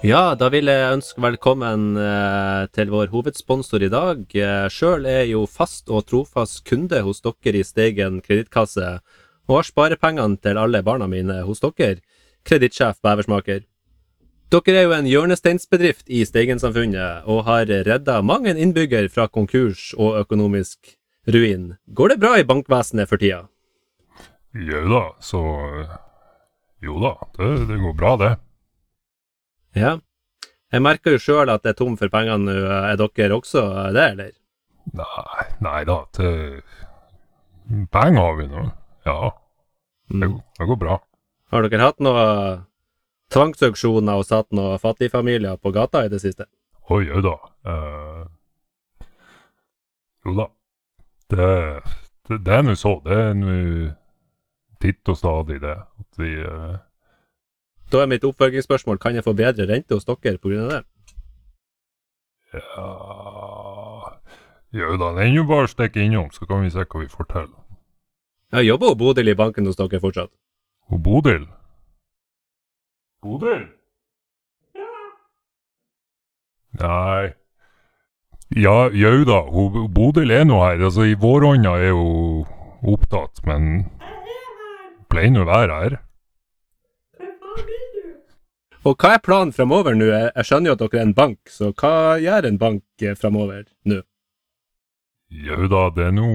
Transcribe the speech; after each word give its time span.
Ja, 0.00 0.32
da 0.32 0.46
vil 0.48 0.64
jeg 0.64 0.94
ønske 0.94 1.20
velkommen 1.20 1.90
eh, 2.00 2.62
til 2.72 2.88
vår 2.88 3.10
hovedsponsor 3.12 3.82
i 3.84 3.90
dag. 3.92 4.22
Eh, 4.32 4.68
Sjøl 4.72 5.04
er 5.04 5.26
jeg 5.26 5.34
jo 5.34 5.42
fast 5.44 5.92
og 5.92 6.06
trofast 6.08 6.62
kunde 6.64 7.02
hos 7.04 7.20
dere 7.20 7.60
i 7.60 7.66
Steigen 7.68 8.22
kredittkasse, 8.24 8.94
og 9.44 9.58
har 9.58 9.68
sparepengene 9.68 10.40
til 10.40 10.56
alle 10.56 10.80
barna 10.86 11.04
mine 11.04 11.42
hos 11.44 11.60
dere, 11.60 12.00
kredittsjef 12.48 12.96
Beversmaker. 13.04 13.66
Dere 14.48 14.78
er 14.80 14.88
jo 14.88 14.96
en 14.96 15.12
hjørnesteinsbedrift 15.12 16.08
i 16.08 16.24
Steigen-samfunnet, 16.24 17.28
og 17.28 17.44
har 17.52 17.68
redda 17.68 18.22
mange 18.24 18.56
innbygger 18.56 19.12
fra 19.12 19.28
konkurs 19.28 19.90
og 20.00 20.16
økonomisk 20.24 20.96
ruin. 21.28 21.74
Går 21.92 22.14
det 22.14 22.22
bra 22.24 22.38
i 22.40 22.48
bankvesenet 22.48 23.04
for 23.10 23.20
tida? 23.20 23.50
Jau 24.56 24.86
da, 24.88 25.08
så 25.20 25.42
Jo 26.80 27.02
da, 27.04 27.18
det, 27.36 27.58
det 27.68 27.84
går 27.84 28.00
bra, 28.00 28.16
det. 28.16 28.36
Ja. 29.76 29.98
Jeg 30.72 30.82
merker 30.82 31.16
jo 31.16 31.18
sjøl 31.22 31.50
at 31.50 31.62
det 31.64 31.72
er 31.74 31.78
tom 31.78 31.96
for 31.98 32.08
penger 32.12 32.38
nå. 32.38 32.54
Er 32.54 32.96
dere 33.00 33.34
også 33.36 33.62
det, 33.94 34.04
eller? 34.12 34.30
Nei, 34.96 35.44
nei 35.60 35.84
da, 35.84 35.96
Til 36.16 36.62
Penger 37.92 38.20
har 38.22 38.36
vi 38.38 38.46
nå. 38.50 38.64
Ja, 39.06 39.30
det, 40.10 40.16
Mm. 40.16 40.32
går- 40.32 40.42
det 40.58 40.66
går 40.68 40.78
bra. 40.78 40.98
Har 41.52 41.62
dere 41.68 41.82
hatt 41.82 41.98
noen 42.00 42.64
tvangsauksjoner 43.30 44.18
og 44.18 44.24
satt 44.26 44.50
noen 44.52 44.78
fattigfamilier 44.78 45.56
på 45.62 45.72
gata 45.72 46.04
i 46.04 46.08
det 46.08 46.20
siste? 46.20 46.46
Oi, 46.90 47.04
jau 47.06 47.20
da. 47.22 47.36
eh, 47.66 48.26
jo 50.26 50.34
da. 50.36 50.46
Det, 51.30 51.82
det, 52.28 52.38
det 52.44 52.52
er 52.58 52.62
nå 52.66 52.74
så. 52.78 52.96
Det 53.04 53.12
er 53.16 53.34
nå 53.34 53.94
titt 54.80 55.08
og 55.08 55.16
stadig, 55.16 55.60
det. 55.62 55.76
At 55.78 56.18
vi 56.18 56.32
eh, 56.42 56.76
Da 57.90 58.02
er 58.02 58.10
mitt 58.10 58.24
oppfølgingsspørsmål 58.24 58.98
kan 59.02 59.16
jeg 59.18 59.24
få 59.26 59.32
bedre 59.34 59.66
rente 59.66 59.94
hos 59.94 60.06
dere 60.06 60.38
pga. 60.38 60.66
det. 60.70 60.82
Ja 62.54 62.86
Jau 64.70 64.96
da, 64.98 65.08
det 65.16 65.24
er 65.24 65.32
jo 65.34 65.44
bare 65.48 65.66
å 65.66 65.70
stikke 65.70 66.02
innom, 66.04 66.28
så 66.30 66.46
kan 66.46 66.62
vi 66.62 66.70
se 66.70 66.84
hva 66.84 67.00
vi 67.02 67.08
får 67.10 67.26
til. 67.32 67.48
Jeg 68.54 68.66
jobber 68.68 68.92
jo 68.92 68.98
Bodil 69.00 69.30
i 69.30 69.34
banken 69.34 69.66
hos 69.66 69.78
dere 69.78 69.98
fortsatt. 70.02 70.30
Hun 70.90 71.02
Bodil? 71.02 71.48
Bodil? 73.22 73.66
Nei 76.80 77.34
Ja, 78.54 78.90
jau 78.94 79.24
da, 79.26 79.40
hun, 79.50 79.90
Bodil 79.94 80.30
er 80.30 80.46
nå 80.46 80.60
her. 80.62 80.78
Altså, 80.78 81.02
i 81.06 81.18
vårånda 81.18 81.74
er 81.82 81.94
hun 81.94 82.46
opptatt, 82.94 83.42
men 83.46 83.90
pleier 85.10 85.34
nå 85.34 85.42
å 85.42 85.50
være 85.50 85.82
her. 85.82 85.98
Og 88.80 88.96
hva 88.96 89.14
er 89.14 89.20
planen 89.20 89.52
framover 89.52 89.92
nå? 89.96 90.06
Jeg 90.08 90.46
skjønner 90.48 90.70
jo 90.70 90.76
at 90.78 90.82
dere 90.86 91.02
er 91.02 91.08
en 91.08 91.16
bank, 91.16 91.50
så 91.52 91.68
hva 91.76 92.16
gjør 92.20 92.48
en 92.48 92.58
bank 92.60 93.04
eh, 93.04 93.16
framover 93.18 93.66
nå? 93.84 94.00
Jau 95.30 95.68
da, 95.70 95.82
det 95.94 96.06
er 96.08 96.14
nå 96.16 96.30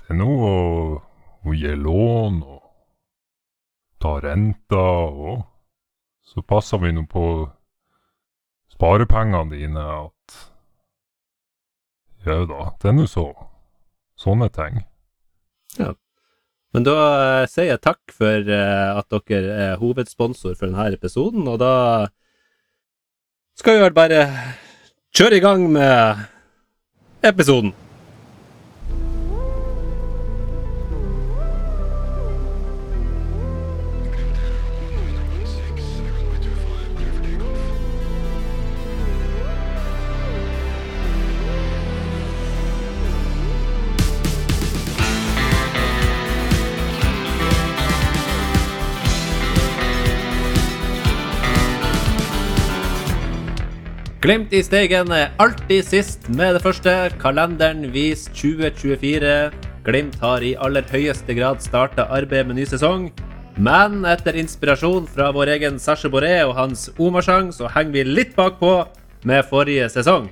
Det 0.00 0.08
er 0.10 0.18
nå 0.18 0.30
å, 0.48 0.54
å 1.44 1.54
gi 1.54 1.74
lån 1.78 2.40
og 2.42 2.62
ta 4.00 4.16
renta 4.24 4.86
og 5.12 5.44
så 6.24 6.42
passer 6.42 6.80
vi 6.80 6.94
nå 6.96 7.04
på 7.10 7.24
sparepengene 8.72 9.52
dine 9.52 9.84
at 9.84 10.38
Jau 12.24 12.42
da, 12.48 12.70
det 12.80 12.88
er 12.90 12.96
nå 12.96 13.06
så. 13.08 13.30
Sånne 14.20 14.50
ting. 14.52 14.82
Men 16.74 16.86
da 16.86 16.96
eh, 17.42 17.48
sier 17.50 17.72
jeg 17.72 17.82
takk 17.82 18.14
for 18.14 18.46
eh, 18.46 18.88
at 18.94 19.20
dere 19.28 19.54
er 19.66 19.78
hovedsponsor 19.80 20.54
for 20.54 20.68
denne 20.68 20.90
episoden, 20.94 21.48
og 21.50 21.58
da 21.62 21.74
skal 23.58 23.76
vi 23.76 23.84
vel 23.88 23.96
bare 23.96 24.24
kjøre 25.16 25.40
i 25.40 25.44
gang 25.44 25.66
med 25.74 26.26
episoden. 27.26 27.74
Glimt 54.20 54.50
i 54.52 54.58
stegen 54.60 55.08
er 55.16 55.30
alltid 55.40 55.86
sist 55.88 56.26
med 56.36 56.52
det 56.52 56.60
første. 56.60 56.92
Kalenderen 57.22 57.86
viser 57.88 58.34
2024. 58.36 59.30
Glimt 59.86 60.18
har 60.20 60.44
i 60.44 60.50
aller 60.60 60.84
høyeste 60.92 61.32
grad 61.38 61.62
starta 61.64 62.04
arbeidet 62.12 62.50
med 62.50 62.58
ny 62.58 62.66
sesong. 62.68 63.06
Men 63.56 64.04
etter 64.04 64.36
inspirasjon 64.36 65.06
fra 65.08 65.30
vår 65.32 65.54
egen 65.54 65.78
Sasha 65.80 66.10
Boré 66.12 66.34
og 66.42 66.52
hans 66.58 66.90
Omarsang, 67.00 67.48
så 67.48 67.70
henger 67.72 67.96
vi 67.96 68.04
litt 68.10 68.36
bakpå 68.36 68.74
med 69.24 69.48
forrige 69.48 69.88
sesong. 69.96 70.28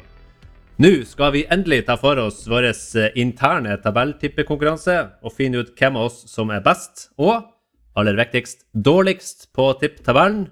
Nå 0.84 0.92
skal 1.08 1.32
vi 1.38 1.46
endelig 1.48 1.86
ta 1.88 1.96
for 1.96 2.20
oss 2.20 2.44
vår 2.44 2.68
eh, 2.68 3.08
interne 3.16 3.80
tabelltippekonkurranse 3.80 4.98
og 5.24 5.32
finne 5.40 5.64
ut 5.64 5.72
hvem 5.80 5.96
av 5.96 6.10
oss 6.10 6.20
som 6.28 6.52
er 6.52 6.60
best, 6.60 7.08
og 7.16 7.40
aller 7.96 8.20
viktigst, 8.20 8.68
dårligst 8.76 9.48
på 9.56 9.72
tipptabellen. 9.80 10.50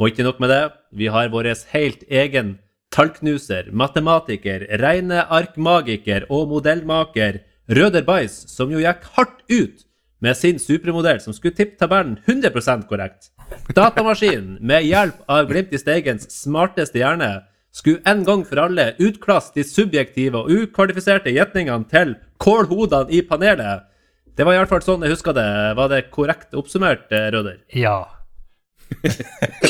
Og 0.00 0.08
ikke 0.08 0.24
nok 0.24 0.40
med 0.40 0.50
det, 0.50 0.62
vi 0.96 1.12
har 1.12 1.28
vår 1.30 1.52
helt 1.76 2.00
egen 2.08 2.56
tallknuser, 2.92 3.70
matematiker, 3.72 4.66
regnearkmagiker 4.82 6.28
og 6.30 6.50
modellmaker 6.52 7.40
Røder 7.72 8.04
Bais, 8.06 8.34
som 8.50 8.72
jo 8.72 8.82
gikk 8.82 9.06
hardt 9.16 9.40
ut 9.50 9.86
med 10.22 10.38
sin 10.38 10.58
supermodell 10.62 11.20
som 11.22 11.34
skulle 11.34 11.56
tippe 11.56 11.78
tabellen 11.80 12.18
100% 12.26 12.86
korrekt. 12.90 13.32
Datamaskinen, 13.74 14.58
med 14.60 14.86
hjelp 14.86 15.22
av 15.30 15.48
Glimt 15.50 15.72
i 15.74 15.80
Steigens 15.80 16.28
smarteste 16.30 17.00
hjerne, 17.00 17.42
skulle 17.72 18.02
en 18.06 18.22
gang 18.24 18.44
for 18.44 18.60
alle 18.60 18.92
utklasse 19.00 19.54
de 19.56 19.64
subjektive 19.64 20.42
og 20.42 20.50
ukvalifiserte 20.52 21.32
gjetningene 21.32 21.88
til 21.90 22.14
kålhodene 22.42 23.10
i 23.14 23.22
panelet. 23.26 23.88
Det 24.36 24.46
var 24.46 24.56
iallfall 24.56 24.84
sånn 24.84 25.04
jeg 25.04 25.14
husker 25.14 25.36
det. 25.36 25.48
Var 25.76 25.88
det 25.92 26.02
korrekt 26.12 26.54
oppsummert, 26.56 27.08
Røder? 27.10 27.58
Ja. 27.76 28.21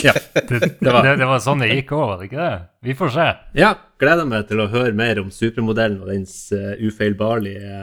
Ja. 0.03 0.13
Det, 0.35 0.59
det, 0.81 0.91
var- 0.93 1.07
det, 1.17 1.27
var 1.29 1.39
sånn 1.45 1.61
det 1.63 1.69
gikk 1.71 1.93
òg, 1.95 2.03
var 2.09 2.19
det 2.21 2.27
ikke 2.31 2.41
det? 2.43 2.57
Vi 2.89 2.95
får 2.99 3.13
se. 3.15 3.27
Ja, 3.59 3.71
gleder 4.03 4.27
meg 4.27 4.49
til 4.49 4.63
å 4.65 4.67
høre 4.73 4.93
mer 4.99 5.21
om 5.23 5.29
supermodellen 5.35 6.01
og 6.03 6.11
dens 6.11 6.35
uh, 6.57 6.73
ufeilbarlige 6.83 7.83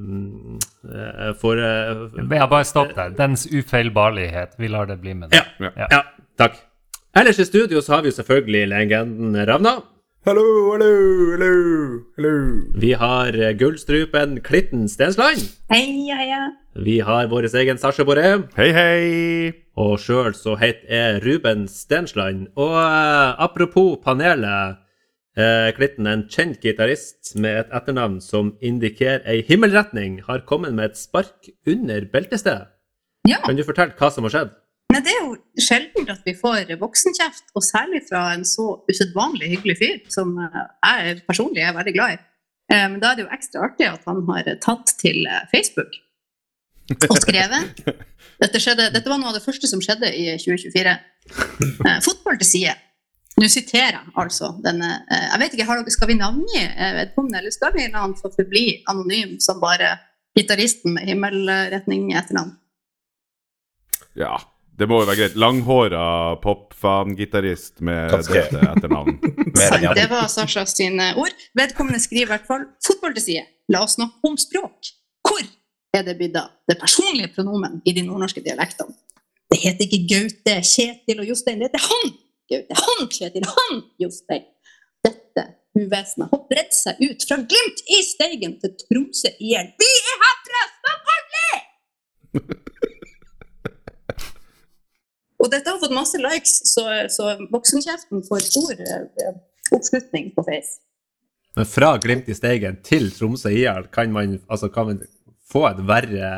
uh, 0.00 1.32
for, 1.40 1.60
uh, 1.60 2.08
Ja, 2.32 2.46
bare 2.50 2.64
stopp 2.68 2.94
der. 2.96 3.12
Dens 3.18 3.46
ufeilbarlighet. 3.50 4.56
Vi 4.58 4.68
lar 4.72 4.88
det 4.90 5.00
bli 5.02 5.14
med 5.14 5.30
det. 5.34 5.42
ja, 5.60 5.86
ja, 5.90 6.02
takk. 6.40 6.56
Ellers 7.16 7.40
i 7.42 7.44
studio 7.48 7.80
så 7.82 7.96
har 7.98 8.04
vi 8.06 8.12
jo 8.12 8.20
selvfølgelig 8.20 8.68
legenden 8.70 9.34
Ravna. 9.48 9.80
Hallo, 10.28 10.42
hallo, 10.74 10.90
hallo, 11.32 11.52
hallo. 12.18 12.32
Vi 12.76 12.90
har 13.00 13.32
eh, 13.40 13.54
gullstrupen 13.56 14.34
Klitten 14.44 14.84
Stensland. 14.92 15.40
Heia, 15.72 16.18
heia. 16.20 16.40
Vi 16.74 17.00
har 17.02 17.26
vår 17.26 17.48
egen 17.56 17.78
Sasha 17.78 18.04
Boré. 18.06 18.28
Hei, 18.56 18.68
hei. 18.72 19.52
Og 19.80 19.96
sjøl 19.98 20.34
så 20.38 20.54
heter 20.60 20.86
jeg 20.92 21.22
Ruben 21.24 21.64
Stensland. 21.68 22.46
Og 22.54 22.76
eh, 22.78 23.42
apropos 23.42 23.96
panelet, 24.04 24.78
eh, 25.36 25.70
Klitten, 25.74 26.06
en 26.06 26.26
kjent 26.30 26.60
gitarist 26.62 27.32
med 27.42 27.64
et 27.64 27.72
etternavn 27.74 28.20
som 28.22 28.52
indikerer 28.62 29.24
ei 29.26 29.40
himmelretning, 29.48 30.20
har 30.28 30.44
kommet 30.46 30.76
med 30.76 30.92
et 30.92 31.00
spark 31.00 31.50
under 31.66 32.06
beltestedet. 32.12 32.68
Ja, 33.28 33.40
Kan 33.44 33.58
du 33.58 33.64
fortelle 33.66 33.96
hva 33.98 34.10
som 34.14 34.24
har 34.28 34.32
skjedd? 34.36 34.52
Nei, 34.94 35.00
det 35.06 35.12
er 35.12 35.24
jo 35.26 35.34
sjelden 35.60 36.08
at 36.10 36.22
vi 36.26 36.32
får 36.38 36.70
voksenkjeft, 36.80 37.50
og 37.54 37.62
særlig 37.66 38.00
fra 38.08 38.28
en 38.34 38.46
så 38.48 38.80
usedvanlig 38.90 39.50
hyggelig 39.56 39.76
fyr, 39.82 39.98
som 40.10 40.36
eh, 40.38 40.62
jeg 40.86 41.18
personlig 41.26 41.66
er 41.66 41.74
veldig 41.74 41.96
glad 41.98 42.14
i. 42.14 42.20
Eh, 42.70 42.86
Men 42.86 43.02
da 43.02 43.10
er 43.10 43.18
det 43.18 43.26
jo 43.26 43.34
ekstra 43.34 43.66
artig 43.66 43.90
at 43.90 44.06
han 44.06 44.22
har 44.30 44.52
tatt 44.62 44.94
til 45.02 45.26
eh, 45.26 45.42
Facebook 45.50 45.98
og 47.08 47.16
skrevet. 47.24 47.82
Dette, 48.40 48.60
skjedde, 48.62 48.90
dette 48.94 49.10
var 49.10 49.20
noe 49.20 49.32
av 49.32 49.36
det 49.36 49.44
første 49.44 49.68
som 49.68 49.82
skjedde 49.84 50.10
i 50.16 50.30
2024. 50.40 50.94
Eh, 51.36 51.98
Fotball 52.04 52.38
til 52.40 52.48
side. 52.48 52.76
Nå 53.40 53.48
siterer 53.48 53.94
jeg 53.98 54.12
altså 54.20 54.50
denne 54.60 54.88
eh, 55.08 55.26
Jeg 55.30 55.40
vet 55.40 55.54
ikke, 55.54 55.66
har 55.68 55.78
dere, 55.80 55.92
Skal 55.94 56.10
vi 56.10 56.16
navngi 56.18 56.60
eh, 56.60 56.94
vedkommende, 56.98 57.40
eller 57.40 57.54
skal 57.54 57.72
vi 57.76 57.86
la 57.88 58.02
han 58.04 58.16
få 58.18 58.32
forbli 58.34 58.64
anonym 58.90 59.38
som 59.40 59.60
bare 59.62 59.94
gitaristen 60.36 60.96
med 60.96 61.08
himmelretning 61.08 62.10
etter 62.18 62.36
navn? 62.36 62.56
Ja, 64.18 64.34
det 64.80 64.88
må 64.90 65.02
jo 65.02 65.08
være 65.08 65.18
greit. 65.20 65.36
Langhåra 65.38 66.36
popfan-gitarist 66.42 67.80
med 67.84 68.10
Ganske. 68.10 68.34
dette 68.40 68.72
etternavn. 68.72 69.18
Det 70.00 70.06
var 70.08 70.28
Sasha 70.32 70.64
sine 70.66 71.10
ord. 71.20 71.34
Vedkommende 71.58 72.00
skriver 72.00 72.24
i 72.24 72.30
hvert 72.30 72.46
fall 72.48 72.64
fotball 72.86 73.12
til 73.18 73.24
side. 73.26 73.42
La 73.70 73.82
oss 73.84 73.98
snakke 73.98 74.24
om 74.30 74.38
språk. 74.40 74.88
Hvor 75.26 75.42
er 75.96 76.06
det 76.06 76.16
blitt 76.18 76.36
det 76.70 76.76
personlige 76.78 77.32
pronomen 77.34 77.80
i 77.84 77.94
de 77.96 78.02
nordnorske 78.06 78.42
dialektene? 78.44 78.94
Det 79.50 79.58
heter 79.58 79.86
ikke 79.86 80.06
Gaute, 80.12 80.56
Kjetil 80.62 81.22
og 81.22 81.30
Jostein. 81.32 81.58
Det 81.58 81.70
heter 81.70 81.86
han! 81.88 82.12
Gaute, 82.50 82.76
han, 82.78 83.08
Kjetil. 83.10 83.46
Han, 83.50 83.80
Jostein. 83.98 84.44
Dette 85.06 85.46
uvesenet 85.74 86.30
har 86.30 86.42
bredt 86.50 86.76
seg 86.76 87.00
ut 87.02 87.26
fra 87.26 87.38
Glimt 87.50 87.82
i 87.90 87.98
Steigen 88.06 88.54
til 88.62 88.76
Tromsø 88.84 89.32
igjen. 89.38 89.72
Vi 89.80 89.90
er 90.12 90.22
herfra! 90.24 90.62
Snakk 90.76 91.10
ordentlig! 91.14 91.58
Og 95.40 95.48
dette 95.50 95.72
har 95.72 95.80
fått 95.80 95.96
masse 95.96 96.20
likes, 96.20 96.54
så, 96.68 96.84
så 97.10 97.32
voksenkjeften 97.50 98.22
får 98.26 98.44
stor 98.44 98.82
eh, 98.84 99.38
oppslutning 99.72 100.30
på 100.36 100.44
Face. 100.46 100.78
Men 101.56 101.66
fra 101.66 101.94
Glimt 101.98 102.28
i 102.30 102.36
Steigen 102.36 102.76
til 102.86 103.08
Tromsø 103.14 103.50
IL 103.50 103.88
kan 103.94 104.12
man, 104.14 104.38
altså, 104.46 104.68
kan 104.70 104.92
man 104.92 105.00
få 105.50 105.64
en 105.70 105.86
verre 105.88 106.32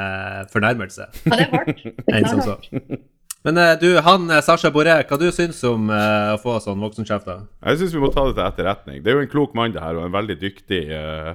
fornærmelse 0.53 1.09
Ja, 1.27 1.37
det 1.37 1.47
er 1.47 1.57
hardt. 1.57 1.83
Det 2.07 2.15
er 2.17 2.29
enn 2.29 2.45
som. 2.45 3.03
Men 3.43 3.59
eh, 3.59 3.75
du, 3.81 3.89
han 4.07 4.31
eh, 4.31 4.43
Sasha 4.45 4.71
Boré, 4.75 4.95
hva 5.09 5.19
du 5.19 5.27
syns 5.35 5.59
om 5.67 5.91
uh, 5.91 6.35
å 6.37 6.41
få 6.43 6.59
sånn 6.63 6.83
voksenkjeft? 6.83 7.31
Jeg 7.59 7.81
syns 7.81 7.97
vi 7.97 8.03
må 8.03 8.13
ta 8.15 8.29
det 8.29 8.37
til 8.39 8.47
etterretning. 8.47 9.01
Det 9.03 9.11
er 9.11 9.19
jo 9.19 9.25
en 9.25 9.33
klok 9.33 9.57
mann, 9.59 9.75
det 9.75 9.83
her, 9.83 9.99
og 9.99 10.07
en 10.07 10.15
veldig 10.15 10.39
dyktig 10.39 10.85
uh, 10.95 11.33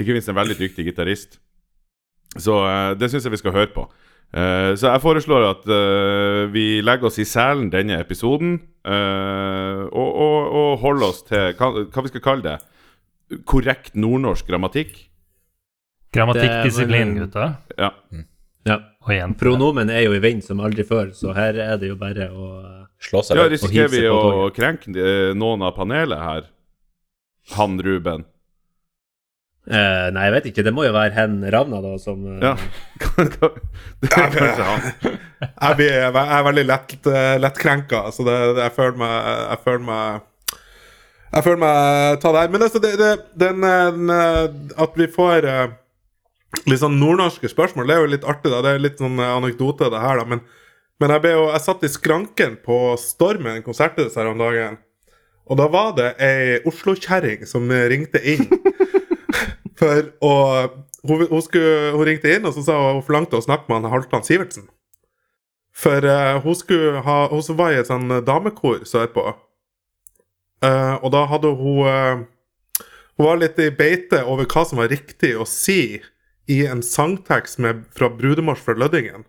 Ikke 0.00 0.16
minst 0.16 0.32
en 0.32 0.38
veldig 0.38 0.56
dyktig 0.56 0.86
gitarist. 0.88 1.36
Så 2.38 2.62
uh, 2.64 2.94
det 2.96 3.10
syns 3.12 3.28
jeg 3.28 3.34
vi 3.36 3.42
skal 3.42 3.56
høre 3.56 3.74
på. 3.74 3.90
Eh, 4.30 4.76
så 4.78 4.92
jeg 4.92 5.02
foreslår 5.02 5.44
at 5.48 5.64
vi 6.54 6.78
legger 6.86 7.08
oss 7.08 7.18
i 7.18 7.26
selen 7.26 7.70
denne 7.72 7.96
episoden, 7.98 8.60
eh, 8.86 9.80
og, 9.90 10.10
og, 10.14 10.36
og 10.60 10.68
holder 10.84 11.06
oss 11.08 11.24
til 11.26 11.56
hva, 11.58 11.70
hva 11.82 12.04
vi 12.06 12.12
skal 12.12 12.24
kalle 12.24 12.46
det. 12.46 13.40
Korrekt 13.50 13.98
nordnorsk 13.98 14.46
grammatikk. 14.46 14.94
Grammatikkdisiplin, 16.12 17.14
Det- 17.14 17.20
gutter. 17.26 17.54
Ja. 17.78 17.90
Ja. 18.66 18.76
Og 19.06 19.12
igjen. 19.14 19.34
Pronomen 19.40 19.88
er 19.90 20.02
jo 20.04 20.12
i 20.12 20.18
vind 20.20 20.42
som 20.44 20.60
aldri 20.60 20.84
før, 20.84 21.12
så 21.16 21.32
her 21.34 21.56
er 21.56 21.76
det 21.80 21.88
jo 21.88 21.96
bare 21.96 22.28
å 22.30 22.48
Slå 23.00 23.22
seg 23.24 23.38
ja 23.38 23.46
risikerer 23.48 23.88
vi 23.88 24.02
å 24.12 24.50
krenke 24.52 24.90
eh, 24.92 25.30
noen 25.32 25.62
av 25.64 25.72
panelet 25.78 26.18
her? 26.20 26.42
Han 27.56 27.78
Ruben. 27.80 28.26
eh, 29.70 30.10
Nei, 30.12 30.24
jeg 30.26 30.32
vet 30.34 30.48
ikke. 30.50 30.64
Det 30.66 30.74
må 30.76 30.84
jo 30.84 30.92
være 30.92 31.14
hen 31.16 31.38
Ravna, 31.50 31.80
da, 31.80 31.94
som 32.02 32.26
eh, 32.26 32.44
Ja. 32.44 32.52
det 34.02 34.10
er 34.12 34.34
kanskje 34.36 34.68
han. 34.68 35.16
Jeg, 35.40 35.76
blir, 35.80 35.94
jeg 35.96 36.12
er 36.12 36.44
veldig 36.50 36.66
lett, 36.68 36.96
eh, 37.06 37.38
lettkrenka, 37.40 38.02
så 38.12 38.26
det, 38.28 38.36
det, 38.58 38.66
jeg 38.66 38.76
føler 38.76 39.00
meg 39.00 39.14
Jeg 39.54 39.64
føler 39.64 39.86
meg 39.88 40.26
jeg 41.30 41.44
føler 41.46 41.60
meg 41.62 42.20
ta 42.20 42.32
det 42.34 42.40
her. 42.42 42.48
Men 42.50 42.62
altså, 42.66 42.80
det, 42.82 42.88
det, 42.98 43.10
den, 43.38 43.60
den, 43.62 44.10
eh, 44.10 44.48
at 44.82 44.96
vi 44.98 45.06
får 45.14 45.46
eh, 45.46 45.68
litt 46.66 46.82
sånn 46.82 46.98
nordnorske 47.00 47.50
spørsmål, 47.50 47.88
det 47.88 47.96
er 47.96 48.04
jo 48.04 48.12
litt 48.14 48.26
artig. 48.28 48.52
da, 48.52 48.62
Det 48.64 48.74
er 48.74 48.84
litt 48.84 49.02
sånn 49.02 49.18
eh, 49.18 49.36
anekdote, 49.38 49.90
det 49.92 50.02
her, 50.02 50.20
da. 50.20 50.28
Men, 50.28 50.44
men 51.00 51.14
jeg, 51.16 51.32
jo, 51.36 51.48
jeg 51.54 51.64
satt 51.66 51.86
i 51.86 51.92
skranken 51.92 52.58
på 52.64 52.78
Stormen 53.00 53.64
konserthus 53.66 54.18
her 54.18 54.30
om 54.30 54.40
dagen. 54.40 54.78
Og 55.50 55.58
da 55.58 55.66
var 55.70 55.96
det 55.96 56.12
ei 56.22 56.60
Oslo-kjerring 56.68 57.42
som 57.48 57.70
ringte 57.70 58.22
inn. 58.22 58.46
For 59.80 60.12
å 60.22 60.34
hun, 61.02 61.24
hun, 61.30 61.42
skulle, 61.42 61.92
hun 61.94 62.04
ringte 62.04 62.32
inn 62.32 62.44
og 62.44 62.52
så 62.54 62.64
sa 62.64 62.76
hun 62.76 62.98
hun 62.98 63.06
forlangte 63.06 63.38
å 63.38 63.44
snakke 63.44 63.70
med 63.70 63.80
han 63.80 63.94
Halvdan 63.94 64.26
Sivertsen. 64.26 64.68
For 65.72 66.04
uh, 66.04 66.40
hun 66.44 66.56
skulle 66.58 67.00
ha 67.06 67.18
Hun 67.30 67.56
var 67.56 67.72
i 67.72 67.78
et 67.80 67.88
sånn 67.88 68.10
damekor 68.26 68.82
sørpå. 68.88 69.30
Uh, 70.60 70.96
og 71.00 71.12
da 71.14 71.24
hadde 71.30 71.52
hun 71.56 71.86
uh, 71.86 72.24
Hun 73.16 73.28
var 73.28 73.38
litt 73.40 73.60
i 73.62 73.70
beite 73.72 74.24
over 74.28 74.48
hva 74.50 74.64
som 74.66 74.80
var 74.82 74.90
riktig 74.92 75.32
å 75.38 75.46
si 75.48 76.00
i 76.50 76.64
en 76.66 76.82
sangtekst 76.82 77.60
med, 77.62 77.84
fra 77.96 78.10
'Brudemarsj 78.10 78.64
fra 78.66 78.74
Lødingen'. 78.74 79.26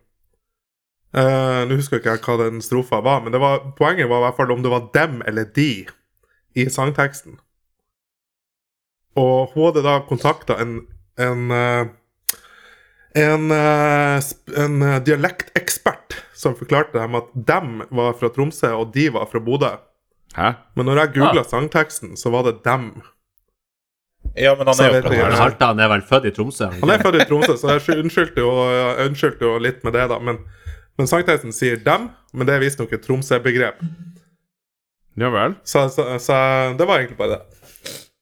Uh, 1.11 1.67
Nå 1.67 1.75
husker 1.75 1.99
jeg 1.99 2.21
ikke 2.21 2.37
hva 2.37 2.45
den 2.45 2.61
strofa 2.63 3.01
var, 3.03 3.19
men 3.21 3.33
det 3.35 3.41
var, 3.43 3.73
poenget 3.77 4.09
var 4.09 4.21
i 4.21 4.25
hvert 4.25 4.37
fall 4.39 4.53
om 4.53 4.63
det 4.63 4.71
var 4.71 4.87
dem 4.95 5.21
eller 5.27 5.49
de 5.55 5.85
i 6.55 6.69
sangteksten. 6.71 7.35
Og 9.19 9.51
hun 9.51 9.67
hadde 9.67 9.83
da 9.83 9.97
kontakta 10.07 10.55
en 10.63 10.79
en, 11.21 11.51
eh, 11.51 11.87
en, 13.13 13.51
eh, 13.51 14.23
en 14.57 15.03
dialektekspert 15.03 16.15
som 16.33 16.55
forklarte 16.55 16.99
dem 16.99 17.15
at 17.15 17.31
dem 17.33 17.81
var 17.91 18.13
fra 18.19 18.31
Tromsø, 18.33 18.71
og 18.73 18.93
de 18.95 19.09
var 19.13 19.27
fra 19.31 19.39
Bodø. 19.39 19.75
Hæ? 20.35 20.53
Men 20.75 20.85
når 20.85 21.01
jeg 21.01 21.13
googla 21.13 21.43
sangteksten, 21.43 22.15
så 22.17 22.31
var 22.31 22.47
det 22.47 22.63
dem. 22.63 23.01
Ja, 24.35 24.53
men 24.55 24.67
han 24.67 24.79
er 24.79 24.93
jo 24.93 25.01
fra 25.01 25.09
Tromsø. 25.11 25.39
Halvdan 25.41 25.79
er 25.83 25.89
vel 25.91 26.03
født 26.07 26.25
i 26.29 26.31
Tromsø? 26.35 26.69
Han 26.81 26.93
er 26.93 27.03
født 27.03 27.19
i 27.19 27.25
Tromsø, 27.27 27.55
så 27.59 27.73
jeg 27.75 28.03
unnskyldte 28.03 28.43
jo, 28.43 28.51
unnskyldte 29.07 29.47
jo 29.47 29.57
litt 29.59 29.81
med 29.83 29.95
det, 29.97 30.05
da. 30.11 30.19
Men, 30.23 30.39
men 30.99 31.09
sangteksten 31.09 31.55
sier 31.55 31.81
'dem', 31.83 32.09
men 32.33 32.47
det 32.47 32.55
er 32.55 32.63
visstnok 32.63 32.93
et 32.95 33.03
Tromsø-begrep. 33.03 33.81
Ja 35.19 35.29
vel? 35.33 35.57
Så, 35.67 35.89
så, 35.91 36.07
så 36.23 36.37
det 36.79 36.87
var 36.87 37.01
egentlig 37.01 37.17
bare 37.19 37.35
det. 37.35 37.41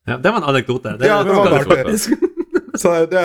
Ja, 0.10 0.18
det 0.18 0.32
var 0.32 0.42
en 0.42 0.50
anekdote. 0.50 0.98
Det, 0.98 1.06
Ja, 1.06 1.22
det 1.24 1.36
var 1.36 1.50
det 1.54 1.66
var. 1.70 2.29
Så 2.80 2.92
det, 3.12 3.22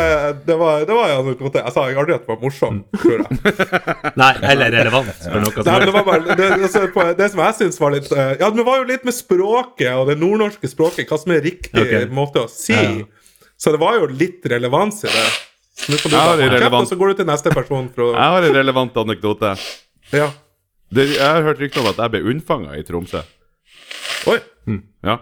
det 0.48 0.54
var, 0.58 0.82
det 0.88 0.94
var 0.96 1.12
en 1.12 1.20
anekdote. 1.22 1.60
Jeg 1.62 1.74
sa 1.76 1.84
aldri 1.86 2.14
at 2.16 2.24
det 2.24 2.30
var 2.32 2.40
morsomt, 2.42 2.86
tror 2.98 3.20
jeg. 3.22 3.54
Nei, 4.20 4.30
eller 4.50 4.72
relevant 4.74 5.12
for 5.20 5.44
noe 5.44 5.52
som 5.54 5.68
Nei, 5.68 5.76
det, 5.84 5.92
var 5.94 6.06
bare, 6.08 6.36
det, 6.40 6.48
altså, 6.58 6.82
på- 6.94 7.06
det 7.20 7.28
som 7.30 7.42
jeg 7.44 7.56
syns 7.60 7.78
var 7.82 7.94
litt 7.94 8.08
eh, 8.10 8.32
Ja, 8.40 8.48
det 8.54 8.64
var 8.66 8.80
jo 8.80 8.88
litt 8.88 9.06
med 9.06 9.14
språket 9.14 9.92
og 9.94 10.08
det 10.10 10.16
nordnorske 10.18 10.70
språket, 10.70 11.06
hva 11.10 11.20
som 11.22 11.34
er 11.36 11.44
riktig 11.44 11.84
okay. 11.84 12.08
måte 12.10 12.42
å 12.42 12.50
si. 12.50 12.74
Ja. 12.74 13.06
Så 13.60 13.70
det 13.74 13.78
var 13.82 14.00
jo 14.00 14.08
litt 14.10 14.42
relevans 14.50 15.04
i 15.06 15.12
det. 15.12 15.26
Ja, 15.84 15.86
bare 15.86 15.94
det 15.94 15.94
er 15.94 16.00
fortsette, 16.00 16.50
relevant. 16.56 16.90
Så 16.90 16.98
går 16.98 17.12
du 17.12 17.20
til 17.22 17.30
neste 17.30 17.54
person 17.54 17.86
for 17.94 18.08
å 18.08 18.10
Jeg 18.14 18.34
har 18.34 18.48
en 18.48 18.58
relevant 18.58 18.98
anekdote. 19.04 19.54
Ja. 20.14 20.28
Det, 20.94 21.06
jeg 21.14 21.22
har 21.24 21.46
hørt 21.46 21.62
rykter 21.62 21.82
om 21.82 21.88
at 21.90 22.02
jeg 22.02 22.12
ble 22.14 22.24
unnfanga 22.34 22.74
i 22.78 22.84
Tromsø. 22.86 23.22
Oi, 24.30 24.38
Ja. 25.04 25.18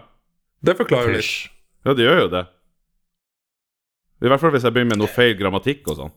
det 0.64 0.76
forklarer 0.80 1.16
litt. 1.16 1.30
Ja, 1.84 1.94
det 1.98 2.04
gjør 2.06 2.24
jo 2.24 2.32
det. 2.32 2.44
I 4.22 4.30
hvert 4.30 4.42
fall 4.42 4.52
hvis 4.54 4.66
jeg 4.66 4.74
begynner 4.74 4.94
med 4.94 5.02
noe 5.02 5.10
feil 5.10 5.34
grammatikk 5.38 5.88
og 5.90 5.98
sånn. 5.98 6.12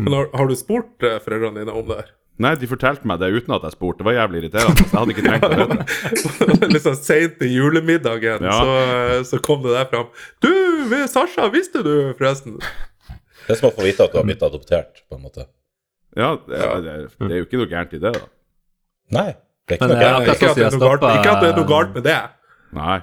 Men 0.00 0.16
har, 0.16 0.30
har 0.34 0.48
du 0.50 0.56
spurt 0.58 1.04
eh, 1.06 1.18
foreldrene 1.22 1.62
dine 1.62 1.74
om 1.76 1.86
det? 1.90 2.00
her? 2.00 2.10
Nei, 2.40 2.54
de 2.56 2.68
fortalte 2.70 3.04
meg 3.08 3.18
det 3.20 3.28
uten 3.34 3.52
at 3.52 3.64
jeg 3.68 3.74
spurte. 3.74 4.00
Det 4.00 4.06
var 4.08 4.14
jævlig 4.16 4.38
irriterende. 4.40 4.84
Jeg 4.86 4.96
hadde 4.96 5.12
ikke 5.12 5.24
trengt 5.26 5.44
å 5.44 5.50
høre 5.52 5.66
det. 5.76 6.68
litt 6.72 6.84
sånn 6.86 6.96
seint 6.96 7.42
i 7.44 7.50
julemiddagen, 7.52 8.46
Ja. 8.48 8.54
så, 8.56 8.76
eh, 8.80 9.16
så 9.28 9.40
kom 9.44 9.60
det 9.66 9.74
der 9.76 9.90
fram. 9.92 10.08
Du, 10.40 10.48
Sasha, 11.12 11.50
visste 11.52 11.82
du 11.84 11.92
forresten? 12.16 12.56
Det 13.44 13.56
er 13.56 13.60
som 13.60 13.68
å 13.68 13.74
få 13.76 13.84
vite 13.84 14.06
at 14.06 14.14
du 14.14 14.20
har 14.22 14.24
blitt 14.28 14.42
adoptert, 14.46 15.02
på 15.10 15.18
en 15.18 15.26
måte. 15.26 15.44
Ja, 16.16 16.32
det, 16.48 16.58
det, 16.86 16.96
det 17.20 17.28
er 17.34 17.42
jo 17.42 17.46
ikke 17.46 17.60
noe 17.60 17.68
gærent 17.70 17.92
i 17.98 18.00
det, 18.02 18.14
da. 18.16 18.24
Nei, 19.20 19.28
det 19.68 19.76
er 19.76 19.76
ikke 19.76 19.84
Men, 19.84 19.92
noe 19.92 20.00
gærent. 20.06 20.32
Ikke 20.32 20.48
at, 20.50 20.56
det 20.56 20.64
er 20.64 20.74
noe 20.78 20.86
galt, 20.88 21.06
ikke 21.20 21.34
at 21.34 21.44
det 21.44 21.50
er 21.52 21.58
noe 21.60 21.68
galt 21.74 21.92
med 21.98 22.06
det. 22.08 22.18
Nei. 22.80 22.96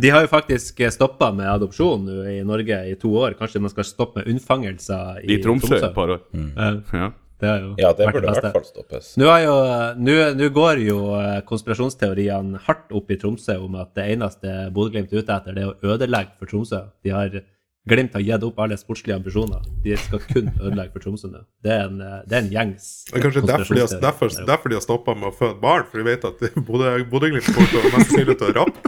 De 0.00 0.10
har 0.14 0.24
jo 0.26 0.30
faktisk 0.32 0.80
stoppa 0.94 1.32
med 1.34 1.46
adopsjon 1.50 2.08
i 2.32 2.40
Norge 2.46 2.78
i 2.90 2.94
to 3.00 3.12
år. 3.16 3.34
Kanskje 3.38 3.60
man 3.60 3.70
skal 3.72 3.84
stoppe 3.88 4.22
med 4.22 4.28
unnfangelser 4.34 5.22
i, 5.24 5.36
I 5.36 5.38
Tromsø 5.44 5.76
et 5.78 5.94
par 5.94 6.08
år. 6.16 6.20
Ja, 6.34 6.72
Ja. 6.92 7.10
det 7.40 7.48
har 7.50 7.58
jo 7.60 7.74
Ja, 7.78 7.90
det 7.92 8.06
burde 8.12 8.30
i 8.30 8.32
hvert 8.32 8.52
fall 8.54 8.64
stoppes. 8.64 9.10
Nå, 9.20 9.26
jo, 9.44 9.56
nå, 10.00 10.14
nå 10.38 10.48
går 10.56 10.80
jo 10.86 11.00
eh, 11.20 11.40
konspirasjonsteoriene 11.48 12.62
hardt 12.66 12.92
opp 12.96 13.10
i 13.12 13.18
Tromsø 13.20 13.58
om 13.60 13.74
at 13.82 13.92
det 13.98 14.08
eneste 14.16 14.70
Bodø-Glimt 14.72 15.12
er 15.12 15.20
ute 15.20 15.36
etter, 15.36 15.52
det 15.54 15.62
er 15.66 15.74
å 15.74 15.94
ødelegge 15.96 16.32
for 16.38 16.46
Tromsø. 16.50 16.84
De 17.04 17.10
har 17.12 17.42
Glimt 17.86 18.16
har 18.18 18.22
gitt 18.26 18.42
opp 18.42 18.56
alle 18.58 18.74
sportslige 18.74 19.14
ambisjoner. 19.14 19.60
De 19.84 19.92
skal 19.96 20.18
kun 20.26 20.48
ødelegge 20.58 20.90
for 20.96 21.04
Tromsø 21.04 21.28
nå. 21.30 21.44
Det 21.62 21.70
er 21.70 21.84
en, 21.86 22.00
eh, 22.02 22.16
det 22.26 22.34
er 22.34 22.40
en 22.42 22.48
gjengs 22.50 22.86
Det 23.12 23.14
er 23.20 23.22
kanskje 23.28 23.42
derfor 23.46 23.74
de, 23.78 23.80
har, 23.84 24.00
derfor, 24.02 24.32
derfor 24.48 24.68
de 24.72 24.74
har 24.74 24.82
stoppa 24.82 25.14
med 25.14 25.28
å 25.28 25.34
føde 25.38 25.60
barn, 25.62 25.84
for 25.92 26.00
de 26.02 26.08
vet 26.08 26.24
at 26.26 26.42
Bodø- 26.66 27.04
Bodø-Glimt 27.12 27.46
kommer 27.46 27.70
mest 27.76 27.94
sannsynlig 27.94 28.38
til 28.40 28.48
å 28.50 28.56
rappe. 28.58 28.85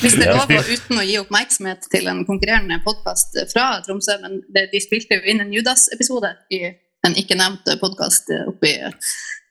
Hvis 0.00 0.16
det 0.16 0.26
er 0.26 0.36
lov, 0.36 0.50
og 0.50 0.68
uten 0.70 1.00
å 1.00 1.04
gi 1.04 1.16
oppmerksomhet 1.20 1.88
til 1.92 2.08
en 2.10 2.22
konkurrerende 2.28 2.80
podkast 2.84 3.36
fra 3.52 3.66
Tromsø, 3.86 4.16
men 4.22 4.40
det, 4.54 4.68
de 4.72 4.80
spilte 4.82 5.18
jo 5.18 5.26
inn 5.30 5.42
en 5.44 5.52
Judas-episode 5.54 6.32
i 6.56 6.62
en 7.06 7.16
ikke 7.20 7.38
nevnt 7.38 7.68
podkast 7.80 8.32
oppe 8.46 8.70
i 8.70 8.76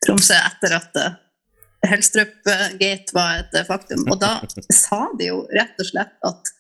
Tromsø 0.06 0.38
etter 0.38 0.78
at 0.80 1.02
eh, 1.02 1.18
Helstrup-gate 1.90 3.16
var 3.16 3.44
et 3.44 3.54
faktum. 3.68 4.04
Og 4.12 4.20
da 4.22 4.40
sa 4.74 5.06
de 5.20 5.30
jo 5.30 5.44
rett 5.56 5.78
og 5.80 5.88
slett 5.88 6.28
at 6.28 6.54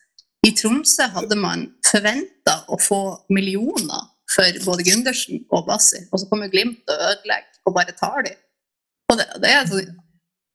i 0.47 0.53
Tromsø 0.55 1.09
hadde 1.15 1.35
man 1.39 1.67
forventa 1.87 2.61
å 2.71 2.79
få 2.79 3.01
millioner 3.33 4.07
for 4.29 4.61
både 4.65 4.85
Gundersen 4.87 5.41
og 5.49 5.65
Bassi, 5.67 6.05
og 6.13 6.21
så 6.21 6.29
kommer 6.29 6.51
Glimt 6.51 6.85
og 6.87 7.01
ødelegger 7.09 7.65
og 7.65 7.75
bare 7.75 7.97
tar 7.97 8.23
de. 8.27 8.35
Og 9.09 9.17
det, 9.19 9.25
det 9.43 9.51
er 9.51 9.67
sånn 9.67 9.97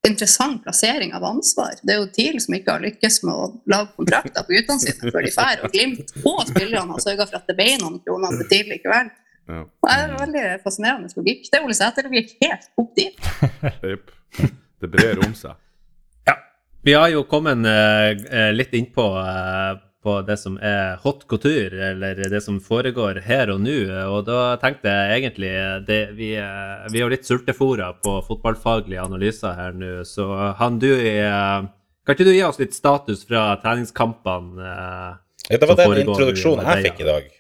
interessant 0.08 0.62
plassering 0.64 1.14
av 1.16 1.24
ansvar. 1.24 1.78
Det 1.82 1.94
er 1.94 2.00
jo 2.02 2.08
TIL 2.12 2.38
som 2.42 2.56
ikke 2.56 2.76
har 2.76 2.84
lykkes 2.84 3.20
med 3.24 3.34
å 3.34 3.48
lage 3.70 3.92
kontrakter 3.96 4.46
på 4.46 4.56
guttene 4.56 4.82
sine 4.82 5.10
før 5.10 5.26
de 5.26 5.32
drar, 5.34 5.64
og 5.64 5.74
Glimt 5.74 6.14
og 6.22 6.40
spillerne 6.50 6.96
har 6.96 7.04
sørga 7.04 7.28
for 7.30 7.40
at 7.40 7.50
det 7.50 7.58
ble 7.58 7.70
noen 7.82 8.00
kroner 8.04 8.38
til 8.40 8.50
TIL 8.52 8.72
likevel. 8.74 9.10
Ja. 9.44 9.64
Det 9.64 9.96
er 9.96 10.14
veldig 10.20 10.46
fascinerende 10.64 11.10
logikk. 11.18 11.48
Det 11.50 11.58
er 11.58 11.66
Ole 11.66 11.76
Sæter-logikk 11.76 12.32
helt 12.44 12.70
opp 12.80 12.94
dit. 12.96 13.28
Jepp. 13.92 14.14
Det 14.80 14.90
brer 14.92 15.20
om 15.24 15.36
seg. 15.36 15.60
Vi 16.84 16.92
har 16.92 17.08
jo 17.08 17.22
kommet 17.24 17.64
eh, 17.64 18.10
eh, 18.28 18.50
litt 18.52 18.74
innpå 18.76 19.04
uh, 19.16 19.78
på 20.04 20.18
det 20.28 20.36
som 20.40 20.58
er 20.60 20.98
hot 21.02 21.24
couture, 21.30 21.72
eller 21.90 22.18
det 22.30 22.40
som 22.44 22.60
foregår 22.62 23.22
her 23.24 23.50
og 23.54 23.62
nå. 23.64 23.78
Og 24.12 24.26
da 24.28 24.56
tenkte 24.62 24.92
jeg 24.92 25.22
egentlig 25.22 25.52
det, 25.88 26.00
vi, 26.18 26.34
eh, 26.36 26.84
vi 26.92 27.00
er 27.00 27.06
jo 27.06 27.12
litt 27.14 27.28
sultefòra 27.28 27.94
på 28.04 28.18
fotballfaglige 28.28 29.02
analyser 29.04 29.56
her 29.58 29.72
nå, 29.76 29.96
så 30.08 30.28
han 30.60 30.78
du 30.82 30.90
i, 30.92 31.16
Kan 32.04 32.18
ikke 32.18 32.28
du 32.28 32.34
gi 32.34 32.44
oss 32.44 32.60
litt 32.60 32.76
status 32.76 33.24
fra 33.24 33.54
treningskampene? 33.64 34.60
eh, 34.60 35.10
Ja, 35.50 35.58
det 35.58 35.68
var 35.68 35.80
den 35.80 36.04
introduksjonen 36.04 36.68
jeg 36.68 36.90
fikk 36.90 37.02
i 37.04 37.08
dag. 37.08 37.32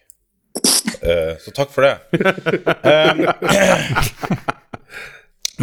Uh, 1.04 1.32
så 1.42 1.50
takk 1.52 1.72
for 1.74 1.84
det. 1.84 1.96
Um, 2.80 3.24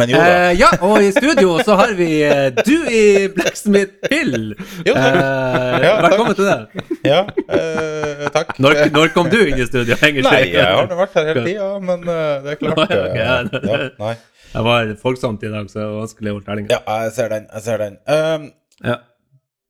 men 0.00 0.08
jo 0.12 0.16
da. 0.16 0.26
Eh, 0.48 0.52
ja, 0.60 0.68
og 0.86 1.02
i 1.04 1.10
studio 1.12 1.58
så 1.66 1.76
har 1.76 1.92
vi 1.98 2.08
eh, 2.24 2.48
du 2.64 2.74
i 2.88 3.02
Blacksmith 3.34 3.92
Pill. 4.08 4.54
Jo, 4.86 4.94
takk. 4.96 5.18
Eh, 5.20 5.84
Ja, 5.84 5.92
velkommen 6.06 6.36
til 6.38 6.48
det. 6.48 6.84
Ja, 7.04 7.20
eh, 7.58 8.26
takk. 8.32 8.54
Når, 8.62 8.78
når 8.94 9.12
kom 9.16 9.28
du 9.32 9.38
inn 9.42 9.60
i 9.60 9.66
studio, 9.68 9.96
egentlig? 10.00 10.24
Nei, 10.28 10.42
jeg 10.54 10.64
har 10.64 10.88
nå 10.90 10.98
vært 11.02 11.16
her 11.20 11.28
hele 11.32 11.44
tida, 11.46 11.70
men 11.84 12.04
eh, 12.08 12.34
det 12.46 12.54
er 12.54 12.60
klart 12.62 12.80
Nei, 12.82 12.88
ok, 12.98 13.16
ja. 13.20 13.38
eh, 13.42 13.70
ja, 13.72 13.78
Nei. 14.02 14.14
Jeg 14.52 14.66
var 14.68 14.90
folksomt 15.00 15.44
i 15.48 15.52
dag, 15.52 15.68
så 15.72 15.78
det 15.80 15.86
var 15.88 15.98
vanskelig 16.02 16.28
å 16.32 16.36
holde 16.36 16.48
tellinga. 16.50 16.76
Ja, 16.76 16.96
jeg 17.06 17.12
ser 17.16 17.30
den. 17.32 17.46
Jeg 17.52 17.66
ser 17.68 17.82
den. 17.86 17.98
Um, 18.08 18.50
Ja. 18.84 18.96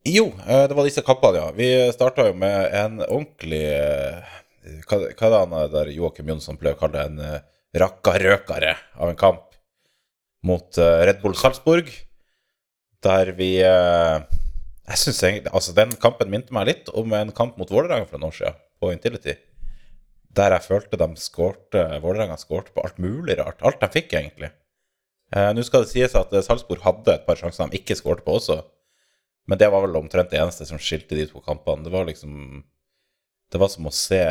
jo, 0.09 0.25
eh, 0.47 0.64
det 0.71 0.75
var 0.79 0.87
disse 0.88 1.02
kappene, 1.07 1.38
ja. 1.43 1.50
Vi 1.55 1.69
starta 1.95 2.25
jo 2.31 2.35
med 2.38 2.73
en 2.79 2.97
ordentlig 3.05 3.61
eh, 3.76 4.23
Hva, 4.88 4.99
hva 5.02 5.26
er 5.26 5.33
det 5.35 5.38
han 5.43 5.55
der 5.75 5.91
Joakim 5.95 6.31
Jonsson 6.33 6.59
pleier 6.59 6.75
å 6.79 6.81
kalle 6.81 6.99
det? 6.99 7.07
En 7.11 7.19
uh, 7.23 7.41
rakka-røkare 7.83 8.75
av 8.99 9.11
en 9.12 9.19
kamp 9.19 9.49
mot 10.46 10.78
eh, 10.78 11.02
Red 11.06 11.20
Bull 11.22 11.37
Salzburg, 11.38 11.90
der 13.02 13.32
vi 13.38 13.56
eh, 13.66 14.18
Jeg 14.88 14.99
synes 14.99 15.22
egentlig 15.22 15.52
Altså, 15.54 15.75
den 15.75 15.94
kampen 16.02 16.30
minte 16.30 16.54
meg 16.54 16.68
litt 16.68 16.90
om 16.99 17.12
en 17.18 17.32
kamp 17.34 17.56
mot 17.58 17.70
Vålerenga 17.70 18.06
for 18.11 18.18
noen 18.18 18.30
år 18.32 18.38
siden, 18.40 18.58
på 18.82 18.90
Intility. 18.94 19.37
Der 20.32 20.54
jeg 20.56 20.66
følte 20.66 20.99
de 20.99 21.08
skårte 21.20 21.84
Vålerenga 22.02 22.38
skårte 22.40 22.75
på 22.75 22.82
alt 22.84 22.99
mulig 23.02 23.37
rart. 23.38 23.62
Alt 23.62 23.80
de 23.82 23.90
fikk, 23.92 24.12
egentlig. 24.18 24.50
Eh, 25.32 25.50
Nå 25.56 25.64
skal 25.66 25.84
det 25.87 25.92
sies 25.92 26.14
at 26.18 26.32
eh, 26.34 26.44
Salzburg 26.44 26.82
hadde 26.84 27.14
et 27.14 27.26
par 27.26 27.38
sjanser 27.40 27.70
de 27.70 27.78
ikke 27.80 27.96
skårte 27.99 28.25
på 28.26 28.38
også. 28.40 28.58
Men 29.50 29.58
det 29.58 29.70
var 29.72 29.82
vel 29.84 29.99
omtrent 29.99 30.30
det 30.30 30.38
eneste 30.38 30.66
som 30.68 30.78
skilte 30.80 31.18
de 31.18 31.26
to 31.30 31.42
kampene. 31.42 31.82
Det 31.87 31.92
var 31.94 32.06
liksom 32.06 32.62
Det 33.52 33.61
var 33.61 33.68
som 33.68 33.87
å 33.88 33.92
se 33.92 34.22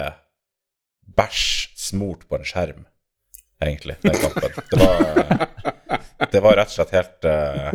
bæsj 1.18 1.74
smurt 1.78 2.24
på 2.30 2.38
en 2.38 2.46
skjerm, 2.48 2.86
egentlig, 3.62 3.98
den 4.02 4.16
kampen. 4.22 4.54
Det 4.72 4.80
var, 4.80 5.76
det 6.32 6.42
var 6.44 6.60
rett 6.60 6.70
og 6.70 6.78
slett 6.78 6.94
helt 6.96 7.28
uh, 7.28 7.72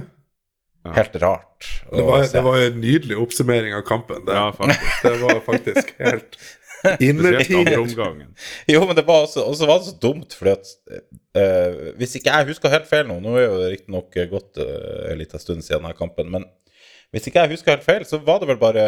Helt 0.94 1.16
rart. 1.18 1.66
Det 1.90 2.02
var, 2.06 2.20
det 2.30 2.42
var 2.44 2.60
en 2.62 2.76
nydelig 2.78 3.16
oppsummering 3.18 3.74
av 3.74 3.80
kampen. 3.82 4.20
Det, 4.26 4.34
Ja, 4.36 4.52
faktisk. 4.54 5.00
det 5.02 5.16
var 5.18 5.40
faktisk 5.42 5.88
helt 5.98 6.36
innertier. 7.02 7.72
Jo, 8.70 8.84
men 8.86 8.94
det 8.94 9.02
var 9.08 9.24
også, 9.24 9.42
også 9.50 9.66
var 9.66 9.80
det 9.80 9.88
så 9.88 9.96
dumt, 10.02 10.36
fordi 10.38 10.52
at 10.54 10.70
uh, 11.34 11.80
Hvis 11.98 12.14
ikke 12.20 12.30
jeg 12.30 12.48
husker 12.52 12.70
helt 12.70 12.86
feil 12.86 13.08
nå 13.08 13.18
Nå 13.24 13.34
er 13.40 13.48
det 13.50 13.72
riktignok 13.72 14.14
gått 14.30 14.62
uh, 14.62 15.10
en 15.10 15.18
liten 15.18 15.42
stund 15.42 15.66
siden 15.66 15.82
denne 15.82 15.96
kampen, 15.98 16.30
men 16.30 16.46
hvis 17.14 17.28
ikke 17.30 17.42
jeg 17.44 17.54
husker 17.54 17.76
helt 17.76 17.86
feil, 17.86 18.02
så 18.04 18.18
var 18.22 18.40
det 18.42 18.48
vel 18.50 18.58
bare 18.60 18.82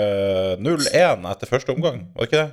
0-1 0.61 1.23
etter 1.31 1.49
første 1.51 1.73
omgang, 1.73 2.01
var 2.15 2.27
det 2.27 2.29
ikke 2.29 2.41
det? 2.43 2.51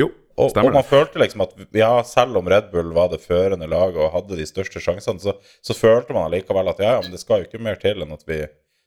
Jo, 0.00 0.06
Og, 0.40 0.54
og 0.56 0.72
man 0.72 0.86
følte 0.86 1.20
liksom 1.20 1.44
at 1.44 1.52
ja, 1.76 1.90
selv 2.08 2.38
om 2.40 2.48
Red 2.48 2.70
Bull 2.72 2.94
var 2.96 3.10
det 3.12 3.20
førende 3.20 3.68
laget 3.68 3.98
og 4.00 4.14
hadde 4.14 4.38
de 4.38 4.46
største 4.48 4.80
sjansene, 4.80 5.20
så, 5.20 5.34
så 5.60 5.76
følte 5.76 6.16
man 6.16 6.28
allikevel 6.28 6.70
at 6.72 6.80
ja, 6.80 6.94
ja, 6.96 7.02
men 7.04 7.12
det 7.12 7.20
skal 7.20 7.42
jo 7.42 7.50
ikke 7.50 7.60
mer 7.62 7.76
til 7.80 8.00
enn 8.00 8.14
at 8.16 8.24
vi 8.28 8.40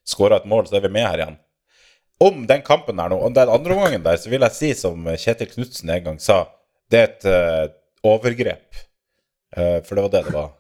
skåra 0.09 0.39
et 0.41 0.49
mål, 0.49 0.65
så 0.69 0.79
er 0.79 0.87
vi 0.87 0.93
med 0.95 1.05
her 1.05 1.21
igjen. 1.21 1.37
Om 2.25 2.45
den 2.49 2.63
kampen 2.65 2.97
der 2.97 3.11
nå, 3.11 3.19
og 3.19 3.33
den 3.35 3.51
andre 3.51 3.75
omgangen 3.75 4.05
der, 4.05 4.17
så 4.21 4.31
vil 4.31 4.45
jeg 4.45 4.55
si 4.57 4.73
som 4.79 5.05
Kjetil 5.19 5.51
Knutsen 5.51 5.91
en 5.91 6.05
gang 6.05 6.19
sa, 6.23 6.45
det 6.91 7.01
er 7.01 7.09
et 7.09 7.27
uh, 7.27 7.65
overgrep. 8.07 8.85
Uh, 9.55 9.81
for 9.85 9.97
det 9.97 10.05
var 10.05 10.13
det 10.13 10.23
det 10.29 10.35
var. 10.35 10.53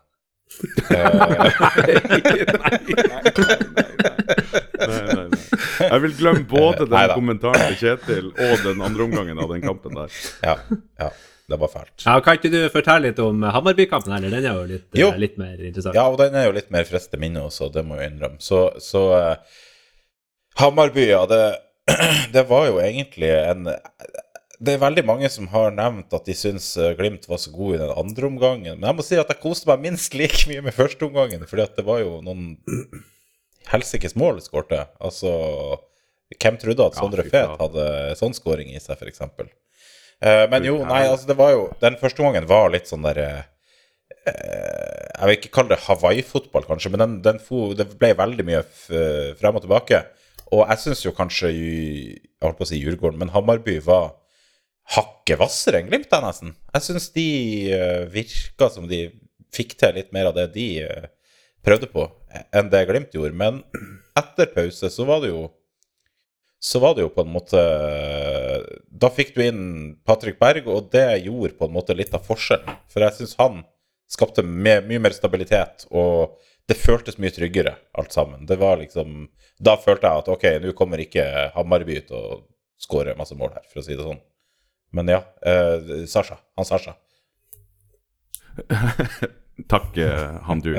Nei, 3.65 5.01
nei, 5.05 5.27
nei. 5.29 5.43
Jeg 5.89 6.01
vil 6.03 6.13
glemme 6.19 6.43
både 6.55 6.85
den 6.85 6.93
Neida. 6.95 7.15
kommentaren 7.17 7.63
til 7.71 7.77
Kjetil 7.81 8.27
og 8.33 8.65
den 8.65 8.83
andre 8.85 9.07
omgangen 9.07 9.39
av 9.41 9.51
den 9.53 9.63
kampen 9.65 9.97
der. 9.97 10.17
Ja, 10.45 10.55
ja, 11.01 11.09
det 11.51 11.59
var 11.61 11.71
fælt. 11.73 12.05
Ja, 12.05 12.15
kan 12.25 12.39
ikke 12.39 12.51
du 12.53 12.59
fortelle 12.73 13.09
litt 13.11 13.21
om 13.23 13.43
Hammarby-kampen? 13.43 14.15
eller? 14.17 14.33
Den 14.37 14.49
er 14.51 14.59
jo 14.59 14.65
litt, 14.69 14.87
Jo. 14.97 15.11
eh, 15.13 15.19
litt 15.25 15.37
mer 15.41 15.55
interessant. 15.59 15.97
Ja, 15.97 16.07
og 16.11 16.19
den 16.21 16.35
er 16.37 16.47
jo 16.49 16.55
litt 16.57 16.71
mer 16.73 16.87
frisk 16.89 17.13
til 17.13 17.23
minne 17.23 17.45
også, 17.47 17.69
det 17.73 17.85
må 17.87 17.99
jeg 17.99 18.13
innrømme. 18.13 18.39
Så, 18.43 18.65
så 18.83 19.05
uh, 19.13 19.61
Hammarby, 20.61 21.07
ja, 21.11 21.23
det, 21.29 21.41
det 22.35 22.45
var 22.49 22.69
jo 22.71 22.79
egentlig 22.83 23.31
en 23.35 23.69
Det 24.59 24.75
er 24.75 24.81
veldig 24.81 25.03
mange 25.07 25.29
som 25.31 25.49
har 25.51 25.73
nevnt 25.75 26.13
at 26.15 26.27
de 26.27 26.35
syns 26.37 26.69
eh, 26.79 26.93
Glimt 26.95 27.27
var 27.27 27.39
så 27.41 27.51
god 27.51 27.75
i 27.75 27.81
den 27.81 27.91
andre 27.91 28.29
omgangen. 28.29 28.77
Men 28.79 28.87
jeg 28.89 28.97
må 28.97 29.05
si 29.05 29.19
at 29.19 29.31
jeg 29.31 29.41
koste 29.41 29.69
meg 29.71 29.83
minst 29.83 30.15
like 30.15 30.47
mye 30.51 30.63
med 30.63 30.75
første 30.75 31.07
omgangen, 31.07 31.43
fordi 31.49 31.65
at 31.65 31.75
det 31.75 31.85
var 31.87 31.99
jo 32.03 32.21
noen 32.23 32.55
helsikes 33.73 34.15
mål 34.19 34.39
skårte. 34.45 34.85
Altså 35.03 35.33
Hvem 36.35 36.57
trodde 36.61 36.87
at 36.87 36.97
Sondre 36.97 37.25
ja, 37.27 37.31
Fet 37.31 37.59
hadde 37.61 37.89
sånn 38.19 38.33
skåring 38.35 38.71
i 38.73 38.81
seg, 38.81 38.97
f.eks.? 38.97 39.21
Uh, 40.23 40.45
men 40.49 40.65
jo, 40.65 40.79
nei, 40.87 41.03
altså 41.09 41.27
det 41.27 41.35
var 41.35 41.51
jo 41.51 41.65
Den 41.81 41.97
første 41.99 42.23
omgangen 42.23 42.47
var 42.47 42.69
litt 42.71 42.87
sånn 42.87 43.03
der 43.03 43.19
uh, 43.19 43.41
jeg 44.25 45.27
vil 45.27 45.35
ikke 45.35 45.51
kalle 45.53 45.75
det 45.75 45.83
Hawaii-fotball, 45.85 46.65
kanskje, 46.65 46.89
men 46.93 47.01
den, 47.03 47.17
den 47.25 47.41
fo, 47.43 47.73
det 47.77 47.85
ble 47.99 48.09
veldig 48.17 48.45
mye 48.47 48.61
frem 49.37 49.57
og 49.57 49.63
tilbake. 49.63 50.01
Og 50.53 50.63
jeg 50.63 50.81
syns 50.81 51.03
jo 51.05 51.13
kanskje 51.15 51.51
Jeg 51.51 52.17
holdt 52.43 52.57
på 52.57 52.65
å 52.65 52.69
si 52.69 52.79
Djurgården, 52.81 53.19
men 53.21 53.31
Hammarby 53.33 53.77
var 53.85 54.15
hakket 54.93 55.39
hvassere 55.39 55.81
enn 55.81 55.89
Glimt, 55.89 56.11
jeg 56.11 56.23
nesten. 56.23 56.55
Jeg 56.75 56.85
syns 56.85 57.09
de 57.15 57.27
uh, 57.73 58.05
virka 58.13 58.69
som 58.71 58.87
de 58.89 59.07
fikk 59.55 59.77
til 59.79 59.95
litt 59.97 60.11
mer 60.15 60.29
av 60.29 60.37
det 60.37 60.49
de 60.55 60.69
uh, 60.85 61.07
prøvde 61.65 61.89
på, 61.89 62.05
enn 62.53 62.71
det 62.71 62.85
Glimt 62.89 63.15
gjorde. 63.15 63.37
Men 63.37 63.61
etter 64.17 64.51
pause 64.53 64.91
så 64.93 65.07
var 65.07 65.23
det 65.23 65.33
jo 65.33 65.47
så 66.65 66.79
var 66.81 66.95
det 66.95 67.03
jo 67.03 67.11
på 67.13 67.21
en 67.21 67.29
måte 67.29 67.61
Da 68.89 69.09
fikk 69.13 69.35
du 69.35 69.43
inn 69.43 69.65
Patrick 70.07 70.39
Berg, 70.41 70.65
og 70.71 70.89
det 70.93 71.25
gjorde 71.27 71.57
på 71.59 71.67
en 71.67 71.75
måte 71.75 71.93
litt 71.93 72.13
av 72.15 72.25
forskjellen. 72.25 72.79
For 72.89 73.05
jeg 73.05 73.17
syns 73.19 73.35
han 73.37 73.59
skapte 74.09 74.41
me 74.45 74.79
mye 74.85 75.01
mer 75.01 75.13
stabilitet, 75.13 75.85
og 75.91 76.39
det 76.65 76.77
føltes 76.79 77.19
mye 77.21 77.33
tryggere, 77.33 77.75
alt 77.93 78.15
sammen. 78.15 78.47
Det 78.49 78.57
var 78.61 78.79
liksom 78.81 79.27
Da 79.61 79.75
følte 79.77 80.09
jeg 80.09 80.23
at 80.23 80.31
ok, 80.33 80.45
nå 80.63 80.73
kommer 80.77 81.01
ikke 81.03 81.25
Hammarby 81.53 81.99
ut 82.01 82.15
å 82.15 82.23
skårer 82.81 83.15
masse 83.17 83.37
mål 83.37 83.53
her, 83.55 83.67
for 83.69 83.81
å 83.81 83.85
si 83.85 83.95
det 83.95 84.03
sånn. 84.03 84.19
Men 84.93 85.09
ja, 85.11 85.23
uh, 85.45 86.05
Sasha. 86.09 86.37
Han 86.57 86.67
Sasha. 86.67 86.95
Takk, 89.71 89.97
eh, 89.97 90.35
han 90.43 90.61
du. 90.63 90.73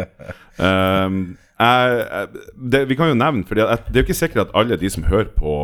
Um, 0.60 1.36
jeg, 1.56 2.28
det, 2.72 2.82
vi 2.90 2.96
kan 2.98 3.08
jo 3.08 3.16
nevne, 3.16 3.44
for 3.48 3.56
det 3.56 3.64
er 3.64 4.00
jo 4.00 4.04
ikke 4.04 4.16
sikkert 4.16 4.46
at 4.46 4.56
alle 4.58 4.76
de 4.80 4.90
som 4.92 5.06
hører 5.08 5.30
på 5.36 5.54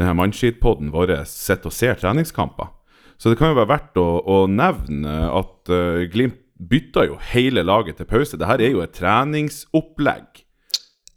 denne 0.00 0.14
mannskitpodden 0.16 0.92
vår, 0.94 1.12
sitter 1.28 1.68
og 1.68 1.76
ser 1.76 1.98
treningskamper. 2.00 2.72
Så 3.20 3.28
det 3.28 3.36
kan 3.36 3.52
jo 3.52 3.58
være 3.58 3.68
verdt 3.74 4.00
å, 4.00 4.06
å 4.24 4.38
nevne 4.48 5.16
at 5.28 5.72
uh, 5.72 6.06
Glimt 6.12 6.40
bytta 6.60 7.06
jo 7.08 7.18
hele 7.32 7.64
laget 7.64 8.00
til 8.00 8.08
pause. 8.08 8.38
Dette 8.40 8.56
er 8.60 8.72
jo 8.72 8.82
et 8.84 8.96
treningsopplegg 8.96 10.42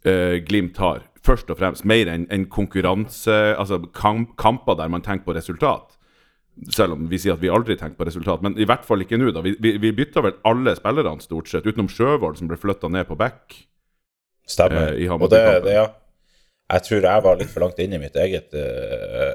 uh, 0.08 0.36
Glimt 0.44 0.80
har, 0.80 1.04
først 1.24 1.48
og 1.52 1.60
fremst. 1.60 1.86
Mer 1.88 2.10
enn 2.12 2.28
en 2.32 2.44
konkurranse, 2.52 3.56
altså 3.56 3.80
kamp, 3.96 4.36
kamper 4.40 4.76
der 4.80 4.92
man 4.92 5.04
tenker 5.04 5.30
på 5.30 5.36
resultat. 5.36 5.93
Selv 6.70 6.92
om 6.94 7.08
vi 7.10 7.18
sier 7.18 7.34
at 7.34 7.40
vi 7.42 7.48
aldri 7.50 7.74
tenker 7.76 7.96
på 7.98 8.06
resultat, 8.06 8.42
men 8.44 8.54
i 8.60 8.64
hvert 8.68 8.84
fall 8.86 9.02
ikke 9.02 9.18
nå. 9.18 9.32
da. 9.34 9.40
Vi, 9.42 9.56
vi, 9.58 9.72
vi 9.82 9.90
bytta 9.96 10.22
vel 10.22 10.36
alle 10.46 10.76
spillerne, 10.78 11.20
stort 11.24 11.48
sett, 11.50 11.66
utenom 11.66 11.88
Sjøvold, 11.90 12.36
som 12.38 12.46
ble 12.50 12.56
flytta 12.60 12.88
ned 12.94 13.08
på 13.08 13.16
back. 13.18 13.56
Stemmer. 14.46 14.92
Eh, 14.94 15.10
og 15.16 15.30
det, 15.32 15.40
det, 15.64 15.74
ja. 15.74 15.88
Jeg 16.74 16.80
tror 16.86 17.00
jeg 17.08 17.24
var 17.26 17.36
litt 17.40 17.50
for 17.52 17.60
langt 17.64 17.80
inne 17.82 17.96
i 17.98 18.02
mitt 18.04 18.14
eget 18.16 18.54
eh, 18.56 19.34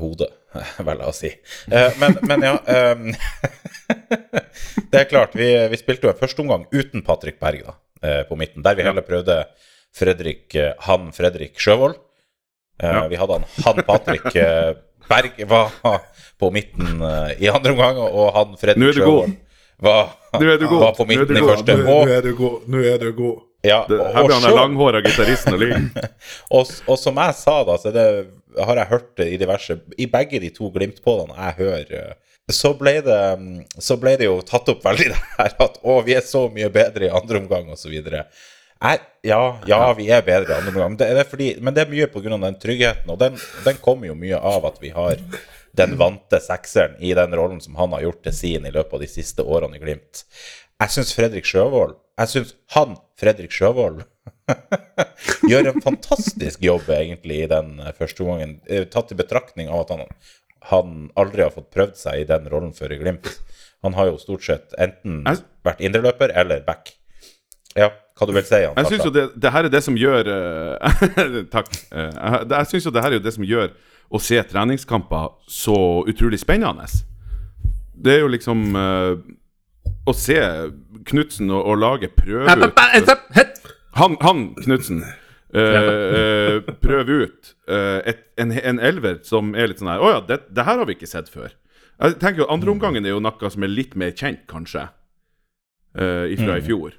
hode, 0.00 0.26
vel 0.88 1.02
å 1.04 1.12
si. 1.16 1.30
Eh, 1.70 1.90
men, 2.00 2.16
men 2.28 2.40
ja 2.46 2.54
ehm, 2.70 3.10
Det 4.90 4.98
er 5.02 5.08
klart, 5.10 5.34
vi, 5.38 5.48
vi 5.70 5.78
spilte 5.80 6.06
jo 6.06 6.12
en 6.12 6.18
førsteomgang 6.20 6.64
uten 6.74 7.02
Patrick 7.06 7.38
Berg 7.42 7.60
da, 7.66 7.74
på 8.28 8.34
midten, 8.38 8.62
der 8.64 8.74
vi 8.78 8.84
heller 8.86 9.04
prøvde 9.06 9.36
Fredrik, 9.94 10.54
han 10.86 11.10
Fredrik 11.14 11.58
Sjøvold. 11.62 11.96
Eh, 12.82 12.90
Ja. 12.90 13.04
Vi 13.10 13.18
hadde 13.20 13.34
han, 13.40 13.46
han 13.66 13.82
Patrick 13.86 14.26
Berg 15.08 15.38
var 15.48 15.70
på 16.40 16.50
midten 16.54 17.02
eh, 17.02 17.44
i 17.44 17.48
andre 17.52 17.72
omgang, 17.76 18.00
og 18.08 18.32
han 18.36 18.58
Fredrik. 18.60 18.96
Sjøvold 18.98 19.36
var, 19.80 20.10
var 20.32 20.96
på 20.96 21.06
midten 21.08 21.36
i 21.36 21.44
første. 21.44 21.76
Nå 21.80 21.84
nå 22.04 22.12
er 22.12 22.26
du 22.26 22.34
god. 22.36 22.66
Nå 22.68 22.82
er 22.84 22.98
du 23.00 23.12
god. 23.16 23.46
ja, 23.64 23.84
Det, 23.88 23.98
her 24.14 24.24
blir 24.24 24.34
han 24.36 24.46
den 24.48 24.56
langhåra 24.56 25.00
gitaristen 25.04 25.56
og 25.56 25.62
ligge. 25.62 26.08
og, 26.56 26.68
og 26.86 26.98
som 27.00 27.20
jeg 27.20 27.36
sa, 27.36 27.56
da, 27.68 27.76
så 27.80 27.92
det 27.94 28.06
har 28.58 28.80
jeg 28.80 28.90
hørt 28.90 29.10
det 29.20 29.28
i 29.30 29.38
diverse 29.40 29.76
I 30.00 30.08
begge 30.10 30.40
de 30.42 30.50
to 30.54 30.70
Glimt-podene 30.74 31.36
jeg 31.36 31.58
hører, 31.60 31.92
eh, 32.00 32.38
så 32.50 32.72
ble, 32.74 32.96
det, 33.06 33.18
så 33.78 33.94
ble 34.00 34.16
det 34.18 34.26
jo 34.26 34.40
tatt 34.42 34.68
opp 34.72 34.80
veldig 34.84 35.10
det 35.12 35.20
her 35.36 35.52
at 35.66 35.76
å, 35.84 36.00
vi 36.06 36.16
er 36.18 36.24
så 36.26 36.48
mye 36.52 36.70
bedre 36.72 37.08
i 37.08 37.12
andre 37.20 37.42
omgang, 37.42 37.68
osv. 37.76 37.94
Jeg, 38.80 39.00
ja, 39.28 39.40
ja, 39.68 39.78
vi 39.92 40.06
er 40.08 40.22
bedre 40.24 40.56
andre 40.56 40.72
omgang. 40.72 40.94
Det 41.00 41.08
er 41.12 41.28
fordi, 41.28 41.50
men 41.60 41.76
det 41.76 41.84
er 41.84 41.90
mye 41.90 42.06
pga. 42.08 42.36
den 42.36 42.60
tryggheten, 42.62 43.10
og 43.12 43.18
den, 43.20 43.36
den 43.66 43.80
kommer 43.84 44.08
jo 44.08 44.16
mye 44.16 44.38
av 44.40 44.64
at 44.70 44.78
vi 44.80 44.92
har 44.94 45.20
den 45.76 45.98
vante 46.00 46.40
sekseren 46.40 46.96
i 46.98 47.12
den 47.14 47.34
rollen 47.36 47.60
som 47.60 47.76
han 47.76 47.92
har 47.92 48.06
gjort 48.06 48.22
til 48.24 48.34
sin 48.34 48.66
i 48.66 48.72
løpet 48.72 48.96
av 48.96 49.04
de 49.04 49.10
siste 49.10 49.44
årene 49.44 49.76
i 49.76 49.82
Glimt. 49.82 50.24
Jeg 50.80 50.94
syns 50.94 51.12
Fredrik 51.12 51.44
Sjøvold 51.44 51.98
Jeg 52.16 52.30
syns 52.32 52.54
han, 52.74 52.96
Fredrik 53.20 53.52
Sjøvold, 53.52 54.00
gjør 55.50 55.70
en 55.70 55.84
fantastisk 55.84 56.64
jobb 56.64 56.88
egentlig 56.92 57.42
i 57.44 57.50
den 57.50 57.78
første 57.96 58.24
omgangen, 58.24 58.58
eh, 58.68 58.86
tatt 58.88 59.12
i 59.12 59.18
betraktning 59.18 59.68
av 59.68 59.84
at 59.84 59.92
han, 59.94 60.02
han 60.72 60.96
aldri 61.20 61.44
har 61.44 61.54
fått 61.54 61.70
prøvd 61.72 61.96
seg 62.00 62.22
i 62.22 62.28
den 62.28 62.48
rollen 62.52 62.72
før 62.76 62.96
i 62.96 63.00
Glimt. 63.00 63.28
Han 63.84 63.96
har 63.96 64.10
jo 64.10 64.20
stort 64.20 64.44
sett 64.44 64.76
enten 64.80 65.22
vært 65.64 65.80
indreløper 65.84 66.32
eller 66.36 66.64
back. 66.66 66.92
Ja, 67.78 67.92
hva 68.20 68.28
du 68.28 68.34
vil 68.36 68.44
si? 68.44 68.58
Jan 68.60 68.76
Jeg 68.76 68.90
syns 68.92 69.06
jo 69.08 69.12
det, 69.14 69.22
det 69.40 69.52
her 69.54 69.66
er 69.66 69.72
det 69.72 69.80
som 69.80 69.96
gjør 69.96 70.28
eh, 70.28 71.36
Takk. 71.54 71.70
Eh, 71.88 72.10
jeg 72.12 72.50
jeg 72.52 72.68
syns 72.72 72.88
jo 72.88 72.92
det 72.92 73.04
her 73.04 73.14
er 73.14 73.16
jo 73.16 73.24
det 73.24 73.32
som 73.32 73.46
gjør 73.48 73.70
å 74.10 74.20
se 74.20 74.42
treningskamper 74.50 75.30
så 75.48 75.76
utrolig 76.10 76.40
spennende. 76.42 76.84
Det 77.94 78.16
er 78.16 78.24
jo 78.24 78.30
liksom 78.32 78.74
uh, 78.74 79.14
Å 80.08 80.12
se 80.16 80.36
Knutsen 81.06 81.52
og, 81.52 81.60
og 81.62 81.78
laget 81.78 82.16
prøve 82.16 82.48
ut 82.48 83.60
Han, 84.00 84.16
han 84.20 84.44
Knutsen. 84.58 85.04
Uh, 85.50 86.60
prøve 86.82 87.24
ut 87.24 87.54
et, 87.70 88.20
en, 88.38 88.52
en 88.54 88.78
elver 88.78 89.18
som 89.26 89.54
er 89.58 89.70
litt 89.70 89.80
sånn 89.82 89.90
her 89.90 90.02
Å 90.02 90.12
ja, 90.12 90.20
det, 90.28 90.38
det 90.54 90.64
her 90.66 90.78
har 90.78 90.88
vi 90.88 90.98
ikke 90.98 91.10
sett 91.10 91.30
før. 91.30 91.52
Jeg 92.00 92.16
tenker 92.20 92.44
jo 92.44 92.50
Andreomgangen 92.52 93.06
er 93.06 93.14
jo 93.14 93.22
noe 93.22 93.52
som 93.52 93.64
er 93.64 93.72
litt 93.72 93.96
mer 94.00 94.12
kjent, 94.16 94.42
kanskje, 94.50 94.88
uh, 96.00 96.26
ifra 96.32 96.58
i 96.60 96.64
fjor. 96.64 96.96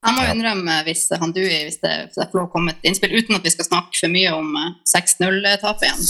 Jeg 0.00 0.16
må 0.16 0.22
innrømme, 0.32 0.78
hvis 0.86 1.02
han 1.20 1.32
Dui, 1.36 1.44
hvis 1.66 1.80
det, 1.82 1.92
hvis 2.06 2.16
det 2.16 2.28
får 2.30 2.38
lov 2.38 2.46
å 2.48 2.52
komme 2.54 2.72
et 2.72 2.86
innspill, 2.88 3.12
uten 3.18 3.36
at 3.36 3.44
vi 3.44 3.52
skal 3.52 3.68
snakke 3.68 3.98
for 3.98 4.12
mye 4.12 4.30
om 4.32 4.54
eh, 4.56 4.70
6-0-tapet 4.88 5.88
igjen, 5.88 6.06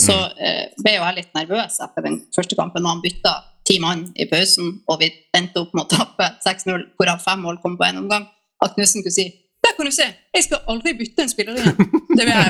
så 0.00 0.16
eh, 0.36 0.66
ble 0.80 0.98
jo 0.98 1.06
jeg 1.06 1.16
litt 1.16 1.32
nervøs 1.36 1.78
etter 1.84 2.04
den 2.04 2.18
første 2.36 2.58
kampen 2.58 2.84
når 2.84 2.96
han 2.96 3.04
bytta 3.04 3.32
ti 3.68 3.78
mann 3.80 4.06
i 4.20 4.26
pausen, 4.28 4.74
og 4.90 5.00
vi 5.00 5.08
endte 5.36 5.62
opp 5.62 5.72
med 5.76 5.86
å 5.86 5.90
tape 5.92 6.26
6-0, 6.44 6.84
hvorav 7.00 7.22
fem 7.24 7.40
mål 7.46 7.60
kom 7.64 7.78
på 7.80 7.88
en 7.88 8.02
omgang, 8.02 8.28
at 8.60 8.76
Knutsen 8.76 9.04
kunne 9.04 9.16
si 9.16 9.30
der 9.60 9.74
kan 9.76 9.84
du 9.84 9.92
se, 9.92 10.06
jeg 10.34 10.44
skal 10.46 10.62
aldri 10.72 10.94
bytte 10.96 11.20
en 11.20 11.28
spiller 11.28 11.58
igjen. 11.60 11.76
Det 12.16 12.24
vil 12.24 12.32
jeg 12.32 12.44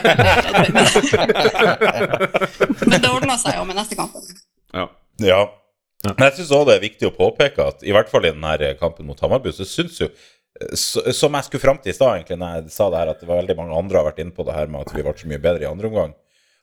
Men 2.91 3.03
det 3.03 3.11
ordna 3.11 3.35
seg 3.41 3.57
jo 3.59 3.65
med 3.67 3.75
neste 3.81 3.99
kampen. 3.99 4.23
Ja. 4.71 4.87
Ja. 5.19 5.41
Men 6.07 6.23
jeg 6.29 6.37
syns 6.39 6.53
òg 6.55 6.69
det 6.69 6.77
er 6.79 6.85
viktig 6.85 7.09
å 7.11 7.17
påpeke 7.17 7.67
at 7.73 7.83
i 7.85 7.93
hvert 7.93 8.09
fall 8.13 8.25
i 8.25 8.31
denne 8.31 8.73
kampen 8.81 9.11
mot 9.11 9.19
Hamarby, 9.21 9.51
så 9.53 9.67
syns 9.69 9.99
jo 10.01 10.09
Som 10.77 11.37
jeg 11.37 11.47
skulle 11.47 11.63
fram 11.63 11.79
til 11.81 11.93
i 11.93 11.97
stad, 11.97 12.19
egentlig, 12.19 12.37
når 12.41 12.57
jeg 12.59 12.75
sa 12.75 12.89
det 12.93 12.99
her, 13.01 13.13
at 13.15 13.23
det 13.23 13.29
var 13.29 13.41
veldig 13.41 13.57
mange 13.59 13.79
andre 13.79 14.01
har 14.01 14.09
vært 14.11 14.21
inne 14.21 14.35
på 14.37 14.45
det 14.45 14.57
her 14.57 14.69
med 14.73 14.85
at 14.85 14.93
vi 14.97 15.05
ble 15.07 15.15
så 15.17 15.31
mye 15.31 15.43
bedre 15.43 15.65
i 15.65 15.71
andre 15.71 15.89
omgang. 15.89 16.13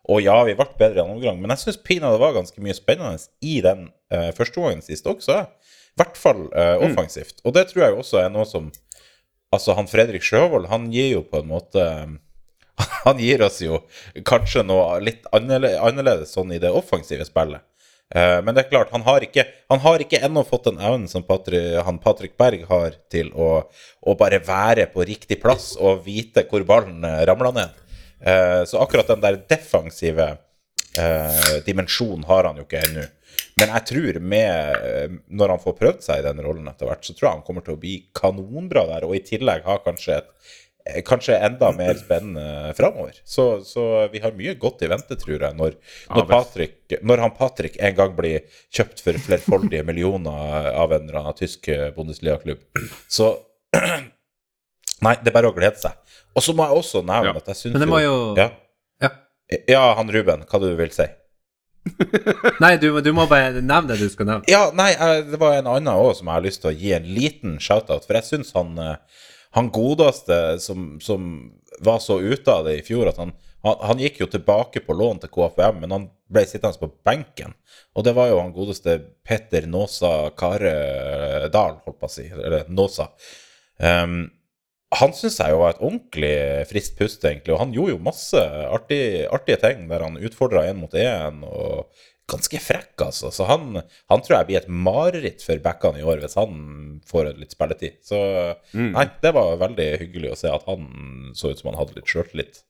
Og 0.08 0.22
ja, 0.24 0.36
vi 0.48 0.56
ble 0.56 0.68
bedre 0.80 1.02
i 1.02 1.04
andre 1.04 1.18
omgang, 1.18 1.40
men 1.42 1.52
jeg 1.54 1.66
syns 1.66 1.80
pinadø 1.84 2.20
var 2.22 2.36
ganske 2.38 2.62
mye 2.64 2.76
spennende 2.78 3.18
i 3.44 3.58
den 3.66 3.88
uh, 4.14 4.30
første 4.38 4.62
omgangen 4.62 4.86
sist 4.86 5.10
også. 5.10 5.42
I 5.44 6.00
hvert 6.00 6.20
fall 6.20 6.46
uh, 6.54 6.78
offensivt. 6.86 7.42
Og 7.44 7.56
det 7.58 7.68
tror 7.72 7.88
jeg 7.88 7.98
også 7.98 8.22
er 8.24 8.34
noe 8.34 8.48
som 8.48 8.72
Altså, 9.48 9.72
han 9.78 9.88
Fredrik 9.88 10.26
Sjøvold, 10.28 10.66
han 10.68 10.90
gir 10.92 11.06
jo 11.14 11.22
på 11.24 11.40
en 11.40 11.48
måte 11.48 11.84
Han 13.06 13.22
gir 13.24 13.40
oss 13.46 13.62
jo 13.64 13.80
kanskje 14.28 14.66
noe 14.68 14.98
litt 15.00 15.24
annerledes 15.32 16.34
sånn 16.36 16.52
i 16.52 16.60
det 16.60 16.74
offensive 16.76 17.24
spillet. 17.26 17.64
Eh, 18.16 18.40
men 18.44 18.56
det 18.56 18.64
er 18.64 18.70
klart, 18.72 18.92
han 18.92 19.04
har 19.04 19.24
ikke, 19.26 19.44
han 19.68 19.82
har 19.84 20.04
ikke 20.04 20.22
ennå 20.24 20.44
fått 20.48 20.70
den 20.70 20.80
evnen 20.80 21.10
som 21.12 21.26
Patrick, 21.28 21.76
han 21.84 22.00
Patrick 22.04 22.38
Berg 22.40 22.64
har 22.70 22.96
til 23.12 23.34
å, 23.36 23.50
å 23.68 24.16
bare 24.20 24.40
være 24.48 24.88
på 24.94 25.04
riktig 25.08 25.42
plass 25.44 25.74
og 25.76 26.06
vite 26.08 26.46
hvor 26.48 26.64
ballen 26.68 27.04
eh, 27.04 27.24
ramler 27.28 27.56
ned. 27.58 27.84
Eh, 28.24 28.64
så 28.70 28.80
akkurat 28.82 29.12
den 29.12 29.24
der 29.26 29.42
defensive 29.48 30.36
dimensjonen 31.62 32.24
har 32.26 32.48
han 32.48 32.58
jo 32.58 32.64
ikke 32.64 32.80
ennå. 32.88 33.04
Men 33.62 33.70
jeg 33.70 33.86
tror 33.86 34.16
med, 34.32 35.12
når 35.30 35.52
han 35.54 35.60
får 35.62 35.76
prøvd 35.78 36.00
seg 36.02 36.24
i 36.24 36.26
den 36.26 36.40
rollen 36.42 36.66
etter 36.72 36.90
hvert, 36.90 37.04
så 37.06 37.14
tror 37.14 37.28
jeg 37.28 37.36
han 37.36 37.44
kommer 37.46 37.66
til 37.66 37.76
å 37.76 37.82
bli 37.84 37.92
kanonbra 38.18 38.88
der, 38.90 39.06
og 39.06 39.14
i 39.14 39.22
tillegg 39.28 39.68
ha 39.68 39.76
kanskje 39.86 40.16
et 40.16 40.32
Kanskje 41.08 41.36
enda 41.48 41.72
mer 41.76 41.98
spennende 42.00 42.74
framover. 42.78 43.18
Så, 43.28 43.46
så 43.68 43.84
vi 44.12 44.22
har 44.24 44.36
mye 44.38 44.54
godt 44.60 44.84
i 44.86 44.90
vente, 44.92 45.18
tror 45.20 45.38
jeg, 45.48 45.56
når, 45.58 45.76
når. 46.14 46.28
Patrick, 46.30 46.78
når 47.04 47.24
han 47.26 47.34
Patrick 47.38 47.78
en 47.80 47.96
gang 47.98 48.16
blir 48.18 48.46
kjøpt 48.74 49.04
for 49.06 49.20
flerfoldige 49.28 49.84
millioner 49.90 50.72
av 50.74 50.94
en 50.96 51.08
eller 51.10 51.20
annen 51.24 51.38
tysk 51.40 51.68
eh, 51.74 51.90
Bundesliga-klubb. 51.96 52.64
Så 53.12 53.34
Nei, 55.06 55.14
det 55.22 55.30
er 55.30 55.36
bare 55.36 55.52
å 55.52 55.54
glede 55.54 55.78
seg. 55.78 55.94
Og 56.38 56.42
så 56.42 56.54
må 56.58 56.66
jeg 56.66 56.80
også 56.80 57.04
nevne 57.06 57.34
Ja. 57.36 57.38
at 57.42 57.50
jeg 57.52 57.60
syns 57.60 57.76
Men 57.76 57.84
det 57.84 57.90
må 57.92 58.00
jo 58.02 58.16
ja. 58.38 58.48
Ja. 59.04 59.12
ja, 59.70 59.82
han 60.00 60.10
Ruben, 60.14 60.46
hva 60.50 60.60
du 60.64 60.72
vil 60.80 60.94
si? 60.96 61.06
Nei, 62.64 62.74
du, 62.82 62.90
du 63.06 63.12
må 63.16 63.28
bare 63.30 63.62
nevne 63.62 63.94
det 63.94 64.00
du 64.02 64.10
skal 64.12 64.28
nevne. 64.28 64.50
Ja, 64.52 64.66
nei, 64.76 64.90
jeg, 64.96 65.28
det 65.32 65.40
var 65.40 65.56
en 65.60 65.70
annen 65.72 65.94
òg 65.94 66.16
som 66.18 66.28
jeg 66.28 66.36
har 66.40 66.46
lyst 66.46 66.64
til 66.64 66.72
å 66.72 66.76
gi 66.76 66.92
en 66.98 67.06
liten 67.16 67.56
shout-out. 67.64 68.08
For 68.08 68.18
jeg 68.18 68.28
syns 68.28 68.52
han, 68.58 68.74
eh, 68.82 68.98
han 69.58 69.72
godeste 69.74 70.60
som, 70.62 71.00
som 71.02 71.52
var 71.82 72.00
så 72.04 72.20
ute 72.22 72.54
av 72.54 72.68
det 72.68 72.78
i 72.78 72.86
fjor, 72.86 73.10
at 73.10 73.18
han, 73.18 73.34
han, 73.66 73.80
han 73.90 74.02
gikk 74.02 74.22
jo 74.22 74.30
tilbake 74.30 74.84
på 74.86 74.94
lån 74.94 75.24
til 75.24 75.32
KFM, 75.34 75.82
men 75.82 75.96
han 75.96 76.08
ble 76.30 76.44
sittende 76.46 76.78
på 76.78 76.92
benken. 77.08 77.56
Og 77.98 78.06
det 78.06 78.14
var 78.18 78.30
jo 78.30 78.38
han 78.38 78.54
godeste 78.54 79.00
Petter 79.26 79.66
Nåsa 79.70 80.30
Karedal, 80.38 81.80
holdt 81.86 82.00
på 82.00 82.10
å 82.10 82.14
si. 82.20 82.28
Eller 82.30 82.70
Nåsa. 82.70 83.10
Um, 83.82 84.28
han 84.96 85.16
syns 85.18 85.40
jeg 85.42 85.52
jo 85.52 85.64
var 85.64 85.74
et 85.74 85.82
ordentlig 85.84 86.36
friskt 86.70 87.00
pust, 87.00 87.26
egentlig. 87.26 87.56
Og 87.56 87.64
han 87.64 87.74
gjorde 87.76 87.96
jo 87.96 88.04
masse 88.06 88.44
artig, 88.70 89.02
artige 89.34 89.60
ting 89.66 89.88
der 89.90 90.06
han 90.06 90.22
utfordra 90.22 90.68
én 90.70 90.78
mot 90.80 90.94
én. 90.94 91.42
Og 91.44 92.06
ganske 92.28 92.60
frekk, 92.60 92.94
altså. 93.08 93.32
Så 93.32 93.48
han, 93.48 93.82
han 94.12 94.24
tror 94.24 94.38
jeg 94.38 94.50
blir 94.50 94.60
et 94.62 94.72
mareritt 94.88 95.44
for 95.46 95.64
backene 95.64 96.02
i 96.02 96.08
år 96.08 96.24
hvis 96.24 96.38
han 96.40 96.56
får 97.08 97.34
litt 97.40 97.56
spilletid. 97.56 98.00
Så 98.06 98.20
nei, 98.76 99.06
det 99.24 99.34
var 99.38 99.60
veldig 99.62 99.90
hyggelig 100.04 100.34
å 100.34 100.40
se 100.44 100.52
at 100.52 100.68
han 100.68 100.90
så 101.38 101.54
ut 101.54 101.62
som 101.62 101.72
han 101.72 101.80
hadde 101.80 102.00
litt 102.00 102.12
sjøltillit. 102.12 102.64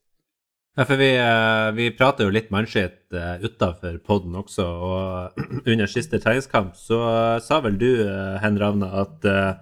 Ja, 0.77 0.85
for 0.85 0.99
vi, 1.01 1.09
eh, 1.17 1.67
vi 1.73 1.89
prater 1.97 2.27
jo 2.27 2.33
litt 2.33 2.51
mannskitt 2.53 2.99
uh, 3.17 3.41
utafor 3.41 3.95
poden 4.05 4.35
også, 4.37 4.61
og 4.61 5.39
under 5.71 5.89
siste 5.89 6.19
treningskamp 6.21 6.75
så 6.77 6.99
eh, 7.09 7.37
sa 7.41 7.57
vel 7.65 7.79
du, 7.81 7.89
uh, 8.05 8.37
Hen 8.43 8.59
Ravna, 8.61 8.91
at 9.01 9.25
eh, 9.25 9.55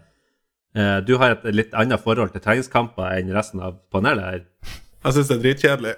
eh, 0.75 0.97
du 1.07 1.13
har 1.21 1.37
et 1.37 1.47
litt 1.55 1.71
annet 1.71 2.03
forhold 2.03 2.35
til 2.35 2.43
treningskamper 2.43 3.15
enn 3.15 3.31
resten 3.31 3.63
av 3.63 3.79
panelet 3.95 4.27
her. 4.27 4.43
Jeg 5.05 5.15
syns 5.15 5.31
det 5.31 5.37
er 5.37 5.45
dritkjedelig. 5.45 5.95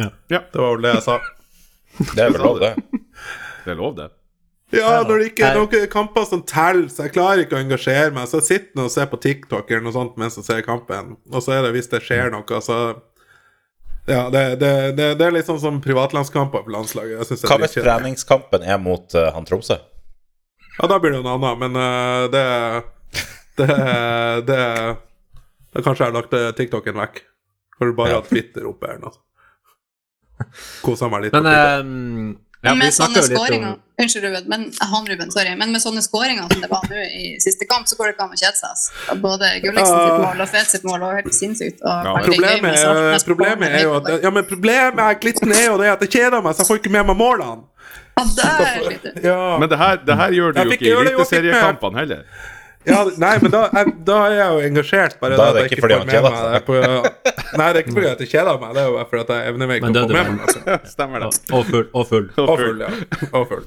Ja. 0.00 0.10
Ja. 0.32 0.42
Det 0.50 0.64
var 0.64 0.74
vel 0.74 0.88
det 0.88 0.96
jeg 0.96 1.06
sa. 1.06 1.20
Det 1.98 2.22
er 2.24 2.32
vel 2.32 2.42
lov, 2.44 2.60
det. 2.62 2.74
Det 3.64 3.74
er 3.74 3.76
lov, 3.76 3.94
det. 3.98 4.08
Ja, 4.70 5.02
når 5.02 5.18
det 5.18 5.26
ikke 5.32 5.48
er 5.48 5.56
noen 5.58 5.88
kamper 5.90 6.24
som 6.28 6.42
teller, 6.46 6.86
så 6.92 7.08
jeg 7.08 7.14
klarer 7.16 7.42
ikke 7.42 7.58
å 7.58 7.60
engasjere 7.60 8.12
meg. 8.14 8.28
Så 8.30 8.38
jeg 8.38 8.46
sitter 8.46 8.78
nå 8.78 8.86
og 8.86 8.92
ser 8.94 9.08
på 9.10 9.18
TikTok 9.20 9.70
eller 9.70 9.82
noe 9.84 9.94
sånt 9.96 10.18
mens 10.20 10.38
jeg 10.38 10.46
ser 10.46 10.62
kampen. 10.66 11.16
Og 11.32 11.42
så 11.42 11.56
er 11.56 11.64
det 11.66 11.72
hvis 11.74 11.90
det 11.90 12.02
skjer 12.06 12.30
noe, 12.34 12.60
så 12.64 12.78
Ja, 14.08 14.28
det, 14.32 14.44
det, 14.62 14.70
det, 14.98 15.08
det 15.20 15.26
er 15.26 15.34
litt 15.34 15.46
sånn 15.50 15.60
som 15.62 15.80
privatlandskamper 15.82 16.64
på 16.66 16.72
landslaget. 16.72 17.18
Jeg 17.34 17.42
Hva 17.50 17.58
hvis 17.60 17.76
treningskampen 17.76 18.64
er 18.64 18.78
mot 18.80 19.18
uh, 19.18 19.28
han 19.34 19.46
Tromsø? 19.46 19.76
Ja, 20.78 20.88
da 20.88 20.96
blir 21.02 21.18
det 21.18 21.24
noe 21.26 21.36
annet, 21.36 21.60
men 21.60 21.76
uh, 21.76 22.30
det 22.32 22.46
Det, 23.60 23.66
det 24.48 24.62
Da 25.74 25.82
kanskje 25.82 26.06
jeg 26.06 26.08
har 26.08 26.14
lagt 26.16 26.32
eh, 26.34 26.46
TikToken 26.56 26.96
vekk. 26.96 27.20
For 27.76 27.92
bare 27.98 28.14
Ja. 28.14 28.22
ha 28.22 28.26
Twitter 28.26 28.64
oppe 28.70 28.88
her 28.88 29.02
nå. 29.02 29.12
Kosa 30.86 31.08
meg 31.12 31.26
litt. 31.26 31.32
Men 31.36 31.46
eh, 31.50 32.36
ja, 32.60 32.74
men 32.74 32.82
med 32.84 32.92
sånne 32.92 33.22
litt 33.24 33.32
skåringer 33.32 33.70
om 33.72 33.78
Unnskyld, 34.00 34.24
Ruben, 34.24 34.44
men, 34.48 34.62
han 34.80 35.06
Ruben, 35.08 35.30
sorry. 35.32 35.50
Men 35.60 35.72
med 35.74 35.82
sånne 35.82 36.00
skåringer 36.04 36.46
som 36.48 36.60
det 36.62 36.68
var 36.70 36.84
nå 36.88 37.00
i 37.04 37.34
siste 37.40 37.66
kamp, 37.68 37.88
så 37.88 37.96
går 37.98 38.08
det 38.08 38.14
ikke 38.14 38.26
an 38.26 38.36
å 38.36 38.38
kjede 38.40 38.56
seg. 38.56 39.18
Både 39.20 39.50
Gulliksen 39.64 39.98
sitt 40.00 40.22
mål 40.24 40.40
og 40.44 40.48
Fet 40.54 40.70
sitt 40.72 40.86
mål 40.88 41.02
var 41.04 41.18
helt 41.18 41.36
sinnssykt. 41.36 41.82
Ja, 41.84 42.14
Problemet, 42.24 42.78
er- 42.80 43.24
problemet 43.26 43.76
er 43.76 43.84
jo 43.84 43.92
at 43.98 44.08
Ja, 44.24 44.30
men 44.32 44.46
problemet 44.48 45.02
er 45.04 45.18
glitten 45.20 45.52
er 45.52 45.66
jo 45.66 45.76
det 45.82 45.90
at 45.92 46.06
jeg 46.06 46.14
kjeder 46.16 46.40
meg, 46.44 46.56
så 46.56 46.64
jeg 46.64 46.70
får 46.70 46.80
ikke 46.80 46.94
med 46.96 47.10
meg 47.12 47.20
målene. 47.20 47.66
Ja, 48.16 48.24
der. 48.36 49.12
Ja. 49.30 49.42
Men 49.60 49.68
det 49.72 49.78
her, 49.80 50.00
det 50.04 50.16
her 50.22 50.32
gjør 50.38 50.56
du 50.56 50.62
jo 50.64 50.76
ikke 50.76 50.88
i 50.88 50.94
eliteseriekampene 50.96 52.02
heller. 52.02 52.24
Ja, 52.88 53.02
nei, 53.20 53.34
men 53.42 53.52
da, 53.52 53.66
jeg, 53.76 53.90
da 54.08 54.14
er 54.24 54.34
jeg 54.38 54.52
jo 54.54 54.60
engasjert. 54.70 55.16
Bare 55.20 55.36
Da 55.36 55.48
er 55.50 55.56
det 55.58 55.64
ikke 55.68 55.82
fordi 55.84 55.96
han 55.98 56.06
med 56.08 56.14
kjeder 56.14 56.32
meg 56.32 56.68
Nei, 57.60 57.66
det 57.66 57.74
er 57.74 57.80
ikke 57.82 57.94
fordi 57.98 58.08
at 58.08 58.22
jeg 58.24 58.30
kjeder 58.32 58.60
meg, 58.62 58.70
det 58.76 58.80
er 58.80 58.86
jo 58.88 58.94
bare 58.96 59.08
fordi 59.10 59.24
at 59.26 59.32
jeg 59.34 59.52
evner 59.52 59.68
meg 59.70 59.80
ikke 59.82 59.90
å 59.90 59.96
få 60.00 60.14
med 60.14 60.30
meg. 60.38 60.86
Stemmer 60.94 61.24
det. 61.26 61.30
Og 61.58 61.66
full. 61.68 61.88
Og 61.92 62.06
full. 62.08 62.30
Og 62.40 62.52
full, 62.62 62.80
ja. 62.86 62.92
Og 63.36 63.44
full. 63.50 63.66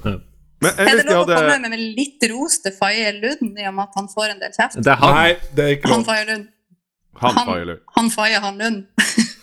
Men 0.64 0.80
Er 0.82 0.90
det 0.98 1.04
lov 1.10 1.22
å 1.28 1.28
komme 1.30 1.58
med, 1.60 1.70
med 1.76 1.84
litt 2.00 2.26
ros 2.32 2.58
til 2.64 2.74
Faye 2.74 3.12
Lund, 3.20 3.54
i 3.54 3.68
og 3.68 3.74
med 3.76 3.84
at 3.86 3.98
han 4.00 4.10
får 4.10 4.32
en 4.32 4.42
del 4.42 4.54
kjeft? 4.56 4.80
Det 4.82 4.92
er 4.96 5.00
han. 5.04 5.14
Nei, 5.20 5.30
det 5.54 5.64
er 5.68 5.72
ikke 5.76 5.92
Han 5.92 6.02
lov. 6.02 6.10
Faye 6.10 6.26
Lund. 6.32 6.50
Han 7.22 7.38
Han- 7.38 7.48
Faye 7.52 7.64
Lund. 7.70 7.82
Han 7.98 8.10
Faye, 8.18 8.42
han 8.48 8.58
Lund. 8.64 8.82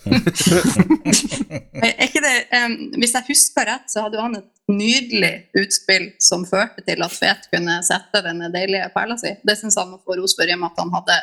Er 1.81 2.05
ikke 2.05 2.21
det, 2.23 2.35
um, 2.55 2.73
hvis 3.01 3.13
jeg 3.17 3.27
husker 3.27 3.67
rett, 3.69 3.87
så 3.91 4.05
hadde 4.05 4.21
han 4.21 4.37
et 4.39 4.47
nydelig 4.71 5.33
utspill 5.61 6.07
som 6.21 6.45
førte 6.47 6.83
til 6.87 7.03
at 7.03 7.13
Fet 7.13 7.47
kunne 7.51 7.77
sette 7.85 8.23
denne 8.25 8.49
deilige 8.53 8.89
perla 8.95 9.17
si. 9.19 9.33
Det 9.45 9.57
syns 9.59 9.77
han 9.81 9.91
må 9.93 10.01
få 10.05 10.17
ros 10.19 10.35
for, 10.37 10.47
i 10.47 10.55
og 10.55 10.63
med 10.63 10.71
at 10.71 10.81
han 10.83 10.95
hadde 10.95 11.19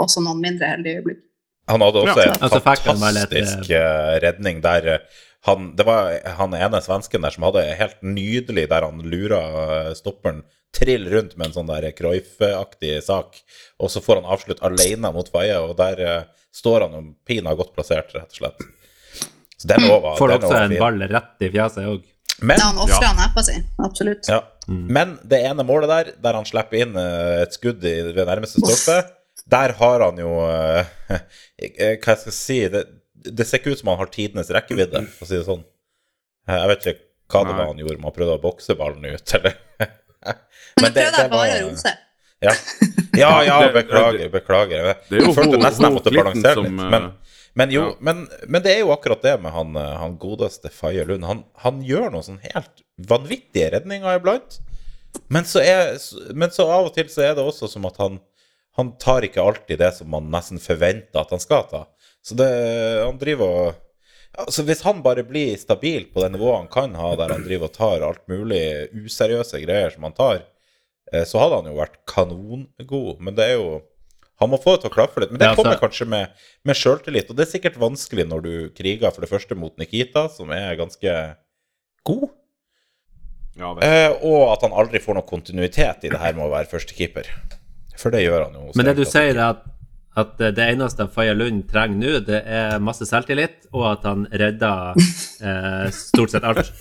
også 0.00 0.22
noen 0.24 0.40
mindre 0.42 0.70
heldige 0.74 1.00
øyeblikk. 1.00 1.24
Han 1.70 1.84
hadde 1.84 2.04
også 2.04 2.20
Ja, 2.20 2.30
en 2.34 2.46
altså 2.46 2.60
fantastisk 2.64 3.74
eh, 3.78 4.14
redning 4.24 4.62
der 4.64 4.88
eh, 4.94 5.18
han, 5.46 5.70
Det 5.76 5.86
var 5.88 6.16
han 6.36 6.56
ene 6.56 6.80
svensken 6.84 7.22
der 7.24 7.32
som 7.32 7.46
hadde 7.46 7.62
helt 7.78 8.00
nydelig 8.04 8.66
der 8.72 8.84
han 8.84 9.04
lura 9.06 9.40
eh, 9.64 9.92
stopperen 9.96 10.42
trill 10.76 11.08
rundt 11.10 11.36
med 11.36 11.48
en 11.48 11.56
sånn 11.56 11.70
der 11.70 11.88
Cruyff-aktig 11.96 13.00
sak, 13.02 13.40
og 13.82 13.90
så 13.90 14.02
får 14.04 14.20
han 14.20 14.28
avslutt 14.34 14.60
alene 14.66 15.10
mot 15.14 15.26
Faye, 15.32 15.56
og 15.58 15.74
der 15.80 16.02
eh, 16.04 16.20
står 16.54 16.80
han 16.86 16.92
jo 16.98 17.02
pina 17.26 17.54
godt 17.54 17.74
plassert, 17.76 18.14
rett 18.14 18.30
og 18.32 18.38
slett. 18.40 18.64
Så 19.60 19.68
den 19.68 19.84
over, 19.90 20.00
var, 20.08 20.16
Får 20.18 20.28
den 20.32 20.38
også 20.42 20.52
var 20.54 20.62
en 20.66 20.70
fin. 20.74 20.80
ball 20.80 21.02
rett 21.12 21.44
i 21.46 21.50
fjeset 21.52 21.84
òg. 21.90 22.06
Men, 22.40 22.56
Ja, 22.56 22.70
han 22.70 22.78
ofra 22.80 23.10
neppa 23.18 23.42
si, 23.44 23.56
absolutt. 23.84 24.28
ja. 24.30 24.38
Men 24.70 25.18
det 25.28 25.42
ene 25.44 25.64
målet 25.66 25.90
der, 25.90 26.12
der 26.24 26.38
han 26.38 26.46
slipper 26.48 26.78
inn 26.80 26.94
eh, 26.96 27.42
et 27.42 27.52
skudd 27.58 27.84
i, 27.84 27.92
ved 28.14 28.22
nærmeste 28.30 28.62
stolpe, 28.62 28.96
der 29.50 29.74
har 29.76 30.04
han 30.06 30.16
jo 30.22 30.30
eh, 30.46 30.86
Hva 32.00 32.14
jeg 32.14 32.22
skal 32.22 32.32
si 32.32 32.58
det, 32.72 32.84
det 33.20 33.44
ser 33.46 33.60
ikke 33.60 33.74
ut 33.74 33.82
som 33.82 33.90
han 33.92 33.98
har 34.00 34.08
tidenes 34.14 34.48
rekkevidde, 34.56 35.02
for 35.18 35.26
å 35.26 35.28
si 35.28 35.36
det 35.36 35.44
sånn. 35.48 35.64
Jeg 36.48 36.70
vet 36.72 36.86
ikke 36.94 37.04
hva 37.30 37.42
det 37.46 37.56
var 37.58 37.68
han 37.68 37.82
gjorde, 37.82 37.98
om 38.00 38.06
han 38.08 38.14
prøvde 38.16 38.38
å 38.38 38.42
bokse 38.42 38.74
ballen 38.80 39.04
ut, 39.10 39.34
eller 39.36 39.58
Men 40.80 40.94
det 40.94 40.94
det- 40.94 41.10
prøvde 41.12 41.28
bare 41.28 41.36
var- 41.36 41.58
å 41.60 41.68
rose. 41.68 41.92
Ja, 42.40 42.54
ja, 43.18 43.32
ja 43.48 43.58
beklager, 43.74 44.28
beklager. 44.32 44.90
Er 44.94 45.18
Jeg 45.18 45.34
følte 45.36 45.60
nesten 45.60 45.86
jeg 45.88 45.96
måtte 45.98 46.14
balansere 46.14 46.64
litt. 46.64 46.72
eh, 46.80 46.94
Men, 46.94 47.10
men 47.60 47.74
jo, 47.74 47.84
men, 48.00 48.24
men 48.48 48.62
det 48.64 48.72
er 48.76 48.82
jo 48.84 48.92
akkurat 48.94 49.22
det 49.26 49.34
med 49.42 49.52
han, 49.52 49.74
eh, 49.76 49.92
han 50.00 50.16
godeste 50.22 50.70
Faye 50.72 51.04
Lund. 51.08 51.26
Han, 51.28 51.44
han 51.64 51.82
gjør 51.84 52.08
noen 52.14 52.26
sånn 52.26 52.40
helt 52.46 52.84
vanvittige 53.10 53.70
redninger 53.76 54.20
iblant. 54.20 54.60
Men 55.28 55.44
så, 55.44 55.60
er, 55.60 55.96
men 56.38 56.52
så 56.54 56.68
av 56.70 56.88
og 56.88 56.94
til 56.94 57.08
så 57.10 57.24
er 57.26 57.34
det 57.36 57.42
også 57.44 57.68
som 57.72 57.84
at 57.88 57.96
han, 57.98 58.20
han 58.78 58.92
tar 59.02 59.26
ikke 59.26 59.42
alltid 59.42 59.80
det 59.82 59.92
som 59.96 60.08
man 60.12 60.28
nesten 60.30 60.60
forventer 60.62 61.18
at 61.24 61.32
han 61.34 61.42
skal 61.42 61.64
ta. 61.70 61.84
Så 62.22 62.36
det, 62.38 62.50
han 63.04 63.20
driver 63.20 63.54
og 63.68 63.86
Altså 64.38 64.62
Hvis 64.62 64.84
han 64.86 65.00
bare 65.02 65.24
blir 65.26 65.56
stabil 65.58 66.04
på 66.14 66.22
det 66.22 66.28
nivået 66.30 66.60
han 66.60 66.68
kan 66.70 66.92
ha, 66.94 67.08
der 67.18 67.32
han 67.34 67.42
driver 67.42 67.66
og 67.66 67.72
tar 67.74 68.04
alt 68.06 68.20
mulig 68.30 68.60
useriøse 68.94 69.58
greier 69.64 69.90
som 69.90 70.06
han 70.06 70.14
tar, 70.14 70.44
så 71.26 71.40
hadde 71.42 71.60
han 71.62 71.70
jo 71.72 71.78
vært 71.78 71.96
kanongod. 72.10 73.16
Men 73.20 73.34
det 73.38 73.48
er 73.50 73.56
jo 73.58 73.82
Han 74.40 74.48
må 74.48 74.56
få 74.56 74.72
det 74.76 74.86
til 74.86 74.90
å 74.90 74.94
klaffe 74.94 75.20
litt. 75.20 75.30
Men 75.34 75.38
det 75.38 75.44
Ja, 75.44 75.52
altså- 75.52 75.62
kommer 75.66 75.80
kanskje 75.82 76.06
med, 76.08 76.30
med 76.64 76.76
sjøltillit. 76.76 77.28
Og 77.28 77.36
det 77.36 77.44
er 77.44 77.50
sikkert 77.58 77.74
vanskelig 77.76 78.24
når 78.26 78.42
du 78.42 78.52
kriger 78.72 79.12
for 79.12 79.20
det 79.20 79.28
første 79.28 79.52
mot 79.54 79.76
Nikita, 79.76 80.30
som 80.32 80.48
er 80.50 80.76
ganske 80.80 81.16
god. 82.08 82.30
Ja. 83.58 83.74
Eh, 83.84 84.14
og 84.24 84.54
at 84.54 84.62
han 84.64 84.72
aldri 84.72 84.98
får 85.02 85.18
noe 85.18 85.26
kontinuitet 85.28 86.06
i 86.06 86.12
det 86.12 86.20
her 86.22 86.32
med 86.38 86.46
å 86.46 86.52
være 86.54 86.70
førstekeeper. 86.70 87.28
For 88.00 88.08
det 88.14 88.22
gjør 88.24 88.46
han 88.46 88.54
jo. 88.56 88.70
Men 88.78 88.86
det 88.88 88.96
du 88.96 89.04
sier, 89.04 89.34
er 89.36 89.42
at, 89.50 89.60
at 90.16 90.38
det 90.56 90.64
eneste 90.70 91.04
Faye 91.12 91.34
Lund 91.36 91.66
trenger 91.68 92.00
nå, 92.00 92.14
det 92.24 92.40
er 92.46 92.78
masse 92.80 93.04
selvtillit, 93.04 93.66
og 93.76 93.84
at 93.92 94.08
han 94.08 94.24
redder 94.32 94.96
eh, 94.96 95.90
stort 95.92 96.32
sett 96.32 96.48
alt. 96.48 96.72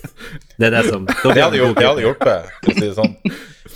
Det 0.55 0.69
er 0.71 0.77
det 0.79 0.85
som 0.87 1.03
Det 1.09 1.35
hadde, 1.35 1.59
hjulpet, 1.59 1.81
det 1.83 1.89
hadde 1.91 2.07
hjulpet, 2.07 2.53
for 2.63 2.71
å 2.71 2.79
si 2.79 2.87
det 2.87 2.95
sånn. 2.95 3.17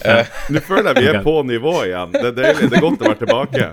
Eh, 0.04 0.32
Nå 0.54 0.62
føler 0.64 0.92
jeg 0.94 1.04
vi 1.04 1.10
er 1.12 1.24
på 1.24 1.36
nivå 1.48 1.74
igjen. 1.88 2.14
Det 2.14 2.26
er 2.32 2.38
deilig. 2.38 2.70
Det 2.72 2.78
er 2.78 2.84
godt 2.84 3.04
å 3.04 3.10
være 3.10 3.20
tilbake. 3.22 3.68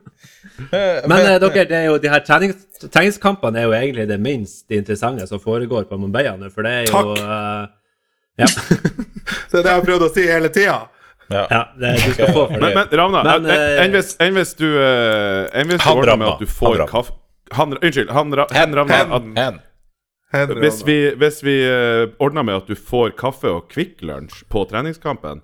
eh, 0.76 1.08
Men 1.08 1.18
eh, 1.26 1.36
dere, 1.42 1.64
det 1.70 1.76
er 1.78 1.84
jo, 1.88 1.98
de 2.02 2.12
her 2.12 2.24
trenings, 2.26 2.62
treningskampene 2.86 3.60
er 3.62 3.68
jo 3.68 3.74
egentlig 3.76 4.06
det 4.10 4.18
minst 4.22 4.70
interessante 4.74 5.26
som 5.30 5.42
foregår 5.42 5.86
på 5.90 5.98
Mumbai 6.00 6.26
for 6.50 6.66
det 6.66 6.72
er 6.78 6.88
jo 6.88 6.94
Takk. 6.94 7.12
Uh, 7.20 7.68
ja. 8.40 8.48
Det 9.50 9.58
er 9.58 9.62
det 9.62 9.70
jeg 9.70 9.78
har 9.78 9.84
prøvd 9.84 10.02
å 10.06 10.10
si 10.14 10.24
hele 10.26 10.48
tida. 10.54 10.76
ja. 11.30 11.42
ja, 11.50 11.60
det 11.78 11.90
du 12.00 12.12
skal 12.14 12.32
få 12.34 12.44
for 12.50 12.62
det. 12.62 12.70
men 12.74 12.94
Ravna, 12.98 13.22
Men, 13.22 13.46
en- 13.46 13.50
eh, 13.54 13.80
enn 13.84 13.92
hvis, 13.94 14.14
enn 14.22 14.34
hvis 14.38 14.54
du 14.58 14.66
Enn 14.74 15.70
hvis 15.70 15.82
du 15.84 15.90
ordner 15.92 16.18
med 16.18 16.32
at 16.32 16.42
du 16.42 16.46
får 16.50 16.78
Ravna. 16.78 16.86
kaffe 16.90 17.16
han, 17.50 17.74
Unnskyld. 17.82 18.10
Han, 18.14 18.30
hen 18.54 18.74
Ravna. 18.78 18.94
Hen, 18.96 19.12
At, 19.12 19.60
hen. 20.32 20.56
Hvis 20.62 20.84
vi, 20.86 20.96
hvis 21.18 21.40
vi 21.42 21.54
ordner 22.22 22.46
med 22.46 22.60
at 22.60 22.68
du 22.70 22.76
får 22.78 23.16
kaffe 23.18 23.50
og 23.50 23.64
Kvikk 23.72 24.04
Lunsj 24.06 24.44
på 24.50 24.62
treningskampen 24.70 25.42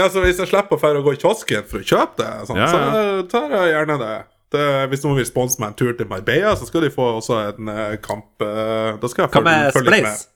Ja, 0.00 0.08
så 0.12 0.24
Hvis 0.24 0.40
jeg 0.40 0.50
slipper 0.50 0.80
å 0.80 1.04
gå 1.04 1.14
i 1.14 1.20
kiosken 1.20 1.66
for 1.68 1.82
å 1.82 1.86
kjøpe 1.86 2.20
det, 2.22 2.30
sånn, 2.48 2.60
Ja, 2.60 2.68
så 2.72 3.28
tar 3.30 3.54
jeg 3.54 3.72
gjerne 3.74 3.98
det. 4.00 4.12
det. 4.56 4.66
Hvis 4.90 5.04
noen 5.04 5.20
vil 5.20 5.28
sponse 5.28 5.60
meg 5.62 5.72
en 5.72 5.78
tur 5.78 5.92
til 5.98 6.08
Marbella, 6.10 6.56
så 6.58 6.68
skal 6.68 6.86
de 6.86 6.92
få 6.94 7.06
også 7.20 7.40
en 7.50 7.72
eh, 7.72 7.96
kamp. 8.02 8.30
eh, 8.44 8.98
da 9.00 9.10
skal 9.12 9.26
jeg 9.26 9.34
følge, 9.36 9.56
følge 9.76 9.96
litt 9.96 10.08
Spleis? 10.08 10.28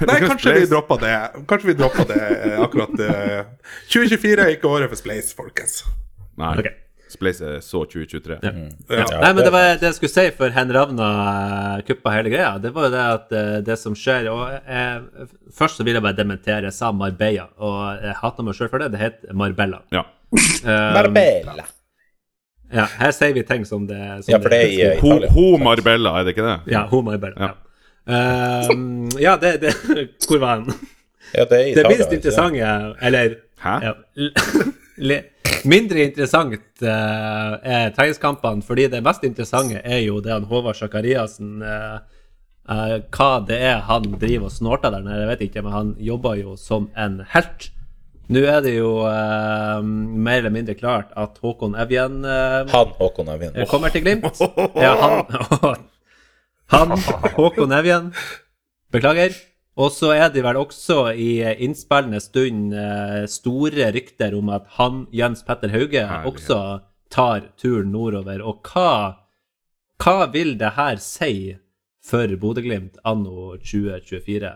Nei, 0.00 0.16
kanskje 0.24 0.54
vi 0.56 0.66
droppa 0.68 0.96
dropper 0.98 1.02
det. 1.06 1.46
Kanskje 1.50 1.68
vi 1.70 1.74
dropper 1.78 2.08
det 2.10 2.22
eh, 2.26 2.56
akkurat 2.64 3.02
eh, 3.06 3.50
2024 3.92 4.46
er 4.46 4.54
ikke 4.56 4.70
året 4.70 4.90
for 4.92 5.00
Spleis, 5.00 5.34
folkens. 5.36 5.82
Nei. 6.40 6.54
Ok. 6.62 6.70
Spleis 7.10 7.40
er 7.42 7.56
så 7.64 7.80
2023. 7.90 8.36
Ja. 8.42 8.50
Ja. 9.00 9.06
Nei, 9.20 9.30
men 9.34 9.40
det 9.44 9.50
var 9.54 9.64
det 9.80 9.88
jeg 9.88 9.96
skulle 9.98 10.12
si 10.14 10.24
for 10.36 10.52
Hen 10.54 10.70
Ravna 10.76 11.08
eh, 11.78 11.82
kuppa 11.88 12.12
hele 12.14 12.30
greia. 12.32 12.52
Det 12.62 12.70
var 12.76 12.86
jo 12.86 12.92
det 12.94 13.02
at 13.16 13.32
eh, 13.40 13.56
det 13.66 13.76
som 13.80 13.96
skjer 13.98 14.28
og 14.32 14.44
jeg, 14.54 15.26
Først 15.56 15.80
så 15.80 15.86
vil 15.86 15.98
jeg 15.98 16.04
bare 16.04 16.16
dementere. 16.18 16.68
Jeg 16.68 16.76
sa 16.76 16.92
Marbella, 16.94 17.48
og 17.58 17.80
jeg 18.04 18.14
hater 18.22 18.46
meg 18.46 18.54
sjøl 18.58 18.70
for 18.70 18.78
det. 18.84 18.92
Det 18.94 19.00
heter 19.02 19.34
Marbella. 19.34 19.82
Ja. 19.94 20.04
Um, 20.30 20.70
Marbella. 20.94 21.64
ja, 22.70 22.84
her 23.00 23.10
sier 23.16 23.34
vi 23.34 23.42
ting 23.48 23.64
som 23.66 23.88
det 23.88 23.98
som 24.22 24.30
Ja, 24.30 24.38
for 24.38 24.52
det 24.54 24.60
er 24.62 24.68
i 24.70 24.78
Italia. 24.94 25.32
Ho, 25.34 25.50
ho 25.50 25.58
Marbella, 25.58 26.12
er 26.20 26.28
det 26.28 26.36
ikke 26.36 26.46
det? 26.46 26.56
Ja, 26.76 26.84
Ho 26.92 27.02
Marbella. 27.02 27.36
Ja. 27.40 27.50
Ja, 27.50 27.66
Eh, 28.10 28.70
ja 29.20 29.34
det, 29.38 29.50
det 29.60 29.74
Hvor 30.26 30.38
var 30.40 30.48
han? 30.56 30.70
Ja, 31.36 31.44
det 31.44 31.58
er 31.58 31.66
i 31.68 31.74
Det 31.76 31.84
minst 31.86 32.12
interessante, 32.16 32.70
eller 33.06 33.34
Hæ? 33.60 33.74
ja, 33.84 33.92
le- 35.10 35.22
Mindre 35.68 36.04
interessant 36.06 36.54
uh, 36.84 37.56
er 37.60 37.90
treningskampene, 37.96 38.64
fordi 38.64 38.86
det 38.92 39.02
mest 39.04 39.24
interessante 39.26 39.82
er 39.84 40.00
jo 40.04 40.20
det 40.24 40.32
han 40.32 40.46
Håvard 40.48 40.78
Sakariassen 40.78 41.60
uh, 41.64 41.98
uh, 42.70 42.96
Hva 43.12 43.28
det 43.48 43.58
er 43.72 43.82
han 43.88 44.06
driver 44.20 44.48
og 44.48 44.54
snorter 44.54 44.94
der 44.94 45.04
nede, 45.04 45.20
jeg 45.24 45.30
vet 45.32 45.44
ikke, 45.48 45.64
men 45.66 45.76
han 45.76 45.92
jobber 46.00 46.40
jo 46.40 46.56
som 46.60 46.88
en 46.96 47.20
helt. 47.34 47.70
Nå 48.30 48.44
er 48.46 48.60
det 48.62 48.76
jo 48.76 48.92
mer 49.02 50.36
eller 50.38 50.52
mindre 50.54 50.76
klart 50.78 51.08
at 51.18 51.40
Håkon 51.42 51.74
Evjen 51.74 52.20
Han 52.22 52.92
Håkon 53.00 53.32
Evjen. 53.32 53.58
kommer 53.66 53.90
til 53.90 54.04
Glimt. 54.04 54.38
Ja, 54.84 54.94
han, 55.02 55.82
han 56.76 56.94
Håkon 57.34 57.74
Evjen. 57.74 58.12
Beklager. 58.94 59.34
Og 59.78 59.92
så 59.94 60.10
er 60.16 60.28
det 60.34 60.42
vel 60.44 60.56
også 60.58 61.12
i 61.14 61.40
eh, 61.46 61.54
innspillende 61.62 62.18
stund 62.20 62.74
eh, 62.74 63.24
store 63.30 63.90
rykter 63.94 64.34
om 64.36 64.48
at 64.52 64.66
han, 64.78 65.04
Jens 65.14 65.44
Petter 65.46 65.70
Hauge, 65.72 66.02
Herlig. 66.06 66.32
også 66.34 66.58
tar 67.10 67.46
turen 67.58 67.92
nordover. 67.94 68.42
Og 68.42 68.62
hva, 68.66 69.16
hva 70.02 70.16
vil 70.32 70.56
det 70.60 70.72
her 70.76 70.98
si 71.02 71.56
for 72.04 72.26
Bodø-Glimt 72.40 72.98
anno 73.06 73.54
2024? 73.62 74.50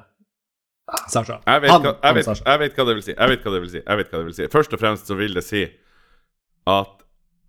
Sasha. 1.09 1.39
Jeg 1.47 1.63
vet, 1.63 1.71
Han- 1.71 1.83
hva, 1.87 1.95
jeg, 2.03 2.15
vet, 2.19 2.43
jeg 2.45 2.59
vet 2.61 2.75
hva 2.77 2.85
det 2.91 2.95
vil 2.99 3.03
si. 3.07 3.15
Jeg 3.15 3.29
vet 3.31 3.45
hva 3.47 3.53
det 3.55 3.61
vil 3.63 3.71
si. 3.73 3.81
Jeg 3.87 3.97
vet 4.03 4.11
hva 4.11 4.19
det 4.21 4.27
vil 4.29 4.37
si. 4.37 4.49
Først 4.53 4.75
og 4.77 4.81
fremst 4.83 5.09
så 5.09 5.17
vil 5.17 5.35
det 5.39 5.45
si 5.47 5.63
at 6.69 7.05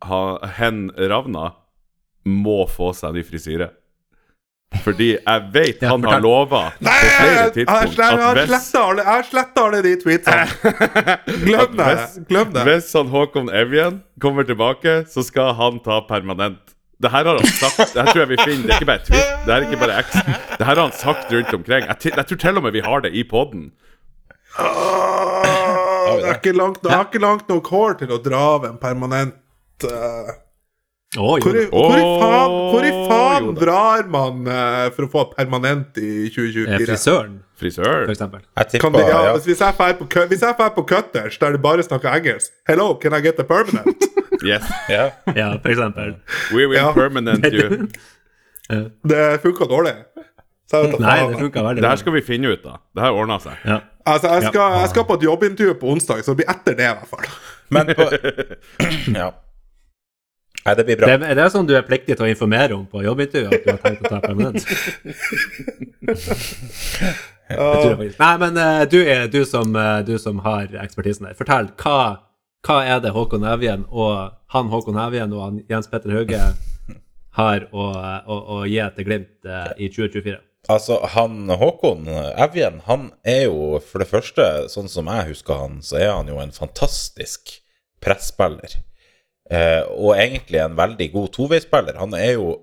ha, 0.06 0.22
hen 0.60 0.86
Ravna 0.96 1.50
må 2.26 2.62
få 2.72 2.94
seg 2.96 3.14
ny 3.18 3.24
frisyre. 3.28 3.72
Fordi 4.84 5.08
jeg 5.16 5.42
vet 5.54 5.82
han 5.88 6.04
har 6.04 6.20
lova 6.22 6.60
på 6.78 6.92
flere 6.92 7.46
tidspunkt 7.56 7.94
slett- 7.96 8.12
jeg 8.12 8.20
har 8.22 8.32
at 8.32 8.38
hvis, 8.38 8.50
sletta 8.50 8.82
alle, 8.90 9.04
jeg 9.06 9.14
har 9.14 9.28
slettet 9.30 9.62
alle 9.64 9.82
de 9.86 9.94
tweetsene. 10.04 10.46
Glem 11.46 11.78
det. 11.78 11.86
Hvis- 11.90 12.18
Glem 12.30 12.54
det. 12.54 12.64
hvis 12.68 12.90
han 12.98 13.08
Håkon 13.14 13.50
Evjen 13.62 14.02
kommer 14.22 14.44
tilbake, 14.44 14.96
så 15.10 15.24
skal 15.26 15.54
han 15.58 15.80
ta 15.86 16.02
permanent. 16.10 16.60
Det 17.02 17.12
her 17.12 17.26
har 17.28 17.40
han 17.40 17.48
sagt. 17.60 17.94
Det 17.94 18.02
her 18.04 18.12
tror 18.12 18.22
jeg 18.24 18.30
vi 18.30 18.38
finner. 18.44 18.68
Det 18.68 18.74
er 18.74 18.78
ikke 18.80 18.90
bare 18.92 19.06
tweet. 19.08 19.32
Det 19.46 19.54
her 19.54 19.62
er 19.62 19.66
ikke 19.70 19.82
bare 19.82 20.04
X. 20.04 20.14
Det 20.60 20.66
her 20.66 20.76
har 20.76 20.82
han 20.86 20.92
sagt 20.96 21.34
rundt 21.34 21.54
omkring. 21.58 21.88
Jeg, 21.90 22.14
jeg 22.16 22.26
tror 22.30 22.38
til 22.46 22.58
og 22.58 22.64
med 22.64 22.72
vi 22.78 22.84
har 22.86 23.00
det 23.04 23.12
i 23.14 23.24
poden. 23.28 23.66
Åh, 24.60 26.16
det 26.22 26.30
er 26.30 26.38
ikke 26.40 27.20
langt, 27.20 27.50
nok 27.50 27.68
hår 27.68 27.98
til 28.00 28.14
å 28.16 28.20
dra 28.24 28.42
av 28.56 28.66
en 28.70 28.78
permanent 28.80 29.36
eh, 29.90 30.32
Jo 31.16 31.36
hvor, 31.40 31.56
i, 31.56 31.64
da. 31.66 31.70
hvor, 31.72 31.96
i 31.96 32.06
faen, 32.22 32.56
hvor 32.74 32.86
i 32.88 32.94
faen 33.10 33.50
drar 33.60 34.08
man 34.12 34.42
uh, 34.50 34.90
for 34.96 35.08
å 35.08 35.12
få 35.14 35.24
permanent 35.36 35.98
i 36.02 36.10
Eh, 36.26 36.32
2024? 36.36 36.86
Frisøren, 36.90 37.38
Frisør. 37.62 38.02
for 38.06 38.12
eksempel. 38.16 38.42
Jeg 38.60 38.68
tipper 38.74 38.92
det, 38.98 39.06
ja, 39.08 39.22
ja. 39.30 39.36
Hvis 39.46 39.62
jeg 39.64 39.78
drar 39.80 39.96
på, 40.02 40.08
hvis 40.34 40.44
jeg 40.44 40.58
på 40.76 40.84
Cutters, 40.92 41.38
der 41.40 41.56
de 41.56 41.62
bare 41.64 41.84
snakker 41.88 42.12
engelsk 42.20 42.52
Hello, 42.68 42.94
can 43.00 43.14
I 43.16 43.22
get 43.24 43.40
a 43.40 43.44
permanent? 43.48 44.04
Yes. 44.46 44.66
ja. 44.92 45.06
Ja, 45.34 45.54
for 45.64 45.72
eksempel. 45.72 46.18
We 46.52 46.66
will 46.68 46.76
Ja. 46.76 46.92
permanent 46.94 47.46
you. 47.56 47.88
Det 49.10 49.40
funka 49.42 49.66
dårlig. 49.70 49.94
Så 50.70 50.82
jeg 50.82 50.92
vet 50.92 51.00
Nei, 51.00 51.16
det 51.30 51.38
funka 51.40 51.62
veldig 51.64 51.82
Det 51.84 51.90
her 51.90 52.00
skal 52.02 52.14
vi 52.18 52.22
finne 52.26 52.52
ut 52.52 52.66
av. 52.66 52.80
Det 52.98 53.04
her 53.06 53.14
ordner 53.16 53.40
seg. 53.44 53.58
Ja. 53.70 53.80
Altså, 54.06 54.28
jeg 54.36 54.50
skal, 54.52 54.76
jeg 54.82 54.90
skal 54.92 55.06
på 55.08 55.18
et 55.20 55.24
jobbintervju 55.26 55.76
på 55.82 55.92
onsdag, 55.94 56.22
så 56.26 56.34
det 56.34 56.42
blir 56.44 56.52
etter 56.52 56.76
det, 56.78 56.90
i 56.90 56.98
hvert 57.00 57.10
fall. 57.10 57.28
Men 57.74 57.94
på 57.96 58.10
Ja. 59.22 59.30
Nei, 60.66 60.76
det 60.76 60.84
blir 60.88 60.98
bra. 60.98 61.08
Det, 61.12 61.28
er 61.30 61.36
det 61.38 61.44
sånn 61.54 61.68
du 61.70 61.76
er 61.78 61.84
pliktig 61.86 62.16
til 62.18 62.26
å 62.26 62.28
informere 62.32 62.74
om 62.74 62.88
på 62.90 63.04
jobbintervju? 63.06 63.50
At 63.54 63.66
du 63.66 63.68
har 63.70 63.82
tenkt 63.84 64.02
å 64.02 64.10
ta 64.16 64.20
permanent? 64.24 64.66
Nei, 68.18 68.38
men 68.42 68.58
eh, 68.58 68.82
du, 68.90 68.98
er, 69.04 69.28
du, 69.30 69.46
som, 69.46 69.76
eh, 69.78 70.02
du 70.08 70.18
som 70.18 70.40
har 70.42 70.66
ekspertisen 70.82 71.28
der, 71.28 71.36
fortell. 71.38 71.70
Hva, 71.78 72.26
hva 72.66 72.78
er 72.82 72.98
det 73.04 73.12
Håkon 73.14 73.46
Evjen 73.46 73.86
og 73.92 74.34
han 74.56 74.72
Håkon 74.72 74.98
Evjen 75.04 75.34
og 75.38 75.42
han 75.44 75.60
Jens 75.70 75.86
Petter 75.92 76.10
Hauge 76.18 76.42
har 77.38 77.68
å, 77.70 77.86
å, 78.26 78.36
å 78.58 78.66
gi 78.66 78.82
til 78.98 79.06
Glimt 79.06 79.46
eh, 79.46 79.70
i 79.86 79.88
2024? 79.94 80.42
Altså, 80.74 80.98
han 81.14 81.46
Håkon 81.62 82.10
Evjen, 82.10 82.82
han 82.90 83.14
er 83.22 83.46
jo 83.52 83.78
for 83.86 84.02
det 84.02 84.10
første, 84.10 84.66
sånn 84.74 84.90
som 84.90 85.06
jeg 85.14 85.30
husker 85.30 85.62
han, 85.62 85.78
så 85.86 86.02
er 86.02 86.10
han 86.16 86.26
jo 86.34 86.42
en 86.42 86.50
fantastisk 86.56 87.60
presspiller. 88.02 88.82
Eh, 89.50 89.84
og 89.94 90.16
egentlig 90.18 90.62
en 90.62 90.78
veldig 90.78 91.12
god 91.14 91.32
toveispiller. 91.36 92.00
Han 92.02 92.16
er 92.18 92.32
jo 92.34 92.56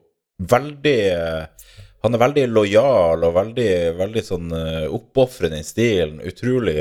veldig 0.50 0.98
eh, 1.14 1.74
Han 2.02 2.16
er 2.16 2.18
veldig 2.18 2.46
lojal 2.50 3.22
og 3.22 3.34
veldig, 3.36 3.74
veldig 3.94 4.22
sånn 4.26 4.54
eh, 4.58 4.86
oppofrende 4.90 5.60
i 5.62 5.66
stilen. 5.66 6.22
Utrolig 6.26 6.78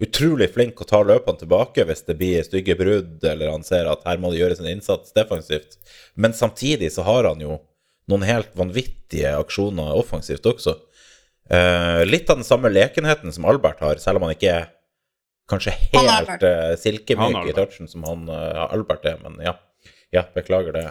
Utrolig 0.00 0.46
flink 0.54 0.78
å 0.80 0.86
ta 0.88 1.02
løpene 1.04 1.36
tilbake 1.42 1.84
hvis 1.84 2.06
det 2.06 2.14
blir 2.16 2.44
stygge 2.46 2.72
brudd, 2.72 3.18
eller 3.20 3.50
han 3.52 3.60
ser 3.66 3.84
at 3.84 4.06
her 4.08 4.16
må 4.16 4.30
det 4.32 4.38
gjøres 4.38 4.62
en 4.62 4.70
innsats 4.70 5.12
defensivt. 5.12 5.76
Men 6.16 6.32
samtidig 6.32 6.88
så 6.94 7.04
har 7.04 7.28
han 7.28 7.42
jo 7.44 7.58
noen 8.08 8.24
helt 8.24 8.54
vanvittige 8.56 9.34
aksjoner 9.36 9.92
offensivt 10.00 10.48
også. 10.48 10.72
Litt 12.08 12.32
av 12.32 12.40
den 12.40 12.48
samme 12.48 12.72
lekenheten 12.72 13.28
som 13.36 13.44
Albert 13.52 13.84
har, 13.84 14.00
selv 14.00 14.22
om 14.22 14.24
han 14.24 14.32
ikke 14.38 14.54
er 14.54 14.70
kanskje 15.50 15.74
helt 15.94 16.44
uh, 16.46 16.76
silkemyk 16.80 17.50
i 17.50 17.56
touchen 17.56 17.90
som 17.90 18.06
han 18.08 18.28
uh, 18.30 18.68
Albert 18.70 19.04
er, 19.10 19.18
men 19.24 19.40
ja. 19.44 19.56
Ja, 20.10 20.24
beklager 20.34 20.72
det. 20.74 20.90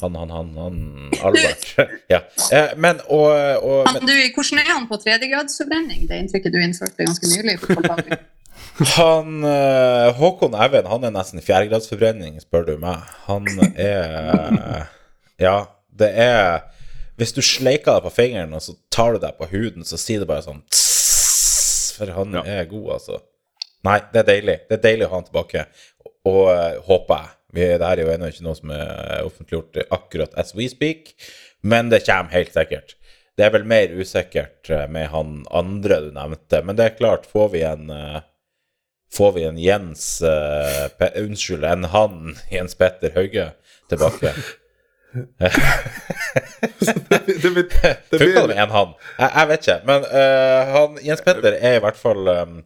Han, 0.00 0.14
han, 0.14 0.30
han, 0.30 0.50
han 0.56 1.10
Albert. 1.26 1.64
ja. 2.12 2.20
Eh, 2.54 2.76
men 2.76 3.00
og, 3.08 3.32
og 3.66 3.88
men, 3.88 4.04
du, 4.06 4.12
hvordan 4.34 4.60
er 4.62 4.68
han 4.70 4.86
på 4.86 4.98
tredjegradsforbrenning? 5.02 6.04
Det 6.06 6.20
inntrykket 6.22 6.54
du 6.54 6.60
innførte 6.62 7.08
ganske 7.08 7.32
nylig. 7.32 7.56
Han 8.96 9.44
eh, 9.44 10.10
Håkon 10.16 10.54
Even, 10.54 10.86
han 10.88 11.04
er 11.04 11.12
nesten 11.12 11.40
i 11.40 11.44
fjerdegradsforbrenning, 11.44 12.38
spør 12.40 12.64
du 12.68 12.72
meg. 12.80 13.02
Han 13.26 13.48
er 13.74 14.86
Ja, 15.40 15.56
det 15.90 16.10
er 16.14 16.62
Hvis 17.20 17.34
du 17.36 17.42
sleiker 17.44 17.98
deg 17.98 18.06
på 18.06 18.12
fingeren, 18.14 18.54
og 18.56 18.62
så 18.64 18.76
tar 18.92 19.16
du 19.16 19.24
deg 19.24 19.36
på 19.36 19.48
huden, 19.50 19.84
så 19.84 19.98
sier 20.00 20.22
det 20.22 20.28
bare 20.30 20.46
sånn 20.46 20.62
tss, 20.70 21.96
For 21.98 22.14
han 22.16 22.38
Ja. 22.38 22.44
er 22.46 22.70
god, 22.70 22.92
altså. 22.96 23.20
Nei, 23.86 23.98
det 24.12 24.20
er 24.22 24.28
deilig. 24.28 24.56
Det 24.68 24.76
er 24.78 24.82
deilig 24.84 25.06
å 25.06 25.10
ha 25.12 25.18
han 25.20 25.28
tilbake. 25.28 25.66
Og 26.28 26.42
eh, 26.52 26.78
håper 26.86 27.20
jeg. 27.22 27.36
Vi, 27.50 27.64
det 27.66 27.82
her 27.88 27.98
er 27.98 28.04
jo 28.06 28.10
ennå 28.14 28.28
ikke 28.30 28.44
noe 28.46 28.54
som 28.58 28.70
er 28.76 29.24
offentliggjort 29.26 29.80
akkurat 29.96 30.36
as 30.38 30.52
we 30.54 30.68
speak, 30.70 31.14
men 31.66 31.88
det 31.90 32.04
kommer 32.06 32.30
helt 32.36 32.52
sikkert. 32.54 32.94
Det 33.38 33.46
er 33.46 33.54
vel 33.56 33.64
mer 33.66 33.90
usikkert 33.96 34.70
eh, 34.70 34.84
med 34.92 35.08
han 35.10 35.40
andre 35.56 35.96
du 36.04 36.10
nevnte, 36.14 36.60
men 36.66 36.78
det 36.78 36.84
er 36.90 36.98
klart, 37.00 37.26
får 37.30 37.48
vi 37.56 37.64
en 37.66 37.88
eh, 37.94 38.20
Får 39.10 39.32
vi 39.34 39.42
en 39.42 39.56
Jens 39.58 40.04
uh, 40.22 40.84
Pe 40.94 41.08
Unnskyld, 41.18 41.64
en 41.66 41.88
han 41.90 42.36
Jens 42.46 42.76
Petter 42.78 43.10
Hauge 43.16 43.48
tilbake? 43.90 44.30
Det, 47.42 47.50
blir- 47.50 47.66
det 48.10 48.18
Funka 48.18 48.40
det 48.40 48.46
med 48.46 48.58
en 48.62 48.70
han? 48.70 48.92
Jeg, 49.18 49.30
jeg 49.34 49.48
vet 49.50 49.66
ikke. 49.66 49.78
Men 49.88 50.06
han, 50.70 50.98
Jens 51.02 51.24
Petter 51.26 51.56
er 51.58 51.74
i 51.78 51.82
hvert 51.82 51.98
fall 51.98 52.30
um, 52.30 52.60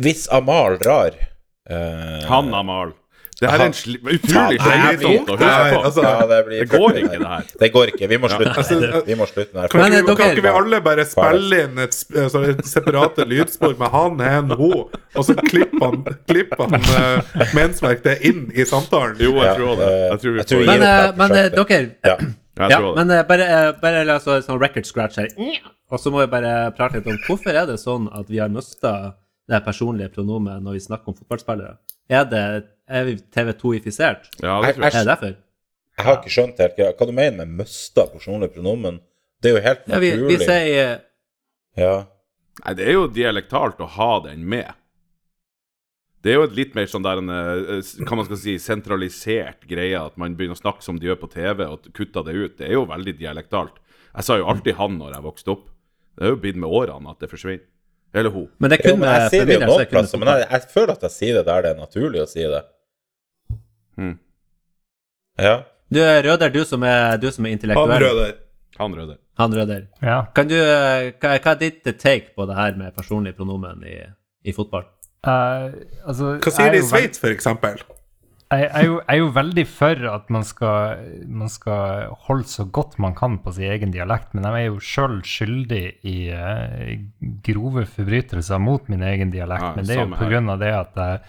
Hvis 0.00 0.28
Amal 0.32 0.78
drar 0.80 1.12
uh, 1.70 2.24
Han 2.30 2.54
Amal. 2.54 2.94
Det 3.38 3.46
her 3.46 3.60
er 3.62 3.68
en 3.68 3.74
utrolig 4.10 4.56
slitsomt 4.58 5.28
å 5.30 5.34
høre 5.38 5.66
på. 5.70 5.80
altså, 5.86 6.02
ja, 6.02 6.22
det, 6.26 6.38
blir 6.48 6.62
Det 6.64 6.68
går 6.72 6.96
ikke, 6.98 7.18
det 7.20 7.28
her. 7.30 7.44
Det 7.60 7.68
går 7.76 7.92
ikke. 7.92 8.08
Vi 8.10 8.16
må 8.18 8.30
slutte. 8.32 8.54
Altså, 8.58 9.02
Vi 9.06 9.14
må 9.20 9.28
slutte 9.30 9.54
med 9.54 9.60
det. 9.62 9.68
kan, 9.70 9.84
ikke, 9.84 10.00
eh, 10.00 10.16
kan 10.18 10.32
ikke 10.32 10.42
vi 10.48 10.54
alle 10.58 10.80
bare 10.82 11.04
spille 11.06 11.60
inn 11.68 11.78
et, 11.84 11.94
altså, 12.24 12.42
et 12.50 12.64
separate 12.66 13.26
lydspor 13.30 13.76
med 13.78 13.94
han, 13.94 14.18
hen, 14.26 14.50
ho, 14.58 14.70
og 14.90 15.22
så 15.28 15.36
klipper 15.38 15.84
han, 15.84 16.02
klipper 16.26 16.64
han 16.64 16.88
uh, 16.90 17.46
mensverk 17.54 18.02
det 18.08 18.16
inn 18.26 18.48
i 18.58 18.66
samtalen? 18.66 19.14
Jo, 19.22 19.36
jeg 19.44 19.54
tror 19.60 19.78
det. 19.84 19.86
eh, 19.92 20.02
Jeg 20.16 20.18
tror 20.24 20.40
jeg 20.40 20.50
tror 20.50 20.66
Men, 20.72 20.82
eh, 20.88 20.98
det 20.98 21.22
men 21.22 21.36
uh, 21.38 21.40
dere 21.60 21.80
Ja. 22.10 22.18
Ja, 22.74 22.80
men 22.82 23.14
eh, 23.14 23.22
bare, 23.22 23.44
eh, 23.54 23.70
bare 23.78 24.02
la 24.02 24.16
oss 24.18 24.26
ha 24.26 24.40
en 24.40 24.42
sånn 24.48 24.58
record 24.58 24.82
scratch 24.88 25.20
her. 25.22 25.30
Og 25.94 26.02
så 26.02 26.10
må 26.10 26.24
vi 26.24 26.30
bare 26.34 26.72
prate 26.74 26.98
litt 26.98 27.06
om 27.06 27.20
hvorfor 27.28 27.54
er 27.54 27.70
det 27.70 27.78
sånn 27.78 28.10
at 28.18 28.26
vi 28.26 28.42
har 28.42 28.50
mista 28.50 29.12
det 29.48 29.60
personlige 29.64 30.12
pronomet 30.12 30.62
når 30.62 30.76
vi 30.76 30.82
snakker 30.84 31.12
om 31.12 31.16
fotballspillere? 31.18 31.76
Er 32.08 32.24
det 32.28 32.44
er 32.88 33.04
vi 33.04 33.16
TV2-ifisert? 33.36 34.30
Ja, 34.40 34.58
det 34.64 34.74
tror 34.76 34.84
jeg. 34.84 34.94
Er 34.94 34.98
det 34.98 35.06
derfor? 35.10 35.36
Jeg 35.98 36.06
har 36.06 36.18
ikke 36.20 36.32
skjønt 36.32 36.60
helt 36.62 36.78
hva, 36.78 37.06
du 37.08 37.12
mener 37.12 37.38
med 37.42 37.64
mista 37.64 38.06
personlig 38.08 38.52
pronomen. 38.54 39.00
Det 39.42 39.50
er 39.50 39.56
jo 39.56 39.62
helt 39.64 39.88
naturlig. 39.90 40.10
Ja, 40.10 40.18
vi, 40.18 40.36
vi 40.36 40.44
sier 40.44 40.82
eh, 40.84 41.00
Ja. 41.78 41.94
Nei, 42.58 42.74
det 42.78 42.86
er 42.90 42.96
jo 42.96 43.08
dialektalt 43.14 43.82
å 43.82 43.88
ha 43.98 44.12
den 44.24 44.44
med. 44.50 44.70
Det 46.22 46.32
er 46.32 46.40
jo 46.40 46.46
et 46.48 46.56
litt 46.58 46.72
mer 46.74 46.88
sånn 46.90 47.04
der 47.06 47.20
en, 47.20 47.30
eh, 47.30 47.90
hva 48.02 48.18
man 48.18 48.26
skal 48.26 48.40
si, 48.40 48.56
sentralisert 48.62 49.66
greie, 49.70 49.98
at 49.98 50.16
man 50.18 50.34
begynner 50.38 50.58
å 50.58 50.62
snakke 50.62 50.82
som 50.86 50.98
de 50.98 51.06
gjør 51.06 51.20
på 51.20 51.30
TV, 51.34 51.66
og 51.66 51.90
kutter 51.94 52.26
det 52.26 52.34
ut. 52.34 52.56
Det 52.58 52.66
er 52.66 52.74
jo 52.74 52.86
veldig 52.90 53.14
dialektalt. 53.20 53.78
Jeg 54.10 54.26
sa 54.26 54.38
jo 54.40 54.48
alltid 54.50 54.78
han 54.80 54.98
når 54.98 55.14
jeg 55.14 55.26
vokste 55.28 55.54
opp. 55.54 55.68
Det 56.18 56.26
er 56.26 56.34
jo 56.34 56.40
blitt 56.42 56.58
med 56.58 56.72
årene 56.80 57.12
at 57.12 57.22
det 57.22 57.30
forsvinner. 57.30 57.66
Eller 58.14 58.32
hun. 58.32 58.48
Men 58.58 58.72
det 58.72 58.78
er 58.78 58.90
kun 58.90 59.04
jeg 59.04 59.30
sier 59.32 59.48
det 59.48 59.56
jo 59.58 59.64
noen 59.66 59.84
er 59.84 59.90
plasser, 59.90 60.20
men 60.20 60.30
jeg, 60.32 60.46
jeg 60.48 60.72
føler 60.72 60.92
at 60.94 61.06
jeg 61.08 61.14
sier 61.14 61.38
det 61.38 61.44
der 61.48 61.64
det 61.64 61.72
er 61.74 61.80
naturlig 61.82 62.22
å 62.24 62.28
si 62.30 62.44
det. 62.44 62.62
Hmm. 63.98 64.14
Ja. 65.38 65.56
Du 65.92 66.00
er 66.02 66.22
Røder, 66.24 66.52
du 66.52 66.62
som 66.68 66.84
er, 66.88 67.16
du 67.20 67.28
som 67.32 67.46
er 67.46 67.52
Han 67.52 67.58
intellektuell. 67.58 68.04
Røder. 68.04 68.36
Han 68.78 68.94
Røder. 68.94 69.18
Han 69.42 69.54
Røder. 69.54 69.84
Ja. 70.04 70.18
Kan 70.34 70.50
du, 70.50 70.56
hva, 70.58 71.34
hva 71.36 71.54
er 71.54 71.60
ditt 71.60 71.88
take 72.00 72.32
på 72.36 72.46
det 72.48 72.56
her 72.58 72.78
med 72.80 72.96
personlig 72.96 73.34
pronomen 73.36 73.84
i, 73.86 73.98
i 74.44 74.54
fotball? 74.56 74.86
Uh, 75.26 75.74
altså, 76.06 76.36
Hva 76.42 76.52
sier 76.54 76.74
de 76.74 76.80
i 76.80 76.86
Sveits, 76.86 77.20
for 77.20 77.34
eksempel? 77.34 77.80
Jeg 78.48 78.62
jeg 78.64 78.70
er, 78.72 78.84
jo, 78.86 78.94
jeg 79.02 79.12
er 79.12 79.18
jo 79.20 79.32
veldig 79.36 79.64
for 79.68 80.04
at 80.08 80.30
man 80.32 80.44
skal, 80.46 81.02
man 81.28 81.50
skal 81.52 82.14
holde 82.24 82.48
så 82.48 82.64
godt 82.64 82.94
man 83.02 83.12
kan 83.16 83.36
på 83.44 83.52
sin 83.52 83.68
egen 83.68 83.92
dialekt, 83.92 84.32
men 84.32 84.46
jeg 84.48 84.62
er 84.62 84.70
jo 84.70 84.80
sjøl 84.80 85.18
skyldig 85.20 85.82
i 86.08 86.14
uh, 86.32 86.94
grove 87.44 87.84
forbrytelser 87.84 88.62
mot 88.62 88.88
min 88.88 89.04
egen 89.04 89.34
dialekt. 89.34 89.66
Ja, 89.66 89.74
men 89.76 89.84
det 89.84 89.98
er 89.98 90.06
jo 90.06 90.16
pga. 90.16 90.56
det 90.64 90.72
at 90.78 90.96
jeg, 90.96 91.20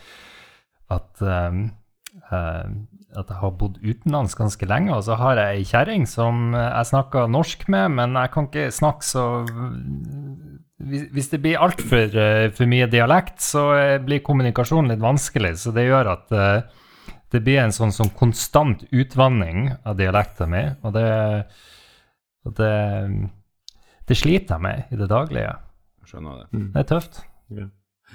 at, 0.96 1.26
um, 1.28 1.62
uh, 2.32 2.72
at 3.20 3.36
jeg 3.36 3.40
har 3.44 3.56
bodd 3.60 3.84
utenlands 3.84 4.40
ganske 4.40 4.72
lenge, 4.72 4.96
og 4.96 5.04
så 5.04 5.20
har 5.20 5.44
jeg 5.44 5.60
ei 5.60 5.70
kjerring 5.76 6.08
som 6.08 6.56
jeg 6.56 6.92
snakker 6.94 7.28
norsk 7.28 7.68
med, 7.68 8.00
men 8.00 8.16
jeg 8.16 8.32
kan 8.32 8.48
ikke 8.48 8.70
snakke 8.72 9.04
så 9.04 9.30
Hvis 10.80 11.34
det 11.36 11.44
blir 11.44 11.60
altfor 11.60 12.16
uh, 12.16 12.48
for 12.56 12.64
mye 12.64 12.88
dialekt, 12.88 13.42
så 13.44 13.74
blir 14.08 14.24
kommunikasjonen 14.24 14.94
litt 14.94 15.04
vanskelig. 15.04 15.58
Så 15.60 15.76
det 15.76 15.90
gjør 15.92 16.16
at 16.16 16.32
eh, 16.32 16.86
det 17.32 17.42
blir 17.46 17.60
en 17.62 17.74
sånn, 17.76 17.94
sånn 17.94 18.12
konstant 18.18 18.86
utvanning 18.90 19.70
av 19.86 19.98
dialekten 20.00 20.50
min, 20.54 20.72
og 20.84 20.96
det, 20.96 21.10
det 22.58 22.74
Det 24.10 24.18
sliter 24.18 24.56
jeg 24.56 24.62
med 24.66 24.90
i 24.90 24.98
det 24.98 25.06
daglige. 25.10 25.52
Skjønner 26.10 26.40
det. 26.40 26.46
Det 26.74 26.82
er 26.82 26.88
tøft. 26.90 27.20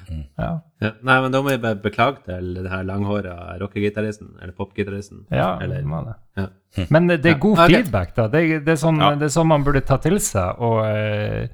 Ja. 0.09 0.17
Ja. 0.39 0.51
Ja. 0.85 0.91
Nei, 1.07 1.17
men 1.25 1.33
da 1.33 1.41
må 1.41 1.53
jeg 1.55 1.63
bare 1.63 1.79
beklage 1.81 2.25
til 2.27 2.53
det 2.59 2.69
her 2.69 2.85
langhåra 2.87 3.57
rockegitaristen, 3.61 4.35
eller 4.43 4.53
popgitaristen. 4.57 5.25
Ja, 5.33 5.55
Eller-. 5.63 5.85
Ja. 6.37 6.49
Men 6.91 7.07
det, 7.09 7.25
er 7.31 7.39
god 7.39 7.59
ok. 7.59 7.71
feedback, 7.71 8.15
da. 8.17 8.27
Det, 8.29 8.41
det, 8.67 8.73
er 8.75 8.81
sånn, 8.81 8.99
det 9.21 9.29
er 9.29 9.33
sånn 9.33 9.49
man 9.49 9.65
burde 9.65 9.85
ta 9.87 9.97
til 10.03 10.19
seg. 10.23 10.59
Og, 10.59 10.81
eh, 10.89 11.47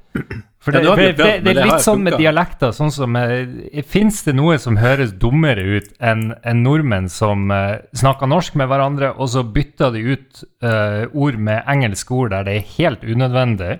for 0.65 0.75
det, 0.75 0.83
nå 0.85 0.97
det, 0.97 1.13
er 1.21 1.61
litt 1.61 1.85
sånn 1.85 2.03
med 2.07 2.17
dialekter 2.21 2.73
sånn 2.77 2.91
som 2.93 3.17
eh, 3.17 3.83
Fins 3.89 4.23
det 4.27 4.35
noe 4.37 4.59
som 4.61 4.77
høres 4.81 5.15
dummere 5.21 5.63
ut 5.77 5.93
enn 6.01 6.31
en 6.41 6.65
nordmenn 6.65 7.09
som 7.13 7.53
eh, 7.55 7.79
snakker 7.97 8.29
norsk 8.33 8.57
med 8.61 8.73
hverandre, 8.73 9.13
og 9.17 9.31
så 9.33 9.45
bytter 9.45 9.95
de 9.95 10.05
ut 10.17 10.43
uh, 10.65 11.05
ord 11.13 11.39
med 11.41 11.65
engelske 11.69 12.17
ord 12.17 12.35
der 12.35 12.49
det 12.49 12.59
er 12.59 12.69
helt 12.79 13.05
unødvendig? 13.05 13.79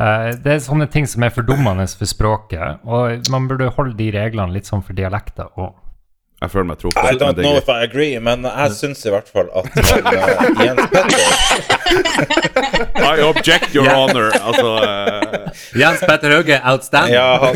Eh, 0.00 0.30
det 0.40 0.54
er 0.54 0.62
sånne 0.64 0.88
ting 0.88 1.06
som 1.08 1.24
er 1.26 1.34
fordummende 1.34 1.84
for 1.92 2.08
språket, 2.08 2.80
og 2.88 3.28
man 3.32 3.48
burde 3.50 3.68
holde 3.76 3.96
de 3.98 4.08
reglene 4.14 4.54
litt 4.54 4.70
sånn 4.70 4.84
for 4.84 4.96
dialekter 4.96 5.52
òg. 5.60 5.76
Jeg 6.42 6.50
føler 6.50 6.66
meg 6.66 6.78
I 6.78 6.80
truffet. 6.80 7.06
I 7.06 7.18
don't 7.20 7.38
know 7.38 7.54
if 7.54 7.68
I 7.70 7.84
agree, 7.84 8.18
men 8.18 8.42
jeg 8.42 8.72
syns 8.74 9.04
i 9.06 9.12
hvert 9.14 9.28
fall 9.30 9.46
at 9.54 9.76
eh, 9.78 9.84
Jens 10.64 10.88
Petter 10.90 11.22
I 13.12 13.22
object, 13.22 13.74
your 13.76 13.86
honor. 13.92 14.32
Altså 14.40 14.72
uh... 14.82 15.62
Jens 15.78 16.02
Petter 16.02 16.34
Hauge, 16.34 16.58
outstanding. 16.66 17.14
Ja, 17.14 17.38
han 17.44 17.54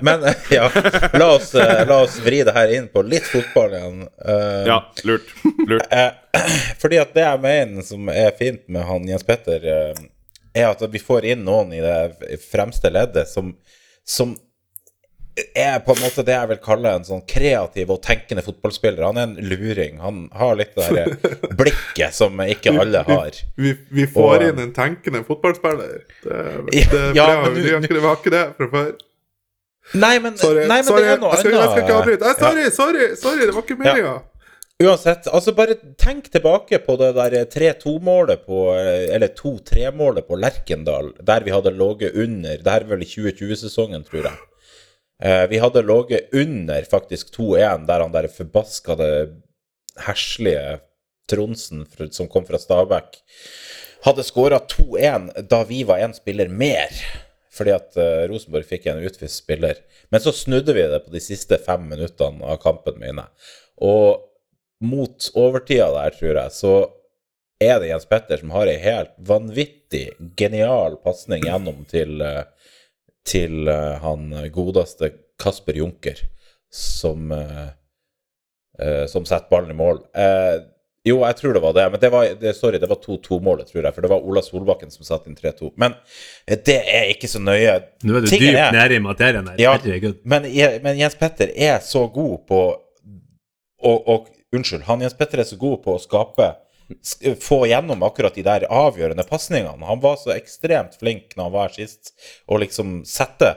Men 0.06 0.24
ja, 0.54 0.70
la 1.12 1.32
oss, 1.34 1.52
eh, 1.54 1.84
la 1.88 2.02
oss 2.06 2.16
vri 2.24 2.40
det 2.46 2.56
her 2.56 2.72
inn 2.78 2.88
på 2.88 3.04
litt 3.04 3.28
fotball 3.28 3.74
igjen. 3.76 4.06
Uh, 4.24 4.64
Ja, 4.70 4.78
lurt. 5.04 5.34
Lurt. 5.68 5.92
Eh, 5.92 6.12
fordi 6.80 7.02
at 7.04 7.12
det 7.12 7.26
jeg 7.26 7.44
mener 7.44 7.84
som 7.84 8.08
er 8.12 8.32
fint 8.38 8.64
med 8.72 8.88
han 8.88 9.04
Jens 9.12 9.28
Petter, 9.28 9.60
eh, 9.60 9.92
er 10.58 10.68
at 10.74 10.82
vi 10.92 11.00
får 11.02 11.24
inn 11.32 11.44
noen 11.46 11.72
i 11.76 11.80
det 11.84 12.38
fremste 12.50 12.90
leddet 12.92 13.28
som, 13.30 13.54
som 14.04 14.36
er 15.54 15.76
på 15.86 15.94
en 15.94 16.00
måte 16.02 16.24
det 16.26 16.34
jeg 16.34 16.48
vil 16.50 16.58
kalle 16.64 16.92
en 16.98 17.04
sånn 17.06 17.20
kreativ 17.30 17.92
og 17.94 18.00
tenkende 18.02 18.42
fotballspiller. 18.42 19.04
Han 19.06 19.20
er 19.22 19.26
en 19.28 19.36
luring. 19.52 20.00
Han 20.02 20.16
har 20.34 20.56
litt 20.58 20.72
det 20.74 20.88
der 20.96 21.36
blikket 21.60 22.16
som 22.16 22.40
ikke 22.42 22.72
alle 22.82 23.04
har. 23.06 23.38
Vi, 23.54 23.74
vi 23.94 24.06
får 24.10 24.32
Og- 24.34 24.46
inn 24.48 24.58
en 24.64 24.72
tenkende 24.74 25.20
fotballspiller. 25.28 26.00
Det, 26.24 26.40
Ja, 26.74 26.88
det, 26.90 27.04
ja, 27.14 27.28
men 27.44 27.54
du- 27.54 27.60
vi, 27.62 27.68
ikke, 27.76 27.94
vi 28.00 28.02
har 28.08 28.18
ikke 28.18 28.34
det 28.34 28.42
fra 28.58 28.68
før. 28.74 28.90
Nei, 29.94 30.18
men, 30.20 30.34
Sorry. 30.36 30.66
nei, 30.68 30.82
men 30.82 30.84
sorry. 30.84 31.00
det 31.06 31.12
er 31.14 31.20
noe 31.22 31.30
jeg, 31.32 31.46
jeg 31.54 31.68
skal 31.70 31.78
ikke 31.86 31.94
avbryte. 31.96 32.26
Ja. 32.28 32.34
sorry, 32.42 32.64
sorry, 32.76 33.06
sorry, 33.16 33.46
det 33.46 33.54
var 33.56 33.62
ikke 33.64 33.78
meninga. 33.80 34.16
Uansett, 34.78 35.26
altså 35.34 35.50
bare 35.58 35.74
tenk 35.98 36.28
tilbake 36.30 36.78
på 36.84 36.94
det 37.00 37.08
der 37.16 37.34
3-2-målet 37.50 38.44
på 38.46 38.60
Eller 38.78 39.32
2-3-målet 39.34 40.28
på 40.28 40.38
Lerkendal, 40.38 41.10
der 41.18 41.42
vi 41.42 41.50
hadde 41.50 41.72
ligget 41.74 42.14
under 42.14 42.60
Det 42.62 42.74
her 42.74 42.86
er 42.86 42.92
vel 42.92 43.02
i 43.02 43.08
2020-sesongen, 43.10 44.04
tror 44.06 44.28
jeg. 44.28 44.44
Eh, 45.18 45.44
vi 45.50 45.58
hadde 45.58 45.82
ligget 45.82 46.30
under 46.30 46.86
faktisk 46.86 47.32
2-1, 47.34 47.88
der 47.88 48.04
han 48.04 48.14
der 48.14 48.30
forbaskede, 48.30 49.08
heslige 50.06 50.78
Tronsen 51.28 51.82
som 52.14 52.30
kom 52.30 52.46
fra 52.46 52.60
Stabæk, 52.62 53.18
hadde 54.06 54.24
skåra 54.24 54.60
2-1 54.62 55.42
da 55.50 55.64
vi 55.66 55.82
var 55.84 56.06
én 56.06 56.14
spiller 56.14 56.48
mer. 56.48 56.94
Fordi 57.50 57.74
at 57.74 57.98
eh, 57.98 58.28
Rosenborg 58.30 58.70
fikk 58.70 58.86
en 58.86 59.02
utvist 59.02 59.42
spiller. 59.42 59.82
Men 60.14 60.22
så 60.22 60.30
snudde 60.30 60.70
vi 60.78 60.86
det 60.86 61.02
på 61.02 61.10
de 61.10 61.24
siste 61.24 61.58
fem 61.66 61.82
minuttene 61.90 62.46
av 62.46 62.62
kampen, 62.62 63.02
mine. 63.02 63.26
Og 63.82 64.27
mot 64.84 65.30
overtida 65.34 65.90
der, 65.94 66.14
tror 66.14 66.38
jeg, 66.38 66.54
så 66.54 66.74
er 67.58 67.80
det 67.80 67.90
Jens 67.90 68.06
Petter 68.06 68.38
som 68.38 68.54
har 68.54 68.70
ei 68.70 68.78
helt 68.82 69.14
vanvittig 69.26 70.06
genial 70.38 70.98
pasning 71.02 71.42
gjennom 71.46 71.82
til, 71.90 72.20
eh, 72.22 72.44
til 73.26 73.68
eh, 73.68 73.98
han 74.02 74.30
godeste 74.54 75.10
Kasper 75.42 75.80
Junker, 75.82 76.22
som 76.70 77.32
eh, 77.34 77.68
som 79.10 79.24
setter 79.26 79.50
ballen 79.50 79.72
i 79.72 79.74
mål. 79.74 79.96
Jo, 81.02 81.16
jeg 81.26 81.34
tror 81.34 81.56
det 81.56 81.62
var 81.64 81.72
det, 81.74 81.86
men 81.90 82.00
det 82.00 82.10
var, 82.14 82.28
det, 82.38 82.52
sorry, 82.54 82.78
det 82.78 82.86
var 82.86 83.00
2-2-målet, 83.02 83.66
tror 83.72 83.80
jeg. 83.82 83.94
For 83.96 84.04
det 84.04 84.10
var 84.12 84.22
Ola 84.22 84.42
Solbakken 84.44 84.92
som 84.92 85.06
satte 85.06 85.26
inn 85.26 85.34
3-2. 85.34 85.72
Men 85.82 85.96
det 86.46 86.76
er 86.78 87.10
ikke 87.10 87.30
så 87.30 87.40
nøye. 87.42 87.74
Nå 88.06 88.20
er 88.20 88.22
du 88.22 88.30
Tingen 88.30 88.54
dypt 88.54 88.76
nede 88.76 88.98
i 88.98 89.02
materien 89.02 89.50
her. 89.50 89.58
Ja. 89.58 89.74
Men, 90.22 90.46
men 90.84 91.00
Jens 91.00 91.18
Petter 91.18 91.50
er 91.54 91.80
så 91.82 92.04
god 92.14 92.44
på 92.46 92.60
å, 92.70 93.92
og 93.98 94.30
Unnskyld, 94.56 94.86
han 94.88 95.04
Jens 95.04 95.16
Petter 95.16 95.42
er 95.42 95.48
så 95.48 95.58
god 95.60 95.82
på 95.84 95.96
å 95.96 96.02
skape 96.02 96.54
Få 97.40 97.66
gjennom 97.68 98.02
akkurat 98.02 98.32
de 98.34 98.42
der 98.46 98.64
avgjørende 98.72 99.24
pasningene. 99.28 99.84
Han 99.84 100.00
var 100.00 100.16
så 100.16 100.30
ekstremt 100.32 100.94
flink 100.96 101.34
når 101.36 101.42
han 101.44 101.52
var 101.52 101.74
sist, 101.74 102.14
og 102.48 102.62
liksom 102.62 103.02
sette 103.04 103.50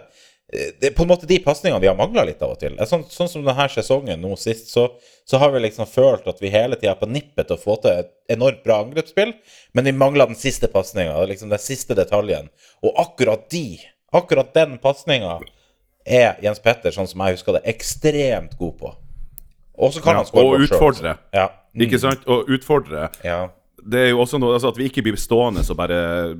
eh, 0.51 0.73
det 0.81 0.89
er 0.89 0.95
på 0.97 1.05
en 1.05 1.11
måte 1.13 1.29
de 1.29 1.37
pasningene 1.39 1.79
vi 1.79 1.87
har 1.87 1.95
mangla 1.95 2.25
litt 2.27 2.43
av 2.43 2.57
og 2.57 2.59
til. 2.59 2.75
Sånn, 2.89 3.05
sånn 3.07 3.31
som 3.31 3.45
denne 3.45 3.67
sesongen 3.71 4.19
nå 4.19 4.33
sist, 4.35 4.67
så, 4.73 4.89
så 5.23 5.39
har 5.39 5.53
vi 5.53 5.61
liksom 5.63 5.87
følt 5.87 6.27
at 6.27 6.43
vi 6.43 6.51
hele 6.51 6.75
tida 6.75 6.91
er 6.91 6.99
på 6.99 7.07
nippet 7.07 7.47
til 7.47 7.55
å 7.55 7.61
få 7.61 7.77
til 7.85 8.01
et 8.01 8.11
enormt 8.35 8.65
bra 8.65 8.81
angrepsspill, 8.83 9.31
men 9.71 9.87
vi 9.87 9.95
mangla 9.95 10.27
den 10.27 10.39
siste 10.39 10.67
pasninga, 10.73 11.15
liksom 11.31 11.55
den 11.55 11.63
siste 11.63 11.95
detaljen. 11.95 12.51
Og 12.83 12.99
akkurat 12.99 13.47
de, 13.53 13.79
akkurat 14.11 14.51
den 14.59 14.75
pasninga, 14.83 15.39
er 16.03 16.35
Jens 16.43 16.59
Petter, 16.59 16.91
sånn 16.91 17.07
som 17.07 17.23
jeg 17.23 17.37
husker 17.37 17.55
det, 17.55 17.63
ekstremt 17.71 18.59
god 18.59 18.75
på. 18.83 18.93
Og 19.81 19.95
så 19.95 20.03
kan 20.03 20.19
Ja, 20.19 20.23
han 20.23 20.45
og 20.45 20.61
utfordre. 20.67 21.15
Ja. 21.33 21.47
Mm. 21.73 21.87
Ikke 21.87 21.99
sant? 22.03 22.27
Og 22.29 22.49
utfordre. 22.51 23.09
Ja. 23.25 23.47
Det 23.81 23.97
er 23.97 24.09
jo 24.11 24.19
også 24.21 24.37
noe 24.37 24.53
altså 24.53 24.69
At 24.69 24.77
vi 24.77 24.85
ikke 24.91 25.01
blir 25.01 25.15
stående 25.17 25.63
og 25.65 25.77
bare 25.79 25.95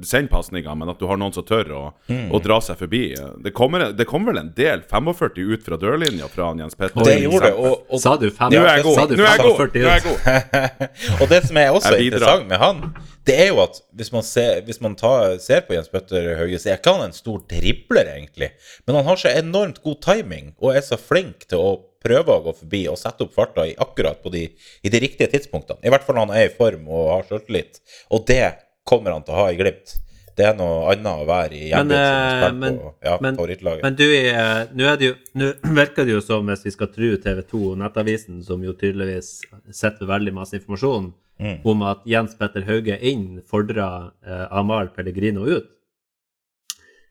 sender 0.06 0.30
pasninger, 0.30 0.76
men 0.78 0.92
at 0.92 1.00
du 1.02 1.08
har 1.10 1.18
noen 1.18 1.34
som 1.34 1.42
tør 1.48 1.72
å, 1.74 1.94
Mm. 2.08 2.28
å 2.38 2.42
dra 2.44 2.60
seg 2.62 2.78
forbi. 2.78 3.16
Det 3.42 3.54
kommer, 3.58 3.88
det 3.98 4.06
kommer 4.06 4.30
vel 4.32 4.42
en 4.44 4.54
del 4.54 4.84
45 4.86 5.48
ut 5.56 5.64
fra 5.66 5.78
dørlinja 5.82 6.30
fra 6.30 6.52
han 6.52 6.60
Jens 6.62 6.76
Petter. 6.78 7.02
Det 7.04 7.18
gjorde 7.24 7.50
det. 7.50 7.54
Og, 7.58 7.82
og, 7.90 8.00
Sa 8.00 8.16
du 8.16 8.30
45? 8.30 8.52
Nå 8.54 8.62
er 8.62 8.78
jeg 8.78 8.84
god. 8.84 9.16
Nå 9.18 9.26
er 9.26 9.32
jeg 9.32 9.42
god. 9.42 9.58
45 9.58 9.82
Nå 9.82 9.90
er 9.90 9.98
jeg 9.98 10.04
god. 10.06 11.22
og 11.22 11.30
det 11.34 11.42
som 11.48 11.58
er 11.58 11.72
også 11.72 11.96
er 11.96 12.04
interessant 12.06 12.48
med 12.48 12.62
han, 12.62 12.84
det 13.26 13.40
er 13.40 13.48
jo 13.50 13.60
at 13.66 13.82
hvis 13.98 14.12
man, 14.14 14.24
ser, 14.24 14.62
hvis 14.66 14.82
man 14.82 14.96
tar, 14.96 15.38
ser 15.42 15.62
på 15.66 15.74
Jens 15.74 15.90
Petter 15.90 16.36
Hauge, 16.38 16.60
så 16.62 16.70
er 16.70 16.78
ikke 16.78 16.94
han 16.94 17.08
en 17.10 17.14
stor 17.18 17.42
dribler, 17.50 18.06
egentlig. 18.18 18.52
Men 18.86 18.96
han 19.02 19.06
har 19.10 19.18
så 19.18 19.34
enormt 19.34 19.82
god 19.82 19.98
timing 20.06 20.54
og 20.62 20.76
er 20.76 20.86
så 20.86 20.98
flink 21.02 21.48
til 21.50 21.58
å 21.58 21.72
prøve 22.04 22.34
å 22.36 22.44
gå 22.48 22.54
forbi 22.58 22.84
og 22.92 22.98
sette 23.00 23.24
opp 23.28 23.34
farta 23.38 23.66
i 23.70 23.76
akkurat 23.78 24.22
på 24.24 24.32
de, 24.34 24.48
i 24.84 24.90
de 24.94 25.00
riktige 25.04 25.30
tidspunktene. 25.32 25.80
I 25.86 25.92
hvert 25.94 26.04
fall 26.08 26.18
når 26.18 26.28
han 26.30 26.38
er 26.42 26.48
i 26.50 26.54
form 26.56 26.88
og 26.90 27.10
har 27.16 27.28
selvtillit. 27.30 27.82
Og 28.12 28.26
det 28.30 28.44
kommer 28.88 29.14
han 29.16 29.24
til 29.28 29.36
å 29.36 29.44
ha 29.44 29.52
i 29.54 29.60
Glimt. 29.60 29.98
Det 30.38 30.46
er 30.48 30.54
noe 30.58 30.88
annet 30.94 31.22
å 31.22 31.26
være 31.28 31.58
i 31.60 31.66
hjemmet 31.70 31.92
som 31.92 32.46
eh, 32.48 32.60
men- 32.64 32.78
på 32.80 32.94
ja, 33.06 33.18
men- 33.22 33.36
favorittlaget. 33.38 33.84
Men 33.84 33.98
du, 34.00 34.06
eh, 34.16 34.62
nå 34.74 34.86
er 34.88 34.96
det 34.98 35.10
jo 35.10 35.16
Nå 35.38 35.50
virker 35.82 36.08
det 36.08 36.14
jo 36.16 36.22
som, 36.24 36.48
hvis 36.48 36.64
vi 36.66 36.72
skal 36.74 36.88
tro 36.94 37.10
TV 37.22 37.42
2 37.52 37.60
og 37.74 37.78
Nettavisen, 37.84 38.40
som 38.48 38.64
jo 38.64 38.72
tydeligvis 38.74 39.34
sitter 39.72 40.08
veldig 40.10 40.34
masse 40.42 40.58
informasjon, 40.60 41.12
Mm. 41.42 41.56
om 41.66 41.80
at 41.90 42.04
Jens 42.06 42.36
Petter 42.38 42.62
Hauge 42.68 42.94
inn 43.02 43.40
fordrer 43.50 44.12
eh, 44.22 44.44
Amahl 44.54 44.92
Pellegrino 44.94 45.42
ut. 45.50 45.72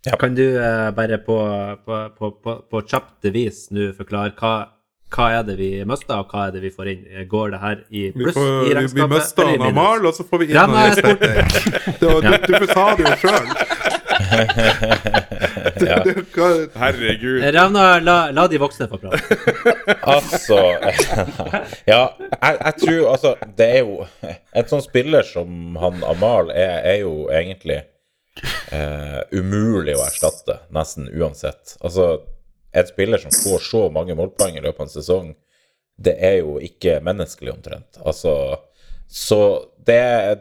Ja. 0.07 0.15
Kan 0.17 0.37
du 0.39 0.45
eh, 0.57 0.91
bare 0.95 1.19
på, 1.19 1.37
på, 1.85 1.97
på, 2.17 2.29
på, 2.45 2.55
på 2.71 2.83
kjapt 2.89 3.27
vis 3.35 3.67
nå 3.75 3.91
forklare 3.99 4.31
hva, 4.39 4.53
hva 5.11 5.27
er 5.39 5.43
det 5.49 5.57
vi 5.59 5.71
mister, 5.89 6.17
og 6.23 6.27
hva 6.31 6.41
er 6.49 6.53
det 6.55 6.61
vi 6.63 6.71
får 6.75 6.87
inn? 6.93 7.03
Går 7.31 7.47
det 7.55 7.61
her 7.63 7.77
i 7.91 7.93
pluss 8.15 8.37
får, 8.37 8.51
i 8.69 8.71
regnskapet? 8.79 9.01
vi 9.01 9.07
mister? 9.17 9.45
Amal, 9.69 10.01
og 10.07 10.13
så 10.15 10.23
får 10.27 10.39
vi 10.43 10.47
inn 10.51 10.55
Ja, 10.55 10.65
Du, 12.01 12.07
du 12.47 12.67
sa 12.71 12.85
det 12.95 13.03
jo 13.09 13.15
sjøl. 13.25 13.47
Herregud. 16.81 17.55
Ravna, 17.55 18.01
la, 18.01 18.31
la 18.31 18.47
de 18.49 18.59
voksne 18.61 18.89
få 18.91 18.99
prate. 19.01 19.21
Altså 20.11 20.59
Ja, 21.89 22.03
jeg, 22.17 22.57
jeg 22.65 22.75
tror 22.83 23.11
altså 23.13 23.35
Det 23.57 23.67
er 23.67 23.79
jo 23.85 24.07
En 24.57 24.69
sånn 24.71 24.83
spiller 24.85 25.23
som 25.27 25.77
han 25.81 26.03
Amal 26.07 26.51
er, 26.55 26.81
er 26.93 26.99
jo 27.03 27.13
egentlig 27.33 27.81
eh, 28.73 29.21
umulig 29.35 29.95
å 29.99 30.05
erstatte, 30.07 30.55
nesten 30.75 31.09
uansett. 31.11 31.77
Altså, 31.85 32.21
en 32.73 32.87
spiller 32.87 33.19
som 33.19 33.35
får 33.35 33.65
så 33.67 33.87
mange 33.93 34.15
målpoeng 34.19 34.59
i 34.59 34.63
løpet 34.63 34.81
av 34.81 34.87
en 34.87 34.93
sesong, 34.93 35.33
det 36.01 36.17
er 36.25 36.39
jo 36.41 36.59
ikke 36.63 37.01
menneskelig, 37.05 37.53
omtrent. 37.53 38.01
Altså 38.01 38.61
Så 39.09 39.41
det 39.87 40.39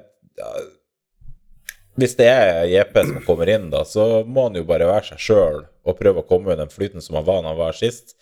Hvis 2.00 2.16
det 2.16 2.30
er 2.32 2.70
JP 2.70 2.96
som 3.02 3.18
kommer 3.26 3.50
inn, 3.52 3.68
da, 3.74 3.84
så 3.84 4.24
må 4.24 4.48
han 4.48 4.56
jo 4.56 4.64
bare 4.64 4.88
være 4.88 5.10
seg 5.12 5.26
sjøl 5.26 5.66
og 5.84 5.98
prøve 6.00 6.22
å 6.22 6.28
komme 6.30 6.54
i 6.54 6.60
den 6.60 6.72
flyten 6.72 7.04
som 7.04 7.18
han 7.20 7.26
var 7.28 7.42
da 7.44 7.52
han 7.52 7.60
var 7.60 7.76
sist. 7.76 8.16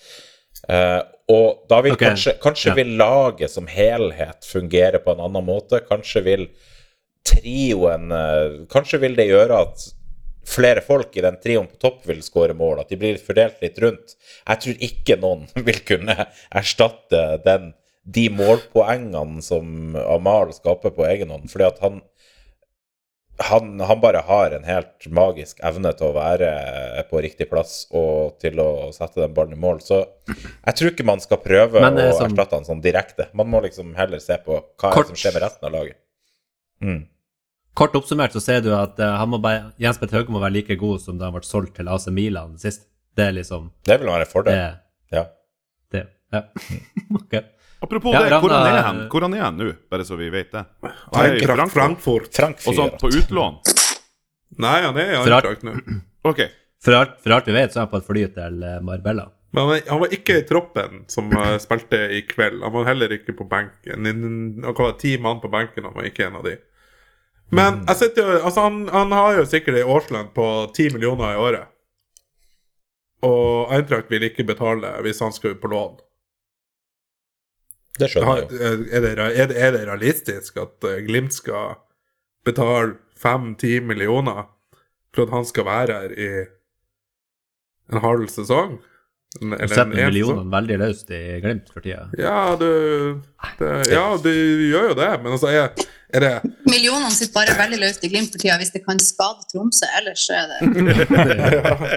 Eh, 0.66 1.02
og 1.30 1.68
da 1.70 1.84
vil 1.86 1.94
okay. 1.94 2.08
kanskje, 2.10 2.34
kanskje 2.42 2.72
ja. 2.72 2.78
vil 2.80 2.96
laget 2.98 3.54
som 3.54 3.68
helhet 3.70 4.48
fungere 4.48 4.98
på 5.04 5.14
en 5.14 5.22
annen 5.28 5.46
måte. 5.46 5.84
Kanskje 5.86 6.24
vil 6.26 6.48
trioen 7.28 8.10
eh, 8.16 8.66
Kanskje 8.72 9.02
vil 9.04 9.18
det 9.20 9.28
gjøre 9.30 9.62
at 9.68 9.86
flere 10.48 10.82
folk 10.86 11.16
i 11.20 11.24
den 11.26 11.38
trioen 11.44 11.68
på 11.68 11.80
topp 11.84 12.06
vil 12.08 12.22
skåre 12.26 12.56
mål, 12.58 12.80
at 12.84 12.90
de 12.94 13.00
blir 13.00 13.20
fordelt 13.20 13.60
litt 13.64 13.80
rundt. 13.84 14.16
Jeg 14.48 14.64
tror 14.64 14.86
ikke 14.90 15.20
noen 15.22 15.48
vil 15.68 15.82
kunne 15.88 16.16
erstatte 16.56 17.24
den, 17.46 17.74
de 18.08 18.30
målpoengene 18.32 19.44
som 19.44 19.98
Amal 20.00 20.54
skaper 20.56 20.94
på 20.96 21.08
egen 21.12 21.34
hånd, 21.36 21.50
fordi 21.52 21.68
at 21.72 21.82
han 21.84 22.00
han, 23.38 23.80
han 23.86 24.00
bare 24.02 24.24
har 24.26 24.52
en 24.56 24.64
helt 24.66 25.06
magisk 25.14 25.60
evne 25.62 25.92
til 25.94 26.08
å 26.08 26.16
være 26.16 27.04
på 27.06 27.20
riktig 27.22 27.46
plass 27.52 27.84
og 27.94 28.40
til 28.42 28.58
å 28.64 28.88
sette 28.96 29.22
den 29.22 29.36
ballen 29.38 29.54
i 29.54 29.60
mål. 29.62 29.78
Så 29.86 30.00
jeg 30.34 30.74
tror 30.80 30.90
ikke 30.90 31.06
man 31.06 31.22
skal 31.22 31.38
prøve 31.44 31.84
Men, 31.84 32.00
eh, 32.02 32.10
å 32.10 32.18
som- 32.18 32.32
erstatte 32.32 32.58
han 32.58 32.66
sånn 32.66 32.82
direkte. 32.82 33.28
Man 33.38 33.52
må 33.54 33.62
liksom 33.62 33.94
heller 33.96 34.18
se 34.24 34.40
på 34.42 34.58
hva 34.82 34.94
som 35.06 35.14
skjer 35.14 35.34
med 35.38 35.44
resten 35.46 35.70
av 35.70 35.76
laget. 35.78 35.98
Mm. 36.82 37.04
Kort 37.78 37.94
oppsummert 38.00 38.34
så 38.34 38.42
ser 38.42 38.64
du 38.66 38.72
at 38.74 38.98
eh, 39.04 39.16
han 39.22 39.30
må 39.30 39.38
bare, 39.44 39.68
Jens 39.82 40.00
Petter 40.02 40.18
Hauge 40.22 40.34
må 40.34 40.40
være 40.42 40.56
like 40.56 40.78
god 40.82 41.02
som 41.04 41.20
da 41.20 41.28
han 41.30 41.36
ble 41.38 41.46
solgt 41.46 41.76
til 41.78 41.90
AC 41.94 42.08
Milan 42.14 42.56
sist. 42.62 42.88
Det 43.18 43.28
er 43.30 43.36
liksom 43.38 43.70
Det 43.86 44.00
vil 44.02 44.10
være 44.10 44.26
en 44.26 44.32
fordel. 44.32 44.58
det. 44.58 45.18
Ja. 45.18 45.24
det. 45.94 46.04
Ja. 46.34 46.42
okay. 47.22 47.44
Apropos 47.82 48.14
Ja, 48.16 48.24
det, 48.26 48.40
hvor 48.42 48.50
han 48.56 48.66
er 48.74 48.82
han? 48.82 49.02
Hvor 49.14 49.22
han 49.28 49.34
er 49.38 49.44
han 49.46 49.58
nå, 49.62 49.70
bare 49.94 50.06
så 50.10 50.18
vi 50.18 50.32
vet 50.34 50.50
det? 50.56 50.64
Han 50.82 51.20
er 51.22 51.36
i 51.36 51.42
Eintracht 51.44 51.74
Frankfurt. 51.76 52.32
Frankfurt. 52.34 52.68
Og 52.72 52.78
sånn 52.80 52.96
på 53.02 53.12
utlån. 53.14 53.60
Nei, 54.64 54.78
han 54.88 54.98
er 54.98 55.12
i 55.14 55.18
Eintracht 55.22 55.66
nå. 55.68 55.76
Ok. 56.26 56.42
For 56.84 56.98
alt, 56.98 57.18
for 57.22 57.34
alt 57.38 57.48
vi 57.50 57.54
vet, 57.58 57.74
så 57.74 57.80
er 57.84 57.86
han 57.86 57.92
på 57.94 58.00
et 58.02 58.08
fly 58.10 58.24
til 58.34 58.64
eh, 58.66 58.80
Marbella. 58.86 59.28
Men 59.54 59.62
han, 59.64 59.70
var- 59.72 59.86
han 59.94 60.02
var 60.02 60.14
ikke 60.18 60.40
i 60.42 60.46
troppen 60.50 61.04
som 61.14 61.30
eh, 61.34 61.54
spilte 61.62 62.00
i 62.18 62.24
kveld. 62.30 62.60
Han 62.66 62.74
var 62.74 62.90
heller 62.90 63.14
ikke 63.16 63.38
på 63.38 63.46
benken. 63.50 64.10
Han 64.66 64.76
var 64.82 64.98
ti 65.02 65.14
mann 65.22 65.40
på 65.46 65.50
benken, 65.54 65.86
han 65.90 65.96
var 65.98 66.10
ikke 66.10 66.28
en 66.32 66.42
av 66.42 66.46
de. 66.50 66.58
Men 67.50 67.82
jeg 67.88 67.96
sitter 68.02 68.26
jo, 68.26 68.40
altså 68.44 68.66
han, 68.66 68.82
han 68.92 69.14
har 69.16 69.38
jo 69.38 69.46
sikkert 69.48 69.80
ei 69.80 69.86
årslønn 69.88 70.34
på 70.36 70.48
ti 70.76 70.90
millioner 70.92 71.36
i 71.36 71.40
året. 71.40 71.70
Og 73.26 73.72
Eintracht 73.74 74.12
vil 74.12 74.28
ikke 74.28 74.46
betale 74.48 74.92
hvis 75.06 75.24
han 75.24 75.34
skal 75.34 75.56
ut 75.56 75.62
på 75.64 75.72
lån. 75.72 75.96
Det 77.98 78.12
skjønner 78.12 78.44
jeg 78.44 78.44
jo. 78.44 78.60
Er 78.60 79.02
det, 79.06 79.14
er, 79.16 79.48
det, 79.50 79.58
er 79.58 79.74
det 79.74 79.86
realistisk 79.88 80.60
at 80.62 80.86
eh, 80.86 81.00
Glimt 81.08 81.34
skal 81.34 81.80
betale 82.46 83.00
fem-ti 83.18 83.80
millioner 83.82 84.46
for 85.16 85.26
at 85.26 85.34
han 85.34 85.48
skal 85.50 85.66
være 85.66 85.96
her 85.96 86.14
i 86.14 86.30
en 87.94 88.04
halv 88.04 88.28
sesong? 88.30 88.78
Eller 89.42 89.68
setter 89.68 89.82
en- 89.92 89.98
en 90.00 90.06
millionene 90.14 90.50
veldig 90.54 90.78
løst 90.82 91.10
i 91.14 91.22
Glimt 91.44 91.68
for 91.74 91.82
tida. 91.84 92.08
Ja, 92.18 92.56
du 92.56 93.22
det, 93.60 93.92
Ja, 93.92 94.06
du 94.18 94.30
gjør 94.72 94.90
jo 94.90 94.96
det, 94.98 95.10
men 95.22 95.32
altså 95.36 95.48
er, 95.52 95.70
er 96.16 96.20
det 96.24 96.32
Millionene 96.66 97.12
sitter 97.12 97.34
bare 97.36 97.58
veldig 97.60 97.80
løst 97.84 98.04
i 98.08 98.10
Glimt 98.10 98.32
for 98.32 98.40
tida 98.42 98.56
hvis 98.58 98.72
det 98.74 98.82
kan 98.86 98.98
skade 99.04 99.44
Tromsø. 99.52 99.86
Ellers 100.00 100.24
er 100.32 100.48
det 100.48 100.58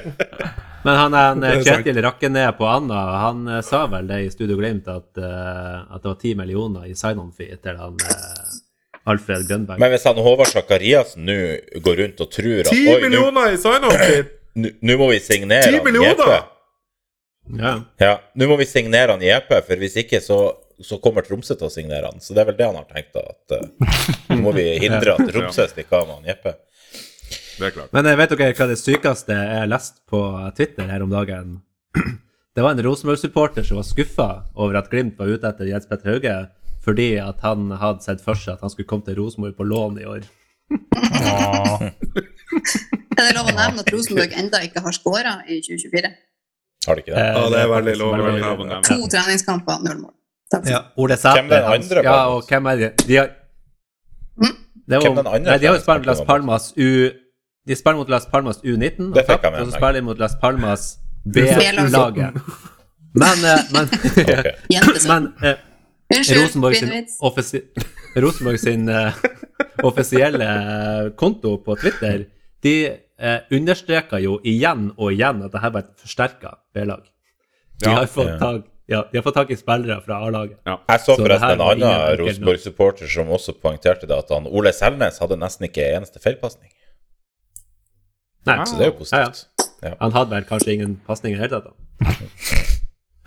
Men 0.84 0.96
han, 0.96 1.12
han. 1.12 1.42
Kjetil 1.62 1.98
Rakkenes 2.02 2.54
på 2.56 2.64
Anna, 2.68 3.00
han 3.20 3.42
eh, 3.52 3.60
sa 3.66 3.82
vel 3.92 4.06
det 4.08 4.20
i 4.24 4.30
Studio 4.32 4.56
Glimt 4.56 4.86
at, 4.88 5.10
eh, 5.20 5.74
at 5.94 6.00
det 6.02 6.08
var 6.08 6.16
ti 6.22 6.30
millioner 6.38 6.86
i 6.88 6.94
sign-on-fee 6.96 7.58
til 7.62 7.76
han 7.76 7.98
eh, 8.00 9.10
Alfred 9.12 9.44
Grønberg. 9.48 9.78
Men 9.80 9.92
hvis 9.92 10.06
han 10.08 10.16
Håvard 10.24 10.48
Sakariassen 10.48 11.24
nå 11.28 11.36
går 11.84 12.00
rundt 12.04 12.22
og 12.24 12.30
tror 12.32 12.62
at 12.64 12.72
Ti 12.72 12.80
Oi, 12.88 12.94
nå- 12.96 13.02
millioner 13.06 13.52
i 13.52 13.60
sign-on-fee! 13.60 14.24
nå 14.56 14.96
må 15.00 15.10
vi 15.12 15.20
signere 15.24 15.68
Ti 15.68 15.76
han 15.78 15.84
millioner! 15.84 16.40
Ja. 17.58 17.74
Ja, 18.00 18.14
nå 18.38 18.48
må 18.50 18.58
vi 18.60 18.68
signere 18.68 19.16
han 19.16 19.24
JP, 19.24 19.52
for 19.66 19.82
hvis 19.82 19.96
ikke 20.04 20.20
så, 20.24 20.38
så 20.82 21.00
kommer 21.02 21.26
Tromsø 21.26 21.56
til 21.56 21.68
å 21.68 21.72
signere 21.72 22.10
han. 22.10 22.22
Så 22.22 22.36
det 22.36 22.44
er 22.44 22.50
vel 22.52 22.58
det 22.60 22.68
han 22.68 22.78
har 22.78 22.88
tenkt, 22.90 23.16
da. 23.16 23.24
At 23.34 23.56
uh, 23.56 23.94
nå 24.30 24.40
må 24.44 24.54
vi 24.56 24.66
hindre 24.84 25.16
at 25.16 25.30
Tromsø 25.32 25.66
stikker 25.70 26.02
av 26.02 26.08
med 26.10 26.20
han 26.20 26.30
JP. 26.34 26.52
Det 27.60 27.68
er. 27.68 27.88
Men 27.92 28.08
eh, 28.08 28.16
vet 28.16 28.32
dere 28.32 28.54
hva 28.56 28.66
det 28.70 28.78
sykeste 28.80 29.36
jeg 29.36 29.68
leste 29.68 30.00
på 30.08 30.20
Twitter 30.56 30.88
her 30.88 31.04
om 31.04 31.12
dagen? 31.12 31.58
Det 32.56 32.64
var 32.64 32.74
en 32.74 32.82
Rosenborg-supporter 32.82 33.62
som 33.62 33.78
var 33.78 33.84
skuffa 33.86 34.28
over 34.58 34.80
at 34.80 34.88
Glimt 34.90 35.20
var 35.20 35.30
ute 35.30 35.46
etter 35.46 35.68
Jens 35.68 35.86
Petter 35.86 36.10
Hauge 36.10 36.32
fordi 36.82 37.12
at 37.20 37.44
han 37.44 37.68
hadde 37.78 38.02
sett 38.02 38.22
for 38.24 38.38
seg 38.38 38.56
at 38.56 38.64
han 38.64 38.72
skulle 38.72 38.88
komme 38.90 39.04
til 39.06 39.18
Rosenborg 39.20 39.54
på 39.58 39.66
lån 39.68 40.00
i 40.00 40.06
år. 40.08 40.24
Er 43.20 43.26
det 43.26 43.34
lov 43.36 43.50
å 43.50 43.54
nevne 43.54 43.84
at 43.84 43.92
Rosenborg 43.92 44.34
enda 44.40 44.62
ikke 44.64 44.82
har 44.82 44.96
skåra 44.96 45.34
i 45.46 45.60
2024? 45.60 46.10
Har 46.86 46.94
de 46.96 47.02
ikke 47.04 47.12
det? 47.14 47.20
Eh, 47.20 47.34
Ja, 47.36 47.48
det 47.52 47.60
er 47.60 47.68
veldig 47.74 47.96
lov. 48.00 48.12
To 48.88 48.98
treningskamper, 49.12 49.82
null 49.84 49.98
mål. 50.04 50.12
Takk 50.52 50.66
Ja. 50.70 50.80
Ole 50.96 51.16
Sæter. 51.16 51.42
Hvem 51.42 51.52
er 51.52 51.60
den 51.60 51.82
andre, 51.82 52.02
Ja, 52.02 52.26
og 52.34 52.42
hvem 52.48 52.66
er 52.66 52.76
det? 52.76 52.90
De 53.06 53.16
har, 53.16 53.28
Mm? 54.40 54.56
det 54.88 54.96
var, 54.96 55.04
er 55.06 55.08
andre 55.18 55.38
nei, 55.40 55.58
de 55.58 55.66
har 55.66 55.74
jo 55.74 55.80
spilt 55.80 56.06
Las 56.06 56.20
Palmas 56.26 56.72
U... 56.76 57.10
De 57.68 57.76
spiller 57.76 57.96
mot 57.96 58.08
Las 58.08 58.26
Palmas 58.26 58.56
U19, 58.64 59.12
Det 59.14 59.22
og 59.22 59.26
fikk 59.28 59.42
jeg 59.44 59.52
med 59.52 59.60
og 59.60 59.66
så 59.66 59.72
spiller 59.76 59.92
de 59.92 60.00
mot 60.02 60.18
Las 60.18 60.34
Palmas 60.40 60.98
B-laget. 61.34 62.40
Men, 63.20 63.42
eh, 63.44 63.58
men, 63.74 63.88
men 65.10 65.24
eh, 65.42 65.56
Rosenborg 66.14 66.76
sin, 66.76 66.92
offisi 67.20 67.60
Rosenborg 68.16 68.58
sin 68.62 68.88
eh, 68.88 69.12
offisielle 69.82 71.12
konto 71.18 71.56
på 71.66 71.74
Twitter, 71.80 72.24
de 72.62 72.74
eh, 73.18 73.40
understreker 73.52 74.18
jo 74.24 74.38
igjen 74.44 74.90
og 74.96 75.12
igjen 75.12 75.42
at 75.44 75.52
dette 75.52 75.72
var 75.72 75.80
et 75.84 75.94
forsterka 76.00 76.54
B-lag. 76.74 77.02
De, 77.80 77.88
Ja. 77.88 77.94
har 78.00 78.06
fått 78.06 78.40
Ja. 78.40 78.50
ja, 78.88 79.02
de 79.12 79.18
har 79.18 79.22
fått 79.22 79.34
tak 79.34 79.50
i 79.50 79.56
spillere 79.56 80.00
fra 80.04 80.18
A-laget. 80.26 80.58
Jeg 80.66 81.00
så 81.00 81.14
Så 81.16 81.22
forresten 81.22 81.50
en 81.50 81.60
annen 81.60 82.18
Rosenborg-supporter 82.18 83.08
som 83.08 83.28
også 83.28 83.54
poengterte 83.60 84.06
det, 84.06 84.16
at 84.18 84.28
han 84.30 84.46
Ole 84.46 84.72
Selnes 84.72 85.18
hadde 85.20 85.36
nesten 85.40 85.68
ikke 85.68 85.84
eneste 85.96 86.18
feilpasning. 86.20 86.70
Nei, 88.46 88.64
Så 88.64 88.76
det 88.78 88.86
er 88.86 88.90
jo 88.90 88.96
Ja, 89.12 89.18
ja. 89.20 89.26
positivt. 89.30 89.46
Ja. 89.82 89.94
Han 90.00 90.12
hadde 90.12 90.30
vel 90.30 90.44
kanskje 90.44 90.72
ingen 90.74 91.00
pasninger 91.06 91.38
i 91.38 91.40
det 91.40 91.50
hele 91.50 91.60
tatt. 91.60 91.72
da. 92.00 92.10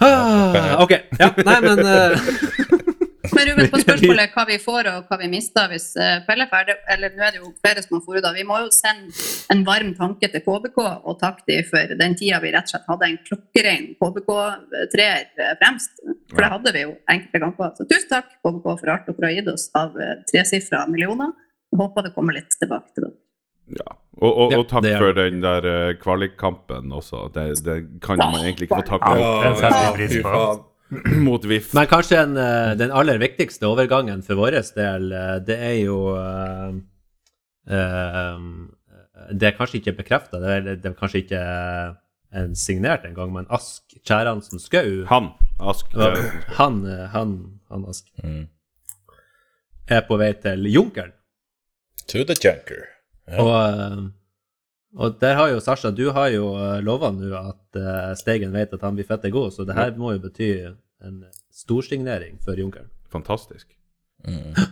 Ah, 0.02 0.82
ok, 0.84 0.92
ja, 1.20 1.30
nei, 1.46 1.60
men 1.62 1.80
eh, 1.80 2.18
Men 3.32 3.48
Ruben, 3.48 3.70
på 3.72 3.80
spørsmålet 3.86 4.34
hva 4.36 4.44
vi 4.50 4.58
får 4.60 4.88
og 4.92 5.06
hva 5.08 5.18
vi 5.22 5.30
mister 5.32 5.70
hvis 5.72 5.86
eh, 5.96 6.18
Pelle 6.28 6.44
er 6.44 6.52
ferdig, 6.52 6.76
eller 6.92 7.14
nå 7.16 7.24
er 7.24 7.36
det 7.36 7.40
jo 7.40 7.52
flere 7.64 7.84
som 7.86 7.96
har 7.96 8.04
forut, 8.04 8.28
vi 8.36 8.44
må 8.48 8.58
jo 8.66 8.72
sende 8.76 9.14
en 9.54 9.64
varm 9.68 9.94
tanke 9.96 10.28
til 10.34 10.44
KBK 10.44 10.80
og 10.84 11.16
takke 11.22 11.46
dem 11.48 11.64
for 11.70 11.96
den 12.02 12.18
tida 12.20 12.42
vi 12.44 12.52
rett 12.56 12.68
og 12.68 12.74
slett 12.74 12.90
hadde 12.92 13.10
en 13.10 13.18
klokkerein 13.30 13.88
KBK-treer 14.02 15.24
eh, 15.40 15.54
fremst. 15.62 16.04
For 16.34 16.44
det 16.44 16.52
hadde 16.58 16.76
vi 16.76 16.84
jo 16.84 16.94
enkelte 17.16 17.44
kamper. 17.46 17.72
Så 17.80 17.88
tusen 17.88 18.12
takk 18.12 18.30
KBK 18.44 18.68
for 18.68 18.94
alt 18.98 19.08
dere 19.08 19.30
har 19.30 19.36
gitt 19.40 19.52
oss 19.54 19.70
av 19.80 19.96
eh, 20.04 20.16
tresifra 20.32 20.84
millioner. 20.92 21.32
Jeg 21.72 21.80
håper 21.80 22.10
det 22.10 22.14
kommer 22.18 22.36
litt 22.38 22.60
tilbake 22.60 22.92
til 22.92 23.08
dere. 23.08 23.18
Ja. 23.80 23.96
Og, 24.20 24.30
og, 24.30 24.52
og 24.60 24.68
takk 24.70 24.86
ja, 24.86 24.98
er 24.98 25.02
for 25.02 25.16
den 25.18 25.40
der 25.42 25.96
kvalikkampen 26.04 26.92
også. 26.94 27.24
Det, 27.34 27.48
det 27.66 27.80
kan 28.04 28.20
man 28.20 28.44
egentlig 28.44 28.68
ikke 28.68 28.84
få 28.84 28.90
takk 28.92 29.08
Ja. 29.08 29.16
for. 29.16 29.48
det 29.48 29.56
setter 29.64 29.80
vi 29.80 29.96
pris 30.04 30.20
på. 30.28 30.46
Mot 31.28 31.44
VIF. 31.46 31.72
Men 31.78 31.88
kanskje 31.92 32.20
en, 32.22 32.38
eh, 32.38 32.74
den 32.80 32.92
aller 32.92 33.18
viktigste 33.22 33.68
overgangen 33.70 34.22
for 34.26 34.36
vår 34.40 34.58
del, 34.76 35.12
eh, 35.12 35.36
det 35.48 35.58
er 35.58 35.76
jo 35.84 35.98
uh, 36.16 36.74
uh, 37.70 38.40
Det 39.34 39.48
er 39.50 39.58
kanskje 39.58 39.80
ikke 39.82 39.96
bekrefta, 40.02 40.40
det, 40.44 40.50
er- 40.58 40.80
det 40.84 40.90
er 40.92 40.98
kanskje 41.00 41.24
ikke 41.24 41.44
en 42.34 42.56
signert 42.58 43.04
engang, 43.06 43.30
men 43.34 43.46
Ask 43.54 43.94
Kjæransen 44.04 44.60
Skau 44.60 45.04
Han, 45.12 45.28
Ask. 45.62 45.86
Han, 46.58 46.80
han, 47.14 47.36
han 47.70 47.86
Ask 47.90 48.08
Mm. 48.24 48.48
er 49.92 50.02
på 50.08 50.18
vei 50.18 50.32
til 50.34 50.64
Junkeren. 50.72 51.12
To 52.08 52.24
the 52.24 52.36
junker. 52.40 52.86
Ja. 53.28 53.42
Og, 53.44 54.10
og 54.98 55.20
der 55.22 55.36
har 55.36 55.50
jo 55.54 55.60
Sasha, 55.64 55.92
du 55.92 56.10
har 56.12 56.28
jo 56.34 56.50
lova 56.84 57.12
nå 57.16 57.30
at 57.38 58.18
Steigen 58.20 58.52
vet 58.56 58.74
at 58.74 58.82
han 58.84 58.96
blir 58.98 59.08
fette 59.08 59.30
god, 59.32 59.52
så 59.56 59.66
det 59.68 59.76
her 59.78 59.94
må 59.98 60.12
jo 60.16 60.20
bety 60.26 60.50
en 61.04 61.24
storsignering 61.52 62.40
for 62.44 62.60
Junkeren. 62.60 62.90
Fantastisk. 63.12 63.68
Mm. 64.28 64.54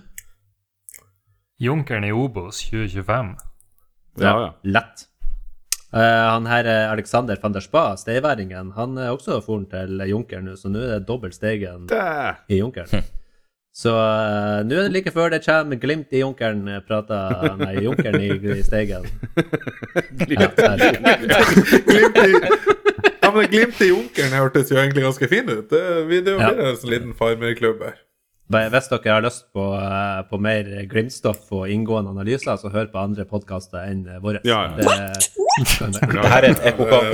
Junkeren 1.62 2.04
i 2.04 2.12
Obos 2.12 2.64
2025. 2.70 3.36
Ja, 4.20 4.42
ja. 4.42 4.54
Lett. 4.64 5.08
Uh, 5.92 6.00
han 6.00 6.46
her 6.48 6.66
eh, 6.66 6.92
Alexander 6.92 7.36
van 7.42 7.52
der 7.52 7.60
Spa, 7.60 7.98
steiværingen, 8.00 8.72
han 8.78 8.98
er 8.98 9.12
også 9.12 9.42
foren 9.44 9.66
til 9.68 10.00
Junkeren 10.08 10.46
nå, 10.48 10.54
så 10.56 10.72
nå 10.72 10.80
er 10.80 10.94
det 11.02 11.08
dobbelt 11.10 11.36
Steigen 11.36 11.90
i 12.48 12.62
Junkeren. 12.62 13.04
Så 13.76 13.92
uh, 13.96 14.64
nå 14.68 14.76
er 14.76 14.88
det 14.88 14.92
like 14.92 15.12
før 15.16 15.32
det 15.32 15.46
kommer 15.46 15.80
Glimt 15.80 16.12
i 16.12 16.20
Junkeren, 16.24 16.64
eh, 16.68 16.82
prata 16.84 17.56
Nei, 17.60 17.78
Junkeren 17.86 18.20
i, 18.20 18.32
i 18.58 18.64
Steigen. 18.68 19.08
Ja. 19.36 20.50
Glimt 21.92 22.20
i, 22.24 22.32
ja, 23.32 23.36
men 23.40 23.50
glimt 23.52 23.82
i 23.82 23.88
Junkeren 23.90 24.34
hørtes 24.36 24.70
jo 24.72 24.78
egentlig 24.78 25.04
ganske 25.08 25.28
fin 25.32 25.50
ut. 25.50 25.70
Det, 25.72 25.82
vi- 26.10 26.22
det 26.22 26.38
Ja. 26.38 26.50
blir 26.52 26.66
en 26.70 26.76
sånn 26.78 26.92
liten 26.92 27.14
farmerklubb 27.18 27.82
her. 27.88 27.96
Hvis 28.52 28.90
dere 28.92 29.14
har 29.14 29.22
lyst 29.24 29.46
på, 29.56 29.64
eh, 29.80 30.24
på 30.30 30.38
mer 30.38 30.64
Glimt-stoff 30.92 31.46
og 31.56 31.70
inngående 31.72 32.12
analyser, 32.12 32.58
så 32.60 32.68
hør 32.74 32.90
på 32.92 33.00
andre 33.00 33.24
podkaster 33.24 33.86
enn 33.88 34.02
eh, 34.12 34.20
våre. 34.20 34.42
Ja, 34.44 34.66
ja. 34.76 34.76
Det, 34.76 34.86
Det 36.12 36.26
her 36.26 36.44
er 36.44 36.50
et 36.52 36.66
ekkokamp. 36.74 37.12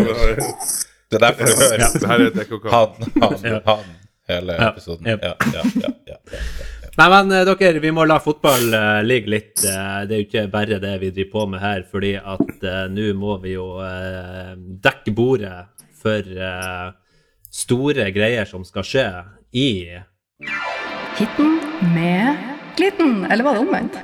Det 1.10 1.16
er 1.16 1.24
derfor 1.24 1.46
du 1.46 1.54
hører 1.54 1.94
Det 1.94 2.08
her 2.10 2.20
er 2.20 2.28
et 2.28 2.40
ekkokammer. 2.42 2.74
han, 2.74 2.90
han, 3.22 3.38
Ja. 3.46 3.60
han 3.66 3.84
hele 4.28 4.54
Ja. 4.58 4.72
episoden. 4.72 5.06
Ja, 5.06 5.18
ja, 5.22 5.36
ja, 5.54 5.62
ja, 5.86 5.94
ja. 6.08 6.18
Nei, 6.98 7.08
men 7.14 7.32
eh, 7.32 7.46
dere, 7.46 7.80
vi 7.86 7.92
må 7.94 8.08
la 8.08 8.18
fotball 8.18 9.06
ligge 9.06 9.30
litt. 9.30 9.56
det 9.62 9.70
er 9.70 10.08
jo 10.18 10.26
ikke 10.26 10.48
bare 10.52 10.80
det 10.82 11.00
vi 11.02 11.12
driver 11.12 11.32
på 11.32 11.50
med 11.52 11.60
her, 11.62 11.84
fordi 11.92 12.16
at 12.18 12.66
nå 12.90 13.14
må 13.14 13.38
vi 13.44 13.54
jo 13.54 13.78
dekke 14.82 15.14
bordet 15.14 15.68
for 16.02 16.22
uh, 16.38 16.92
store 17.52 18.12
greier 18.16 18.46
som 18.50 18.66
skal 18.68 18.86
skje 18.86 19.08
i 19.54 19.70
Hitten 21.18 21.58
med 21.96 22.38
klitten. 22.78 23.26
eller 23.26 23.44
var 23.44 23.58
det 23.58 23.66
omvendt? 23.66 23.98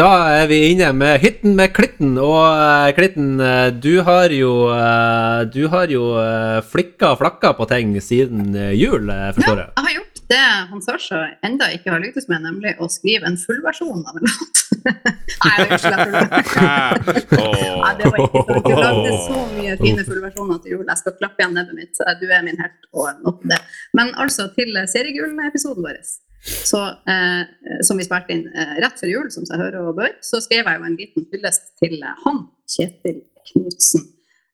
Da 0.00 0.10
er 0.32 0.46
vi 0.48 0.60
inne 0.70 0.92
med 0.96 1.18
hitten 1.20 1.56
med 1.58 1.74
klitten, 1.76 2.14
og 2.22 2.38
uh, 2.46 2.88
klitten, 2.96 3.34
eh, 3.42 3.68
du 3.74 4.00
har 4.06 4.32
jo 4.32 4.70
uh, 4.70 5.42
Du 5.50 5.66
har 5.68 5.90
jo 5.92 6.14
uh, 6.14 6.62
flikka 6.62 7.16
flakka 7.20 7.52
på 7.58 7.66
ting 7.68 7.92
siden 8.00 8.54
jul, 8.78 9.10
forstår 9.36 9.58
jeg. 9.58 9.66
Ja, 9.66 9.74
jeg 9.74 9.88
har 9.88 9.96
gjort 9.98 10.09
det 10.30 10.40
han 10.70 10.82
Sasha 10.84 11.20
enda 11.46 11.68
ikke 11.74 11.90
har 11.92 12.02
lyktes 12.02 12.28
med, 12.30 12.44
nemlig 12.46 12.76
å 12.78 12.88
skrive 12.92 13.26
en 13.28 13.38
fullversjon 13.40 14.04
av 14.06 14.20
en 14.20 14.26
låt. 14.28 14.62
Nei, 15.44 15.54
unnskyld, 15.66 15.96
er 15.96 16.38
ikke 16.40 16.52
slett. 16.52 17.34
Nei, 17.34 17.92
det 17.98 18.10
var 18.12 18.22
ikke 18.24 18.44
sant. 18.46 18.64
Du 18.66 18.72
lagde 18.78 19.12
så 19.26 19.42
mye 19.56 19.76
fine 19.82 20.06
fullversjoner 20.06 20.62
til 20.62 20.76
jul. 20.76 20.86
Jeg 20.86 21.02
skal 21.02 21.16
klappe 21.18 21.42
igjen 21.42 21.56
nebbet 21.58 21.78
mitt. 21.82 22.02
Du 22.22 22.26
er 22.30 22.44
min 22.46 22.60
helt, 22.62 22.90
og 22.94 23.24
nok 23.26 23.42
det. 23.52 23.60
Men 23.98 24.14
altså, 24.22 24.48
til 24.56 24.78
seriegull-episoden 24.94 25.86
vår, 25.86 25.98
så, 26.40 26.84
eh, 27.10 27.42
som 27.84 27.98
vi 28.00 28.06
spilte 28.06 28.32
inn 28.32 28.46
eh, 28.54 28.78
rett 28.80 28.96
før 29.00 29.12
jul, 29.12 29.26
som 29.34 29.44
seg 29.48 29.60
hører 29.60 29.90
og 29.90 29.98
bør, 29.98 30.14
så 30.24 30.40
skrev 30.40 30.64
jeg 30.64 30.80
jo 30.80 30.88
en 30.88 30.96
liten 30.96 31.26
hyllest 31.34 31.74
til 31.82 31.98
eh, 32.00 32.22
han, 32.24 32.46
Kjetil 32.70 33.20
Knutsen. 33.50 34.06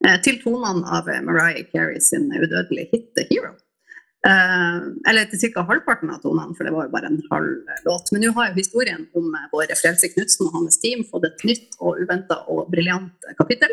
Eh, 0.05 0.19
til 0.25 0.41
tonene 0.43 0.85
av 0.99 1.09
eh, 1.09 1.23
Mariah 1.25 1.69
Carey 1.71 2.01
sin 2.03 2.29
udødelige 2.33 2.91
hit 2.93 3.07
The 3.17 3.27
Hero. 3.31 3.55
Eh, 4.27 4.79
eller 5.11 5.29
til 5.31 5.53
ca. 5.55 5.63
halvparten 5.69 6.11
av 6.11 6.23
tonene, 6.25 6.55
for 6.57 6.67
det 6.67 6.73
var 6.75 6.89
jo 6.89 6.95
bare 6.95 7.11
en 7.13 7.21
halv 7.31 7.75
låt. 7.87 8.11
Men 8.13 8.25
nå 8.25 8.33
har 8.35 8.49
jo 8.49 8.59
historien 8.59 9.05
om 9.19 9.29
eh, 9.39 9.45
vår 9.53 9.75
Frelse 9.79 10.11
Knutsen 10.11 10.49
og 10.49 10.57
hans 10.57 10.81
team 10.83 11.05
fått 11.07 11.29
et 11.29 11.45
nytt 11.47 11.77
og 11.79 12.01
uventa 12.03 12.41
og 12.51 12.67
briljant 12.73 13.29
kapittel. 13.39 13.71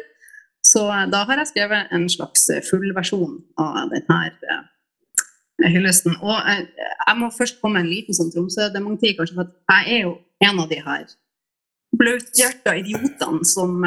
Så 0.65 0.83
eh, 0.91 1.07
da 1.09 1.23
har 1.29 1.41
jeg 1.41 1.53
skrevet 1.53 1.95
en 1.95 2.05
slags 2.11 2.45
fullversjon 2.69 3.39
av 3.63 3.95
denne 3.95 4.19
hyllesten. 5.73 6.19
Og 6.21 6.37
jeg 6.51 7.17
må 7.17 7.31
først 7.33 7.57
komme 7.61 7.79
med 7.79 7.87
en 7.87 7.95
liten 7.95 8.17
sånn 8.17 8.29
Tromsø-dementi, 8.35 9.15
kanskje, 9.17 9.39
for 9.39 9.49
jeg 9.73 9.97
er 9.97 10.05
jo 10.05 10.15
en 10.43 10.61
av 10.61 10.69
de 10.69 10.81
her 10.85 11.07
blauthjerta 11.97 12.75
idiotene 12.81 13.45
som 13.47 13.81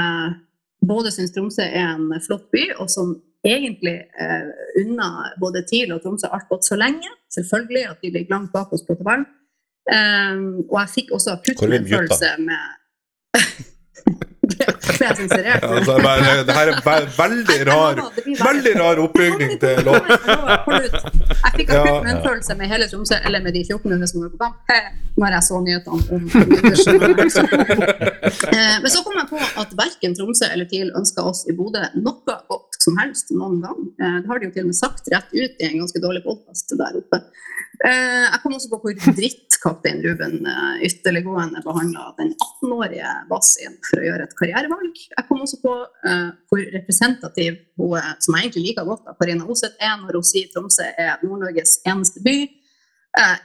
både 0.87 1.11
syns 1.15 1.35
Tromsø 1.35 1.67
er 1.67 1.93
en 1.93 2.15
flott 2.25 2.47
by, 2.55 2.69
og 2.81 2.91
som 2.91 3.17
egentlig 3.45 3.97
eh, 4.21 4.49
unna 4.83 5.33
både 5.41 5.63
TIL 5.69 5.93
og 5.95 6.03
Tromsø 6.03 6.27
alt 6.33 6.49
gått 6.49 6.65
så 6.67 6.77
lenge. 6.79 7.09
Selvfølgelig 7.35 7.85
at 7.91 8.01
de 8.03 8.11
ligger 8.11 8.31
langt 8.37 8.53
bak 8.53 8.73
oss 8.73 8.83
på 8.87 8.95
tabellen. 8.99 9.27
Um, 9.87 10.65
og 10.67 10.81
jeg 10.81 10.89
fikk 10.97 11.13
også 11.15 11.37
akutt 11.37 11.61
er 11.63 11.69
medfølelse 11.77 12.33
med 12.43 12.63
det, 14.51 14.67
jeg 14.67 15.17
sensurert? 15.19 15.63
Ja, 15.63 15.69
altså, 15.77 15.95
bare, 16.03 16.33
det 16.47 16.55
her 16.57 16.71
er 16.73 16.81
ve 16.87 16.95
veldig 17.19 17.59
rar 17.69 17.95
veldig- 18.49 18.75
rar 18.81 18.99
oppbygning 19.05 19.53
til 19.63 19.79
lov. 19.87 20.01
Jeg 20.11 21.53
fikk 21.55 21.71
akutt 21.71 21.87
Ja. 21.87 22.03
medfølelse 22.09 22.55
med 22.59 22.67
hele 22.73 22.89
Tromsø, 22.91 23.15
eller 23.27 23.41
med 23.47 23.53
de 23.55 23.63
14 23.69 23.93
hundre 23.93 24.07
som 24.11 24.23
var 24.25 24.31
på 24.35 24.41
kamp, 24.43 24.57
eh, 24.75 24.87
når 25.23 25.31
jeg 25.37 25.43
så 25.51 25.57
nyhetene 25.67 25.93
om. 25.95 26.23
Eh, 28.57 28.77
Men 28.83 28.91
så 28.91 29.03
kom 29.05 29.15
jeg 29.19 29.29
på 29.31 29.39
at 29.63 29.71
verken 29.79 30.15
Tromsø 30.19 30.47
eller 30.53 30.67
TIL 30.71 30.91
ønska 30.99 31.23
oss 31.31 31.45
i 31.51 31.55
Bodø 31.57 31.83
noe 31.95 32.37
godt 32.51 32.66
som 32.87 32.99
helst 33.03 33.33
noen 33.35 33.61
gang. 33.65 33.83
Eh, 34.01 34.17
Det 34.23 34.31
har 34.31 34.39
de 34.41 34.49
jo 34.49 34.55
til 34.55 34.67
og 34.67 34.71
med 34.73 34.79
sagt 34.79 35.11
rett 35.13 35.31
ut 35.35 35.61
i 35.63 35.69
en 35.69 35.79
ganske 35.83 36.03
dårlig 36.03 36.23
podkast 36.27 36.75
der 36.79 36.99
oppe. 37.03 37.21
Eh, 37.85 38.27
Jeg 38.33 38.41
kom 38.43 38.55
også 38.57 38.71
på 38.73 38.81
hvor 38.83 38.95
dritt 39.19 39.59
kaptein 39.63 40.03
Ruben 40.05 40.37
eh, 40.47 40.85
ytterliggående 40.89 41.63
behandla 41.65 42.13
den 42.21 42.35
18-årige 42.35 43.15
Basin 43.31 43.75
for 43.89 44.01
å 44.01 44.07
gjøre 44.09 44.29
et 44.29 44.37
karrierevalg. 44.39 45.01
Jeg 45.17 45.27
kom 45.29 45.43
også 45.45 45.59
på 45.65 45.75
eh, 46.11 46.29
hvor 46.49 46.63
representativ 46.79 47.59
hun 47.77 47.99
som 48.25 48.35
jeg 48.37 48.47
egentlig 48.47 48.69
liker 48.71 48.87
godt, 48.89 49.11
Karina 49.21 49.45
Oseth 49.53 49.77
er 49.83 49.99
når 50.01 50.21
hun 50.21 50.25
sier 50.31 50.49
Tromsø 50.53 50.87
er 50.97 51.19
Nord-Norges 51.25 51.81
eneste 51.89 52.23
by. 52.25 52.39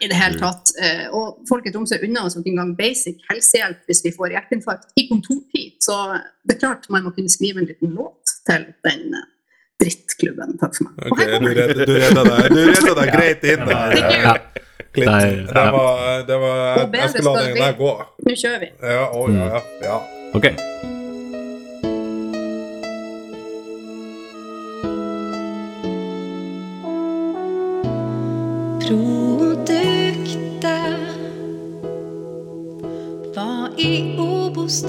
I 0.04 0.08
det 0.12 0.18
hele 0.20 0.36
tatt. 0.36 0.68
Eh, 0.84 1.06
og 1.16 1.46
folk 1.48 1.64
i 1.64 1.72
Tromsø 1.72 1.96
unner 2.04 2.26
oss 2.28 2.36
ikke 2.36 2.52
engang 2.52 2.74
basic 2.76 3.22
helsehjelp 3.30 3.86
hvis 3.88 4.02
vi 4.04 4.12
får 4.12 4.34
hjerteinfarkt 4.34 4.89
i 5.00 5.06
kontortid. 5.08 5.78
Så 5.80 5.96
det 6.44 6.58
er 6.58 6.60
klart 6.60 6.89
man 6.92 7.06
må 7.06 7.14
kunne 7.16 7.32
skrive 7.32 7.62
en 7.64 7.70
liten 7.70 7.94
låt 7.96 8.21
til 8.50 8.66
den 8.88 9.18
eh, 9.20 9.28
drittklubben. 9.82 10.58
Takk 10.62 10.78
for 10.78 10.89
meg. 10.89 11.12
Okay, 11.12 11.28
Ok, 11.36 11.44
du 11.46 11.52
redda, 11.60 11.86
du 11.86 11.94
redda 12.06 12.24
deg, 12.30 12.50
du 12.56 12.62
redda 12.72 12.96
deg 13.02 13.14
greit 13.18 13.48
inn 13.54 13.68
der. 13.70 13.98
Ja. 14.26 14.36
Det 14.92 15.06
var, 15.08 16.24
det 16.28 16.38
var 16.42 16.89
Jeg 16.94 17.10
skal 17.10 17.24
la 17.24 17.34
den 17.46 17.56
der 17.56 17.78
gå. 17.80 17.92
Nå 18.28 18.36
kjører 18.36 18.60
vi. 18.66 18.72
Ja, 18.84 19.06
å, 19.08 19.28
ja, 19.32 19.46
ja, 19.56 19.62
ja. 19.88 20.02
Ok. 20.36 20.52
Produktet 29.72 30.66
var 33.36 33.70
i 33.78 34.16
Obos 34.20 34.82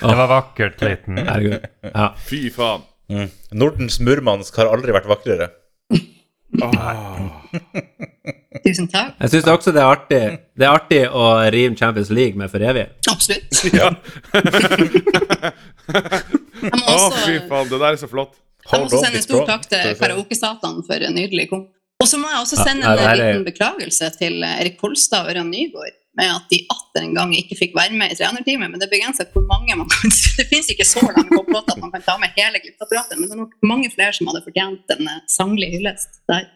Det 0.00 0.16
var 0.16 0.28
vakkert, 0.28 0.78
Clayton. 0.78 1.18
Ja. 1.94 2.14
Fy 2.28 2.50
faen. 2.50 2.80
Mm. 3.08 3.28
Nordens 3.52 4.00
Murmansk 4.00 4.56
har 4.58 4.70
aldri 4.72 4.94
vært 4.94 5.08
vakrere. 5.10 5.50
Tusen 8.66 8.88
takk. 8.90 9.14
Jeg 9.22 9.30
syns 9.32 9.46
også 9.52 9.72
det 9.74 9.80
er 9.82 9.86
artig 9.92 10.20
Det 10.58 10.66
er 10.66 10.72
artig 10.74 11.00
å 11.06 11.26
rime 11.54 11.76
Champions 11.78 12.10
League 12.10 12.36
med 12.40 12.50
for 12.50 12.64
evig. 12.66 12.88
Absolutt. 13.12 13.62
Ja. 13.76 13.92
Å, 16.66 16.78
også, 16.90 17.22
fy 17.26 17.36
faen, 17.46 17.68
det 17.70 17.78
der 17.78 17.92
er 17.92 17.98
så 18.00 18.08
flott. 18.10 18.34
jeg 18.66 18.80
må 18.80 18.86
også 18.88 19.02
sende 19.04 19.20
en 19.20 19.26
stor 19.26 19.44
takk 19.48 19.68
til 19.70 19.92
Karaokesatan 20.00 20.80
for 20.86 21.06
en 21.08 21.14
nydelig 21.14 21.48
kom. 21.52 21.66
Og 22.02 22.08
så 22.10 22.18
må 22.20 22.28
jeg 22.28 22.42
også 22.42 22.58
sende 22.60 22.84
ja, 22.84 22.96
en 22.96 23.06
er- 23.12 23.20
liten 23.22 23.46
beklagelse 23.46 24.10
til 24.18 24.42
Erik 24.44 24.76
Kolstad 24.80 25.24
og 25.26 25.32
Ørjan 25.34 25.52
Nygaard 25.52 25.94
med 26.16 26.32
at 26.32 26.46
de 26.48 26.58
atter 26.72 27.04
en 27.04 27.12
gang 27.16 27.32
ikke 27.36 27.58
fikk 27.58 27.74
være 27.76 27.92
med 27.96 28.12
i 28.14 28.16
trenerteamet. 28.16 28.70
Men 28.72 28.80
det 28.80 28.86
er 28.88 28.92
begrenset 28.94 29.32
hvor 29.36 29.44
mange 29.48 29.76
man 29.76 29.88
kan 29.92 30.12
Det 30.38 30.46
finnes 30.48 30.70
ikke 30.72 30.86
så 30.88 31.02
lang 31.04 31.28
poplåt 31.28 31.68
at 31.74 31.80
man 31.82 31.92
kan 31.92 32.04
ta 32.06 32.16
med 32.20 32.32
hele 32.38 32.60
Glimt-apparatet, 32.62 33.18
men 33.20 33.28
det 33.28 33.36
er 33.36 33.42
nok 33.42 33.52
mange 33.68 33.90
flere 33.92 34.16
som 34.16 34.30
hadde 34.30 34.42
fortjent 34.46 34.94
en 34.96 35.10
eh, 35.12 35.20
sanglig 35.32 35.68
hyllest 35.76 36.20
der. 36.32 36.48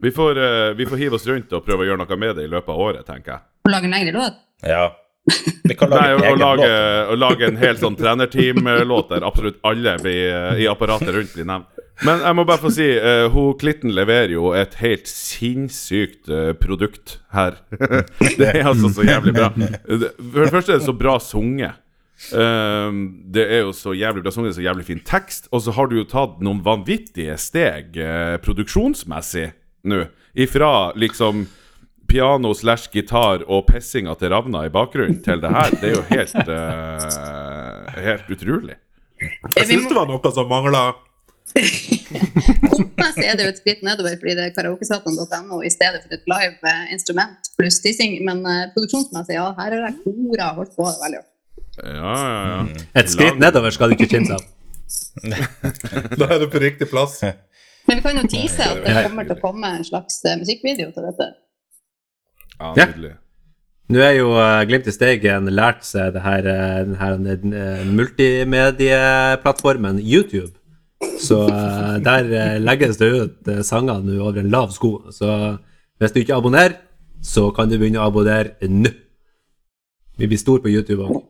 Vi 0.00 0.10
får, 0.14 0.38
uh, 0.38 0.70
vi 0.78 0.86
får 0.86 0.96
hive 0.96 1.18
oss 1.18 1.26
rundt 1.28 1.52
og 1.52 1.64
prøve 1.66 1.84
å 1.84 1.90
gjøre 1.90 2.04
noe 2.04 2.20
med 2.20 2.36
det 2.38 2.46
i 2.46 2.50
løpet 2.50 2.72
av 2.72 2.82
året, 2.88 3.06
tenker 3.08 3.34
jeg. 3.34 3.46
Og 3.66 3.74
lage 3.74 3.90
en 3.90 3.96
lengre 3.96 4.16
låt. 4.16 4.42
Ja. 4.66 4.88
Vi 5.64 5.74
kan 5.74 5.90
Nei, 5.94 5.98
lage 5.98 6.14
å, 6.14 6.16
en 6.16 6.22
å, 6.22 6.30
egen 6.30 6.40
lage, 6.40 6.70
låt. 6.70 7.10
å 7.12 7.18
lage 7.20 7.50
en 7.50 7.60
hel 7.60 7.78
sånn 7.80 7.98
trenerteam-låt 7.98 9.12
der 9.12 9.26
absolutt 9.26 9.60
alle 9.66 9.96
blir, 10.00 10.22
eh, 10.32 10.64
i 10.64 10.70
apparatet 10.70 11.12
rundt 11.16 11.36
blir 11.36 11.48
nevnt. 11.48 11.84
Men 12.06 12.22
jeg 12.24 12.36
må 12.38 12.46
bare 12.48 12.62
få 12.62 12.70
si, 12.72 12.86
uh, 12.96 13.26
hun 13.28 13.52
Klitten 13.60 13.92
leverer 13.92 14.32
jo 14.32 14.54
et 14.56 14.78
helt 14.80 15.10
sinnssykt 15.10 16.30
uh, 16.32 16.54
produkt 16.56 17.18
her. 17.34 17.58
det 18.40 18.48
er 18.54 18.70
altså 18.70 18.88
så 18.96 19.04
jævlig 19.04 19.36
bra. 19.36 19.50
For 19.52 20.40
det 20.40 20.48
første 20.48 20.72
er 20.72 20.80
det 20.80 20.88
så 20.88 20.96
bra 20.96 21.18
sunget. 21.20 21.76
Um, 22.36 23.04
det 23.32 23.46
er 23.48 23.62
jo 23.66 23.74
så 23.76 23.92
jævlig 23.96 24.24
bra 24.24 24.32
sunget, 24.32 24.56
så 24.56 24.64
jævlig 24.64 24.88
fin 24.88 25.04
tekst. 25.04 25.50
Og 25.52 25.66
så 25.66 25.76
har 25.76 25.92
du 25.92 25.98
jo 25.98 26.08
tatt 26.08 26.40
noen 26.40 26.64
vanvittige 26.64 27.36
steg 27.40 28.00
produksjonsmessig 28.48 29.50
nå. 29.82 30.04
Ifra 30.34 30.92
liksom 30.94 31.46
piano 32.10 32.54
slash 32.54 32.90
gitar 32.92 33.44
og 33.46 33.66
pissinga 33.70 34.14
til 34.18 34.32
Ravna 34.32 34.64
i 34.66 34.72
bakgrunnen 34.72 35.20
til 35.24 35.42
det 35.42 35.52
her. 35.54 35.76
Det 35.78 35.90
er 35.90 35.94
jo 35.94 36.02
helt 36.10 36.50
uh, 36.50 38.00
Helt 38.10 38.32
utrolig. 38.34 38.76
Jeg 39.20 39.68
syns 39.68 39.88
det 39.90 39.96
var 39.96 40.08
noe 40.08 40.32
som 40.34 40.48
mangla. 40.50 40.84
Kompmessig 42.70 43.26
er 43.26 43.36
det 43.38 43.46
jo 43.46 43.50
et 43.50 43.58
skritt 43.58 43.82
nedover 43.86 44.14
fordi 44.20 44.36
det 44.38 44.44
er 44.46 44.52
karaokesatan.no 44.54 45.58
i 45.66 45.70
stedet 45.72 46.04
for 46.04 46.14
et 46.14 46.28
live 46.30 46.70
eh, 46.70 46.92
instrument 46.94 47.50
pluss 47.58 47.80
tissing. 47.84 48.16
Men 48.26 48.42
uh, 48.46 48.70
produksjonsmessig, 48.74 49.36
ja, 49.36 49.50
her 49.58 49.76
har 49.76 49.90
jeg 49.90 49.98
kora 50.06 50.54
holdt 50.58 50.78
på 50.78 50.86
det 50.88 50.96
veldig 51.04 51.20
hardt. 51.20 51.28
Ja, 51.80 52.14
ja, 52.14 52.40
ja. 52.50 52.86
Et 53.00 53.12
skritt 53.12 53.38
nedover 53.40 53.74
skal 53.74 53.92
du 53.92 53.98
ikke 53.98 54.10
kimse 54.16 54.38
av. 54.38 54.48
Da 56.20 56.26
er 56.26 56.40
du 56.42 56.48
på 56.50 56.60
riktig 56.62 56.88
plass. 56.90 57.20
Men 57.90 57.98
vi 57.98 58.06
kan 58.06 58.20
jo 58.20 58.28
tease 58.30 58.68
at 58.70 58.84
det 58.86 59.02
kommer 59.02 59.26
til 59.26 59.34
å 59.34 59.42
komme 59.42 59.72
en 59.80 59.86
slags 59.86 60.22
eh, 60.22 60.38
musikkvideo 60.38 60.92
til 60.94 61.10
dette. 61.10 61.26
ja 62.60 62.70
Ja. 62.78 62.86
Nå 63.90 63.98
er 63.98 64.12
jo 64.14 64.28
uh, 64.38 64.62
Glimt 64.68 64.86
i 64.86 64.92
Steigen 64.94 65.50
lært 65.50 65.82
seg 65.82 66.12
det 66.14 66.22
her, 66.22 66.46
eh, 66.46 66.84
den 66.86 66.94
her 67.00 67.16
eh, 67.18 67.80
multimedieplattformen 67.90 69.98
YouTube. 69.98 70.54
Så 71.18 71.48
eh, 71.48 71.96
der 72.04 72.30
eh, 72.30 72.60
legges 72.62 73.00
det 73.00 73.08
ut 73.10 73.50
uh, 73.50 73.62
sanger 73.66 73.98
nå 74.04 74.20
over 74.22 74.38
en 74.40 74.52
lav 74.52 74.70
sko. 74.70 75.10
Så 75.10 75.56
hvis 75.98 76.14
du 76.14 76.20
ikke 76.20 76.38
abonnerer, 76.38 76.76
så 77.22 77.50
kan 77.50 77.68
du 77.68 77.78
begynne 77.80 77.98
å 77.98 78.06
abonnere 78.06 78.54
nå. 78.68 78.92
Vi 80.20 80.28
blir 80.28 80.38
store 80.38 80.62
på 80.62 80.70
YouTube 80.70 81.08
òg. 81.08 81.24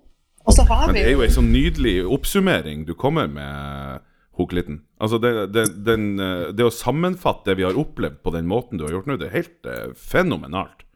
Og 0.45 0.53
så 0.53 0.63
har 0.69 0.87
Men 0.87 0.95
det 0.99 1.07
er 1.07 1.13
jo 1.15 1.25
ei 1.25 1.33
sånn 1.33 1.53
nydelig 1.53 2.05
oppsummering 2.13 2.85
du 2.89 2.93
kommer 2.99 3.27
med, 3.31 4.05
Hoklitten. 4.41 4.82
Altså, 4.99 5.20
det, 5.22 5.32
det, 5.55 5.66
den, 5.86 6.12
eh, 6.20 6.51
det 6.57 6.66
å 6.66 6.74
sammenfatte 6.74 7.53
det 7.53 7.61
vi 7.61 7.66
har 7.68 7.78
opplevd 7.78 8.22
på 8.24 8.32
den 8.34 8.49
måten 8.51 8.80
du 8.80 8.86
har 8.86 8.97
gjort 8.97 9.11
nå, 9.11 9.18
det 9.20 9.28
er 9.30 9.38
helt 9.43 9.68
eh, 9.68 9.91
fenomenalt. 9.95 10.86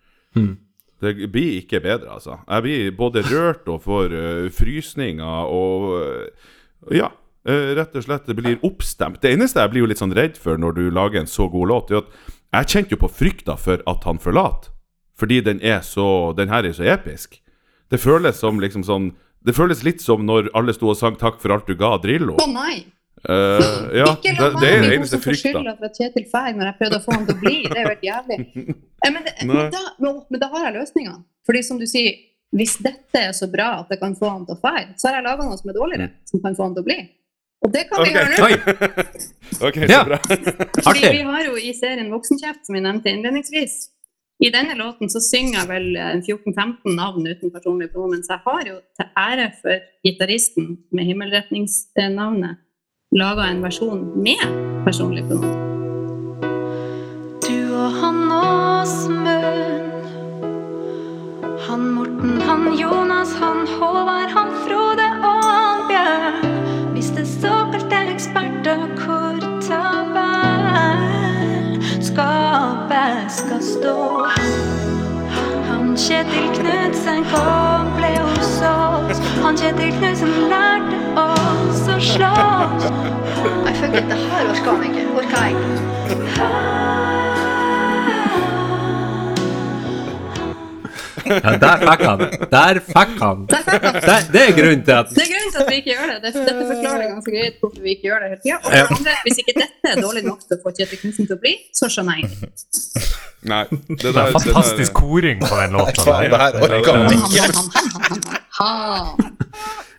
Det 1.04 1.28
blir 1.28 1.58
ikke 1.60 1.82
bedre, 1.84 2.14
altså. 2.16 2.38
Jeg 2.48 2.64
blir 2.64 2.94
både 2.96 3.24
rørt 3.28 3.68
og 3.68 3.82
får 3.84 4.14
uh, 4.14 4.46
frysninger 4.54 5.52
og 5.52 5.90
uh, 5.98 6.50
Ja. 6.94 7.12
Uh, 7.44 7.74
rett 7.76 7.92
og 7.92 8.06
slett 8.06 8.28
det 8.30 8.38
blir 8.38 8.62
oppstemt. 8.64 9.20
Det 9.20 9.34
eneste 9.34 9.60
jeg 9.60 9.72
blir 9.74 9.84
jo 9.84 9.88
litt 9.90 10.00
sånn 10.00 10.14
redd 10.16 10.38
for 10.40 10.56
når 10.56 10.78
du 10.78 10.84
lager 10.88 11.20
en 11.20 11.28
så 11.28 11.44
god 11.52 11.68
låt, 11.68 11.90
er 11.92 12.00
at 12.00 12.30
jeg 12.54 12.70
kjente 12.72 12.94
jo 12.94 13.02
på 13.02 13.10
frykta 13.12 13.58
for 13.60 13.82
at 13.90 14.06
han 14.08 14.20
forlater. 14.22 14.72
Fordi 15.14 15.42
den 15.44 15.60
er 15.62 15.82
så 15.86 16.32
Den 16.34 16.48
her 16.48 16.64
er 16.64 16.72
så 16.72 16.86
episk. 16.90 17.36
Det 17.90 18.00
føles 18.02 18.40
som 18.40 18.58
liksom 18.58 18.82
sånn 18.82 19.12
Det 19.44 19.54
føles 19.54 19.84
litt 19.84 20.00
som 20.02 20.24
når 20.26 20.48
alle 20.56 20.72
sto 20.72 20.88
og 20.88 20.96
sang 20.96 21.14
'Takk 21.20 21.36
for 21.38 21.52
alt 21.52 21.68
du 21.68 21.76
ga', 21.76 22.00
Drillo. 22.00 22.40
Å 22.40 22.48
nei! 22.48 22.86
Eh, 23.24 23.64
ja, 23.96 24.10
ikke 24.12 24.34
det, 24.36 24.48
la 24.52 24.68
er 24.68 24.82
meg 24.84 24.98
hun 25.00 25.08
som 25.08 25.20
får 25.22 25.30
frykta. 25.30 25.52
skylda 25.54 25.72
for 25.78 25.88
at 25.88 25.98
Kjetil 26.00 26.26
drar 26.28 26.58
når 26.58 26.68
jeg 26.68 26.76
prøvde 26.80 26.98
å 26.98 27.04
få 27.06 27.14
han 27.14 27.26
til 27.28 27.36
å 27.36 27.40
bli. 27.40 27.56
Det 27.64 27.78
er 27.78 27.86
jo 27.86 27.92
helt 27.94 28.06
jævlig. 28.10 28.38
Eh, 28.44 29.10
Men, 29.14 29.20
det, 29.24 29.34
men, 29.48 29.70
da, 29.72 29.82
men, 30.00 30.40
da 30.42 30.48
har 30.52 30.66
jeg 30.68 30.76
løsninga. 30.78 31.14
Fordi 31.44 31.62
som 31.64 31.80
du 31.80 31.86
sier, 31.88 32.20
hvis 32.54 32.76
dette 32.84 33.20
er 33.30 33.32
så 33.36 33.48
bra 33.50 33.70
at 33.80 33.90
det 33.92 33.98
kan 34.00 34.14
få 34.16 34.30
han 34.30 34.44
til 34.48 34.56
å 34.56 34.60
dra, 34.60 34.86
så 35.00 35.08
har 35.08 35.18
jeg 35.18 35.26
laga 35.26 35.48
noe 35.48 35.58
som 35.60 35.72
er 35.72 35.76
dårligere, 35.76 36.10
som 36.28 36.42
kan 36.44 36.56
få 36.56 36.68
han 36.68 36.76
til 36.76 36.84
å 36.84 36.88
bli. 36.88 36.98
Og 37.64 37.72
det 37.72 37.86
kan 37.88 38.04
vi 38.04 38.12
gjøre 38.12 38.36
nå. 38.36 38.48
Ok, 39.68 39.76
så 39.88 39.98
bra. 40.08 40.18
Fordi 40.86 41.02
vi 41.14 41.24
har 41.24 41.44
jo 41.46 41.56
i 41.56 41.72
serien 41.76 42.10
Voksenkjeft, 42.12 42.64
som 42.66 42.76
vi 42.76 42.82
nevnte 42.84 43.12
innledningsvis, 43.12 43.76
i 44.44 44.50
denne 44.50 44.74
låten 44.76 45.08
så 45.12 45.20
synger 45.22 45.60
jeg 45.60 45.68
vel 45.70 45.86
eh, 45.96 46.16
14-15 46.26 46.96
navn 46.98 47.28
uten 47.28 47.52
personlig 47.54 47.88
pronomen, 47.92 48.24
så 48.26 48.34
jeg 48.34 48.44
har 48.48 48.68
jo 48.68 48.76
til 48.98 49.12
ære 49.20 49.46
for 49.60 49.84
gitaristen 50.04 50.72
med 50.92 51.08
himmelretningsnavnet 51.08 52.63
laga 53.14 53.42
en 53.42 53.62
versjon 53.62 54.12
med 54.22 54.42
personlig 54.84 55.24
pronomen. 55.28 55.58
Du 57.46 57.74
og 57.74 57.90
han 58.00 58.32
Åsmund. 58.32 60.02
Han 61.68 61.80
Morten, 61.94 62.40
han 62.40 62.74
Jonas, 62.78 63.36
han 63.40 63.66
Håvard, 63.78 64.30
han 64.36 64.50
Frode 64.64 65.08
og 65.30 65.44
han 65.44 65.80
Bjørn. 65.88 66.38
Hvis 66.92 67.10
det 67.16 67.26
såkalte 67.28 67.96
eksperter 68.14 68.78
hvor 68.98 69.38
tabell 69.68 71.02
skapet 72.02 73.32
skal 73.38 73.62
stå. 73.62 74.26
Han 75.70 75.96
Kjetil 75.96 76.48
Knutsen 76.58 77.22
kom, 77.30 77.86
ble 77.96 78.12
hos 78.18 78.58
oss. 78.74 79.18
Han 79.44 79.54
Kjetil 79.56 79.92
Knutsen 80.00 80.32
lærte 80.50 80.98
oss 81.14 81.33
å 81.94 82.00
slåss. 82.10 82.88
Nei, 83.64 83.74
fuck 83.80 83.94
it, 84.00 84.08
det 84.10 84.18
her 84.28 84.50
orker 84.52 84.70
han 84.72 84.86
ikke. 84.90 85.06
Orker 85.14 85.38
jeg 85.40 85.52
ikke. 85.54 86.84
Ja, 91.24 91.52
der 91.56 91.78
fikk 91.80 92.02
han. 92.04 92.18
Der 92.52 92.78
fikk 92.84 93.20
han. 93.22 93.46
Der 93.48 93.62
fikk 93.64 93.84
han. 93.86 93.94
Der, 94.04 94.26
det 94.34 94.40
er 94.42 94.50
grunnen 94.58 94.82
til 94.84 94.92
at 94.98 95.06
Det 95.14 95.22
er 95.24 95.30
grunnen 95.32 95.52
til 95.54 95.60
at 95.62 95.68
vi 95.70 95.76
ikke 95.80 95.90
gjør 95.94 96.10
det. 96.10 96.16
det 96.24 96.32
dette 96.36 96.64
forklarer 96.68 97.00
det 97.00 97.06
ganske 97.14 97.32
greit 97.36 97.54
hvorfor 97.62 97.80
vi 97.86 97.90
ikke 97.94 98.06
gjør 98.10 98.18
det 98.24 98.28
hele 98.32 98.40
tida. 98.42 98.56
Og 98.58 98.62
for 98.64 98.70
det 98.74 98.82
andre, 98.98 99.14
hvis 99.24 99.38
ikke 99.42 99.54
dette 99.62 99.92
er 99.94 100.02
dårlig 100.04 100.22
nok 100.26 100.40
til 100.44 100.54
å 100.58 100.60
få 100.66 100.68
Kjetil 100.76 101.00
Knutsen 101.04 101.24
til 101.30 101.36
å 101.36 101.40
bli, 101.46 101.54
så 101.80 101.84
skjønner 101.94 102.12
jeg 102.18 102.26
ingenting. 102.26 102.52
Nei, 103.54 103.62
det 103.70 103.78
Det 103.88 103.88
der, 103.88 104.08
er 104.08 104.12
det 104.12 104.14
der- 104.18 104.34
fantastisk 104.36 104.92
koring 105.00 105.38
på 105.44 105.54
den 105.62 105.70
låta. 105.78 105.92
Det 106.04 106.04
her 106.04 106.52
orker 106.68 106.92
man 106.92 107.06
Han, 108.58 109.16
ikke. 109.22 109.33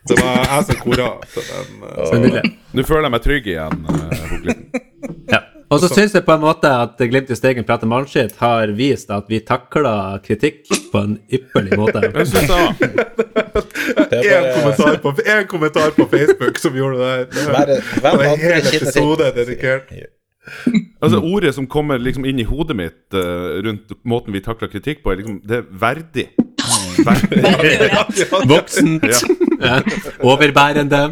Det 0.08 0.16
var 0.20 0.40
jeg 0.44 0.64
som 0.68 0.80
kora. 0.84 1.10
Eh. 2.14 2.48
Nå 2.72 2.84
føler 2.86 3.08
jeg 3.08 3.14
meg 3.16 3.22
trygg 3.24 3.52
igjen, 3.54 3.86
uh, 3.90 4.06
Ja. 5.34 5.42
Og 5.66 5.80
så 5.82 5.88
syns 5.90 6.12
jeg 6.14 6.22
på 6.22 6.34
en 6.36 6.44
måte 6.44 6.70
at 6.70 7.00
Glimt 7.10 7.30
i 7.32 7.36
Steigen 7.36 7.66
prater 7.66 7.90
mannskitt 7.90 8.36
har 8.38 8.70
vist 8.78 9.10
at 9.10 9.26
vi 9.30 9.40
takler 9.42 10.20
kritikk 10.22 10.68
på 10.92 11.00
en 11.02 11.16
ypperlig 11.26 11.78
måte. 11.78 12.04
Jeg 12.14 12.28
synes 12.30 12.52
det 12.52 12.92
Det 14.12 14.20
en, 14.30 14.46
kommentar 14.54 15.00
på, 15.02 15.12
en 15.24 15.46
kommentar 15.50 15.90
på 15.96 16.06
Facebook 16.12 16.60
som 16.62 16.76
gjorde 16.76 17.00
det 17.00 17.10
der. 17.10 17.24
Det 17.26 17.46
var 17.50 17.66
venn 17.66 18.28
en 18.28 18.36
andre 18.36 18.60
hel 18.60 18.70
episode 18.78 19.32
dedikert. 19.34 19.90
Altså 21.02 21.18
Ordet 21.18 21.54
som 21.56 21.66
kommer 21.66 21.98
liksom 21.98 22.24
inn 22.30 22.38
i 22.38 22.46
hodet 22.46 22.76
mitt 22.78 23.16
uh, 23.18 23.58
rundt 23.66 23.96
måten 24.06 24.36
vi 24.36 24.44
takler 24.44 24.70
kritikk 24.70 25.02
på, 25.02 25.10
er 25.10 25.24
liksom 25.24 25.40
Det 25.42 25.64
er 25.64 25.66
verdig. 25.82 26.28
Voksent. 28.50 29.04
Ja. 29.60 29.80
Overbærende. 30.24 31.02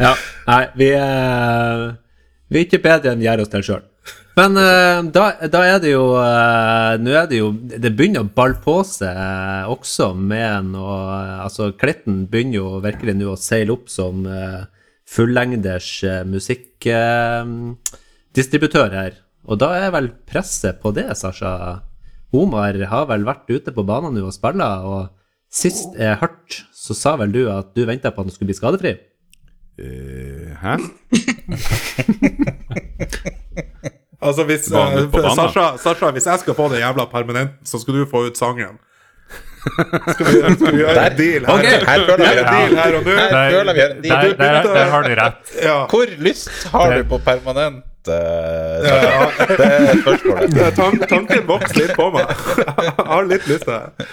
Ja. 0.00 0.14
Nei, 0.48 0.64
vi 0.80 0.88
er, 0.96 1.80
vi 2.48 2.58
er 2.58 2.64
ikke 2.66 2.80
bedre 2.82 3.10
enn 3.12 3.20
vi 3.20 3.26
gjør 3.28 3.42
oss 3.44 3.52
til 3.52 3.64
sjøl. 3.66 3.84
Men 4.38 4.50
eh, 4.56 5.00
da, 5.12 5.24
da 5.50 5.60
er 5.66 5.80
det 5.82 5.90
jo 5.90 6.16
eh, 6.20 6.98
Nå 7.02 7.10
er 7.18 7.26
det 7.28 7.36
jo 7.40 7.48
Det 7.50 7.96
begynner 7.98 8.20
å 8.22 8.30
balle 8.30 8.54
på 8.62 8.82
seg 8.86 9.10
eh, 9.10 9.64
også 9.68 10.14
med 10.14 10.64
noe 10.70 11.16
eh, 11.16 11.40
Altså, 11.46 11.72
Klitten 11.78 12.26
begynner 12.30 12.56
jo 12.60 12.80
virkelig 12.84 13.14
nå 13.18 13.30
å 13.32 13.36
seile 13.40 13.72
opp 13.74 13.88
som 13.90 14.26
fullengders 15.10 16.04
musikkdistributør 16.30 18.90
her. 18.94 19.12
Og 19.50 19.58
da 19.58 19.74
er 19.80 19.90
vel 19.90 20.14
presset 20.30 20.78
på 20.78 20.94
det, 20.94 21.10
Sasha. 21.18 21.82
Omar 22.32 22.76
har 22.90 23.06
vel 23.10 23.24
vært 23.26 23.50
ute 23.50 23.72
på 23.74 23.82
banen 23.86 24.14
nå 24.14 24.26
og 24.28 24.34
spilla, 24.34 24.70
og 24.86 25.08
sist 25.50 25.96
jeg 25.98 26.18
hørte, 26.20 26.62
så 26.74 26.94
sa 26.94 27.16
vel 27.18 27.32
du 27.34 27.42
at 27.50 27.72
du 27.74 27.82
venta 27.88 28.12
på 28.14 28.22
at 28.22 28.28
han 28.28 28.34
skulle 28.34 28.52
bli 28.52 28.58
skadefri? 28.58 28.94
Uh, 29.80 30.54
hæ? 30.60 30.76
Altså 34.20 34.44
hvis, 34.44 34.68
banen? 34.68 35.08
Sasha, 35.32 35.76
Sasha, 35.80 36.10
hvis 36.12 36.26
jeg 36.26 36.38
skal 36.42 36.54
få 36.54 36.68
det 36.68 36.82
jævla 36.82 37.06
permanenten, 37.08 37.56
så 37.64 37.80
skal 37.80 37.94
du 37.94 38.06
få 38.10 38.26
ut 38.28 38.38
sangen. 38.38 38.76
Skal 40.14 40.26
vi, 40.26 40.54
skal 40.56 40.72
vi 40.72 40.78
gjøre 40.80 41.02
en 41.04 41.16
deal 41.18 41.44
her? 41.44 41.50
Okay, 41.52 41.82
Her 41.84 42.04
føler 42.08 42.22
vi 42.24 42.38
en 42.40 42.46
deal 42.46 42.76
her 42.78 42.94
og 42.96 43.02
nå? 43.04 43.10
Der, 43.12 43.90
deal. 44.02 44.30
der, 44.38 44.62
der 44.74 44.86
har 44.90 45.02
du 45.04 45.10
rett. 45.18 45.50
Ja. 45.62 45.74
Hvor 45.90 46.14
lyst 46.24 46.48
har 46.72 46.94
du 46.96 47.04
på 47.10 47.18
permanent 47.26 47.84
uh, 48.10 48.88
Ja. 48.90 49.28
Det 49.50 49.66
er 49.66 50.02
spørsmålet. 50.02 50.50
spørsmål 50.50 50.74
Tan 50.80 50.98
tanken 51.10 51.46
vokser 51.48 51.80
litt 51.82 51.94
på 51.98 52.10
meg. 52.14 52.34
Jeg 52.80 53.06
har 53.12 53.28
litt 53.30 53.48
lyst 53.50 53.66
til 53.66 53.74
det. 53.76 54.08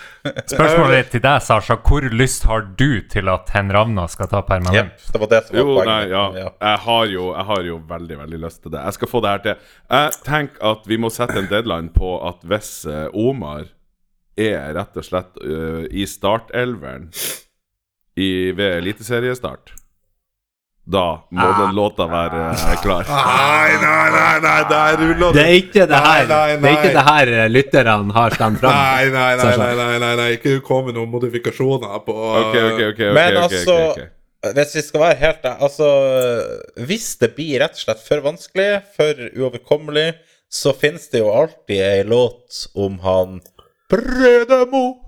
Spørsmålet 0.51 1.11
til 1.13 1.23
deg, 1.23 1.41
Sasha. 1.43 1.77
Hvor 1.87 2.07
lyst 2.11 2.47
har 2.49 2.65
du 2.79 3.01
til 3.11 3.31
at 3.31 3.51
Hen 3.55 3.71
Ravna 3.73 4.07
skal 4.11 4.29
ta 4.31 4.41
permanent? 4.45 4.67
permanent? 4.67 5.13
det 5.13 5.19
var 5.19 5.27
det 5.27 5.41
som 5.47 5.55
var 5.55 5.61
Jo, 5.61 5.85
nei, 5.85 6.01
ja. 6.11 6.25
Jeg 6.61 6.83
har, 6.85 7.05
jo, 7.05 7.25
jeg 7.35 7.45
har 7.51 7.63
jo 7.67 7.79
veldig 7.89 8.19
veldig 8.23 8.41
lyst 8.43 8.61
til 8.63 8.73
det. 8.73 8.83
Jeg 8.83 8.97
skal 8.97 9.11
få 9.11 9.23
det 9.23 9.33
her 9.33 9.43
til. 9.45 9.73
Jeg 9.89 10.11
tenker 10.25 10.69
at 10.73 10.87
vi 10.87 10.99
må 11.01 11.11
sette 11.13 11.39
en 11.39 11.49
deadline 11.49 11.91
på 11.95 12.13
at 12.27 12.45
hvis 12.47 12.71
eh, 12.89 13.07
Omar 13.13 13.67
er 14.37 14.73
rett 14.77 14.97
og 14.99 15.05
slett 15.05 15.39
uh, 15.41 15.85
i 15.89 16.05
startelveren 16.05 17.09
ved 18.17 18.67
eliteseriestart 18.75 19.73
da 20.87 21.05
må 21.35 21.47
den 21.57 21.73
låta 21.75 22.05
være 22.07 22.43
eh, 22.53 22.75
klar. 22.79 23.07
Nei, 23.11 23.75
nei, 23.81 24.05
nei, 24.13 24.35
nei, 24.45 24.59
der 24.69 24.99
ruller 25.01 25.33
Det 25.35 25.43
er 25.43 25.55
ikke 25.57 25.87
det 25.89 25.99
her, 26.05 26.27
Nei, 26.29 26.37
nei, 26.55 26.59
Det 26.61 26.69
er 26.69 26.77
ikke 26.77 26.93
det 26.95 27.05
her 27.07 27.31
eh, 27.33 27.47
lytterne 27.51 28.15
har 28.15 28.35
stemt 28.37 28.61
fram. 28.61 28.77
Nei, 28.77 29.09
nei, 29.11 29.31
nei, 29.41 29.49
nei, 29.59 29.73
nei, 29.81 29.97
nei, 30.03 30.11
nei. 30.21 30.27
ikke 30.37 30.53
kom 30.67 30.87
med 30.87 30.95
noen 30.95 31.11
modifikasjoner 31.11 31.97
på 32.05 32.15
okay, 32.15 32.69
okay, 32.69 32.69
okay, 32.93 32.93
ok, 32.93 33.17
Men 33.19 33.41
altså. 33.43 33.81
Hvis 34.47 34.75
vi 34.77 34.81
skal 34.85 35.01
være 35.01 35.17
helt 35.19 35.47
Altså, 35.49 35.87
hvis 36.87 37.07
det 37.19 37.31
blir 37.35 37.57
rett 37.65 37.75
og 37.75 37.83
slett 37.83 38.03
for 38.05 38.23
vanskelig, 38.23 38.69
for 38.95 39.23
uoverkommelig, 39.33 40.11
så 40.47 40.71
finnes 40.77 41.09
det 41.11 41.19
jo 41.19 41.33
alltid 41.33 41.83
ei 41.83 42.05
låt 42.07 42.61
om 42.79 43.01
han 43.03 43.41
Brødemo. 43.91 45.06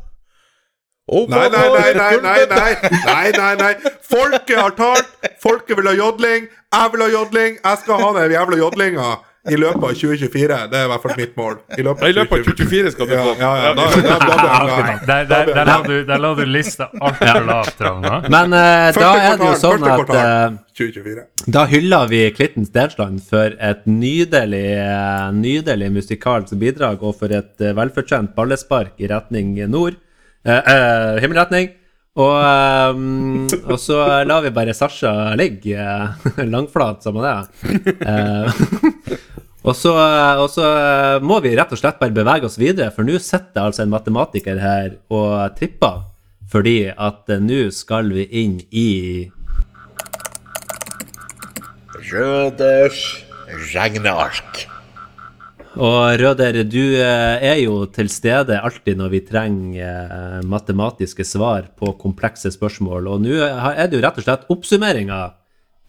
Nei, 1.09 1.49
nei, 1.49 1.69
nei, 1.73 1.93
nei, 1.97 2.17
nei, 2.21 2.45
nei, 2.51 2.91
nei, 3.05 3.31
nei, 3.37 3.55
nei. 3.63 3.93
Folket 4.09 4.57
har 4.59 4.75
talt. 4.77 5.09
Folket 5.41 5.77
vil 5.79 5.89
ha 5.89 5.95
jodling. 5.97 6.49
Jeg 6.49 6.93
vil 6.93 7.05
ha 7.05 7.09
jodling. 7.13 7.57
Jeg 7.63 7.81
skal 7.83 8.03
ha 8.03 8.13
den 8.19 8.37
jævla 8.37 8.61
jodlinga 8.61 9.09
i 9.49 9.57
løpet 9.57 9.83
av 9.83 9.93
2024. 9.95 10.57
Det 10.69 10.77
er 10.79 10.85
i 10.85 10.89
hvert 10.91 11.03
fall 11.05 11.15
mitt 11.17 11.35
mål. 11.39 11.55
I 11.77 11.85
løpet 11.85 12.09
I 12.09 12.15
løpet 12.17 12.33
av 12.35 12.43
2024 12.49 12.91
skal 12.93 13.07
du 13.09 13.13
få 13.15 13.35
ja, 13.39 13.51
ja, 13.63 13.69
da, 13.77 13.85
da, 13.89 14.01
da, 14.03 14.17
da, 14.19 14.35
da, 14.35 14.57
da. 14.67 14.95
Der, 15.07 15.29
der, 15.29 15.51
der, 15.53 15.69
la 15.69 15.77
du, 15.85 15.93
der 16.09 16.23
la 16.23 16.31
du 16.37 16.43
lista 16.49 16.89
altfor 16.99 17.47
lavt, 17.47 17.83
Ravna. 17.87 18.17
Men 18.27 18.57
eh, 18.59 18.89
da 18.99 19.13
er 19.23 19.39
det 19.39 19.47
jo 19.47 19.55
sånn 19.61 19.87
at 19.87 20.13
eh, 20.19 20.59
2024. 20.81 21.25
Da 21.55 21.63
hyller 21.71 22.11
vi 22.11 22.21
Klitten 22.35 22.67
Stensland 22.67 23.23
for 23.29 23.55
et 23.71 23.87
nydelig, 23.89 24.67
eh, 24.83 25.25
nydelig 25.39 25.89
musikalsk 25.95 26.59
bidrag 26.59 27.01
og 27.01 27.17
for 27.21 27.33
et 27.33 27.69
velfortjent 27.79 28.35
ballespark 28.37 28.99
i 28.99 29.09
retning 29.11 29.55
nord. 29.71 29.97
Eh, 30.45 30.71
eh, 30.73 31.19
himmelretning. 31.23 31.73
Og, 32.19 32.35
um, 32.95 33.45
og 33.69 33.77
så 33.79 33.99
lar 34.27 34.41
vi 34.43 34.51
bare 34.51 34.73
Sasha 34.75 35.35
ligge 35.39 35.77
langflat 36.53 37.05
som 37.05 37.19
han 37.21 37.29
er. 37.29 38.49
Og, 39.59 39.73
så, 39.75 39.91
og 39.91 40.45
så 40.47 40.65
må 41.19 41.41
vi 41.43 41.51
rett 41.57 41.73
og 41.75 41.77
slett 41.81 41.97
bare 41.99 42.15
bevege 42.15 42.47
oss 42.47 42.55
videre, 42.57 42.93
for 42.95 43.03
nå 43.03 43.17
sitter 43.19 43.65
altså 43.67 43.83
en 43.83 43.91
matematiker 43.91 44.55
her 44.57 44.93
og 45.11 45.57
tripper. 45.59 46.05
Fordi 46.49 46.77
at 46.95 47.27
nå 47.43 47.65
skal 47.75 48.07
vi 48.15 48.23
inn 48.39 48.55
i 48.71 48.87
Røders 52.09 53.03
regneark. 53.75 54.63
Og 55.79 56.19
Røder, 56.19 56.57
du 56.67 56.81
eh, 56.99 57.43
er 57.45 57.59
jo 57.61 57.85
til 57.93 58.09
stede 58.11 58.57
alltid 58.59 58.99
når 58.99 59.11
vi 59.13 59.19
trenger 59.23 60.11
eh, 60.11 60.39
matematiske 60.43 61.23
svar 61.23 61.69
på 61.79 61.93
komplekse 62.01 62.51
spørsmål. 62.51 63.07
Og 63.07 63.21
nå 63.23 63.37
er 63.39 63.87
det 63.87 63.95
jo 63.95 64.03
rett 64.03 64.19
og 64.19 64.25
slett 64.25 64.49
oppsummeringa 64.51 65.21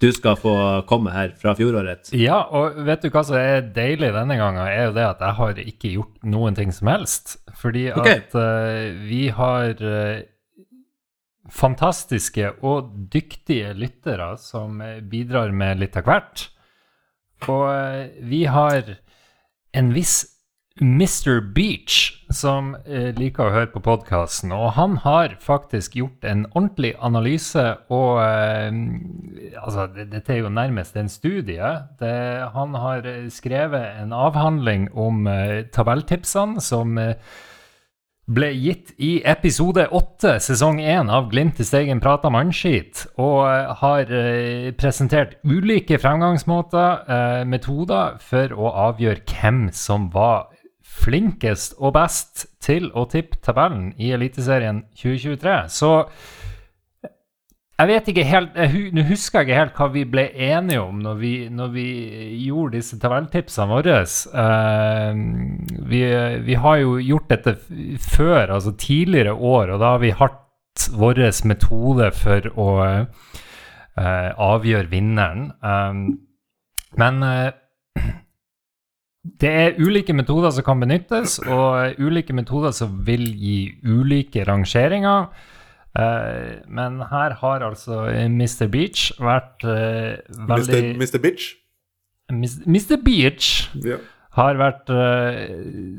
du 0.01 0.07
skal 0.17 0.39
få 0.41 0.55
komme 0.89 1.13
her 1.13 1.35
fra 1.37 1.53
fjoråret. 1.59 2.13
Ja, 2.17 2.39
og 2.57 2.79
vet 2.87 3.03
du 3.03 3.11
hva 3.13 3.25
som 3.27 3.37
er 3.37 3.67
deilig 3.75 4.15
denne 4.15 4.39
gangen, 4.39 4.63
er 4.63 4.87
jo 4.87 4.95
det 4.97 5.09
at 5.11 5.27
jeg 5.27 5.39
har 5.41 5.61
ikke 5.61 5.93
gjort 5.97 6.23
noen 6.37 6.57
ting 6.57 6.71
som 6.73 6.89
helst. 6.89 7.35
Fordi 7.61 7.89
at 7.91 8.39
eh, 8.39 8.95
vi 9.11 9.27
har 9.35 9.75
fantastiske 11.51 12.55
og 12.63 12.95
dyktige 13.11 13.75
lyttere 13.75 14.37
som 14.39 14.79
bidrar 15.11 15.51
med 15.51 15.83
litt 15.83 15.99
av 15.99 16.07
hvert. 16.07 16.47
Og 17.51 18.21
vi 18.31 18.45
har 18.47 18.95
en 19.77 19.95
viss 19.95 20.25
Mr. 20.81 21.41
Beach 21.53 22.25
som 22.33 22.73
eh, 22.87 23.11
liker 23.13 23.49
å 23.49 23.53
høre 23.53 23.69
på 23.73 23.83
podkasten, 23.85 24.53
og 24.55 24.77
han 24.79 24.97
har 25.05 25.35
faktisk 25.43 25.99
gjort 25.99 26.25
en 26.25 26.47
ordentlig 26.55 26.95
analyse 27.05 27.65
og 27.93 28.23
eh, 28.25 28.71
Altså, 29.61 29.89
dette 29.93 30.33
er 30.33 30.39
jo 30.45 30.51
nærmest 30.53 30.95
en 30.97 31.09
studie. 31.11 31.69
Det, 32.01 32.13
han 32.55 32.77
har 32.81 33.05
eh, 33.09 33.27
skrevet 33.33 34.01
en 34.01 34.15
avhandling 34.17 34.89
om 34.97 35.27
eh, 35.29 35.67
tabelltipsene 35.75 36.63
som 36.65 36.97
eh, 37.03 37.17
ble 38.31 38.51
gitt 38.55 38.93
i 39.03 39.11
episode 39.27 39.89
8, 39.91 40.37
sesong 40.45 40.79
1 40.83 41.11
av 41.11 41.29
Glimt 41.33 41.59
i 41.61 41.67
Steigen 41.67 42.03
prata 42.03 42.31
mannskit, 42.31 43.07
og 43.19 43.43
eh, 43.49 43.73
har 43.81 44.13
eh, 44.15 44.71
presentert 44.79 45.37
ulike 45.43 45.99
fremgangsmåter, 45.99 47.03
eh, 47.11 47.43
metoder, 47.51 48.21
for 48.23 48.55
å 48.55 48.71
avgjøre 48.87 49.25
hvem 49.27 49.65
som 49.75 50.09
var 50.15 50.49
flinkest 51.01 51.79
og 51.79 51.97
best 51.97 52.47
til 52.63 52.91
å 52.95 53.07
tippe 53.11 53.41
tabellen 53.43 53.91
i 53.99 54.13
Eliteserien 54.15 54.85
2023. 55.01 55.57
Så 55.73 55.93
jeg 57.81 57.89
vet 57.89 58.09
ikke 58.13 58.25
helt 58.29 58.57
Nå 58.93 59.05
husker 59.09 59.41
jeg 59.41 59.49
ikke 59.49 59.61
helt 59.61 59.79
hva 59.79 59.87
vi 59.95 60.05
ble 60.09 60.27
enige 60.35 60.83
om 60.83 60.99
når 61.01 61.17
vi, 61.21 61.33
når 61.49 61.73
vi 61.73 61.87
gjorde 62.45 62.77
disse 62.77 62.99
tabelltipsene 63.01 63.71
våre. 63.71 64.01
Uh, 64.35 65.17
vi, 65.89 66.03
vi 66.45 66.59
har 66.61 66.81
jo 66.83 66.99
gjort 67.01 67.31
dette 67.33 67.57
før, 68.05 68.57
altså 68.57 68.75
tidligere 68.77 69.33
år, 69.35 69.73
og 69.75 69.81
da 69.81 69.95
har 69.95 70.05
vi 70.05 70.13
hatt 70.19 70.41
vår 70.97 71.23
metode 71.49 72.11
for 72.17 72.51
å 72.55 72.69
uh, 72.81 74.31
avgjøre 74.51 74.91
vinneren. 74.91 75.51
Eh, 75.61 76.03
men 77.01 77.23
uh, 77.23 77.51
det 79.41 79.51
er 79.51 79.81
ulike 79.81 80.15
metoder 80.17 80.53
som 80.55 80.67
kan 80.67 80.81
benyttes, 80.81 81.39
og 81.45 82.01
ulike 82.01 82.35
metoder 82.37 82.73
som 82.77 83.01
vil 83.07 83.27
gi 83.37 83.59
ulike 83.85 84.45
rangeringer. 84.49 85.29
Eh, 85.99 86.61
men 86.71 87.01
her 87.11 87.35
har 87.41 87.65
altså 87.67 88.05
Mr. 88.31 88.69
Beach 88.71 89.09
vært 89.19 89.65
eh, 89.67 90.21
veldig 90.47 90.83
Mr. 91.01 91.19
Beach? 91.25 91.49
Mr. 92.31 92.97
Beach 93.03 93.49
Ja. 93.83 93.97
har 94.39 94.55
vært 94.55 94.87
eh, 94.95 95.41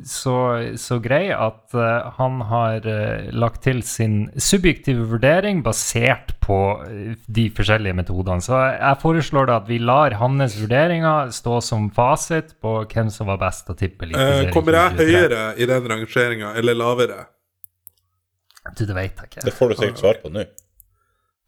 så, 0.08 0.36
så 0.80 0.96
grei 1.04 1.26
at 1.36 1.76
eh, 1.76 2.08
han 2.16 2.38
har 2.48 2.88
eh, 2.88 3.28
lagt 3.36 3.66
til 3.68 3.82
sin 3.84 4.30
subjektive 4.40 5.04
vurdering 5.12 5.60
basert 5.66 6.38
på 6.40 6.62
eh, 6.88 7.18
de 7.28 7.50
forskjellige 7.52 7.98
metodene. 8.00 8.40
Så 8.40 8.56
jeg 8.72 9.02
foreslår 9.04 9.52
da 9.52 9.60
at 9.60 9.68
vi 9.68 9.82
lar 9.84 10.16
hans 10.24 10.56
vurderinger 10.62 11.36
stå 11.36 11.60
som 11.68 11.92
fasit 11.92 12.56
på 12.64 12.78
hvem 12.88 13.12
som 13.12 13.28
var 13.28 13.44
best 13.44 13.68
å 13.68 13.76
tippe 13.76 14.08
Eh, 14.16 14.48
kommer 14.56 14.80
jeg 14.80 15.04
høyere 15.04 15.44
i 15.60 15.68
den 15.68 15.92
rangeringa, 15.92 16.56
eller 16.56 16.80
lavere? 16.80 17.26
Du, 18.70 18.84
det 18.86 18.96
vet 18.96 19.18
jeg 19.18 19.32
ikke. 19.32 19.46
Det 19.46 19.54
får 19.58 19.72
du 19.72 19.80
sikkert 19.80 20.04
svar 20.04 20.20
på 20.22 20.32
nå. 20.34 20.46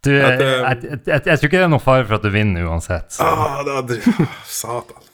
Du, 0.04 0.10
jeg, 0.12 0.40
jeg, 0.42 0.80
jeg, 1.08 1.22
jeg, 1.26 1.40
tror 1.40 1.48
ikke 1.48 1.60
det 1.62 1.66
er 1.66 1.72
noe 1.72 1.84
fare 1.84 2.04
for 2.10 2.18
at 2.18 2.26
du 2.26 2.32
vinner 2.34 2.66
uansett. 2.68 3.14
Så. 3.16 3.24
Ah, 3.24 3.62
det 3.64 3.84
det, 3.94 4.00
satan. 4.50 5.06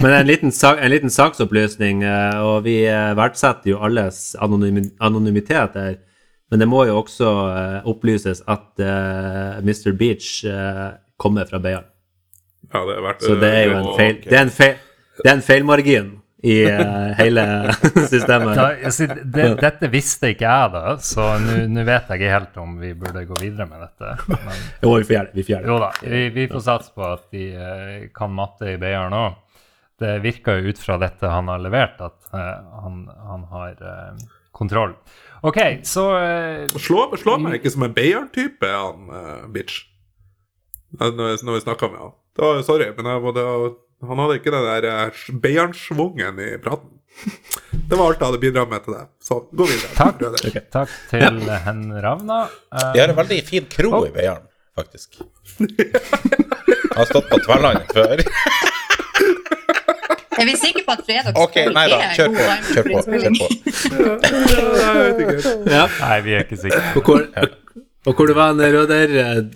Men 0.00 0.12
en 0.14 0.28
liten, 0.28 0.52
sak, 0.54 0.78
en 0.78 0.92
liten 0.92 1.10
saksopplysning, 1.10 2.04
eh, 2.06 2.36
og 2.38 2.62
vi 2.68 2.76
eh, 2.86 3.10
verdsetter 3.18 3.72
jo 3.72 3.80
alles 3.82 4.36
anonymi 4.38 4.84
anonymitet 5.02 5.74
her. 5.74 5.98
Men 6.50 6.62
det 6.62 6.68
må 6.70 6.84
jo 6.86 7.00
også 7.00 7.32
eh, 7.48 7.88
opplyses 7.90 8.44
at 8.50 8.82
uh, 8.82 9.58
Mr. 9.62 9.92
Beach 9.98 10.40
uh, 10.46 10.98
kommer 11.18 11.46
fra 11.50 11.60
Beiarn. 11.62 11.86
Ja, 12.70 12.84
det 12.86 12.96
er 12.96 13.04
verdt 13.04 13.26
Så 13.26 13.36
det 13.38 13.50
er 13.50 13.64
jo 13.66 13.76
en 13.80 13.86
feil 13.98 14.16
Det 14.22 14.36
er 14.36 14.44
en, 14.44 14.50
feil, 14.54 14.74
det 15.18 15.30
er 15.30 15.36
en 15.36 15.42
feilmargin 15.42 16.10
i 16.42 16.54
eh, 16.64 17.10
hele 17.18 17.42
systemet. 18.12 18.56
Da, 18.56 18.68
det, 19.36 19.46
dette 19.60 19.90
visste 19.92 20.30
ikke 20.32 20.46
jeg, 20.48 20.70
da, 20.72 20.94
så 21.04 21.26
nå 21.68 21.84
vet 21.84 22.08
jeg 22.08 22.20
ikke 22.22 22.32
helt 22.32 22.56
om 22.62 22.78
vi 22.80 22.94
burde 22.96 23.26
gå 23.28 23.36
videre 23.42 23.66
med 23.68 23.82
dette. 23.84 24.14
Men 24.32 24.62
Jo, 24.80 24.94
vi 24.96 25.04
får 25.04 25.14
gjøre 25.16 25.28
det. 25.28 25.36
Vi 25.36 25.44
får 25.44 25.54
gjøre 25.54 25.62
det. 25.66 25.70
jo 25.74 25.78
da, 25.84 25.90
vi, 26.14 26.22
vi 26.38 26.46
får 26.54 26.64
satse 26.64 26.94
på 26.96 27.04
at 27.10 27.26
de 27.36 27.44
eh, 27.52 27.96
kan 28.16 28.32
matte 28.36 28.72
i 28.72 28.78
Beiarn 28.80 29.16
òg. 29.20 29.38
Det 30.00 30.14
virker 30.24 30.62
jo 30.62 30.72
ut 30.72 30.78
fra 30.80 30.96
dette 31.02 31.28
han 31.28 31.50
har 31.52 31.60
levert, 31.60 31.98
at 32.00 32.30
eh, 32.32 32.54
han, 32.86 33.02
han 33.28 33.42
har 33.52 33.74
kontroll. 34.56 34.94
OK, 35.44 35.58
så 35.88 36.06
eh, 36.16 36.64
Slå, 36.80 37.04
slå 37.20 37.36
meg 37.40 37.58
ikke 37.60 37.72
som 37.76 37.84
en 37.84 37.92
Beiarn-type, 37.96 38.64
han 38.68 39.06
uh, 39.12 39.44
bitch. 39.52 39.82
Når, 40.96 41.14
når 41.44 41.54
vi 41.58 41.62
snakker 41.66 41.92
med 41.92 42.00
han. 42.06 42.16
Da, 42.40 42.48
sorry, 42.64 42.88
men 42.96 43.08
jeg, 43.12 43.22
må- 43.24 43.32
det, 43.36 43.44
han 44.08 44.22
hadde 44.22 44.38
ikke 44.40 44.52
den 44.54 44.64
der 44.64 44.86
uh, 45.10 45.20
Bayern-schwungen 45.42 46.40
i 46.40 46.54
praten. 46.62 46.96
Det 47.90 47.98
var 47.98 48.06
alt 48.06 48.20
jeg 48.22 48.28
hadde 48.30 48.40
bidratt 48.40 48.70
med 48.70 48.84
til 48.84 48.94
det. 48.96 49.02
Så 49.24 49.40
gå 49.50 49.66
videre. 49.68 49.90
Takk. 49.98 50.22
okay, 50.30 50.62
takk 50.72 50.92
til 51.10 51.40
hen 51.66 51.82
Ravna. 52.04 52.38
Eh, 52.72 52.92
De 52.94 53.02
har 53.02 53.12
en 53.12 53.18
veldig 53.18 53.40
fin 53.48 53.66
kro 53.68 54.04
i 54.06 54.12
Beiarn, 54.14 54.46
faktisk. 54.78 55.18
Jeg 55.60 56.96
har 56.96 57.10
stått 57.10 57.28
på 57.30 57.40
Tverlandet 57.44 57.92
før. 57.92 58.22
Er 60.40 60.46
vi 60.48 60.54
sikre 60.56 60.84
på 60.86 60.94
at 60.94 61.02
fredag 61.04 61.36
Ok, 61.36 61.56
nei 61.74 61.84
da, 61.90 61.98
kjør 62.16 62.30
på. 62.32 62.44
Kjør 62.70 62.86
på. 62.88 63.02
Kjør 63.10 63.34
på. 63.36 63.48
Ja, 64.80 64.92
jeg. 64.96 65.42
Ja. 65.74 65.82
Nei, 66.00 66.20
vi 66.24 66.36
er 66.38 66.46
ikke 66.46 66.60
sikre. 66.62 66.80
Hvor, 66.94 67.26
Og 68.08 68.16
hvor 68.16 68.30
du 68.30 68.32
var, 68.32 68.54
Røder? 68.56 69.10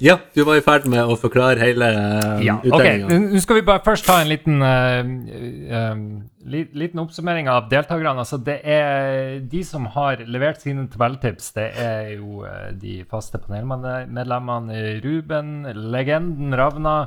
Ja, 0.04 0.18
du 0.36 0.42
var 0.44 0.58
i 0.58 0.64
ferd 0.64 0.84
med 0.92 1.00
å 1.00 1.14
forklare 1.16 1.64
hele 1.64 1.86
uh, 1.96 2.42
Ja, 2.44 2.58
ok. 2.60 2.66
utdelinga. 2.68 3.18
Nå 3.32 3.40
skal 3.40 3.56
vi 3.56 3.64
bare 3.64 3.80
først 3.86 4.04
ta 4.04 4.18
en 4.20 4.28
liten, 4.28 4.60
uh, 4.60 5.00
uh, 5.72 6.02
liten 6.76 7.00
oppsummering 7.00 7.48
av 7.48 7.70
deltakerne. 7.70 8.20
Altså, 8.20 8.36
det 8.44 8.58
er 8.68 9.40
de 9.48 9.62
som 9.64 9.88
har 9.96 10.20
levert 10.28 10.60
sine 10.60 10.84
tabelltips. 10.92 11.54
Det 11.56 11.70
er 11.80 12.10
jo 12.18 12.44
eh, 12.44 12.68
de 12.76 12.98
faste 13.08 13.40
panelmedlemmene 13.40 15.00
Ruben, 15.00 15.54
legenden 15.94 16.52
Ravna, 16.60 16.98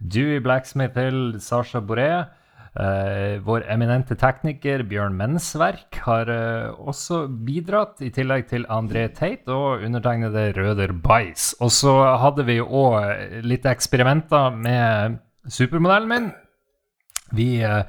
Dewey 0.00 0.42
Blacksmith 0.42 0.98
Hill, 0.98 1.38
Sasha 1.38 1.78
Boré. 1.78 2.24
Eh, 2.72 3.36
vår 3.44 3.66
eminente 3.68 4.16
tekniker 4.16 4.80
Bjørn 4.88 5.12
Mensverk 5.18 5.98
har 6.06 6.30
eh, 6.32 6.70
også 6.80 7.26
bidratt, 7.44 8.00
i 8.00 8.08
tillegg 8.14 8.46
til 8.48 8.64
André 8.72 9.10
Tate 9.12 9.52
og 9.52 9.84
undertegnede 9.84 10.46
Røder 10.56 10.94
Bais. 10.96 11.50
Og 11.60 11.68
så 11.74 11.92
hadde 12.22 12.46
vi 12.48 12.56
jo 12.62 12.70
òg 12.86 13.44
litt 13.44 13.68
eksperimenter 13.68 14.56
med 14.56 15.20
supermodellen 15.52 16.08
min. 16.08 16.32
Vi 17.36 17.60
eh, 17.60 17.84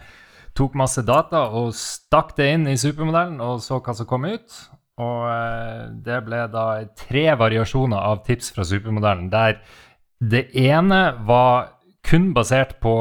tok 0.57 0.75
masse 0.75 1.05
data 1.07 1.47
og 1.55 1.71
stakk 1.79 2.35
det 2.35 2.51
inn 2.57 2.67
i 2.67 2.77
supermodellen 2.79 3.39
og 3.43 3.63
så 3.63 3.79
hva 3.79 3.95
som 3.95 4.09
kom 4.09 4.27
ut. 4.27 4.61
Og 4.99 5.27
eh, 5.31 5.83
det 6.05 6.23
ble 6.27 6.43
da 6.51 6.67
tre 6.99 7.29
variasjoner 7.39 8.03
av 8.03 8.25
tips 8.27 8.51
fra 8.51 8.67
supermodellen, 8.67 9.31
der 9.31 9.61
det 10.19 10.49
ene 10.59 11.05
var 11.23 11.71
kun 12.03 12.33
basert 12.35 12.81
på 12.83 12.97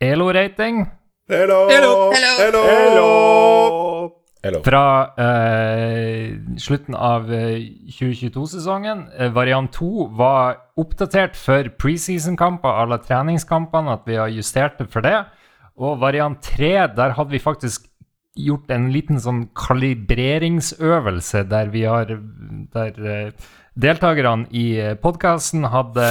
ELO-rating. 0.00 0.86
Hello! 1.28 1.68
Hello! 1.70 2.12
Hello! 2.12 4.12
Hello. 4.42 4.60
Fra 4.62 5.14
eh, 5.18 6.36
slutten 6.60 6.94
av 6.94 7.32
eh, 7.32 7.64
2022-sesongen. 7.96 9.06
Eh, 9.16 9.32
variant 9.32 9.72
2 9.72 10.10
var 10.14 10.60
oppdatert 10.78 11.34
for 11.40 11.72
preseason-kamper, 11.80 12.76
alle 12.84 13.00
treningskampene, 13.02 13.96
at 13.96 14.04
vi 14.06 14.20
har 14.20 14.30
justert 14.30 14.76
det 14.78 14.86
for 14.92 15.02
det. 15.02 15.24
Og 15.80 15.98
variant 16.04 16.38
3, 16.44 16.92
der 16.94 17.16
hadde 17.16 17.32
vi 17.32 17.42
faktisk 17.42 17.88
gjort 18.36 18.70
en 18.70 18.90
liten 18.92 19.16
sånn 19.16 19.46
kalibreringsøvelse 19.56 21.46
der 21.48 21.72
vi 21.72 21.86
har 21.88 22.10
Der 22.76 22.98
eh, 23.00 23.32
deltakerne 23.80 24.44
i 24.52 24.66
podkasten 25.00 25.64
hadde 25.72 26.04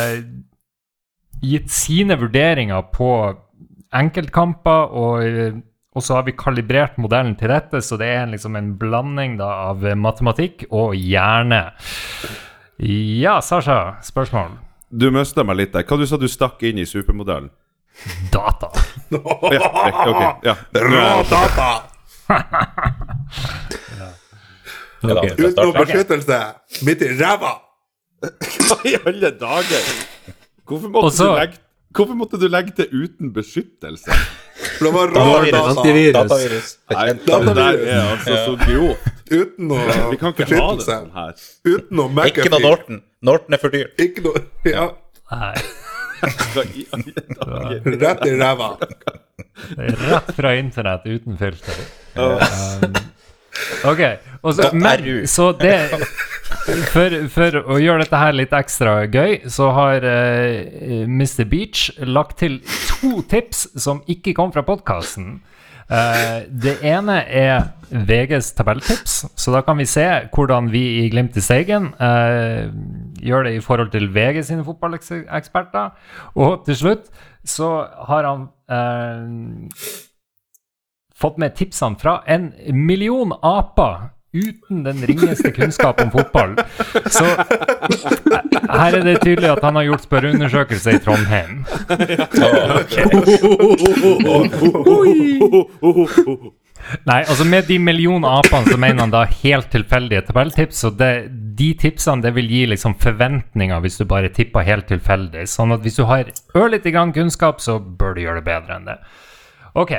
gitt 1.45 1.69
sine 1.69 2.17
vurderinger 2.17 2.81
på 2.89 3.11
enkeltkamper, 3.93 4.91
og, 4.95 5.23
eh, 5.23 5.57
og 5.95 6.03
så 6.03 6.17
har 6.17 6.25
vi 6.27 6.35
kalibrert 6.37 6.97
modellen 6.97 7.35
til 7.39 7.51
dette, 7.53 7.81
så 7.81 7.97
det 7.97 8.07
er 8.07 8.27
liksom 8.31 8.55
en 8.55 8.73
blanding 8.79 9.37
da, 9.39 9.69
av 9.71 9.83
matematikk 9.95 10.65
og 10.71 10.95
hjerne. 10.95 11.61
Ja, 12.79 13.39
Sasha, 13.41 13.97
spørsmål? 14.03 14.57
Du 14.91 15.09
mista 15.11 15.43
meg 15.43 15.57
litt 15.59 15.73
der. 15.73 15.85
Hva 15.87 15.97
du 15.99 16.05
sa 16.07 16.17
du 16.19 16.27
stakk 16.31 16.63
inn 16.67 16.79
i 16.79 16.85
supermodellen? 16.87 17.51
Data. 18.31 18.71
Ja, 19.15 19.67
okay. 20.09 20.31
Ja. 20.43 20.55
Rå 20.73 21.23
data! 21.29 21.67
Er 25.05 25.19
det 25.21 25.35
Uten 25.37 25.73
beskyttelse. 25.75 26.39
Midt 26.87 27.03
i 27.05 27.11
ræva! 27.19 27.53
Hva 28.25 28.77
i 28.89 28.95
alle 29.05 29.31
dager? 29.39 29.89
Hvorfor 30.65 30.89
måtte, 30.89 31.05
Også, 31.11 31.27
du 31.29 31.37
legge, 31.37 31.61
hvorfor 31.95 32.17
måtte 32.19 32.37
du 32.41 32.47
legge 32.51 32.71
til 32.75 32.87
uten 32.91 33.31
beskyttelse? 33.35 34.11
For 34.77 34.85
det 34.87 34.93
var 34.95 35.11
Datavirus. 35.15 35.51
data. 35.51 35.69
Antivirus. 35.73 36.15
Datavirus. 36.17 36.69
Nei, 36.91 37.07
der 37.25 37.79
er 37.95 38.01
altså 38.11 38.35
så 38.45 38.55
grovt. 38.65 39.11
Uten 39.31 39.67
noe 39.71 39.95
Vi 40.11 40.17
kan 40.21 40.33
ikke 40.35 40.45
ha 40.45 40.49
det 40.49 40.51
beskyttelse. 40.51 40.91
sånn 40.91 41.11
her. 41.15 41.31
Uten 41.65 41.97
noe 41.97 42.27
Ikke 42.29 42.49
noe 42.53 42.61
Norton. 42.65 43.01
Norton 43.25 43.57
er 43.57 43.63
for 43.63 43.73
dyrt. 43.73 43.95
Ikke 44.05 44.21
noe 44.27 44.43
Ja, 44.69 44.89
Nei, 45.31 45.55
rett 48.01 48.25
i 48.25 48.35
ræva. 48.39 48.69
rett 49.77 50.29
fra 50.37 50.53
internett 50.59 51.05
uten 51.09 51.37
filter. 51.39 51.79
Um, 52.15 52.93
ok, 53.87 54.03
så, 54.55 54.69
men, 54.73 55.27
så 55.27 55.49
det 55.57 55.75
for, 56.93 57.17
for 57.33 57.59
å 57.75 57.79
gjøre 57.81 58.05
dette 58.05 58.21
her 58.21 58.37
litt 58.37 58.53
ekstra 58.55 58.95
gøy, 59.09 59.45
så 59.51 59.71
har 59.75 60.05
uh, 60.05 61.03
Mr. 61.05 61.45
Beach 61.49 61.89
lagt 62.05 62.39
til 62.43 62.59
to 62.89 63.19
tips 63.29 63.67
som 63.81 64.03
ikke 64.11 64.35
kom 64.37 64.53
fra 64.55 64.65
podkasten. 64.65 65.37
det 66.49 66.79
ene 66.81 67.19
er 67.29 67.67
VGs 67.91 68.47
tabelltips, 68.57 69.19
så 69.37 69.51
da 69.53 69.61
kan 69.61 69.77
vi 69.77 69.85
se 69.85 70.05
hvordan 70.33 70.71
vi 70.73 70.81
i 71.03 71.09
Glimt 71.13 71.37
i 71.37 71.43
Steigen 71.45 71.91
uh, 71.99 72.65
gjør 73.21 73.45
det 73.45 73.53
i 73.57 73.61
forhold 73.61 73.91
til 73.93 74.09
VG 74.13 74.41
sine 74.47 74.65
fotballeksperter. 74.65 75.93
Og 76.41 76.65
til 76.65 76.79
slutt 76.81 77.11
så 77.45 77.69
har 78.09 78.25
han 78.25 78.47
eh, 78.73 79.99
fått 81.15 81.37
med 81.41 81.55
tipsene 81.55 81.99
fra 81.99 82.19
en 82.27 82.51
million 82.73 83.33
aper 83.41 84.09
uten 84.35 84.83
den 84.83 84.97
ringeste 85.07 85.51
kunnskap 85.51 86.01
om 86.01 86.11
fotball. 86.11 86.55
Så 87.05 87.25
eh, 87.25 87.37
her 88.69 88.97
er 88.99 89.03
det 89.05 89.21
tydelig 89.23 89.53
at 89.53 89.63
han 89.63 89.79
har 89.79 89.87
gjort 89.87 90.07
spørreundersøkelse 90.09 90.97
i 90.97 90.99
Trondheim. 91.03 91.63
Nei, 97.05 97.21
altså 97.23 97.45
med 97.47 97.65
de 97.69 97.79
million 97.81 98.25
apene 98.27 98.69
så 98.69 98.77
mener 98.77 99.05
han 99.05 99.13
da 99.13 99.23
helt 99.25 99.71
tilfeldige 99.73 100.25
tabelltips, 100.27 100.83
og 100.89 100.99
det, 100.99 101.13
de 101.57 101.71
tipsene 101.79 102.21
det 102.25 102.35
vil 102.35 102.51
gi 102.51 102.65
liksom 102.73 102.97
forventninger 103.01 103.81
hvis 103.85 104.01
du 104.01 104.05
bare 104.09 104.33
tipper 104.35 104.67
helt 104.67 104.89
tilfeldig. 104.91 105.47
Sånn 105.49 105.73
at 105.73 105.85
hvis 105.85 105.97
du 106.01 106.05
har 106.11 106.29
ørlite 106.57 106.93
grann 106.93 107.15
kunnskap, 107.15 107.63
så 107.63 107.79
bør 107.79 108.17
du 108.17 108.25
gjøre 108.25 108.43
det 108.43 108.49
bedre 108.51 108.77
enn 108.77 108.91
det. 108.91 108.99
Ok, 109.75 109.95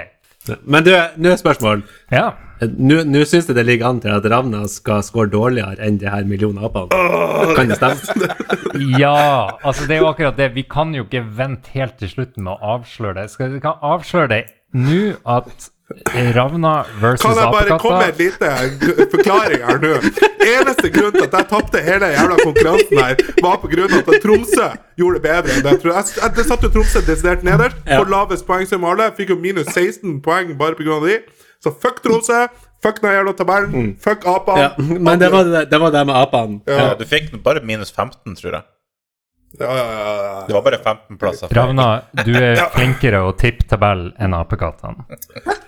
Men 0.65 0.85
du, 0.87 0.93
nå 1.17 1.33
er 1.33 1.41
spørsmål. 1.41 1.87
ja. 2.15 2.33
Nå 2.57 3.21
syns 3.29 3.51
jeg 3.51 3.57
det 3.59 3.67
ligger 3.69 3.91
an 3.91 3.99
til 4.01 4.15
at 4.17 4.25
Ravna 4.33 4.63
skal 4.73 5.03
score 5.05 5.29
dårligere 5.29 5.77
enn 5.85 5.99
de 6.01 6.09
her 6.09 6.25
millionene 6.25 6.65
apene. 6.65 7.53
Kan 7.59 7.69
det 7.69 7.77
stemme? 7.77 8.31
Ja, 9.01 9.59
altså 9.65 9.85
det 9.89 9.97
er 9.99 10.01
jo 10.03 10.09
akkurat 10.09 10.37
det. 10.41 10.51
Vi 10.55 10.65
kan 10.69 10.95
jo 10.97 11.05
ikke 11.05 11.21
vente 11.37 11.73
helt 11.77 11.99
til 12.01 12.09
slutten 12.15 12.45
med 12.47 12.55
å 12.57 12.75
avsløre 12.79 13.19
det. 13.19 13.27
Skal 13.33 13.53
vi 13.53 13.61
kan 13.61 13.77
avsløre 13.85 14.29
det 14.33 14.41
nå 14.77 15.15
at 15.29 15.69
Ravna 16.35 16.85
versus 17.01 17.23
Kan 17.23 17.37
jeg 17.39 17.53
bare 17.53 17.79
komme 17.79 17.99
med 18.01 18.09
en 18.09 18.19
liten 18.19 19.11
forklaring 19.13 19.63
her 19.69 19.79
nå? 19.79 19.93
Eneste 20.43 20.91
grunn 20.91 21.15
til 21.15 21.27
at 21.29 21.37
jeg 21.39 21.49
tapte 21.53 21.83
hele 21.87 22.09
jævla 22.11 22.39
konkurransen 22.43 22.99
her, 22.99 23.23
var 23.43 23.61
på 23.63 23.71
grunn 23.71 23.95
av 23.95 24.11
at 24.11 24.25
Tromsø 24.25 24.67
gjorde 24.99 25.21
det 25.21 25.25
bedre 25.29 25.55
enn 25.55 25.63
det. 25.67 25.77
jeg. 25.87 26.33
Det 26.35 26.47
satt 26.49 26.67
jo 26.67 26.73
Tromsø 26.75 27.05
desidert 27.07 27.47
nederst, 27.47 27.79
Ja. 27.87 28.01
for 28.01 28.11
lavest 28.11 28.47
poengsum 28.47 28.81
som 28.81 28.89
alle. 28.91 29.13
Fikk 29.15 29.31
jo 29.31 29.39
minus 29.39 29.71
16 29.71 30.21
poeng 30.27 30.57
bare 30.59 30.75
på 30.75 30.83
grunn 30.83 31.03
av 31.03 31.07
de. 31.07 31.21
Så 31.63 31.71
fuck 31.71 32.03
Tromsø, 32.03 32.49
fuck 32.83 33.01
den 33.01 33.15
jævla 33.15 33.37
tabellen, 33.39 33.97
fuck 34.03 34.27
apene. 34.27 34.59
Ja, 34.67 34.71
men 34.79 35.19
det 35.23 35.31
var 35.33 35.45
det, 35.45 35.69
det, 35.71 35.81
var 35.81 35.95
det 35.95 36.07
med 36.07 36.17
apene. 36.19 36.61
Ja. 36.67 36.79
Ja, 36.83 36.95
du 36.99 37.07
fikk 37.07 37.31
bare 37.47 37.63
minus 37.63 37.95
15, 37.95 38.35
tror 38.35 38.59
jeg. 38.59 38.63
Ja, 39.59 39.77
ja, 39.77 39.85
ja, 39.93 40.25
ja. 40.25 40.45
Det 40.47 40.53
var 40.55 40.63
bare 40.63 40.79
15 40.79 41.19
plasser. 41.19 41.49
Ravna, 41.55 42.03
du 42.27 42.35
er 42.37 42.59
flinkere 42.75 43.23
å 43.25 43.33
tippe 43.39 43.65
tabell 43.71 44.11
enn 44.21 44.35
apekattene. 44.37 45.07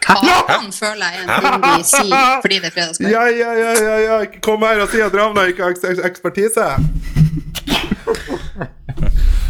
Kakan 0.05 0.69
føler 0.75 1.15
jeg 1.15 1.25
er 1.25 1.49
en 1.49 1.63
de 1.65 1.87
sier 1.89 2.43
fordi 2.43 2.59
det 2.61 2.69
er 2.69 2.75
fredagskveld. 2.77 3.13
Ja, 3.15 3.25
ja, 3.33 3.55
ja, 3.57 3.73
ja, 3.87 3.97
ja. 4.05 4.19
Kom 4.45 4.67
her 4.67 4.83
og 4.85 4.93
si 4.93 5.01
at 5.05 5.15
Ravna 5.17 5.47
ikke 5.49 5.65
har 5.65 5.77
eks 5.77 5.87
eks 5.89 6.05
ekspertise. 6.11 6.69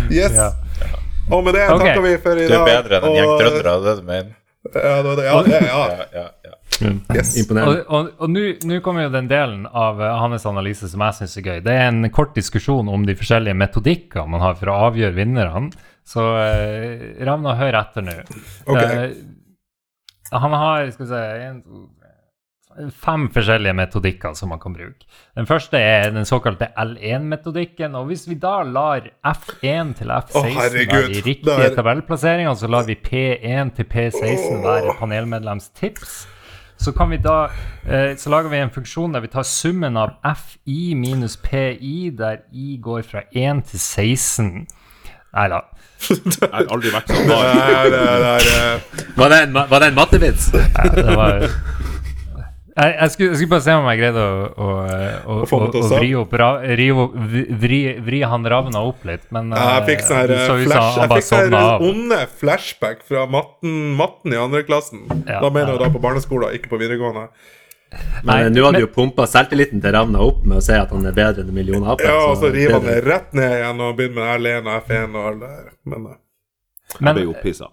Yes. 0.09 0.33
Ja. 0.37 0.53
Og 1.29 1.43
med 1.45 1.59
det 1.59 1.67
takker 1.69 2.05
vi 2.05 2.15
for 2.23 2.39
i 2.39 2.47
dag. 2.49 2.53
Du 2.53 2.59
er 2.61 2.69
bedre 2.69 3.01
enn 3.01 3.09
en 3.11 3.17
gjeng 3.19 3.33
trøndere, 3.43 3.63
det 3.65 3.73
er 3.75 3.89
det 3.89 3.97
du 3.99 4.07
mener? 4.13 4.35
Ja. 4.75 5.43
Ja, 5.49 6.07
ja. 6.13 6.27
Yes. 7.15 7.35
Imponerende. 7.43 7.85
Og, 7.89 7.93
og, 7.95 8.11
og 8.23 8.31
nå- 8.31 8.81
kommer 8.85 9.07
jo 9.07 9.13
den 9.15 9.29
delen 9.31 9.67
av 9.67 10.01
eh, 10.03 10.15
hans 10.23 10.47
analyse 10.47 10.89
som 10.91 11.01
jeg 11.07 11.19
syns 11.21 11.37
er 11.41 11.47
gøy. 11.49 11.61
Det 11.67 11.75
er 11.75 11.89
en 11.91 12.11
kort 12.15 12.35
diskusjon 12.39 12.89
om 12.93 13.07
de 13.09 13.17
forskjellige 13.19 13.57
metodikker 13.59 14.29
man 14.31 14.41
har 14.45 14.55
for 14.61 14.73
å 14.73 14.79
avgjøre 14.89 15.17
vinnerne. 15.19 15.69
Så 16.09 16.25
eh, 16.41 17.25
Ravna, 17.27 17.57
hør 17.59 17.81
etter 17.83 18.07
nå. 18.07 18.17
Ok. 18.67 18.83
Eh, 18.83 19.13
han 20.33 20.53
har 20.61 20.91
skal 20.93 21.07
vi 21.07 21.13
se, 21.13 21.23
en, 21.49 21.63
fem 22.95 23.25
forskjellige 23.35 23.75
metodikker 23.75 24.35
som 24.39 24.53
man 24.53 24.61
kan 24.63 24.75
bruke. 24.77 25.07
Den 25.37 25.49
første 25.49 25.81
er 25.83 26.13
den 26.15 26.27
såkalte 26.29 26.69
L1-metodikken. 26.79 27.97
Og 27.99 28.07
hvis 28.13 28.27
vi 28.31 28.37
da 28.39 28.61
lar 28.63 29.09
F1 29.27 29.95
til 29.99 30.13
F16 30.15 30.37
være 30.45 30.55
herregud. 30.61 31.09
de 31.15 31.23
riktige 31.27 31.69
er- 31.71 31.75
tabellplasseringer, 31.75 32.55
så 32.61 32.71
lar 32.71 32.87
vi 32.87 32.95
P1 32.95 33.75
til 33.77 33.89
P16 33.91 34.63
være 34.65 34.95
panelmedlems 35.01 35.71
tips. 35.75 36.27
Så 36.79 36.93
kan 36.95 37.11
vi 37.11 37.17
da 37.19 37.49
eh, 37.89 38.13
Så 38.17 38.31
lager 38.31 38.49
vi 38.53 38.61
en 38.63 38.71
funksjon 38.71 39.13
der 39.15 39.21
vi 39.25 39.31
tar 39.33 39.43
summen 39.43 39.97
av 39.99 40.13
FI 40.37 40.95
minus 40.95 41.37
PI, 41.37 42.11
der 42.19 42.37
I 42.55 42.77
går 42.83 43.03
fra 43.03 43.23
1 43.35 43.65
til 43.71 43.81
16. 43.81 44.53
Nei 45.35 45.49
da. 45.53 45.59
Jeg 46.09 46.49
har 46.53 46.71
aldri 46.73 46.91
vært 46.95 47.11
så 47.11 47.19
Det 47.19 47.29
bar. 47.29 47.89
det 47.91 48.01
det 48.47 49.17
Var 49.19 49.29
det 49.35 49.41
en, 49.43 49.53
ma- 49.57 49.67
var 49.71 49.83
det 49.83 49.89
en 49.91 49.99
mattevits? 49.99 50.47
Ja, 50.55 50.87
Det 50.95 51.17
var 51.19 51.49
Jeg, 52.79 52.93
jeg, 52.95 53.11
skulle, 53.11 53.29
jeg 53.33 53.39
skulle 53.41 53.51
bare 53.57 53.65
se 53.65 53.75
om 53.75 53.87
jeg 53.91 53.99
greide 53.99 54.23
å, 54.23 54.35
å, 54.39 54.67
å, 54.69 55.35
Å 55.35 55.37
å, 55.43 55.59
å 55.59 55.81
å 55.83 55.89
vri, 55.91 56.11
opp, 56.15 56.35
vri, 56.39 57.43
vri, 57.65 57.81
vri 58.07 58.21
han 58.23 58.47
ravna 58.47 58.83
opp 58.87 59.03
litt, 59.09 59.25
men 59.35 59.51
Ja, 59.51 59.81
jeg 59.81 59.87
fikk 59.89 60.05
sånn 60.07 60.21
her, 60.21 60.33
eh, 60.37 60.45
så 60.47 60.57
flash, 60.63 60.85
han 60.95 61.03
jeg 61.03 61.11
fikk 61.17 61.27
sånn 61.29 61.57
her 61.59 61.87
onde 61.89 62.19
flashback 62.39 63.03
fra 63.09 63.25
matten, 63.31 63.73
matten 63.99 64.37
i 64.37 64.39
andre 64.39 64.63
klassen. 64.69 65.03
Ja, 65.27 65.41
da 65.43 65.51
mener 65.51 65.75
jeg 65.75 65.83
da 65.83 65.89
på 65.97 66.03
barneskolen, 66.05 66.55
ikke 66.55 66.71
på 66.71 66.79
videregående. 66.79 67.27
Men 68.23 68.45
eh, 68.45 68.51
nå 68.53 68.63
hadde 68.69 68.79
men- 68.79 68.85
jo 68.85 68.91
pumpa 68.95 69.27
selvtilliten 69.27 69.83
til 69.83 69.95
Ravna 69.97 70.23
opp 70.23 70.45
med 70.45 70.61
å 70.61 70.65
si 70.65 70.77
at 70.77 70.93
han 70.95 71.07
er 71.09 71.17
bedre 71.17 71.43
enn 71.43 71.51
en 71.51 71.59
million 71.59 71.83
aper. 71.89 72.05
Ja, 72.05 72.21
og 72.31 72.37
så 72.39 72.53
river 72.53 72.77
han 72.79 72.87
det- 72.87 73.01
rett 73.09 73.35
ned 73.35 73.57
igjen 73.59 73.81
og 73.89 73.97
begynner 73.99 74.23
med 74.23 74.39
L1 74.39 74.69
og 74.69 74.87
F1 74.87 75.17
og 75.19 75.29
alt 75.33 75.41
det 75.43 75.51
der. 75.57 75.71
Men 75.85 76.09
men 77.01 77.09
Jeg 77.09 77.15
ble 77.19 77.25
jo 77.27 77.35
pissa. 77.43 77.67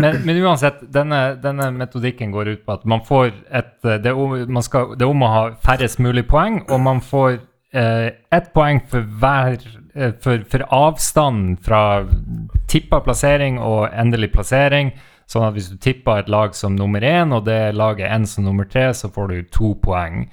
Men, 0.00 0.20
men 0.26 0.40
uansett, 0.44 0.82
denne, 0.92 1.20
denne 1.40 1.70
metodikken 1.72 2.32
går 2.34 2.54
ut 2.54 2.64
på 2.66 2.74
at 2.78 2.86
man 2.88 3.04
får 3.06 3.30
et 3.48 3.88
det 4.04 4.12
om, 4.12 4.34
man 4.52 4.64
skal, 4.64 4.94
det 4.98 5.06
er 5.06 5.12
om 5.12 5.24
å 5.24 5.30
ha 5.32 5.44
færrest 5.64 6.02
mulig 6.04 6.26
poeng, 6.28 6.60
og 6.68 6.82
man 6.84 7.00
får 7.04 7.38
eh, 7.72 8.10
ett 8.32 8.50
poeng 8.54 8.82
for 8.90 9.06
hver 9.22 9.56
eh, 9.94 10.12
for, 10.20 10.44
for 10.50 10.66
avstanden 10.74 11.56
fra 11.64 12.04
tippa 12.70 13.00
plassering 13.04 13.58
og 13.62 13.88
endelig 13.90 14.32
plassering. 14.34 14.92
Sånn 15.30 15.46
at 15.46 15.54
hvis 15.54 15.68
du 15.70 15.76
tipper 15.78 16.24
et 16.24 16.30
lag 16.30 16.56
som 16.58 16.74
nummer 16.74 17.04
én, 17.06 17.30
og 17.36 17.44
det 17.46 17.76
laget 17.78 18.10
en 18.10 18.26
som 18.26 18.44
nummer 18.44 18.66
tre, 18.66 18.88
så 18.98 19.12
får 19.14 19.30
du 19.30 19.52
to 19.54 19.76
poeng. 19.82 20.24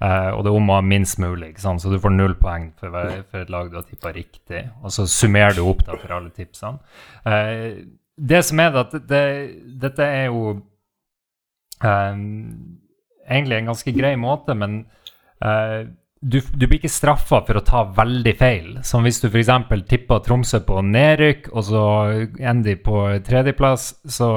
Uh, 0.00 0.32
og 0.32 0.42
det 0.42 0.48
er 0.48 0.56
om 0.56 0.70
å 0.72 0.78
ha 0.78 0.82
minst 0.82 1.18
mulig, 1.20 1.50
så 1.60 1.74
du 1.76 1.98
får 2.00 2.14
null 2.14 2.32
poeng 2.40 2.70
for, 2.80 2.94
for 3.28 3.42
et 3.42 3.50
lag 3.52 3.68
du 3.68 3.76
har 3.76 3.84
tippa 3.84 4.14
riktig. 4.16 4.62
Og 4.80 4.94
så 4.94 5.04
summerer 5.04 5.58
du 5.58 5.60
opp 5.68 5.84
da 5.84 5.98
for 6.00 6.14
alle 6.16 6.32
tipsene. 6.32 6.80
Eh, 7.28 7.82
det 8.20 8.42
som 8.44 8.60
er 8.60 8.82
at 8.82 8.96
det, 9.08 9.24
dette 9.80 10.04
er 10.04 10.28
jo 10.28 10.58
um, 11.80 12.26
egentlig 13.24 13.60
en 13.60 13.72
ganske 13.72 13.94
grei 13.96 14.12
måte, 14.20 14.56
men 14.58 14.82
uh, 15.44 15.88
du, 16.20 16.36
du 16.52 16.66
blir 16.66 16.76
ikke 16.76 16.90
straffa 16.92 17.38
for 17.46 17.56
å 17.56 17.62
ta 17.64 17.82
veldig 17.96 18.32
feil. 18.36 18.66
Som 18.84 19.06
hvis 19.08 19.22
du 19.22 19.30
f.eks. 19.30 19.48
tippa 19.88 20.18
Tromsø 20.24 20.60
på 20.66 20.82
nedrykk, 20.84 21.48
og 21.54 21.64
så 21.70 21.84
ender 22.36 22.66
de 22.68 22.74
på 22.84 23.04
tredjeplass, 23.24 23.86
så 24.04 24.28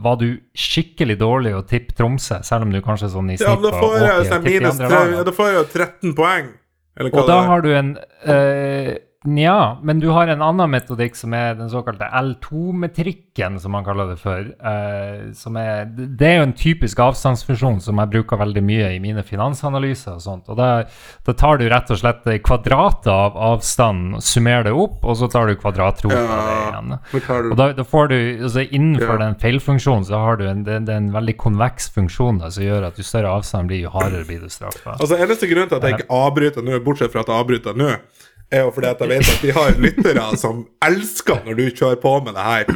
var 0.00 0.16
du 0.22 0.30
skikkelig 0.56 1.18
dårlig 1.20 1.52
å 1.58 1.66
tippe 1.68 1.96
Tromsø, 1.98 2.40
selv 2.46 2.64
om 2.64 2.72
du 2.72 2.80
kanskje 2.84 3.12
sånn 3.12 3.28
i 3.34 3.36
ja, 3.36 3.42
snitt 3.44 3.60
men 3.60 3.66
da 3.66 3.74
var 3.74 3.84
får 3.84 3.98
jeg, 3.98 4.08
ok 4.08 4.08
å 4.08 4.30
sånn 4.30 4.46
tippe 4.46 4.54
de 4.54 4.62
minus 4.62 4.72
andre 4.72 4.94
lagene. 4.94 5.20
ja, 5.20 5.26
da 5.28 5.36
får 5.36 5.50
jeg 5.50 5.58
jo 5.58 5.66
13 5.74 6.16
poeng. 6.22 6.48
Og 7.08 7.20
da 7.28 7.36
har 7.46 7.62
du 7.62 7.68
en 7.76 7.92
eh, 8.26 8.94
Nja, 9.26 9.78
men 9.82 9.98
du 9.98 10.12
har 10.14 10.28
en 10.30 10.42
annen 10.46 10.70
metodikk 10.70 11.16
som 11.18 11.32
er 11.34 11.56
den 11.58 11.66
såkalte 11.72 12.06
L2-metrikken, 12.20 13.56
som 13.58 13.72
man 13.74 13.82
kaller 13.82 14.12
det 14.12 14.18
for. 14.20 14.38
eh, 14.38 15.32
som 15.34 15.56
er, 15.58 15.86
det 15.90 16.22
er 16.28 16.36
jo 16.36 16.44
en 16.46 16.52
typisk 16.54 17.00
avstandsfunksjon 17.02 17.80
som 17.82 17.98
jeg 17.98 18.12
bruker 18.12 18.38
veldig 18.38 18.62
mye 18.62 18.92
i 18.94 19.00
mine 19.02 19.24
finansanalyser. 19.26 20.12
og 20.14 20.22
sånt. 20.22 20.48
Og 20.48 20.56
Da, 20.56 20.84
tar 21.34 21.58
du 21.58 21.66
rett 21.68 21.90
og 21.90 21.98
slett 21.98 22.22
kvadratet 22.46 23.10
av 23.10 23.34
avstanden, 23.34 24.20
summerer 24.22 24.68
det 24.70 24.72
opp, 24.72 25.02
og 25.02 25.16
så 25.18 25.26
tar 25.28 25.48
du 25.50 25.56
kvadratrota 25.56 26.14
av 26.14 26.46
det 26.46 26.54
Ja, 26.54 26.70
igjen. 26.70 27.50
Og 27.50 27.56
da, 27.56 27.72
da 27.72 27.82
får 27.82 28.08
du, 28.08 28.16
altså 28.44 28.68
Innenfor 28.70 29.18
Ja. 29.18 29.24
den 29.26 29.34
feilfunksjonen 29.34 30.04
så 30.06 30.14
har 30.22 30.36
du 30.36 30.46
en, 30.46 30.62
det, 30.62 30.84
det 30.86 30.94
en 30.94 31.10
veldig 31.12 31.36
konveks 31.36 31.90
funksjon 31.90 32.38
der, 32.38 32.50
som 32.50 32.62
gjør 32.62 32.86
at 32.86 32.96
jo 32.96 33.02
større 33.02 33.34
avstand 33.34 33.66
blir, 33.66 33.82
jo 33.82 33.90
hardere 33.90 34.24
blir 34.24 34.40
du 34.40 34.48
straffa. 34.48 34.94
Altså, 35.00 35.16
Eneste 35.18 35.50
grunn 35.50 35.66
til 35.68 35.76
at 35.76 35.82
jeg 35.82 35.98
ikke 35.98 36.10
avbryter 36.14 36.62
nå, 36.62 36.78
bortsett 36.84 37.10
fra 37.10 37.20
at 37.26 37.26
jeg 37.26 37.42
avbryter 37.42 37.74
nå, 37.76 37.96
er 38.50 38.64
jo 38.64 38.72
fordi 38.72 38.88
at 38.90 39.02
jeg 39.04 39.10
vet 39.12 39.28
at 39.34 39.44
vi 39.44 39.52
har 39.56 39.76
lyttere 39.84 40.24
som 40.40 40.64
elsker 40.84 41.44
når 41.46 41.58
du 41.58 41.66
kjører 41.70 42.00
på 42.02 42.14
med 42.24 42.36
det 42.38 42.46
her. 42.46 42.72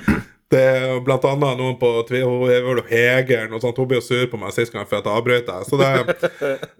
Det 0.52 0.60
er 0.60 0.98
blant 1.00 1.24
annet 1.24 1.56
noen 1.56 1.78
på 1.80 1.90
Twitter 2.08 2.28
og 2.28 2.50
er 2.52 2.82
Hegeren 2.90 3.54
og 3.56 3.62
sånt. 3.64 3.78
Hun 3.80 3.88
ble 3.88 4.02
jo 4.02 4.04
sur 4.04 4.26
på 4.28 4.40
meg 4.40 4.52
sist 4.52 4.74
gang 4.74 4.84
for 4.84 5.00
at 5.00 5.08
jeg 5.08 5.16
avbrøt 5.16 5.48
deg. 5.48 5.64
Så, 5.64 5.78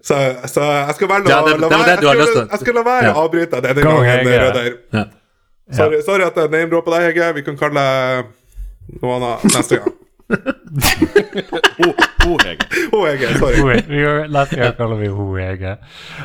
så, 0.04 0.18
så 0.52 0.66
jeg 0.68 0.98
skal 0.98 1.12
velge 1.14 1.32
Ja, 1.32 1.40
å 1.40 1.56
la 1.56 1.70
være 1.72 1.94
det 1.94 1.96
du 2.02 2.10
har 2.10 2.20
jeg 2.20 2.28
skal, 2.28 2.44
jeg 2.50 2.64
skal 2.66 2.76
la 2.76 2.84
være 2.90 3.14
å 3.14 3.24
avbryte 3.24 3.62
deg 3.64 3.80
denne 3.80 3.88
gangen, 3.88 4.10
Hege. 4.10 4.38
Røder. 4.44 4.70
Ja. 4.98 5.06
Sorry, 5.72 6.02
sorry 6.04 6.28
at 6.28 6.36
jeg 6.36 6.52
name-droppa 6.52 6.98
deg, 6.98 7.08
Hege. 7.08 7.32
Vi 7.38 7.46
kan 7.48 7.56
kalle 7.56 7.86
deg 7.88 9.00
noe 9.00 9.16
annet 9.16 9.48
neste 9.56 9.80
gang. 9.80 9.96
Ho, 10.32 11.90
ho, 12.24 12.36
Hege. 12.42 12.66
Å, 12.92 13.02
Hege. 13.06 13.32
Sorry. 13.38 13.82
Vi 13.88 14.02
Neste 14.32 14.72
kaller 14.78 14.98
vi 15.00 15.10
henne 15.12 15.46
Hege. 15.46 15.76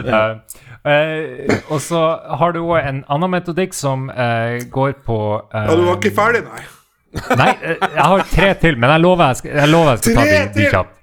Eh, 0.06 0.58
eh, 0.94 1.54
og 1.68 1.82
så 1.84 2.04
har 2.40 2.56
du 2.56 2.62
òg 2.64 2.80
en 2.82 3.04
annen 3.12 3.34
metodikk 3.34 3.76
som 3.76 4.10
uh, 4.10 4.58
går 4.72 5.00
på 5.08 5.20
Ja, 5.54 5.76
du 5.76 5.86
var 5.88 6.00
ikke 6.00 6.16
ferdig, 6.16 6.46
nei? 6.48 6.66
Nei, 7.40 7.54
jeg 7.64 8.04
har 8.04 8.24
tre 8.30 8.54
til, 8.62 8.76
men 8.78 8.92
jeg 8.94 9.02
lover 9.02 9.32
jeg 9.32 9.40
skal, 9.40 9.52
jeg 9.58 9.70
lover 9.72 9.90
jeg 9.96 10.02
skal 10.04 10.18
ta 10.18 10.26
de, 10.28 10.40
de 10.54 10.66
kjapt. 10.70 10.94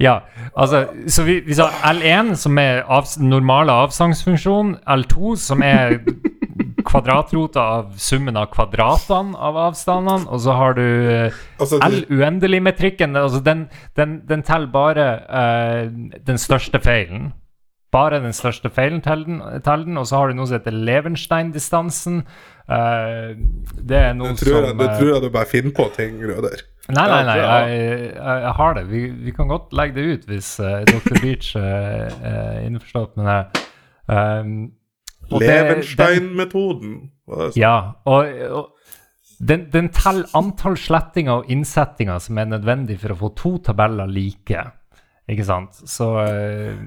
Ja, 0.00 0.18
altså, 0.56 0.86
så 1.08 1.22
vi, 1.24 1.40
vi 1.46 1.54
sa 1.56 1.68
L1, 1.92 2.34
som 2.36 2.58
er 2.58 2.82
avs 2.88 3.16
normale 3.20 3.72
avsangsfunksjon. 3.72 4.74
L2, 4.84 5.36
som 5.40 5.62
er 5.64 6.00
kvadratrota 6.86 7.62
av 7.78 7.96
summen 8.00 8.36
av 8.38 8.50
kvadratene 8.54 9.36
av 9.36 9.58
avstandene. 9.68 10.28
Og 10.30 10.42
så 10.44 10.56
har 10.56 10.76
du 10.78 10.84
eh, 10.84 11.40
Altså, 11.60 11.80
L 11.84 12.04
uendelig-metrikken. 12.12 13.16
Altså 13.16 13.40
den, 13.44 13.66
den, 13.98 14.20
den 14.28 14.44
teller 14.46 14.70
bare 14.72 15.08
uh, 15.26 16.12
den 16.26 16.38
største 16.40 16.80
feilen. 16.84 17.32
Bare 17.94 18.20
den 18.20 18.34
største 18.36 18.70
feilen 18.70 19.02
teller 19.02 19.84
den. 19.84 19.98
Og 19.98 20.06
så 20.06 20.20
har 20.20 20.30
du 20.30 20.38
noe 20.38 20.48
som 20.48 20.58
heter 20.58 20.76
Levenstein-distansen. 20.76 22.22
Uh, 22.66 23.34
det 23.80 24.00
er 24.08 24.16
noe 24.18 24.34
det 24.34 24.42
tror, 24.44 24.62
jeg, 24.62 24.72
som 24.72 24.80
det 24.82 24.90
tror 24.98 25.12
jeg 25.14 25.22
du 25.26 25.30
bare 25.34 25.50
finner 25.50 25.76
på 25.76 25.90
ting, 25.96 26.18
Røder. 26.22 26.64
Nei, 26.86 27.02
nei, 27.10 27.22
nei, 27.26 27.36
jeg, 27.40 27.70
jeg, 28.14 28.42
jeg 28.44 28.54
har 28.60 28.76
det. 28.78 28.84
Vi, 28.92 29.06
vi 29.26 29.32
kan 29.34 29.48
godt 29.50 29.72
legge 29.74 29.96
det 29.96 30.04
ut 30.06 30.28
hvis 30.30 30.52
uh, 30.62 30.84
Dr. 30.86 31.16
Beach 31.18 31.54
er 31.58 32.12
uh, 32.22 32.66
innforstått 32.66 33.16
med 33.18 33.32
det. 33.32 33.64
Um, 34.06 34.52
Levenstein-metoden. 35.30 36.96
Ja, 37.58 37.76
og, 38.06 38.28
og 38.50 38.76
den, 39.38 39.66
den 39.72 39.90
teller 39.92 40.30
antall 40.36 40.78
slettinger 40.80 41.42
og 41.42 41.50
innsettinger 41.52 42.20
som 42.22 42.38
er 42.40 42.48
nødvendig 42.54 43.00
for 43.02 43.12
å 43.12 43.18
få 43.20 43.32
to 43.36 43.56
tabeller 43.66 44.08
like. 44.08 44.62
Ikke 45.28 45.44
sant? 45.46 45.76
Så 45.90 46.08
eh, 46.22 46.78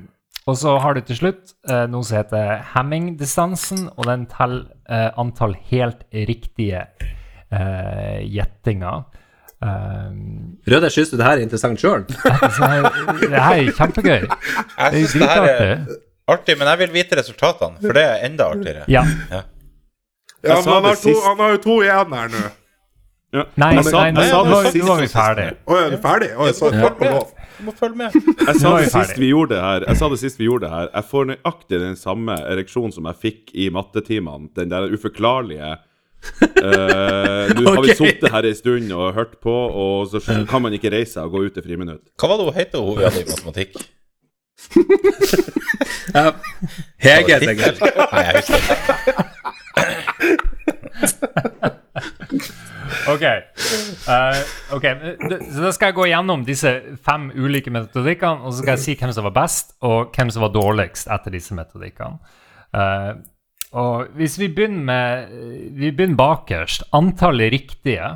Og 0.47 0.57
så 0.57 0.77
har 0.81 0.95
du 0.95 1.03
til 1.05 1.19
slutt 1.19 1.53
eh, 1.69 1.85
noe 1.91 2.07
som 2.07 2.17
heter 2.21 2.63
Hamming-distansen, 2.73 3.89
og 3.95 4.09
den 4.09 4.25
teller 4.31 4.69
eh, 4.89 5.09
antall 5.19 5.55
helt 5.69 6.05
riktige 6.13 6.87
uh, 7.51 8.19
gjettinger. 8.23 9.07
Um, 9.59 10.55
Røde, 10.69 10.87
syns 10.93 11.09
du 11.11 11.17
det 11.19 11.25
her 11.25 11.35
er 11.35 11.43
interessant 11.43 11.81
sjøl? 11.81 12.05
så 12.55 12.69
det 13.25 13.33
her 13.35 13.57
er 13.59 13.73
kjempegøy. 13.75 14.21
Jeg 14.23 14.29
Det 14.29 15.01
er 15.03 15.09
synes 15.11 15.13
det 15.19 15.29
her 15.29 15.41
er 15.43 15.57
dritartig. 15.59 15.99
Artig, 16.35 16.57
men 16.59 16.69
jeg 16.71 16.81
vil 16.83 16.93
vite 16.95 17.19
resultatene, 17.19 17.79
for 17.83 17.97
det 17.97 18.05
er 18.05 18.25
enda 18.29 18.49
artigere. 18.53 18.85
Ja. 18.91 19.03
Ja, 19.29 19.43
ja 20.45 20.55
men 20.61 20.73
han 20.73 20.87
har, 20.87 20.99
to, 21.01 21.13
han 21.25 21.43
har 21.43 21.55
jo 21.57 21.61
to 21.65 21.81
igjen 21.83 22.17
her 22.19 22.33
nå. 22.35 22.47
Ja. 23.29 23.43
Nei, 23.61 23.75
Jeg 23.75 23.83
sa- 23.85 23.99
nei, 24.09 24.23
jeg 24.23 24.31
sa 24.31 24.37
nå 24.41 24.49
var 24.55 24.87
var 24.87 25.01
vi 25.03 25.07
ferdig. 25.11 25.49
Å, 25.69 25.75
er 25.77 25.91
du 25.93 25.97
ferdig? 26.01 26.29
Å, 26.33 26.45
jeg 26.49 26.55
sa 26.57 26.71
takk 26.73 27.03
og 27.03 27.11
lov. 27.13 27.33
Du 27.59 27.65
må 27.67 27.73
følge 27.77 27.99
med. 27.99 28.15
Jeg 28.15 28.55
sa 28.55 28.71
det 28.71 28.85
vi 28.85 28.89
sist 28.93 29.19
vi 29.19 29.29
gjorde 29.33 29.51
det 29.51 29.59
her 29.61 29.83
Jeg 29.83 29.99
sa 29.99 30.07
det 30.09 30.17
sist 30.21 30.39
vi 30.39 30.45
gjorde 30.47 30.63
det 30.63 30.71
her 30.71 30.87
Jeg 30.93 31.07
får 31.09 31.25
nøyaktig 31.27 31.79
den 31.81 31.97
samme 31.99 32.37
ereksjonen 32.53 32.93
som 32.95 33.09
jeg 33.11 33.19
fikk 33.19 33.53
i 33.53 33.67
mattetimene. 33.75 34.47
Den 34.55 34.71
der 34.71 34.87
uforklarlige 34.95 35.73
uh, 35.75 37.51
Nå 37.53 37.65
har 37.75 37.83
vi 37.83 37.95
sittet 37.99 38.31
her 38.31 38.47
en 38.47 38.57
stund 38.57 38.95
og 38.95 39.13
hørt 39.17 39.37
på, 39.43 39.53
og 39.53 40.09
så 40.09 40.23
kan 40.49 40.63
man 40.65 40.73
ikke 40.73 40.91
reise 40.95 41.17
seg 41.19 41.27
og 41.27 41.35
gå 41.35 41.45
ut 41.49 41.57
til 41.59 41.67
friminutt. 41.67 42.03
Hva 42.19 42.31
var 42.31 42.41
det 42.41 42.47
hun 42.49 42.57
het, 42.57 42.79
hun 42.79 43.03
i 43.03 43.25
matematikk? 43.29 43.77
Ja. 46.13 46.31
Hege, 46.97 47.35
heter 47.35 47.53
jeg. 47.53 47.73
Nei, 48.11 48.23
jeg 48.25 48.33
husker 48.39 48.57
ikke. 48.59 48.79
Ok. 53.09 53.23
Uh, 54.09 54.37
okay. 54.75 54.93
Så 55.49 55.63
da 55.63 55.71
skal 55.73 55.91
jeg 55.91 55.97
gå 55.97 56.05
gjennom 56.09 56.45
disse 56.47 56.71
fem 57.05 57.29
ulike 57.35 57.71
metodikkene, 57.73 58.43
og 58.43 58.53
så 58.53 58.61
skal 58.61 58.75
jeg 58.75 58.83
si 58.83 58.95
hvem 58.99 59.13
som 59.15 59.27
var 59.29 59.35
best, 59.37 59.75
og 59.85 60.13
hvem 60.15 60.31
som 60.33 60.45
var 60.45 60.53
dårligst 60.55 61.09
etter 61.13 61.33
disse 61.33 61.57
metodikkene. 61.57 62.19
Uh, 62.73 63.11
og 63.79 64.15
hvis 64.17 64.39
vi 64.41 64.47
begynner 64.49 64.85
med 64.85 65.29
Vi 65.77 65.91
begynner 65.93 66.17
bakerst. 66.17 66.87
Antallet 66.93 67.53
riktige. 67.53 68.09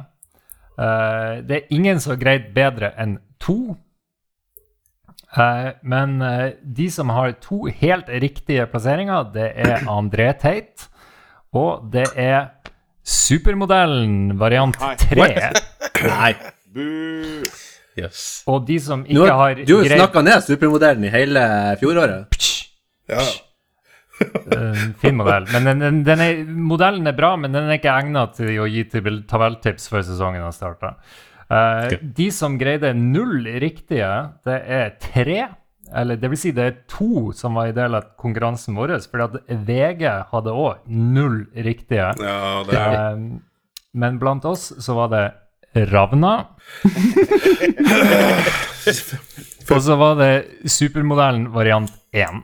Uh, 0.78 1.42
det 1.46 1.58
er 1.58 1.74
ingen 1.74 2.02
som 2.02 2.16
har 2.16 2.22
greid 2.22 2.54
bedre 2.56 2.94
enn 2.98 3.20
to. 3.42 3.76
Eh, 5.34 5.70
men 5.82 6.22
eh, 6.22 6.54
de 6.62 6.90
som 6.94 7.10
har 7.10 7.34
to 7.42 7.66
helt 7.82 8.10
riktige 8.22 8.68
plasseringer, 8.70 9.32
det 9.34 9.50
er 9.66 9.88
André 10.00 10.32
Teit, 10.40 10.90
og 11.54 11.90
det 11.94 12.08
er 12.20 12.52
Supermodellen 13.04 14.38
variant 14.40 14.78
3. 14.80 15.30
Nei. 16.08 16.34
Yes. 17.94 18.42
Og 18.50 18.64
de 18.66 18.80
som 18.82 19.04
ikke 19.06 19.28
har, 19.30 19.38
har 19.38 19.60
du 19.70 19.76
har 19.76 19.86
jo 19.86 19.98
snakka 20.00 20.24
ned 20.26 20.46
supermodellen 20.48 21.04
i 21.06 21.12
hele 21.14 21.44
fjoråret. 21.78 22.38
Ja. 23.06 23.26
Eh, 24.24 24.82
fin 25.02 25.18
modell. 25.20 25.46
Men 25.54 25.68
den, 25.70 25.84
den, 25.84 26.00
den 26.08 26.24
er, 26.24 26.42
modellen 26.46 27.06
er 27.10 27.14
bra, 27.18 27.36
men 27.38 27.54
den 27.54 27.68
er 27.68 27.78
ikke 27.78 27.94
egnet 27.94 28.34
til 28.40 28.64
å 28.64 28.66
gi 28.70 28.86
til 28.90 29.22
tabelltips 29.30 29.90
før 29.92 30.06
sesongen 30.10 30.42
har 30.46 30.56
starta. 30.56 30.96
De 32.18 32.30
som 32.34 32.58
greide 32.58 32.94
null 32.98 33.46
riktige, 33.62 34.10
det 34.48 34.58
er 34.68 34.96
tre. 35.02 35.40
Eller 35.94 36.18
det 36.18 36.30
vil 36.32 36.40
si, 36.40 36.52
det 36.56 36.64
er 36.66 36.78
to 36.90 37.32
som 37.38 37.54
var 37.60 37.68
i 37.70 37.76
del 37.76 37.94
av 37.98 38.04
konkurransen 38.18 38.74
vår, 38.78 38.96
at 38.98 39.36
VG 39.68 40.04
hadde 40.32 40.52
òg 40.58 40.76
null 40.90 41.44
riktige. 41.54 42.14
Ja, 42.18 42.64
det 42.68 42.80
er 42.80 42.94
Eh, 42.94 43.18
men 43.94 44.18
blant 44.18 44.46
oss 44.50 44.72
så 44.82 44.96
var 44.98 45.08
det 45.14 45.26
Ravna. 45.92 46.48
Og 49.74 49.80
så 49.82 49.96
var 49.98 50.16
det 50.20 50.32
supermodellen 50.70 51.48
variant 51.54 51.92
1. 52.14 52.42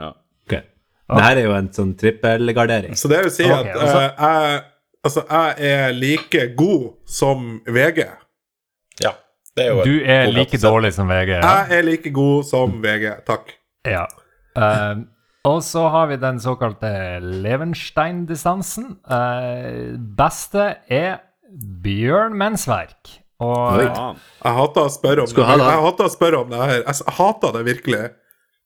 Ja. 0.00 0.08
Ok. 0.46 0.54
Det 0.54 1.22
her 1.26 1.36
er 1.38 1.44
jo 1.44 1.52
en 1.54 1.68
sånn 1.74 1.92
trippelgardering. 2.00 2.94
Så 2.98 3.08
det 3.12 3.20
vil 3.26 3.34
si 3.34 3.44
okay, 3.46 3.70
at 3.74 3.76
altså- 3.76 4.00
eh, 4.00 4.10
jeg, 4.24 4.62
altså, 5.04 5.20
jeg 5.30 5.54
er 5.74 5.92
like 5.98 6.46
god 6.58 6.84
som 7.06 7.60
VG. 7.66 7.98
Ja. 9.02 9.14
Det 9.54 9.64
er 9.64 9.70
jo 9.70 9.86
Du 9.86 9.96
er 10.02 10.30
like 10.34 10.58
dårlig 10.58 10.92
som 10.96 11.10
VG. 11.10 11.36
Ja. 11.38 11.40
Jeg 11.64 11.78
er 11.78 11.86
like 11.86 12.10
god 12.14 12.46
som 12.48 12.78
VG. 12.82 13.10
Takk. 13.26 13.56
ja. 13.86 14.06
Uh, 14.54 15.02
og 15.44 15.60
så 15.60 15.82
har 15.92 16.06
vi 16.08 16.16
den 16.16 16.38
såkalte 16.40 16.88
Levenstein-distansen. 17.20 18.94
Eh, 19.12 19.92
beste 20.16 20.70
er 20.88 21.18
Bjørn 21.84 22.32
Mensverk. 22.40 23.18
Og 23.44 23.82
ja. 23.82 24.06
Jeg 24.40 24.56
hater 24.56 24.86
å 24.86 24.92
spørre 24.94 25.26
om 25.26 25.28
det. 25.28 25.44
Jeg 25.44 25.82
hater 25.84 26.08
å 26.08 26.12
spørre 26.14 26.40
om 26.40 26.54
det 26.54 26.62
her. 26.62 26.80
Jeg 26.86 27.16
hater 27.18 27.52
det 27.58 27.64
virkelig. 27.68 28.00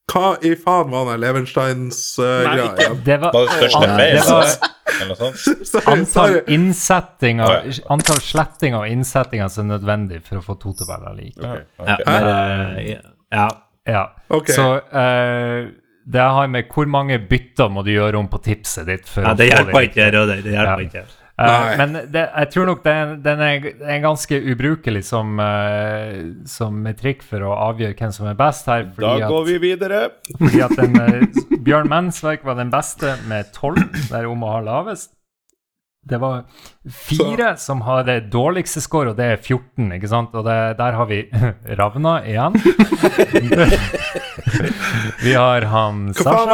Hva 0.09 0.29
i 0.41 0.55
faen 0.57 0.89
var 0.89 1.05
den 1.11 1.19
Levensteins-greia 1.21 2.67
igjen? 2.79 2.99
det 3.05 3.17
var, 3.21 3.33
Var 3.35 3.45
det 3.45 3.57
største 3.59 3.89
feil? 3.93 4.19
Eller 4.19 5.09
noe 5.11 5.17
sånt? 5.19 5.43
Sorry, 5.69 5.83
antall 5.93 6.07
sorry. 6.33 6.39
innsettinger 6.55 7.67
Antall 7.93 8.21
slettinger 8.25 8.79
og 8.81 8.93
innsettinger 8.95 9.51
som 9.53 9.67
er 9.67 9.75
nødvendig 9.77 10.23
for 10.25 10.39
å 10.41 10.45
få 10.45 10.55
to 10.63 10.73
tabeller 10.79 11.13
like. 11.19 11.37
Ok. 11.37 11.85
Ja, 11.85 12.97
ja. 13.29 13.47
Ja. 13.89 14.03
Ok. 14.33 14.49
Så 14.53 14.65
uh, 14.81 15.69
det 16.09 16.25
har 16.25 16.47
med 16.49 16.67
hvor 16.73 16.89
mange 16.89 17.19
bytter 17.29 17.69
må 17.69 17.83
du 17.85 17.91
gjøre 17.93 18.17
om 18.17 18.27
på 18.31 18.39
tipset 18.45 18.87
ditt. 18.89 19.05
For 19.09 19.21
ja, 19.25 19.35
å 19.35 19.37
det 19.37 19.51
hjelper 19.51 19.85
ikke, 19.87 20.09
Rødøy. 20.15 20.39
Det 20.45 20.53
hjelper 20.55 20.83
Ja. 20.83 20.87
ikke. 20.89 21.05
Nei. 21.39 21.75
men 21.79 21.93
det, 22.11 22.23
jeg 22.27 22.49
tror 22.53 22.67
nok 22.67 22.81
den, 22.83 23.13
den 23.23 23.43
er, 23.43 23.67
er 23.79 24.01
ganske 24.03 24.39
ubrukelig 24.51 25.05
som, 25.07 25.37
uh, 25.39 26.17
som 26.49 26.81
metrikk 26.83 27.23
for 27.23 27.45
å 27.47 27.53
avgjøre 27.69 27.95
hvem 27.99 28.15
som 28.15 28.27
er 28.31 28.39
best 28.39 28.67
her. 28.71 28.89
Da 28.97 29.13
går 29.23 29.37
at, 29.43 29.47
vi 29.47 29.59
videre. 29.63 30.01
fordi 30.35 30.65
at 30.65 30.75
den, 30.79 30.99
uh, 30.99 31.55
Bjørn 31.63 31.87
Mensverk 31.91 32.43
var 32.47 32.59
den 32.59 32.73
beste 32.73 33.15
med 33.31 33.53
12, 33.55 33.87
der 34.11 34.27
om 34.27 34.43
å 34.43 34.57
ha 34.57 34.59
lavest. 34.65 35.13
Det 36.09 36.17
var 36.17 36.45
fire 36.89 37.57
som 37.59 37.81
har 37.81 38.05
det 38.07 38.31
dårligste 38.33 38.81
score, 38.81 39.11
og 39.11 39.17
det 39.19 39.25
er 39.33 39.37
14, 39.37 39.91
ikke 39.97 40.09
sant? 40.09 40.33
Og 40.33 40.45
det, 40.47 40.55
der 40.79 40.95
har 40.95 41.09
vi 41.09 41.19
Ravna 41.79 42.15
igjen. 42.23 42.55
vi 45.25 45.35
har 45.35 45.67
han 45.73 46.07
Hva 46.15 46.23
faen 46.23 46.23
Sasha. 46.23 46.47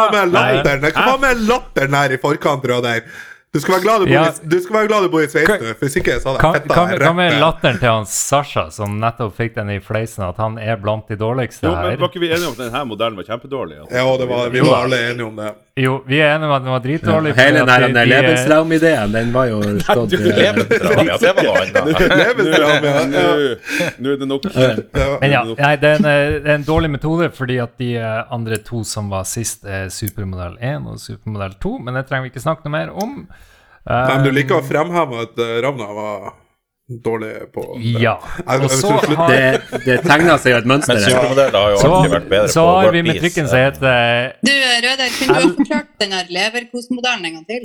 Hva 0.97 1.05
var 1.13 1.23
med 1.23 1.45
latteren 1.45 1.97
her 2.01 2.17
i 2.17 2.19
forkant, 2.21 2.65
Rødheim? 2.73 3.07
Du 3.55 3.61
skal 3.63 3.77
være 3.77 3.83
glad 3.85 4.01
du 4.03 4.05
bor, 4.05 4.13
Ja. 4.13 4.23
i, 4.27 4.47
du 4.51 4.57
skal 4.59 4.75
være 4.75 4.87
glad 4.91 5.05
du 5.07 5.09
bor 5.13 5.23
i 5.23 5.27
Sveits 5.31 5.47
nå, 5.63 5.73
hvis 5.79 5.93
ikke 6.01 6.17
så 6.19 6.33
hadde 6.33 6.41
jeg 6.43 6.61
fetta 6.61 6.75
hva- 6.75 6.89
deg 6.91 7.05
hva 7.05 7.13
med 7.15 7.37
latteren 7.39 7.77
til 7.79 7.87
han 7.93 8.05
Sasha, 8.11 8.65
som 8.75 8.97
nettopp 8.99 9.31
fikk 9.37 9.55
den 9.55 9.69
i 9.71 9.79
fleisen, 9.79 10.25
at 10.27 10.37
han 10.43 10.57
er 10.59 10.75
blant 10.81 11.07
de 11.07 11.15
dårligste 11.21 11.63
Jo, 11.69 11.71
men? 11.71 11.95
Var 12.01 12.09
ikke 12.11 12.19
vi 12.25 12.33
enige 12.35 12.49
om 12.51 12.57
at 12.57 12.65
denne 12.65 12.81
modellen 12.89 13.15
var 13.15 13.23
kjempedårlig? 13.31 13.79
Altså? 13.85 13.95
Ja, 13.95 14.17
det 14.19 14.27
var, 14.33 14.49
vi 14.51 14.59
var 14.67 14.83
alle 14.83 14.99
enige 15.13 15.25
om 15.31 15.39
det. 15.39 15.53
Jo, 15.75 15.97
vi 16.07 16.21
er 16.23 16.29
enige 16.37 16.47
om 16.47 16.53
at 16.55 16.61
den 16.63 16.71
var 16.71 16.79
dritdårlig. 16.85 17.31
Hele 17.35 17.59
fordi 17.59 17.73
at 17.75 17.81
den 17.83 17.95
der 17.97 18.05
Lebensraum-ideen, 18.07 19.09
den 19.11 19.33
var 19.35 19.49
jo 19.49 19.57
stått 19.83 20.13
Du 20.13 20.21
Lebensraum, 20.23 21.01
ja. 21.09 21.17
Det 21.19 21.33
var 21.35 21.43
noe 21.43 21.55
annet. 21.65 22.03
Levensram, 22.21 22.85
ja. 22.87 22.93
ja. 23.19 23.89
Nå 23.99 24.13
er 24.13 24.21
det 24.21 24.29
nok. 24.29 24.47
ja. 24.55 24.69
Men 25.19 25.33
ja, 25.33 25.41
nei, 25.49 25.73
det, 25.81 25.89
er 25.91 25.99
en, 25.99 26.07
eh, 26.13 26.37
det 26.45 26.53
er 26.53 26.61
en 26.61 26.63
dårlig 26.69 26.93
metode, 26.95 27.27
fordi 27.35 27.57
at 27.65 27.75
de 27.83 27.89
eh, 27.99 28.21
andre 28.37 28.61
to 28.63 28.85
som 28.87 29.11
var 29.11 29.27
sist, 29.27 29.67
er 29.67 29.91
Supermodell 29.91 30.55
1 30.63 30.87
og 30.93 31.01
Supermodell 31.03 31.57
2, 31.67 31.73
men 31.83 31.99
det 31.99 32.05
trenger 32.07 32.29
vi 32.29 32.31
ikke 32.31 32.45
snakke 32.45 32.63
noe 32.69 32.75
mer 32.77 32.95
om. 32.95 33.19
Eh, 33.83 34.07
Men 34.13 34.23
du 34.23 34.31
liker 34.31 34.61
å 34.61 34.63
fremheve 34.71 35.25
at 35.27 35.43
eh, 35.43 35.57
Ravna 35.67 35.91
var 35.99 36.31
dårlig 36.89 37.29
på 37.53 37.61
det. 37.75 37.91
Ja. 38.01 38.13
Jeg- 38.37 38.61
Og 38.61 38.61
jeg 38.61 38.69
så 38.79 38.89
har, 39.17 39.27
Det, 39.31 39.61
det 39.85 39.95
tegner 40.05 40.37
seg 40.37 40.51
jo 40.51 40.57
et 40.57 40.65
mønster 40.69 40.93
Men 40.93 41.03
supermodeller 41.03 41.59
har 41.59 41.69
jo 41.71 41.77
så, 41.81 41.89
alltid 41.95 42.11
vært 42.13 42.27
bedre 42.29 42.47
så 42.53 42.61
på 42.65 42.75
har 42.79 42.91
vi 42.91 43.01
med 43.01 43.13
metrikken 43.15 43.47
som 43.49 43.57
heter 43.57 44.31
Du, 44.45 44.51
Røder, 44.85 45.09
kunne 45.17 45.27
du 45.27 45.33
ha 45.33 45.53
forklart 45.57 45.89
den 46.03 46.11
her 46.13 46.25
leverkosemodellen 46.37 47.25
en 47.25 47.33
gang 47.33 47.45
til? 47.49 47.63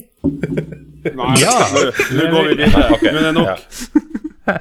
Nei, 1.17 1.35
Ja. 1.41 1.57
Nå 1.75 1.85
nå 2.17 2.31
går 2.33 2.49
vi 2.49 2.55
videre. 2.63 2.87
Ok, 2.97 3.03
Nå 3.03 3.19
er 3.19 3.23
det 3.29 3.35
nok. 3.35 3.47
ja. 4.47 4.57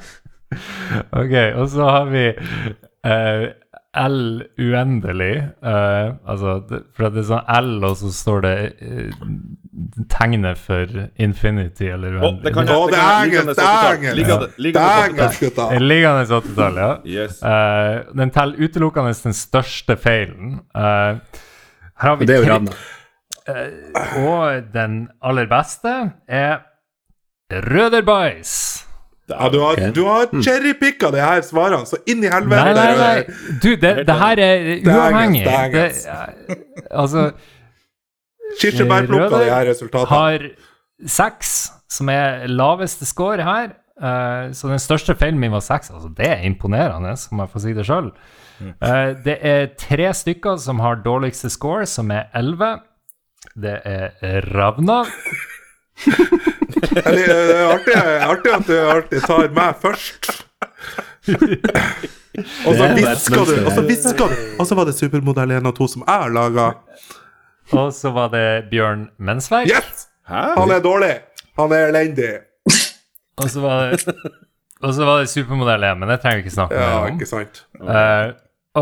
Ok, 1.22 1.34
og 1.56 1.68
så 1.70 1.84
har 1.88 2.04
vi 2.10 2.24
eh, 3.06 3.44
L 3.98 4.44
uendelig. 4.58 5.32
Uh, 5.66 6.14
altså, 6.30 6.52
det, 6.68 6.78
for 6.94 7.10
det 7.10 7.24
er 7.24 7.26
sånn 7.26 7.48
L, 7.56 7.70
og 7.88 7.96
så 7.98 8.10
står 8.14 8.44
det 8.44 8.52
uh, 8.86 9.24
tegnet 10.12 10.60
for 10.62 10.92
infinity 11.18 11.88
eller 11.90 12.20
Å, 12.20 12.30
det 12.44 12.52
kan 12.54 12.68
uendelig. 12.70 12.76
Å, 12.76 12.90
det 12.92 13.00
engelsk! 13.24 13.50
Det 13.58 13.64
er 13.66 13.88
engelsk! 13.96 14.16
Liggende- 14.20 14.48
Det 14.54 14.62
liggende 14.68 14.92
er 14.94 15.08
engelsk, 15.08 15.42
gutta! 15.46 15.66
Liggende 15.82 16.24
80-tall, 16.38 16.78
ja. 16.84 16.90
Yes. 17.16 17.40
Uh, 17.42 18.14
den 18.22 18.30
teller 18.36 18.62
utelukkende 18.68 19.16
den 19.24 19.36
største 19.40 19.96
feilen. 19.98 20.60
Eh, 20.70 21.40
her 22.00 22.08
har 22.12 22.16
vi 22.20 22.30
Det 22.30 22.36
er 22.38 22.46
jo 22.46 22.60
eh, 23.50 24.20
og 24.22 24.70
den 24.74 25.00
aller 25.22 25.50
beste 25.50 25.96
er 26.28 26.60
Røderbøys. 27.50 28.86
Ja, 29.30 29.48
du 29.52 29.58
har, 29.60 29.72
okay. 29.72 30.02
har 30.04 30.42
cherrypicka 30.44 31.10
de 31.14 31.20
her 31.22 31.42
svarene, 31.46 31.86
så 31.88 31.98
inn 32.10 32.24
i 32.24 32.30
helvete. 32.30 32.72
Nei, 32.74 32.74
nei, 32.74 32.96
nei. 32.98 33.58
Du, 33.62 33.70
det, 33.80 33.92
det 34.08 34.16
her 34.22 34.42
er 34.44 34.70
uavhengig. 34.84 35.44
det 35.46 35.56
er 35.56 35.74
Det, 35.74 35.84
eh, 36.10 36.88
altså 36.90 37.30
Kirsebærplukka 38.60 39.44
de 39.44 39.50
her 39.52 39.68
resultatene. 39.70 40.10
har 40.10 40.48
seks, 41.06 41.54
som 41.90 42.10
er 42.12 42.46
laveste 42.50 43.06
score 43.06 43.46
her. 43.46 43.72
Eh, 44.00 44.52
så 44.56 44.70
den 44.72 44.82
største 44.82 45.14
feilen 45.18 45.40
min 45.40 45.54
var 45.54 45.64
seks. 45.64 45.92
Altså, 45.94 46.10
det 46.16 46.28
er 46.28 46.46
imponerende, 46.48 47.14
om 47.32 47.44
jeg 47.44 47.52
får 47.54 47.66
si 47.66 47.74
det 47.78 47.86
sjøl. 47.88 48.12
det 49.24 49.38
er 49.40 49.70
tre 49.80 50.10
stykker 50.12 50.58
som 50.60 50.80
har 50.84 51.00
dårligste 51.04 51.48
score, 51.50 51.86
som 51.86 52.10
er 52.12 52.28
elleve. 52.36 52.78
Det 53.56 53.78
er 53.84 54.44
Ravna. 54.52 55.04
Eller, 56.96 57.26
Det 57.26 57.56
er 57.56 57.66
artig, 57.74 57.94
artig 58.26 58.52
at 58.56 58.66
du 58.66 58.76
alltid 58.80 59.26
tar 59.26 59.48
meg 59.56 59.76
først. 59.82 60.30
Og 61.30 62.76
så 62.78 62.86
hvisker 62.94 63.44
du, 63.46 63.54
og 63.66 63.72
så 63.74 63.82
hviska 63.86 64.28
du. 64.30 64.36
Og 64.60 64.66
så 64.68 64.76
var 64.78 64.88
det 64.88 64.94
Supermodell 64.98 65.56
1 65.58 65.66
og 65.70 65.74
2 65.78 65.88
som 65.94 66.04
jeg 66.06 66.24
har 66.24 66.32
laga. 66.34 66.68
Og 67.76 67.90
så 67.94 68.10
var 68.14 68.30
det 68.34 68.46
Bjørn 68.70 69.08
Mensverk. 69.22 69.70
Yes! 69.70 70.06
Han 70.30 70.70
er 70.74 70.82
dårlig. 70.84 71.12
Han 71.58 71.72
er 71.74 71.90
elendig. 71.90 72.30
Og 73.40 73.48
så 73.50 73.62
var 73.62 73.90
det, 73.90 74.14
og 74.84 74.94
så 74.96 75.06
var 75.08 75.20
det 75.22 75.30
Supermodell 75.32 75.84
1, 75.90 75.98
men 76.00 76.10
det 76.12 76.18
trenger 76.22 76.40
vi 76.40 76.46
ikke 76.46 76.54
snakke 76.56 76.78
Ja, 76.78 76.88
mer 76.92 77.10
om. 77.10 77.18
ikke 77.18 77.28
sant. 77.30 77.62
Uh, 77.80 78.32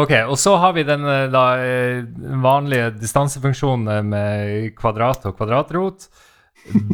ok, 0.01 0.15
og 0.29 0.37
så 0.41 0.55
har 0.61 0.75
vi 0.77 0.85
den 0.89 1.05
eh, 1.09 1.27
da, 1.33 1.45
eh, 1.63 2.01
vanlige 2.43 2.91
distansefunksjonen 3.01 4.09
med 4.13 4.73
kvadrat 4.79 5.25
og 5.31 5.37
kvadratrot. 5.39 6.09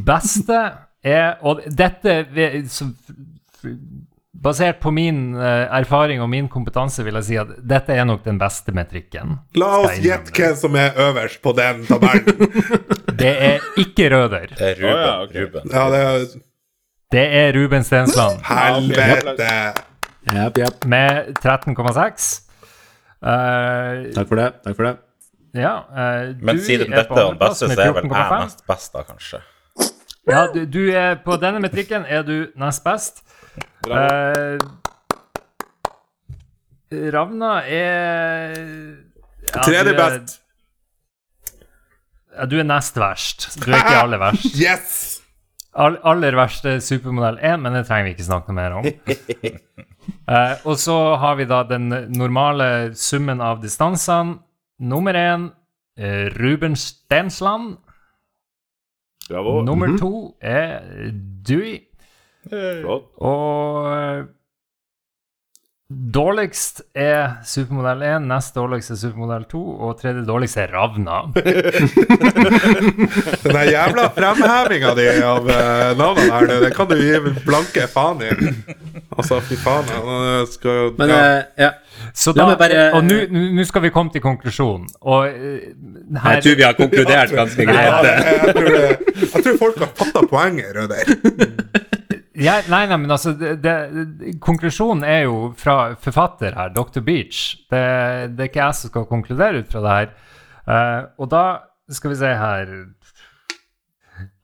Beste 0.06 0.60
er 1.04 1.36
Og 1.44 1.60
dette 1.68 2.24
Basert 4.44 4.80
på 4.82 4.90
min 4.92 5.36
eh, 5.38 5.70
erfaring 5.72 6.20
og 6.20 6.28
min 6.28 6.48
kompetanse 6.52 7.04
vil 7.06 7.16
jeg 7.20 7.24
si 7.28 7.36
at 7.40 7.52
dette 7.64 7.94
er 7.94 8.04
nok 8.04 8.26
den 8.26 8.36
beste 8.36 8.74
metrikken. 8.76 9.38
La 9.56 9.70
oss 9.86 10.00
gjette 10.04 10.34
hvem 10.36 10.58
som 10.60 10.76
er 10.76 10.98
øverst 11.00 11.40
på 11.44 11.54
den 11.56 11.84
tabellen. 11.88 12.50
Det 13.24 13.30
er 13.30 13.64
ikke 13.80 14.10
Røder. 14.12 14.50
Det 14.58 14.66
er 14.72 14.82
Ruben. 14.82 14.90
Oh, 14.90 15.04
ja, 15.06 15.14
okay. 15.22 15.44
Ruben. 15.46 15.70
Ja, 15.70 15.84
det 15.92 16.00
er 16.02 16.26
Det 17.14 17.24
er 17.38 17.52
Ruben 17.56 17.84
Stensland 17.86 18.42
Helvete! 18.50 19.54
Yep, 20.34 20.58
yep. 20.58 20.84
med 20.84 21.38
13,6. 21.38 22.28
Uh, 23.24 24.12
Takk 24.12 24.28
for 24.28 24.40
det. 24.42 24.50
Takk 24.66 24.76
for 24.76 24.90
det. 24.90 24.94
ja, 25.54 25.74
uh, 25.88 26.34
Men 26.42 26.60
siden 26.60 26.90
dette 26.92 27.14
er 27.14 27.30
den 27.30 27.40
beste, 27.40 27.70
så 27.70 27.80
er 27.80 27.94
vel 27.96 28.02
jeg 28.02 28.12
14,5. 28.12 28.40
nest 28.42 28.64
best, 28.68 28.92
da, 28.92 29.04
kanskje. 29.08 29.40
Ja, 30.26 30.46
du, 30.52 30.64
du 30.64 30.80
er 30.88 31.18
på 31.24 31.36
denne 31.40 31.60
metrikken 31.60 32.06
er 32.08 32.24
du 32.24 32.36
nest 32.60 32.84
best. 32.84 33.20
Eh, 33.84 34.56
Ravna 37.12 37.58
er 37.66 38.54
ja, 38.54 39.60
Tredje 39.60 39.92
best. 39.98 40.38
Ja, 42.34 42.46
du 42.50 42.56
er 42.58 42.66
nest 42.66 42.96
verst. 42.98 43.50
Du 43.60 43.68
er 43.70 43.82
ikke 43.82 43.98
aller 44.00 44.22
verst. 44.22 44.56
Yes! 44.64 44.94
All, 45.74 45.96
aller 46.06 46.36
verst 46.38 46.66
er 46.70 46.78
supermodell 46.82 47.40
1, 47.42 47.58
men 47.62 47.74
det 47.74 47.84
trenger 47.88 48.08
vi 48.08 48.14
ikke 48.16 48.28
snakke 48.30 48.56
mer 48.56 48.80
om. 48.80 48.90
Eh, 50.04 50.58
og 50.68 50.76
så 50.76 50.94
har 51.16 51.38
vi 51.38 51.46
da 51.48 51.62
den 51.64 51.86
normale 52.12 52.66
summen 52.96 53.40
av 53.40 53.62
distansene. 53.62 54.34
Nummer 54.84 55.16
én 55.16 55.46
eh, 55.96 56.28
Ruben 56.36 56.76
Stensland. 56.76 57.78
Bravo. 59.28 59.62
Nummer 59.62 59.96
to 59.98 60.36
er 60.40 60.80
Dewey. 61.48 61.80
Hey. 62.50 62.84
Og 63.16 63.96
eh, 63.96 64.24
Dårligst 65.94 66.80
er 66.98 67.36
supermodell 67.46 68.00
1, 68.02 68.24
nest 68.26 68.54
dårligst 68.56 68.90
er 68.90 68.98
supermodell 68.98 69.44
2, 69.50 69.60
og 69.86 69.92
tredje 70.00 70.24
dårligst 70.26 70.56
er 70.58 70.72
Ravna. 70.74 71.20
Den 73.44 73.52
der 73.54 73.68
jævla 73.70 74.08
fremhevinga 74.16 74.90
di 74.98 75.06
av 75.22 75.46
uh, 75.46 75.92
navnet 75.98 76.30
her, 76.32 76.46
den 76.64 76.74
kan 76.74 76.88
du 76.90 76.96
gi 76.98 77.20
blanke 77.46 77.86
faen 77.92 78.22
i. 78.26 78.30
Altså, 79.14 79.38
fy 79.46 79.56
faen. 79.60 79.86
Jeg 79.94 80.48
skal, 80.56 80.90
Men 80.98 81.12
ja. 81.14 81.20
eh, 81.22 81.42
ja. 81.66 81.70
Så 82.14 82.32
da, 82.34 82.48
bare- 82.58 82.90
Og 82.98 83.04
nå- 83.06 83.28
nå 83.54 83.64
skal 83.68 83.82
vi 83.86 83.90
komme 83.94 84.10
til 84.14 84.20
konklusjonen. 84.24 84.88
Og 85.00 85.28
uh, 85.30 85.34
her 86.24 86.38
Jeg 86.38 86.42
tror 86.48 86.56
vi 86.58 86.66
har 86.66 86.78
konkludert 86.78 87.30
ganske 87.38 87.66
greit. 87.70 88.08
jeg, 88.08 88.24
jeg, 88.26 88.54
tror 88.54 88.70
jeg 88.74 89.44
tror 89.44 89.58
folk 89.62 89.78
har 89.84 89.92
fatta 90.02 90.26
poenget, 90.30 90.74
Røder. 90.74 91.04
Ja, 92.34 92.56
nei, 92.66 92.82
nei, 92.90 92.96
men 92.98 93.12
altså 93.14 93.30
det, 93.38 93.60
det, 93.62 93.74
Konklusjonen 94.42 95.04
er 95.06 95.26
jo 95.28 95.52
fra 95.58 95.94
forfatter 96.02 96.56
her, 96.58 96.72
Dr. 96.74 97.02
Beach. 97.06 97.44
Det, 97.70 97.82
det 98.34 98.46
er 98.46 98.50
ikke 98.50 98.64
jeg 98.64 98.78
som 98.78 98.90
skal 98.90 99.06
konkludere 99.10 99.62
ut 99.62 99.70
fra 99.70 99.82
det 99.84 99.94
her. 99.98 100.10
Uh, 100.64 101.00
og 101.22 101.30
da 101.30 101.44
skal 101.92 102.14
vi 102.14 102.18
se 102.18 102.32
her 102.40 102.72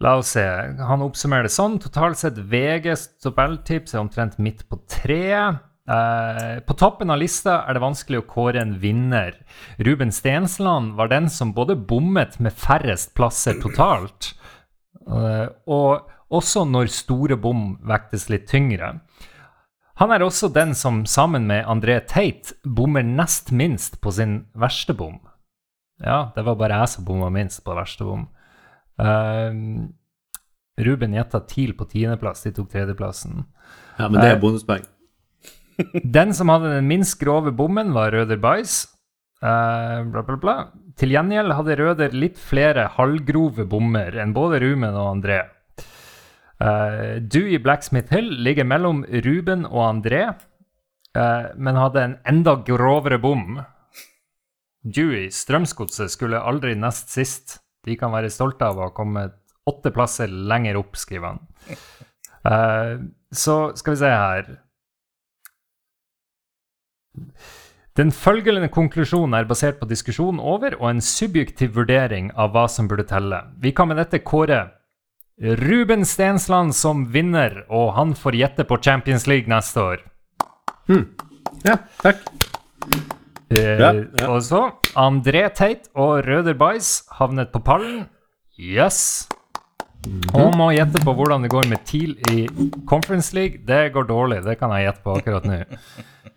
La 0.00 0.16
oss 0.18 0.32
se. 0.34 0.44
Han 0.82 1.02
oppsummerer 1.04 1.46
det 1.46 1.54
sånn. 1.54 1.78
Totalt 1.80 2.18
sett 2.20 2.38
VGs 2.50 3.04
tabelltips 3.24 3.94
er 3.94 4.02
omtrent 4.02 4.38
midt 4.42 4.64
på 4.70 4.80
treet. 4.90 5.60
Uh, 5.90 6.60
på 6.62 6.76
toppen 6.78 7.10
av 7.10 7.18
lista 7.18 7.64
er 7.66 7.74
det 7.74 7.82
vanskelig 7.82 8.20
å 8.20 8.28
kåre 8.30 8.62
en 8.62 8.76
vinner. 8.82 9.34
Ruben 9.82 10.12
Stensland 10.14 10.94
var 10.98 11.10
den 11.10 11.26
som 11.32 11.54
både 11.56 11.74
bommet 11.74 12.38
med 12.38 12.54
færrest 12.54 13.10
plasser 13.18 13.58
totalt, 13.62 14.30
uh, 15.08 15.50
og 15.66 16.06
også 16.30 16.64
når 16.68 16.90
store 16.94 17.36
bom 17.40 17.74
vektes 17.86 18.28
litt 18.30 18.46
tyngre. 18.50 19.00
Han 20.00 20.12
er 20.14 20.24
også 20.24 20.48
den 20.54 20.72
som 20.78 21.02
sammen 21.04 21.44
med 21.50 21.66
André 21.68 21.98
Tate 22.08 22.56
bommer 22.64 23.04
nest 23.04 23.50
minst 23.52 23.98
på 24.00 24.12
sin 24.16 24.44
verste 24.56 24.96
bom. 24.96 25.18
Ja, 26.00 26.30
det 26.34 26.46
var 26.46 26.56
bare 26.56 26.78
jeg 26.80 26.94
som 26.94 27.04
bomma 27.04 27.28
minst 27.34 27.60
på 27.66 27.76
verste 27.76 28.06
bom. 28.08 28.22
Uh, 29.00 29.90
Ruben 30.80 31.16
gjetta 31.16 31.42
TIL 31.44 31.74
på 31.76 31.84
tiendeplass, 31.90 32.46
de 32.46 32.54
tok 32.56 32.70
tredjeplassen. 32.72 33.44
ja, 33.98 34.08
men 34.08 34.20
det 34.22 34.30
er 34.30 34.40
bonuspoeng. 34.40 34.86
Den 36.16 36.32
som 36.36 36.48
hadde 36.52 36.74
den 36.74 36.88
minst 36.88 37.16
grove 37.20 37.52
bommen, 37.56 37.92
var 37.96 38.12
Røder 38.12 38.40
Bais. 38.40 38.82
Uh, 39.40 40.04
bla, 40.12 40.24
bla, 40.24 40.36
bla. 40.40 40.56
Til 41.00 41.12
gjengjeld 41.14 41.54
hadde 41.56 41.76
Røder 41.80 42.16
litt 42.16 42.40
flere 42.40 42.90
halvgrove 42.96 43.64
bommer 43.68 44.16
enn 44.20 44.34
både 44.36 44.60
Ruben 44.60 44.92
og 44.92 45.14
André. 45.14 45.42
Uh, 46.60 47.16
Dewey 47.24 47.58
Blacksmith 47.58 48.12
Hill 48.12 48.28
ligger 48.44 48.66
mellom 48.68 49.04
Ruben 49.24 49.64
og 49.64 49.80
André, 49.86 50.26
uh, 51.16 51.46
men 51.56 51.80
hadde 51.80 52.04
en 52.04 52.16
enda 52.28 52.58
grovere 52.66 53.16
bom. 53.22 53.62
Dewey, 54.84 55.30
Strømsgodset, 55.32 56.12
skulle 56.12 56.40
aldri 56.40 56.74
nest 56.76 57.12
sist. 57.12 57.58
De 57.84 57.96
kan 57.96 58.12
være 58.12 58.32
stolte 58.32 58.68
av 58.68 58.76
å 58.76 58.88
ha 58.88 58.96
kommet 58.96 59.38
åtte 59.68 59.92
plasser 59.94 60.28
lenger 60.28 60.76
opp, 60.80 60.98
skriver 61.00 61.32
han. 61.32 61.40
Uh, 62.44 63.08
så 63.32 63.70
skal 63.76 63.92
vi 63.92 64.00
se 64.00 64.08
her 64.08 64.46
Den 68.00 68.08
følgende 68.16 68.70
konklusjonen 68.72 69.36
er 69.36 69.44
basert 69.44 69.76
på 69.76 69.88
diskusjonen 69.90 70.40
over 70.40 70.72
og 70.78 70.86
en 70.88 71.02
subjektiv 71.04 71.74
vurdering 71.76 72.30
av 72.32 72.54
hva 72.54 72.64
som 72.72 72.88
burde 72.88 73.04
telle. 73.10 73.42
Vi 73.60 73.74
kan 73.76 73.90
med 73.90 74.00
dette 74.00 74.22
kåre 74.24 74.62
Ruben 75.40 76.04
Stensland 76.04 76.74
som 76.76 77.06
vinner, 77.14 77.62
og 77.72 77.94
han 77.96 78.12
får 78.18 78.36
gjette 78.36 78.66
på 78.68 78.76
Champions 78.84 79.24
League 79.30 79.48
neste 79.48 79.80
år. 79.80 80.02
Ja, 81.64 81.78
takk. 82.02 82.20
Eh, 83.50 83.80
Ja, 83.80 83.92
ja. 83.92 84.28
Og 84.28 84.42
så 84.44 84.60
André 85.00 85.48
Tate 85.54 85.88
og 85.96 86.26
Røder 86.26 86.54
Bais 86.54 87.06
havnet 87.18 87.50
på 87.52 87.62
pallen. 87.64 88.04
Yes. 88.60 89.28
Og 90.34 90.54
må 90.56 90.70
gjette 90.76 91.00
på 91.04 91.12
hvordan 91.16 91.42
det 91.44 91.50
går 91.52 91.66
med 91.68 91.84
TIL 91.88 92.14
i 92.30 92.44
Conference 92.88 93.34
League. 93.36 93.64
Det 93.66 93.92
går 93.92 94.08
dårlig, 94.08 94.44
det 94.44 94.58
kan 94.60 94.72
jeg 94.76 94.86
gjette 94.90 95.04
på 95.04 95.16
akkurat 95.18 95.48
nå. 95.48 95.58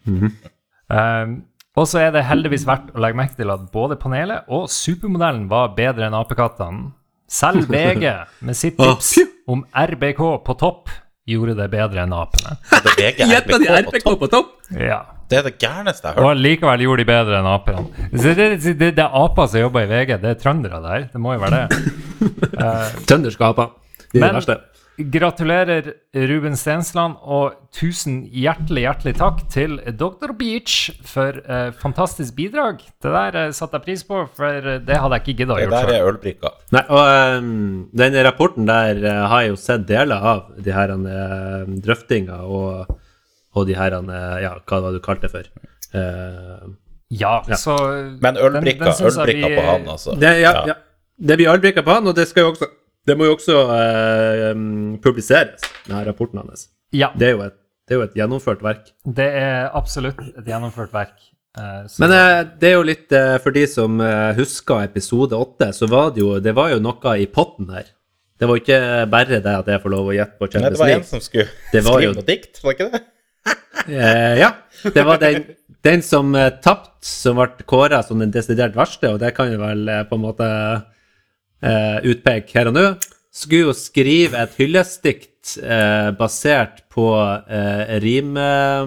Um, 0.07 1.37
og 1.79 1.87
så 1.87 2.03
er 2.03 2.11
det 2.15 2.25
heldigvis 2.27 2.65
verdt 2.67 2.91
å 2.95 3.03
legge 3.03 3.19
merke 3.19 3.39
til 3.39 3.51
at 3.51 3.69
både 3.71 3.99
panelet 3.99 4.49
og 4.51 4.67
supermodellen 4.71 5.47
var 5.51 5.75
bedre 5.77 6.07
enn 6.07 6.17
apekattene. 6.17 6.91
Selv 7.29 7.69
VG, 7.71 8.03
med 8.47 8.57
sitt 8.57 8.77
tips 8.77 9.15
om 9.47 9.63
RBK 9.73 10.21
på 10.45 10.55
topp, 10.59 10.91
gjorde 11.27 11.55
det 11.55 11.69
bedre 11.71 12.03
enn 12.03 12.13
apene. 12.15 12.57
Gjetta 12.99 13.59
de 13.61 13.67
RBK 13.85 14.07
på 14.19 14.27
topp. 14.31 14.55
Ja. 14.75 15.01
Det 15.31 15.37
er 15.39 15.45
det 15.47 15.53
gærneste 15.57 16.09
jeg 16.09 16.13
har 16.13 16.19
hørt. 16.19 16.35
Og 16.35 16.41
likevel 16.43 16.81
gjorde 16.83 17.01
de 17.01 17.05
bedre 17.09 17.37
enn 17.39 17.47
apene. 17.49 17.85
Det, 18.11 18.33
det, 18.37 18.47
det, 18.77 18.89
det 18.99 19.01
er 19.05 19.15
aper 19.23 19.47
som 19.49 19.63
jobber 19.63 19.85
i 19.87 19.89
VG, 19.89 20.11
det 20.21 20.29
er 20.33 20.37
trøndere 20.41 20.81
der. 20.83 21.07
Det 21.13 21.21
må 21.23 21.33
jo 21.33 21.41
være 21.41 21.61
det. 21.63 22.33
Trønderske 23.09 23.47
aper. 23.47 23.71
De 24.11 24.19
er 24.19 24.21
Men- 24.21 24.29
de 24.35 24.37
verste. 24.41 24.59
Gratulerer, 24.97 25.87
Ruben 26.13 26.53
Stensland, 26.55 27.15
og 27.25 27.55
tusen 27.73 28.19
hjertelig, 28.29 28.83
hjertelig 28.85 29.13
takk 29.17 29.39
til 29.49 29.79
Dr. 29.97 30.35
Beach 30.37 30.91
for 31.09 31.39
eh, 31.49 31.71
fantastisk 31.81 32.35
bidrag. 32.37 32.83
Det 33.01 33.09
der 33.15 33.37
eh, 33.47 33.51
satte 33.57 33.79
jeg 33.79 33.85
pris 33.87 34.03
på, 34.05 34.19
for 34.37 34.53
eh, 34.69 34.77
det 34.85 34.99
hadde 35.01 35.17
jeg 35.17 35.23
ikke 35.25 35.35
gidda 35.41 35.55
å 35.55 35.61
Det 35.63 35.71
der 35.73 35.93
er 35.95 36.05
ølbrikka. 36.11 36.51
Nei, 36.77 36.83
og 36.93 37.41
um, 37.41 37.89
den 38.03 38.19
rapporten 38.27 38.69
der 38.69 39.01
uh, 39.01 39.23
har 39.31 39.41
jeg 39.47 39.55
jo 39.55 39.57
sett 39.63 39.87
deler 39.89 40.27
av, 40.33 40.43
de 40.61 40.75
her 40.77 40.93
uh, 40.93 41.65
drøftinga 41.87 42.37
og, 42.45 42.93
og 43.57 43.67
de 43.69 43.79
her 43.79 43.97
uh, 43.97 44.37
Ja, 44.45 44.53
hva 44.61 44.81
var 44.85 44.93
det 44.93 45.01
du 45.01 45.05
kalte 45.09 45.25
det 45.25 45.33
for? 45.33 45.49
Uh, 45.97 46.69
Ja, 47.13 47.43
Ja. 47.49 47.57
så 47.61 47.75
Men 48.21 48.37
ølbrikka, 48.41 48.85
den- 48.85 48.95
den 48.97 49.09
ølbrikka 49.09 49.49
vi- 49.49 49.57
på 49.57 49.65
han, 49.71 49.83
altså. 49.89 50.15
det, 50.17 50.31
ja, 50.41 50.53
Ja. 50.53 50.63
ja. 50.67 50.73
det 51.17 51.35
blir 51.37 51.49
ølbrikka 51.51 51.81
på 51.85 51.93
han, 51.97 52.07
og 52.07 52.15
det 52.15 52.27
skal 52.29 52.43
jo 52.47 52.53
også 52.53 52.69
Det 53.05 53.17
må 53.19 53.25
jo 53.27 53.33
også 53.35 53.57
eh, 53.75 54.53
publiseres, 55.03 55.63
denne 55.87 56.03
rapporten 56.07 56.39
hans. 56.43 56.69
Ja, 56.95 57.09
Det 57.17 57.27
er 57.27 57.35
jo 57.37 57.41
et, 57.47 57.55
det 57.87 57.95
er 57.95 57.99
jo 57.99 58.05
et 58.07 58.13
gjennomført 58.15 58.61
verk. 58.63 58.91
det 59.03 59.25
er 59.41 59.69
absolutt 59.75 60.21
et 60.37 60.45
gjennomført 60.47 60.93
verk. 60.93 61.17
Eh, 61.57 61.81
Men 61.99 62.11
eh, 62.15 62.43
det 62.61 62.69
er 62.69 62.77
jo 62.79 62.85
litt 62.87 63.11
eh, 63.13 63.35
For 63.43 63.53
de 63.53 63.65
som 63.69 63.99
eh, 64.01 64.31
husker 64.39 64.85
episode 64.87 65.37
åtte, 65.37 65.67
så 65.77 65.85
var 65.91 66.07
det 66.15 66.23
jo 66.23 66.39
Det 66.41 66.53
var 66.57 66.71
jo 66.71 66.79
noe 66.81 67.11
i 67.21 67.27
potten 67.29 67.67
her. 67.75 67.91
Det 68.39 68.47
var 68.49 68.57
jo 68.57 68.63
ikke 68.63 68.79
bare 69.11 69.37
det 69.43 69.51
at 69.59 69.67
jeg 69.69 69.81
får 69.83 69.93
lov 69.93 70.07
å 70.09 70.15
gjette 70.15 70.39
på 70.39 70.47
Nei, 70.55 70.69
det 70.73 70.79
var 70.81 70.89
en 70.95 71.03
som 71.05 71.21
skulle 71.21 71.45
Det 71.71 71.83
skrive 71.83 72.07
jo- 72.07 72.15
noe 72.17 72.25
dikt, 72.25 72.63
var 72.63 72.73
det 72.73 72.79
ikke 72.79 72.89
det? 72.95 73.03
Eh, 73.89 74.39
ja. 74.39 74.49
Det 74.95 75.03
var 75.05 75.17
den, 75.21 75.43
den 75.85 76.01
som 76.01 76.33
uh, 76.35 76.47
tapte, 76.63 77.03
som 77.05 77.35
ble 77.37 77.65
kåra 77.69 78.01
som 78.03 78.19
den 78.19 78.31
desidert 78.33 78.73
verste, 78.75 79.11
og 79.13 79.19
det 79.21 79.33
kan 79.37 79.51
jo 79.51 79.59
vel 79.61 79.85
på 80.09 80.15
en 80.17 80.23
måte 80.23 80.47
uh, 81.63 81.99
utpeke 82.13 82.59
her 82.59 82.69
og 82.71 82.75
nå. 82.77 82.85
Skulle 83.33 83.71
jo 83.71 83.73
skrive 83.73 84.37
et 84.43 84.51
hyllestdikt 84.59 85.55
eh, 85.57 86.11
basert 86.13 86.83
på 86.93 87.07
eh, 87.49 87.95
rim... 88.03 88.35
eh, 88.37 88.85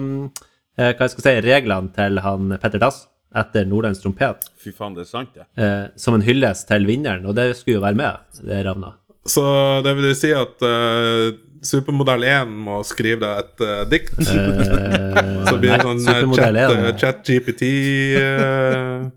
hva 0.77 0.93
jeg 0.93 1.11
skal 1.11 1.23
si, 1.25 1.33
reglene 1.43 1.91
til 1.91 2.21
han 2.23 2.53
Petter 2.61 2.79
Dass 2.79 3.01
etter 3.37 3.65
Nordlands 3.67 3.99
trompet. 3.99 4.45
Fy 4.61 4.71
faen, 4.71 4.93
det 4.95 5.03
er 5.03 5.09
sant, 5.09 5.33
det. 5.35 5.43
eh, 5.59 5.89
som 5.99 6.15
en 6.15 6.23
hyllest 6.23 6.63
til 6.69 6.85
vinneren, 6.87 7.25
og 7.27 7.35
det 7.37 7.49
skulle 7.57 7.81
jo 7.81 7.83
være 7.83 7.99
med, 7.99 8.23
det 8.47 8.61
Ravna. 8.65 8.93
Så 9.27 9.43
det 9.83 9.91
vil 9.97 10.13
si 10.15 10.29
at 10.31 10.61
uh, 10.63 11.35
Supermodell 11.67 12.23
1 12.23 12.47
må 12.63 12.77
skrive 12.87 13.19
deg 13.25 13.39
et 13.41 13.59
uh, 13.67 13.83
dikt. 13.91 14.15
Uh, 14.23 15.43
Så 15.49 15.57
blir 15.59 15.73
det 15.73 15.83
sånn 15.83 15.99
1 16.07 16.31
chat-GPT-dikt, 17.01 19.11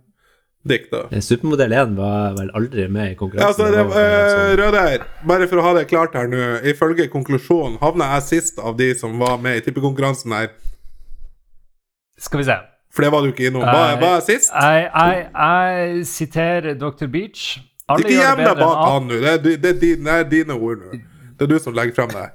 da. 0.91 1.03
eh, 1.11 1.21
Supermodell 1.21 1.73
1 1.73 1.95
var 1.99 2.35
vel 2.39 2.51
aldri 2.55 2.87
med 2.89 3.07
i 3.09 3.13
Ja, 3.13 3.19
konkurransen. 3.19 3.49
altså, 3.49 3.67
det, 3.71 3.77
Det 3.77 3.87
var 3.91 4.01
eh, 4.01 4.33
sånn- 4.33 4.57
Røder, 4.61 5.05
bare 5.27 5.49
for 5.49 5.57
å 5.57 5.63
ha 5.63 5.73
det 5.75 5.87
klart 5.91 6.15
her 6.15 6.27
nå. 6.29 6.43
Ifølge 6.73 7.09
konklusjonen 7.13 7.79
havna 7.81 8.13
jeg 8.15 8.23
sist 8.29 8.59
av 8.59 8.77
de 8.77 8.95
som 8.95 9.19
var 9.19 9.39
med 9.39 9.57
i 9.57 9.61
tippekonkurransen 9.67 10.33
her. 10.33 10.49
Skal 12.19 12.39
vi 12.39 12.45
se. 12.45 12.57
For 12.93 13.03
det 13.07 13.13
var 13.13 13.23
du 13.23 13.31
ikke 13.33 13.47
innom. 13.51 13.63
Hva 13.63 13.95
er 13.95 14.01
jeg 14.01 14.23
sist? 14.27 14.51
Jeg, 14.53 16.05
siterer 16.11 16.75
Dr. 16.79 17.07
Beach. 17.07 17.59
Alle 17.91 18.05
Ikke 18.07 18.19
gjem 18.19 18.43
deg 18.45 18.59
bak 18.59 18.77
han 18.87 19.07
nå. 19.09 19.21
Det 19.21 19.31
er, 19.31 19.39
det, 19.39 19.55
er 19.65 19.79
det 19.81 20.13
er 20.15 20.25
dine 20.31 20.55
ord 20.59 20.79
nå. 20.85 20.99
Det 21.39 21.47
er 21.47 21.51
du 21.55 21.59
som 21.63 21.75
legger 21.75 21.95
frem 21.97 22.09
det. 22.15 22.29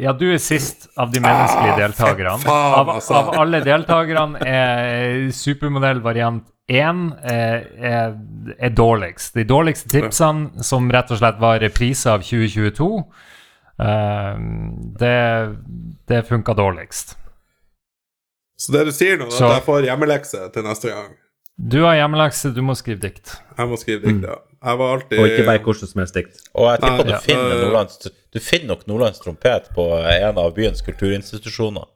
Ja, 0.00 0.14
du 0.16 0.24
er 0.32 0.38
sist 0.40 0.86
av 0.96 1.10
de 1.12 1.20
menneskelige 1.20 1.74
deltakerne. 1.82 2.32
Ah, 2.32 2.40
faen, 2.46 2.78
Av, 2.80 2.88
altså. 2.94 3.12
av 3.18 3.34
alle 3.42 3.60
deltakerne 3.60 4.40
er 4.48 5.26
supermodell 5.36 6.00
variant 6.00 6.46
1 6.72 7.00
er, 7.28 7.66
er, 7.76 8.14
er 8.58 8.74
dårligst. 8.76 9.34
De 9.36 9.44
dårligste 9.48 9.90
tipsene, 9.92 10.62
som 10.64 10.88
rett 10.92 11.12
og 11.12 11.20
slett 11.20 11.40
var 11.42 11.60
reprise 11.62 12.10
av 12.12 12.24
2022, 12.24 12.88
eh, 13.86 14.44
det, 15.02 15.16
det 16.08 16.22
funka 16.28 16.56
dårligst. 16.58 17.16
Så 18.62 18.72
det 18.72 18.86
du 18.88 18.94
sier 18.94 19.18
nå, 19.18 19.26
er 19.26 19.48
at 19.48 19.58
jeg 19.58 19.66
får 19.66 19.90
hjemmelekse 19.90 20.46
til 20.54 20.66
neste 20.66 20.92
gang. 20.92 21.12
Du 21.62 21.82
har 21.84 21.98
hjemmelekse, 21.98 22.50
du 22.56 22.62
må 22.64 22.74
skrive 22.78 23.02
dikt. 23.02 23.34
Jeg 23.58 23.68
må 23.68 23.76
skrive 23.80 24.02
dikt, 24.06 24.24
ja. 24.26 24.38
Jeg 24.62 24.78
var 24.78 24.92
alltid 24.94 25.18
Og 25.18 25.26
ikke 25.26 25.46
bare 25.46 25.60
hvordan 25.64 25.90
som 25.90 26.00
helst 26.00 26.14
dikt. 26.14 26.42
Og 26.54 26.68
jeg 26.70 26.80
tipper 26.84 27.02
Nei, 27.02 27.06
du 27.08 27.12
ja. 27.12 27.22
finner 27.24 27.54
Øh. 27.56 27.62
Nordlands 27.64 27.98
Du 28.32 28.38
finner 28.40 28.68
nok 28.70 28.84
Nordlands 28.86 29.18
trompet 29.18 29.66
på 29.74 29.86
en 29.98 30.38
av 30.38 30.52
byens 30.54 30.84
kulturinstitusjoner. 30.86 31.88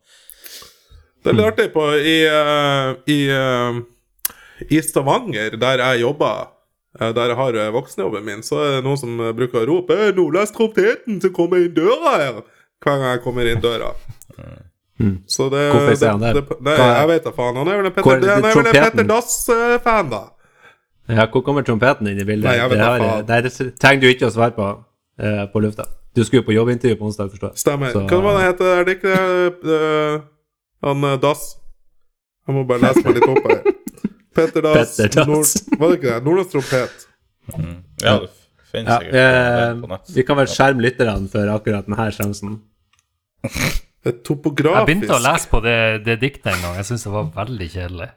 Det 1.25 1.35
blir 1.35 1.47
artig 1.47 1.71
på 1.75 1.85
i, 1.95 2.17
uh, 2.31 2.93
i, 3.11 3.19
eh, 3.35 3.79
I 4.71 4.81
Stavanger, 4.83 5.57
der 5.61 5.83
jeg 5.83 6.01
jobber, 6.01 6.49
eh, 7.01 7.11
der 7.13 7.33
jeg 7.33 7.37
har 7.37 7.55
eh, 7.61 7.73
voksenjobben 7.75 8.25
min, 8.25 8.43
så 8.47 8.61
er 8.65 8.71
det 8.79 8.85
noen 8.87 8.99
som 9.01 9.21
eh, 9.21 9.33
bruker 9.37 9.63
å 9.65 9.67
rope 9.69 9.97
«Eh, 9.97 10.13
'Nordlandstrompeten 10.17 11.21
som 11.23 11.33
kommer 11.37 11.61
inn 11.65 11.75
døra 11.77 12.15
her!' 12.21 12.43
hver 12.85 12.99
gang 13.01 13.11
jeg 13.17 13.23
kommer 13.25 13.47
inn 13.51 13.61
døra. 13.61 13.93
Mm. 15.01 15.19
Så 15.29 15.51
det, 15.53 15.63
Hvorfor 15.73 15.97
sier 15.97 16.11
han 16.15 16.21
det? 16.25 16.33
Nei, 16.61 16.73
Hva 16.77 16.85
er- 16.87 16.99
jeg 17.01 17.09
vet 17.09 17.25
da 17.25 17.31
faen. 17.37 17.57
Han 17.57 17.69
er 17.69 17.77
vel 17.77 17.87
en 17.87 17.91
er 17.91 17.95
Petter, 17.97 18.29
han 18.33 18.45
er 18.45 18.55
vel 18.55 18.67
en? 18.67 18.73
Petter 18.73 19.05
Dass-fan, 19.11 20.11
da. 20.11 20.23
Ja, 21.09 21.27
hvor 21.31 21.43
kommer 21.45 21.63
trompeten 21.63 22.09
inn 22.11 22.19
i 22.21 22.25
bildet? 22.25 22.49
Nei, 22.49 22.57
jeg 22.57 22.71
vet 22.71 22.79
det, 22.79 22.85
har, 22.85 22.99
faen. 22.99 23.27
det 23.45 23.79
trenger 23.81 24.01
du 24.01 24.09
ikke 24.09 24.27
å 24.29 24.33
svare 24.35 24.55
på 24.57 24.69
eh, 25.21 25.45
på 25.53 25.61
lufta. 25.63 25.85
Du 26.17 26.25
skulle 26.25 26.43
på 26.47 26.53
jobbintervju 26.57 26.97
på 26.97 27.05
onsdag, 27.11 27.29
forstår 27.33 27.53
jeg. 27.53 27.61
Stemmer. 27.61 27.93
Så- 27.93 28.07
Hva 28.09 28.21
var 28.25 28.39
det 28.39 28.47
heter? 28.49 28.73
Er 28.81 28.85
det 28.89 28.97
ikke 28.97 29.17
eh, 29.77 30.21
han 30.89 31.05
eh, 31.05 31.17
Dass? 31.21 31.45
Jeg 32.49 32.55
må 32.57 32.65
bare 32.67 32.81
lese 32.87 33.05
meg 33.05 33.15
litt 33.21 33.29
opp 33.29 33.49
her. 33.51 33.63
Petter 34.37 34.65
Dass. 34.67 34.97
Petter 35.01 35.25
Dass. 35.25 35.55
Nord, 35.67 35.79
var 35.81 35.93
det 35.93 35.99
ikke 36.01 36.11
det? 36.13 36.19
Nordlands 36.27 36.53
trompet. 36.53 37.07
Ja, 38.05 38.19
det 38.21 38.31
finnes 38.71 38.91
Ja, 38.91 38.99
sikkert 39.01 39.15
eh, 39.23 39.81
på 39.81 39.91
nett. 39.95 40.13
vi 40.17 40.25
kan 40.29 40.37
vel 40.41 40.49
skjerme 40.53 40.85
lytterne 40.85 41.31
for 41.33 41.53
akkurat 41.55 41.87
denne 41.89 42.07
sjansen. 42.17 42.57
Det 43.47 44.13
er 44.13 44.21
topografisk. 44.27 44.79
Jeg 44.83 44.87
begynte 44.93 45.17
å 45.17 45.23
lese 45.25 45.51
på 45.51 45.61
det, 45.65 45.77
det 46.07 46.17
diktet 46.23 46.53
en 46.53 46.63
gang. 46.63 46.77
Jeg 46.79 46.87
syns 46.91 47.07
det 47.07 47.13
var 47.15 47.31
veldig 47.41 47.69
kjedelig. 47.73 48.09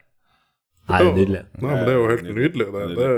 Nei, 0.89 0.99
er 1.05 1.11
nydelig. 1.13 1.41
Nei, 1.61 1.69
men 1.69 1.83
det 1.85 1.93
er 1.93 1.97
jo 1.99 2.07
helt 2.09 2.29
nydelig. 2.33 2.67
Det, 2.73 2.85
det 2.97 3.09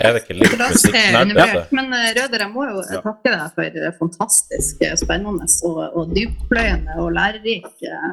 Er 0.00 0.14
det 0.16 0.22
ikke 0.24 0.36
litt 0.38 0.54
er 0.54 0.60
musikknerd? 0.62 1.30
undervurdert. 1.30 1.72
Men 1.76 1.90
eh, 1.96 2.06
Røder, 2.16 2.44
jeg 2.44 2.52
må 2.54 2.66
jo 2.68 2.84
takke 3.04 3.32
deg 3.34 3.56
for 3.56 3.80
eh, 3.82 3.90
fantastisk 3.98 4.84
eh, 4.86 4.94
spennende 5.00 5.48
og, 5.68 5.80
og 6.00 6.14
dyptpløyende 6.16 6.96
og 7.02 7.10
lærerik 7.16 7.66
eh, 7.84 8.06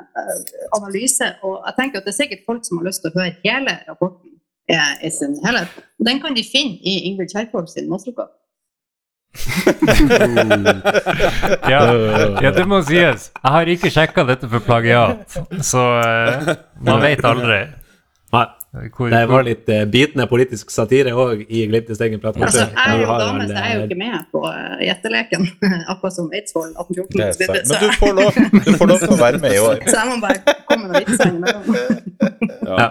analyse. 0.78 1.30
Og 1.48 1.60
jeg 1.62 1.78
tenker 1.80 2.02
at 2.02 2.10
det 2.10 2.14
er 2.16 2.20
sikkert 2.22 2.44
folk 2.50 2.66
som 2.68 2.82
har 2.82 2.90
lyst 2.90 3.06
til 3.06 3.14
å 3.14 3.22
høre 3.22 3.36
hele 3.46 3.78
rapporten 3.88 4.34
eh, 4.72 4.94
i 5.08 5.14
sin 5.14 5.38
helhet. 5.46 5.78
Og 6.00 6.10
den 6.10 6.20
kan 6.24 6.36
de 6.38 6.44
finne 6.48 6.80
i 6.84 6.98
Ingvild 7.12 7.32
Kjerkol 7.34 7.70
sin 7.72 7.90
masteroppgave. 7.92 8.34
Ja, 11.68 11.82
ja, 12.42 12.52
det 12.56 12.64
må 12.70 12.80
sies. 12.86 13.28
Jeg 13.34 13.52
har 13.54 13.70
ikke 13.70 13.90
sjekka 13.94 14.24
dette 14.28 14.48
for 14.50 14.64
plagiat, 14.64 15.36
så 15.66 15.84
eh, 16.02 16.52
man 16.86 17.02
vet 17.04 17.24
aldri. 17.28 17.60
Hvor, 18.72 19.10
det 19.10 19.22
var 19.32 19.46
litt 19.48 19.70
uh, 19.72 19.86
bitende 19.90 20.26
politisk 20.30 20.70
satire 20.74 21.14
òg 21.18 21.46
i 21.48 21.64
Glimtens 21.70 22.02
egen 22.04 22.20
plattform. 22.22 22.46
Altså, 22.50 22.66
jeg 22.68 22.98
er 22.98 23.00
jo 23.02 23.16
dame, 23.22 23.46
så 23.48 23.56
jeg 23.56 23.64
er 23.64 23.78
jo 23.78 23.80
eh, 23.80 23.88
ikke 23.88 24.00
med 24.02 24.26
på 24.36 24.42
uh, 24.44 24.76
gjetteleken. 24.84 25.48
Akkurat 25.94 26.16
som 26.18 26.28
Eidsvoll 26.36 26.74
Det 26.76 26.84
1814. 26.84 27.22
er 27.24 27.32
Så, 27.32 27.48
sant. 27.48 27.64
så, 27.64 27.74
Men 27.74 27.80
du 27.82 27.96
får 28.02 28.14
lov, 28.20 28.40
du 28.68 28.78
får 28.82 28.92
lov 28.92 29.00
til 29.06 29.14
å 29.16 29.20
være 29.22 29.42
med 29.46 29.56
i 29.56 29.62
år. 29.64 29.80
så 29.92 29.96
jeg 30.02 30.12
må 30.12 30.20
bare 30.28 30.56
komme 30.68 30.92
med 30.92 31.08
vitser 31.08 31.32
innimellom. 31.32 31.64
Ja. 32.68 32.90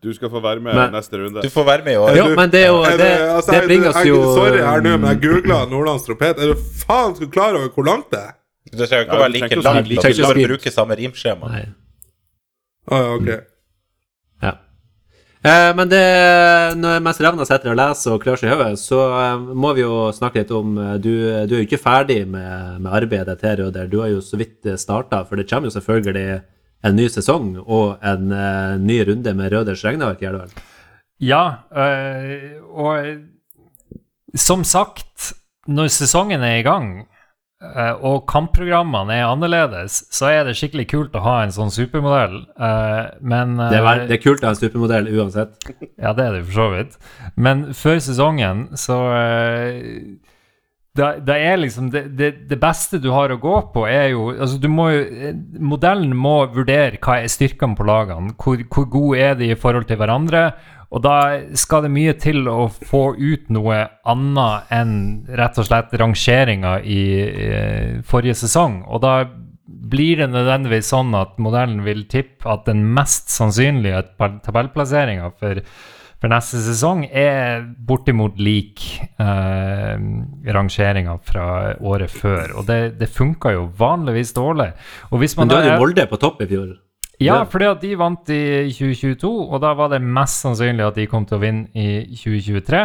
Du 0.00 0.08
skal 0.16 0.30
få 0.32 0.40
være 0.40 0.62
med 0.64 0.72
Men- 0.74 0.94
neste 0.96 1.18
runde. 1.20 1.42
Du 1.44 1.52
får 1.52 1.64
være 1.68 1.84
med 1.84 1.92
i 1.92 2.00
år. 2.00 2.14
Jo, 2.16 2.26
men 2.38 2.50
det 2.50 2.62
er 2.64 2.70
jo 2.70 2.78
Er 2.88 2.96
Det, 2.96 3.08
altså, 3.36 3.52
det 3.52 3.60
bringer 3.68 3.90
oss 3.90 4.06
jo 4.08 4.20
Sorry 4.32 4.62
her 4.64 4.80
nå, 4.80 4.94
men 4.96 5.10
jeg 5.10 5.20
googla 5.26 5.58
Nordlands 5.68 6.06
tropet. 6.08 6.40
Er 6.40 6.54
du 6.54 6.62
faen 6.86 7.12
skal 7.18 7.28
klar 7.34 7.58
over 7.58 7.68
hvor 7.74 7.84
langt 7.84 8.08
det 8.14 8.22
er? 8.22 8.32
Det 8.70 8.88
trenger 8.88 9.04
ikke 9.04 9.18
å 9.18 9.22
være 9.26 9.34
like 9.34 9.60
langt. 9.60 9.90
Du 9.90 10.00
trenger 10.00 10.24
ikke 10.24 10.32
å 10.32 10.48
bruke 10.54 10.72
samme 10.72 10.96
rimskjema. 10.96 11.52
Nei. 11.52 11.62
Ah, 12.88 12.96
ja, 12.96 13.12
ok. 13.18 13.28
Ja. 13.28 13.38
Eh, 15.40 15.70
men 15.76 15.88
det, 15.88 16.04
når, 16.76 16.98
mens 17.00 17.20
Ravna 17.24 17.46
sitter 17.48 17.72
og 17.72 17.78
leser 17.80 18.12
og 18.12 18.20
klør 18.20 18.36
seg 18.36 18.50
i 18.50 18.52
hodet, 18.52 18.80
så 18.82 19.00
eh, 19.16 19.44
må 19.56 19.72
vi 19.76 19.86
jo 19.86 20.10
snakke 20.12 20.42
litt 20.42 20.52
om 20.52 20.76
eh, 20.76 20.96
Du, 21.00 21.12
du 21.48 21.54
er 21.54 21.62
jo 21.62 21.66
ikke 21.68 21.80
ferdig 21.80 22.22
med, 22.28 22.80
med 22.84 22.92
arbeidet 22.92 23.38
til 23.40 23.62
Røder. 23.62 23.88
Du 23.88 24.02
har 24.02 24.12
jo 24.12 24.20
så 24.24 24.40
vidt 24.40 24.68
starta, 24.80 25.22
for 25.24 25.40
det 25.40 25.48
kommer 25.48 25.70
jo 25.70 25.76
selvfølgelig 25.78 26.42
en 26.84 26.96
ny 26.96 27.06
sesong 27.12 27.54
og 27.60 28.00
en 28.06 28.32
eh, 28.32 28.76
ny 28.80 29.00
runde 29.08 29.34
med 29.36 29.52
Røders 29.52 29.84
regneark, 29.84 30.20
gjør 30.22 30.42
det? 30.42 30.64
Ja, 31.20 31.44
øh, 31.76 32.60
og 32.72 34.36
som 34.36 34.64
sagt, 34.64 35.32
når 35.68 35.90
sesongen 35.92 36.40
er 36.44 36.60
i 36.60 36.64
gang, 36.64 37.06
og 37.60 38.22
kampprogrammene 38.30 39.18
er 39.18 39.26
annerledes, 39.28 39.98
så 40.16 40.30
er 40.32 40.46
det 40.48 40.56
skikkelig 40.56 40.86
kult 40.88 41.18
å 41.18 41.20
ha 41.26 41.34
en 41.44 41.52
sånn 41.52 41.72
supermodell. 41.74 42.38
øh, 42.56 43.10
men 43.20 43.58
Det 43.60 43.76
er, 43.76 43.84
øh, 43.84 44.06
det 44.08 44.16
er 44.16 44.22
kult 44.22 44.40
å 44.40 44.48
ha 44.48 44.54
en 44.54 44.62
supermodell 44.62 45.10
uansett. 45.12 45.52
Ja, 46.00 46.14
det 46.16 46.24
er 46.24 46.32
det 46.38 46.46
for 46.48 46.56
så 46.56 46.68
vidt. 46.72 46.96
Men 47.36 47.66
før 47.76 48.00
sesongen, 48.00 48.62
så 48.80 48.96
eh, 49.12 50.16
da, 50.96 51.12
da 51.22 51.36
er 51.36 51.60
liksom 51.60 51.92
det, 51.92 52.06
det, 52.18 52.30
det 52.50 52.58
beste 52.58 52.98
du 52.98 53.10
har 53.12 53.30
å 53.30 53.38
gå 53.38 53.54
på, 53.74 53.84
er 53.86 54.08
jo 54.14 54.30
Altså, 54.32 54.56
du 54.58 54.66
må 54.72 54.88
jo 54.90 55.04
eh, 55.04 55.36
Modellen 55.62 56.16
må 56.16 56.38
vurdere 56.54 56.98
hva 56.98 57.20
er 57.20 57.30
styrkene 57.30 57.76
på 57.78 57.86
lagene. 57.86 58.34
Hvor, 58.40 58.64
hvor 58.72 58.88
gode 58.90 59.20
er 59.20 59.36
de 59.38 59.52
i 59.52 59.58
forhold 59.58 59.86
til 59.90 60.00
hverandre? 60.00 60.48
Og 60.90 61.02
da 61.04 61.16
skal 61.54 61.84
det 61.86 61.92
mye 61.94 62.16
til 62.18 62.48
å 62.50 62.64
få 62.68 63.12
ut 63.14 63.46
noe 63.54 63.76
annet 64.10 64.72
enn 64.74 64.94
rett 65.38 65.60
og 65.62 65.68
slett 65.68 65.92
rangeringa 66.00 66.80
i 66.82 66.98
i 67.30 68.02
forrige 68.02 68.34
sesong. 68.40 68.80
Og 68.90 68.98
da 69.04 69.12
blir 69.90 70.18
det 70.18 70.26
nødvendigvis 70.32 70.90
sånn 70.90 71.14
at 71.14 71.38
modellen 71.42 71.84
vil 71.86 72.02
tippe 72.10 72.50
at 72.50 72.66
den 72.66 72.82
mest 72.96 73.30
sannsynlige 73.30 74.02
tab- 74.18 74.40
tabellplasseringa 74.42 75.30
for, 75.38 75.60
for 76.20 76.28
neste 76.34 76.58
sesong 76.66 77.04
er 77.06 77.62
bortimot 77.86 78.38
lik 78.42 78.82
eh, 79.22 79.94
rangeringa 80.58 81.16
fra 81.22 81.46
året 81.80 82.10
før. 82.10 82.56
Og 82.60 82.66
det, 82.68 82.80
det 83.00 83.08
funka 83.14 83.54
jo 83.54 83.68
vanligvis 83.78 84.34
dårlig. 84.36 84.72
Men 85.14 85.48
da 85.54 85.62
er- 85.62 85.72
jo 85.76 85.82
Molde 85.86 86.06
på 86.10 86.18
topp 86.26 86.42
i 86.42 86.50
fjor. 86.50 86.74
Ja, 87.20 87.40
fordi 87.48 87.68
at 87.68 87.80
de 87.84 87.94
vant 88.00 88.30
i 88.32 88.42
2022, 88.72 89.30
og 89.50 89.62
da 89.62 89.74
var 89.76 89.92
det 89.92 90.00
mest 90.00 90.40
sannsynlig 90.44 90.86
at 90.86 91.00
de 91.00 91.08
kom 91.10 91.26
til 91.28 91.36
å 91.36 91.42
vinne 91.42 91.68
i 91.76 92.16
2023. 92.16 92.84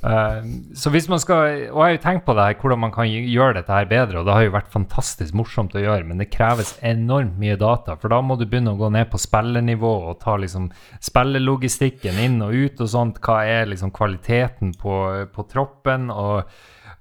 Uh, 0.00 0.40
så 0.72 0.88
hvis 0.88 1.10
man 1.12 1.20
skal 1.20 1.66
Og 1.68 1.76
jeg 1.76 1.76
har 1.76 1.90
jo 1.92 1.98
tenkt 2.00 2.22
på 2.24 2.32
det 2.32 2.44
her, 2.46 2.54
hvordan 2.56 2.80
man 2.80 2.92
kan 2.94 3.04
gjøre 3.04 3.58
dette 3.58 3.74
her 3.74 3.88
bedre, 3.90 4.22
og 4.22 4.24
det 4.24 4.32
har 4.32 4.46
jo 4.46 4.54
vært 4.54 4.72
fantastisk 4.72 5.36
morsomt 5.36 5.76
å 5.76 5.82
gjøre, 5.82 6.06
men 6.08 6.22
det 6.22 6.30
kreves 6.32 6.72
enormt 6.80 7.36
mye 7.40 7.58
data, 7.60 7.98
for 8.00 8.08
da 8.08 8.22
må 8.24 8.38
du 8.40 8.46
begynne 8.46 8.72
å 8.72 8.80
gå 8.80 8.88
ned 8.94 9.10
på 9.12 9.20
spillernivå 9.20 9.92
og 10.08 10.18
ta 10.24 10.38
liksom 10.40 10.70
spillelogistikken 11.04 12.16
inn 12.24 12.40
og 12.46 12.56
ut 12.56 12.80
og 12.80 12.92
sånt. 12.94 13.20
Hva 13.20 13.42
er 13.44 13.68
liksom 13.68 13.92
kvaliteten 13.92 14.72
på, 14.80 14.96
på 15.36 15.48
troppen? 15.52 16.08
Og, 16.08 16.48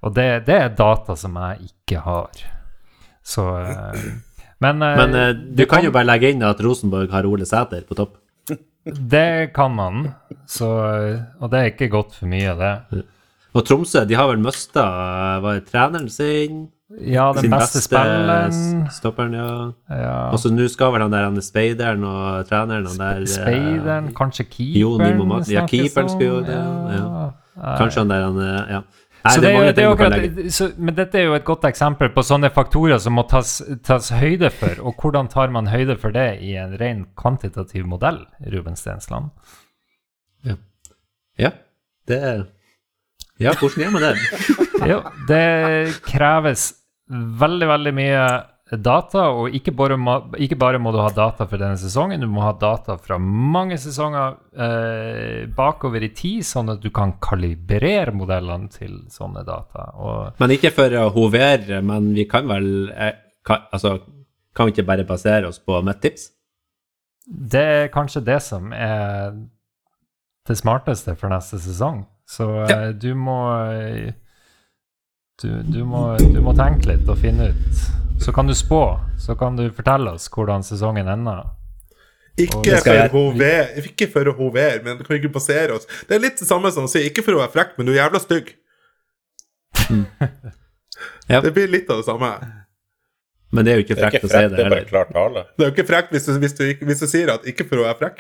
og 0.04 0.16
det, 0.20 0.30
det 0.52 0.60
er 0.66 0.76
data 0.76 1.16
som 1.20 1.40
jeg 1.40 1.72
ikke 1.72 2.04
har. 2.04 2.44
Så 3.24 3.48
eh, 3.64 4.10
Men, 4.60 4.82
eh, 4.84 4.96
Men 5.00 5.16
uh, 5.16 5.30
du 5.56 5.66
kan 5.70 5.86
jo 5.86 5.94
bare 5.96 6.08
legge 6.08 6.34
inn 6.34 6.44
at 6.44 6.60
Rosenborg 6.64 7.12
har 7.14 7.28
Ole 7.30 7.48
Sæter 7.48 7.86
på 7.88 7.98
topp. 8.00 8.18
Det 9.14 9.52
kan 9.54 9.76
man, 9.76 10.10
så, 10.50 10.68
og 11.38 11.52
det 11.52 11.60
er 11.60 11.72
ikke 11.74 11.90
godt 11.94 12.16
for 12.16 12.32
mye, 12.32 12.56
det. 12.58 13.04
Og 13.54 13.66
Tromsø 13.68 14.06
de 14.08 14.16
har 14.18 14.30
vel 14.32 14.40
mista 14.42 14.86
treneren 15.68 16.08
sin? 16.10 16.68
Ja, 16.90 17.28
den 17.34 17.46
sin 17.46 17.52
beste 17.54 17.84
spilleren 17.86 18.88
stopperen, 18.90 19.34
ja. 19.38 19.50
ja. 19.94 20.14
Og 20.34 20.40
så 20.42 20.50
nå 20.50 20.66
skal 20.74 20.90
vel 20.96 21.04
han 21.06 21.14
der 21.14 21.28
han 21.28 21.38
er 21.38 21.46
speideren 21.46 22.02
og 22.08 22.48
treneren 22.50 22.88
han 22.90 22.98
der 22.98 23.20
eh, 23.22 23.30
Speideren, 23.30 24.08
kanskje 24.18 24.48
Jo, 24.58 24.96
Nimo 24.98 25.28
keeperen 25.28 25.54
ja, 25.54 25.68
keeperen 25.70 26.10
skulle 26.10 26.32
jo 26.32 26.40
det, 26.48 26.58
ja. 26.58 26.96
ja. 26.98 27.76
Kanskje 27.78 28.02
han 28.02 28.10
der 28.10 28.26
han 28.26 28.42
er 28.42 28.74
Ja. 28.74 28.82
Nei, 29.20 29.34
så 29.36 29.42
det 29.44 29.50
det, 29.76 29.84
er 29.84 29.96
kan 30.00 30.14
akkurat, 30.14 30.52
så, 30.56 30.70
men 30.80 30.96
dette 30.96 31.20
er 31.20 31.26
jo 31.28 31.34
et 31.36 31.48
godt 31.48 31.66
eksempel 31.68 32.12
på 32.16 32.24
sånne 32.24 32.52
faktorer 32.56 33.02
som 33.04 33.18
må 33.20 33.26
tas, 33.28 33.58
tas 33.84 34.12
høyde 34.16 34.48
for. 34.56 34.80
Og 34.80 35.02
hvordan 35.02 35.28
tar 35.32 35.52
man 35.52 35.68
høyde 35.68 35.98
for 36.00 36.16
det 36.16 36.40
i 36.46 36.54
en 36.62 36.78
ren 36.80 37.04
kvantitativ 37.20 37.88
modell, 37.90 38.22
Ruben 38.54 38.80
Stensland? 38.80 39.34
Ja. 41.40 41.52
Det 42.08 42.20
Ja, 43.40 43.54
hvordan 43.56 43.84
gjør 43.84 43.92
man 43.96 44.08
det? 44.08 44.16
Jo, 44.90 45.02
det 45.28 46.00
kreves 46.06 46.70
veldig, 47.10 47.68
veldig 47.68 47.94
mye 47.96 48.24
data, 48.78 49.26
og 49.34 49.56
ikke 49.56 49.74
bare, 49.74 49.98
må, 49.98 50.16
ikke 50.38 50.58
bare 50.62 50.82
må 50.82 50.92
du 50.94 51.00
ha 51.02 51.10
data 51.16 51.48
for 51.50 51.58
denne 51.58 51.80
sesongen, 51.82 52.22
du 52.22 52.30
må 52.30 52.44
ha 52.46 52.54
data 52.60 53.00
fra 53.02 53.18
mange 53.18 53.80
sesonger 53.82 54.38
eh, 54.54 55.48
bakover 55.56 56.06
i 56.06 56.12
tid, 56.14 56.46
sånn 56.46 56.76
at 56.76 56.84
du 56.84 56.92
kan 56.94 57.16
kalibrere 57.24 58.14
modellene 58.14 58.70
til 58.74 59.00
sånne 59.10 59.46
data. 59.48 59.90
Og 59.98 60.42
Men 60.44 60.54
ikke 60.58 60.74
for 60.76 60.98
å 61.02 61.08
hovere, 61.16 61.82
men 61.82 62.12
vi 62.18 62.28
kan 62.30 62.50
vel 62.50 62.92
eh, 62.94 63.16
kan, 63.46 63.66
Altså, 63.74 63.98
kan 64.54 64.68
vi 64.68 64.76
ikke 64.76 64.90
bare 64.92 65.08
basere 65.08 65.50
oss 65.50 65.58
på 65.64 65.82
mitt 65.86 66.04
tips? 66.04 66.30
det 67.30 67.62
er 67.62 67.92
kanskje 67.94 68.26
det 68.26 68.40
som 68.42 68.74
er 68.74 69.36
det 70.50 70.58
smarteste 70.58 71.14
for 71.16 71.30
neste 71.30 71.60
sesong. 71.62 72.04
Så 72.30 72.48
ja. 72.70 72.92
du 72.92 73.14
må 73.18 73.38
eh, 73.70 74.14
du, 75.42 75.50
du, 75.64 75.84
må, 75.86 76.18
du 76.18 76.42
må 76.44 76.54
tenke 76.58 76.92
litt 76.92 77.10
og 77.10 77.22
finne 77.22 77.52
ut. 77.54 77.99
Så 78.20 78.34
kan 78.36 78.48
du 78.48 78.54
spå. 78.56 79.00
Så 79.20 79.36
kan 79.40 79.56
du 79.56 79.70
fortelle 79.72 80.12
oss 80.18 80.28
hvordan 80.34 80.64
sesongen 80.66 81.08
ender. 81.08 81.46
Ikke 82.40 82.78
for, 82.80 82.94
jeg- 82.96 83.12
hover, 83.12 83.72
ikke 83.84 84.08
for 84.12 84.30
å 84.32 84.34
hovere, 84.38 84.82
men 84.84 84.98
du 84.98 85.04
kan 85.04 85.18
ikke 85.18 85.32
basere 85.34 85.76
oss. 85.76 85.88
Det 86.08 86.16
er 86.16 86.22
litt 86.24 86.40
det 86.40 86.48
samme 86.48 86.72
som 86.72 86.86
å 86.88 86.92
si 86.92 87.02
ikke 87.10 87.24
for 87.26 87.36
å 87.36 87.42
være 87.42 87.52
frekk, 87.56 87.74
men 87.78 87.90
du 87.90 87.94
er 87.94 88.02
jævla 88.04 88.22
stygg. 88.24 88.54
Ja. 91.30 91.40
Det 91.46 91.52
blir 91.56 91.70
litt 91.72 91.88
av 91.94 92.02
det 92.02 92.06
samme. 92.10 92.28
Men 93.56 93.66
det 93.66 93.72
er 93.72 93.78
jo 93.80 93.84
ikke 93.86 93.96
frekt 94.00 94.24
å 94.26 94.30
si 94.32 94.40
det 94.42 94.50
det 94.52 94.64
er 94.66 94.72
bare 94.72 94.80
heller. 94.82 94.88
klar 94.90 95.06
tale. 95.14 95.44
Det 95.56 95.64
er 95.64 95.70
jo 95.70 95.74
ikke 95.76 95.86
frekt 95.88 96.10
hvis 96.12 96.26
du, 96.26 96.32
hvis 96.42 96.56
du, 96.58 96.64
hvis 96.90 97.04
du 97.04 97.08
sier 97.08 97.30
at 97.32 97.46
ikke 97.48 97.66
for 97.70 97.80
å 97.80 97.86
være 97.86 97.98
frekk. 98.02 98.20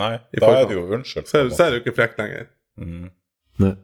Nei, 0.00 0.08
da 0.40 0.48
er 0.56 0.66
det 0.70 0.74
jo 0.78 0.82
unnskyld. 0.96 1.28
Så 1.28 1.42
er, 1.44 1.50
så 1.52 1.66
er 1.66 1.70
det 1.70 1.78
jo 1.78 1.82
ikke 1.84 1.94
frekt 2.00 2.18
lenger. 2.18 2.48
Mm. 2.80 3.76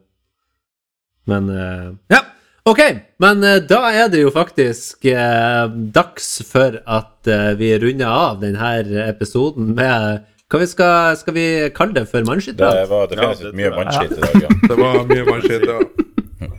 Men 1.29 1.49
uh, 1.53 1.87
Ja, 2.11 2.23
OK. 2.69 2.81
Men 3.23 3.43
eh, 3.43 3.59
da 3.65 3.79
er 3.91 4.09
det 4.13 4.21
jo 4.21 4.31
faktisk 4.33 5.05
eh, 5.09 5.69
dags 5.95 6.27
for 6.49 6.77
at 6.85 7.29
eh, 7.29 7.53
vi 7.59 7.71
runder 7.81 8.09
av 8.09 8.41
denne 8.43 8.73
episoden 9.07 9.73
med 9.77 10.25
Hva 10.49 10.59
vi 10.63 10.67
skal, 10.69 11.17
skal 11.17 11.35
vi 11.35 11.45
kalle 11.77 11.93
det 11.97 12.05
for 12.09 12.21
Det 12.21 12.29
mannskittprat? 12.29 12.89
var 12.89 13.09
definitivt 13.09 13.49
det 13.51 13.57
mye 13.59 13.71
mannskitt 13.75 14.15
i 14.17 14.21
dag, 14.23 14.45
ja. 14.45 14.49
Det 14.69 14.77
var 14.79 15.03
mye 15.09 15.25
mannskitt, 15.27 15.65
ja. 15.69 15.79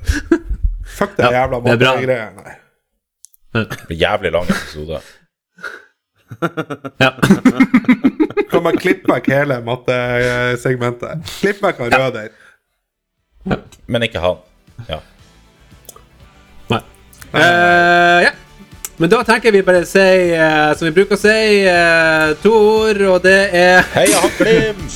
Fuck 0.98 1.16
det 1.16 1.24
Ja, 1.24 1.30
jævla 1.40 1.60
det. 1.64 1.78
Det 3.50 3.86
blir 3.88 3.98
jævlig 3.98 4.32
lang 4.32 4.50
episode. 4.50 5.00
Ja. 7.00 7.10
Kan 8.50 8.62
man 8.62 8.78
klippe 8.78 9.10
vekk 9.10 9.30
hele 9.32 9.58
mattesegmentet? 9.66 11.26
Klipp 11.40 11.62
vekk 11.62 11.82
han 11.82 11.94
Røder. 11.94 12.28
Men 13.90 14.06
ikke 14.06 14.22
han. 14.22 14.38
Ja. 14.90 15.00
Eh, 17.32 18.22
ja. 18.22 18.30
Men 18.96 19.10
da 19.10 19.22
tenker 19.24 19.52
vi 19.52 19.62
bare 19.64 19.80
å 19.80 19.88
si, 19.88 19.98
eh, 20.36 20.76
som 20.76 20.84
vi 20.88 20.92
bruker 20.92 21.16
å 21.16 21.20
si, 21.20 21.64
eh, 21.64 22.34
to 22.42 22.52
ord, 22.52 23.00
og 23.14 23.22
det 23.24 23.48
er 23.56 23.86
Heia 23.94 24.20
han 24.20 24.30
Glimt! 24.36 24.90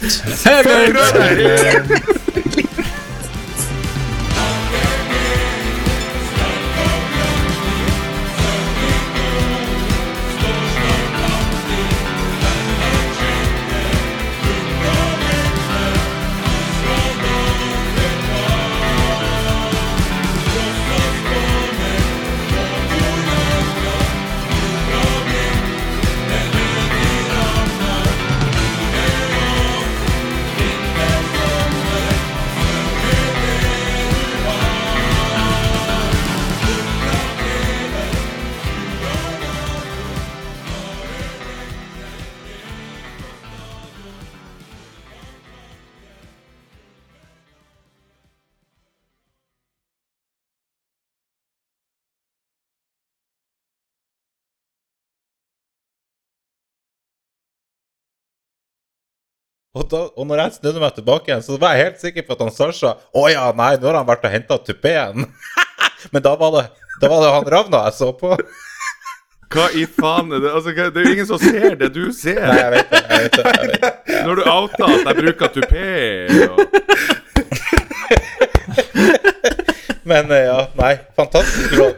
Og, 59.74 59.88
da, 59.90 60.04
og 60.14 60.28
når 60.30 60.38
jeg 60.38 60.54
snudde 60.60 60.80
meg 60.82 60.94
tilbake 60.94 61.30
igjen, 61.30 61.42
så 61.42 61.56
var 61.58 61.74
jeg 61.74 61.88
helt 61.88 62.02
sikker 62.04 62.22
på 62.26 62.36
at 62.36 62.42
han 62.44 62.52
Sasha 62.54 62.92
Å 62.94 63.24
ja, 63.32 63.48
nei, 63.58 63.72
nå 63.80 63.88
har 63.90 63.96
han 63.98 64.06
vært 64.06 64.26
og 64.28 64.34
henta 64.34 64.58
tupeen. 64.62 65.26
Men 66.14 66.22
da 66.22 66.34
var, 66.38 66.54
det, 66.54 66.64
da 67.02 67.10
var 67.10 67.24
det 67.24 67.32
han 67.34 67.50
Ravna 67.56 67.80
jeg 67.88 67.96
så 67.98 68.12
på. 68.14 68.36
Hva 69.54 69.66
i 69.74 69.84
faen 69.86 70.30
er 70.34 70.40
det? 70.42 70.50
Altså, 70.54 70.70
det 70.74 70.98
er 71.00 71.04
jo 71.08 71.14
ingen 71.16 71.28
som 71.28 71.38
ser 71.42 71.74
det 71.80 71.90
du 71.94 72.04
ser. 72.14 72.38
Nei, 72.42 72.56
jeg 72.58 72.70
vet 72.74 72.88
det. 72.94 73.02
Jeg 73.02 73.18
vet 73.24 73.34
det, 73.34 73.44
jeg 73.50 73.68
vet 73.72 73.82
det. 73.82 73.92
Når 74.26 74.34
du 74.34 74.42
outa 74.54 74.84
at 74.90 75.04
jeg 75.10 75.16
bruker 75.22 75.48
tupé 75.58 75.86
og 76.50 76.58
Men 80.10 80.30
eh, 80.36 80.44
ja, 80.44 80.58
nei. 80.76 80.94
Fantastisk 81.16 81.78
låt. 81.80 81.96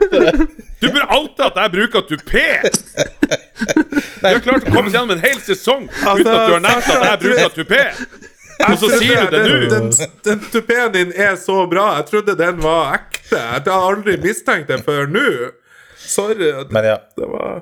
Du 0.81 0.87
burde 0.93 1.09
outa 1.11 1.49
at 1.51 1.57
jeg 1.65 1.73
bruker 1.77 2.01
tupé! 2.07 2.47
Du 4.33 4.39
har 4.39 4.47
klart 4.47 4.67
å 4.69 4.73
komme 4.75 4.93
gjennom 4.95 5.13
en 5.17 5.23
hel 5.25 5.39
sesong 5.45 5.87
uten 5.91 6.11
at 6.17 6.25
du 6.25 6.57
har 6.57 6.65
nevnt 6.65 6.91
at 6.95 7.07
jeg 7.11 7.23
bruker 7.27 7.55
tupé! 7.61 7.85
Og 8.67 8.79
så 8.81 8.89
sier 8.97 9.27
du 9.29 9.35
det 9.37 9.43
nå! 9.45 9.57
den, 9.69 9.91
den 10.25 10.45
tupeen 10.53 10.93
din 10.95 11.11
er 11.13 11.35
så 11.41 11.59
bra. 11.69 11.91
Jeg 11.99 12.07
trodde 12.11 12.37
den 12.39 12.63
var 12.65 12.95
ekte. 12.97 13.37
Jeg 13.37 13.67
har 13.69 13.89
aldri 13.91 14.17
mistenkt 14.23 14.71
det 14.73 14.81
før 14.87 15.11
nå. 15.13 15.27
Sorry. 16.01 16.53
Men 16.73 16.89
ja. 16.89 16.97
Det 17.19 17.29
var 17.29 17.61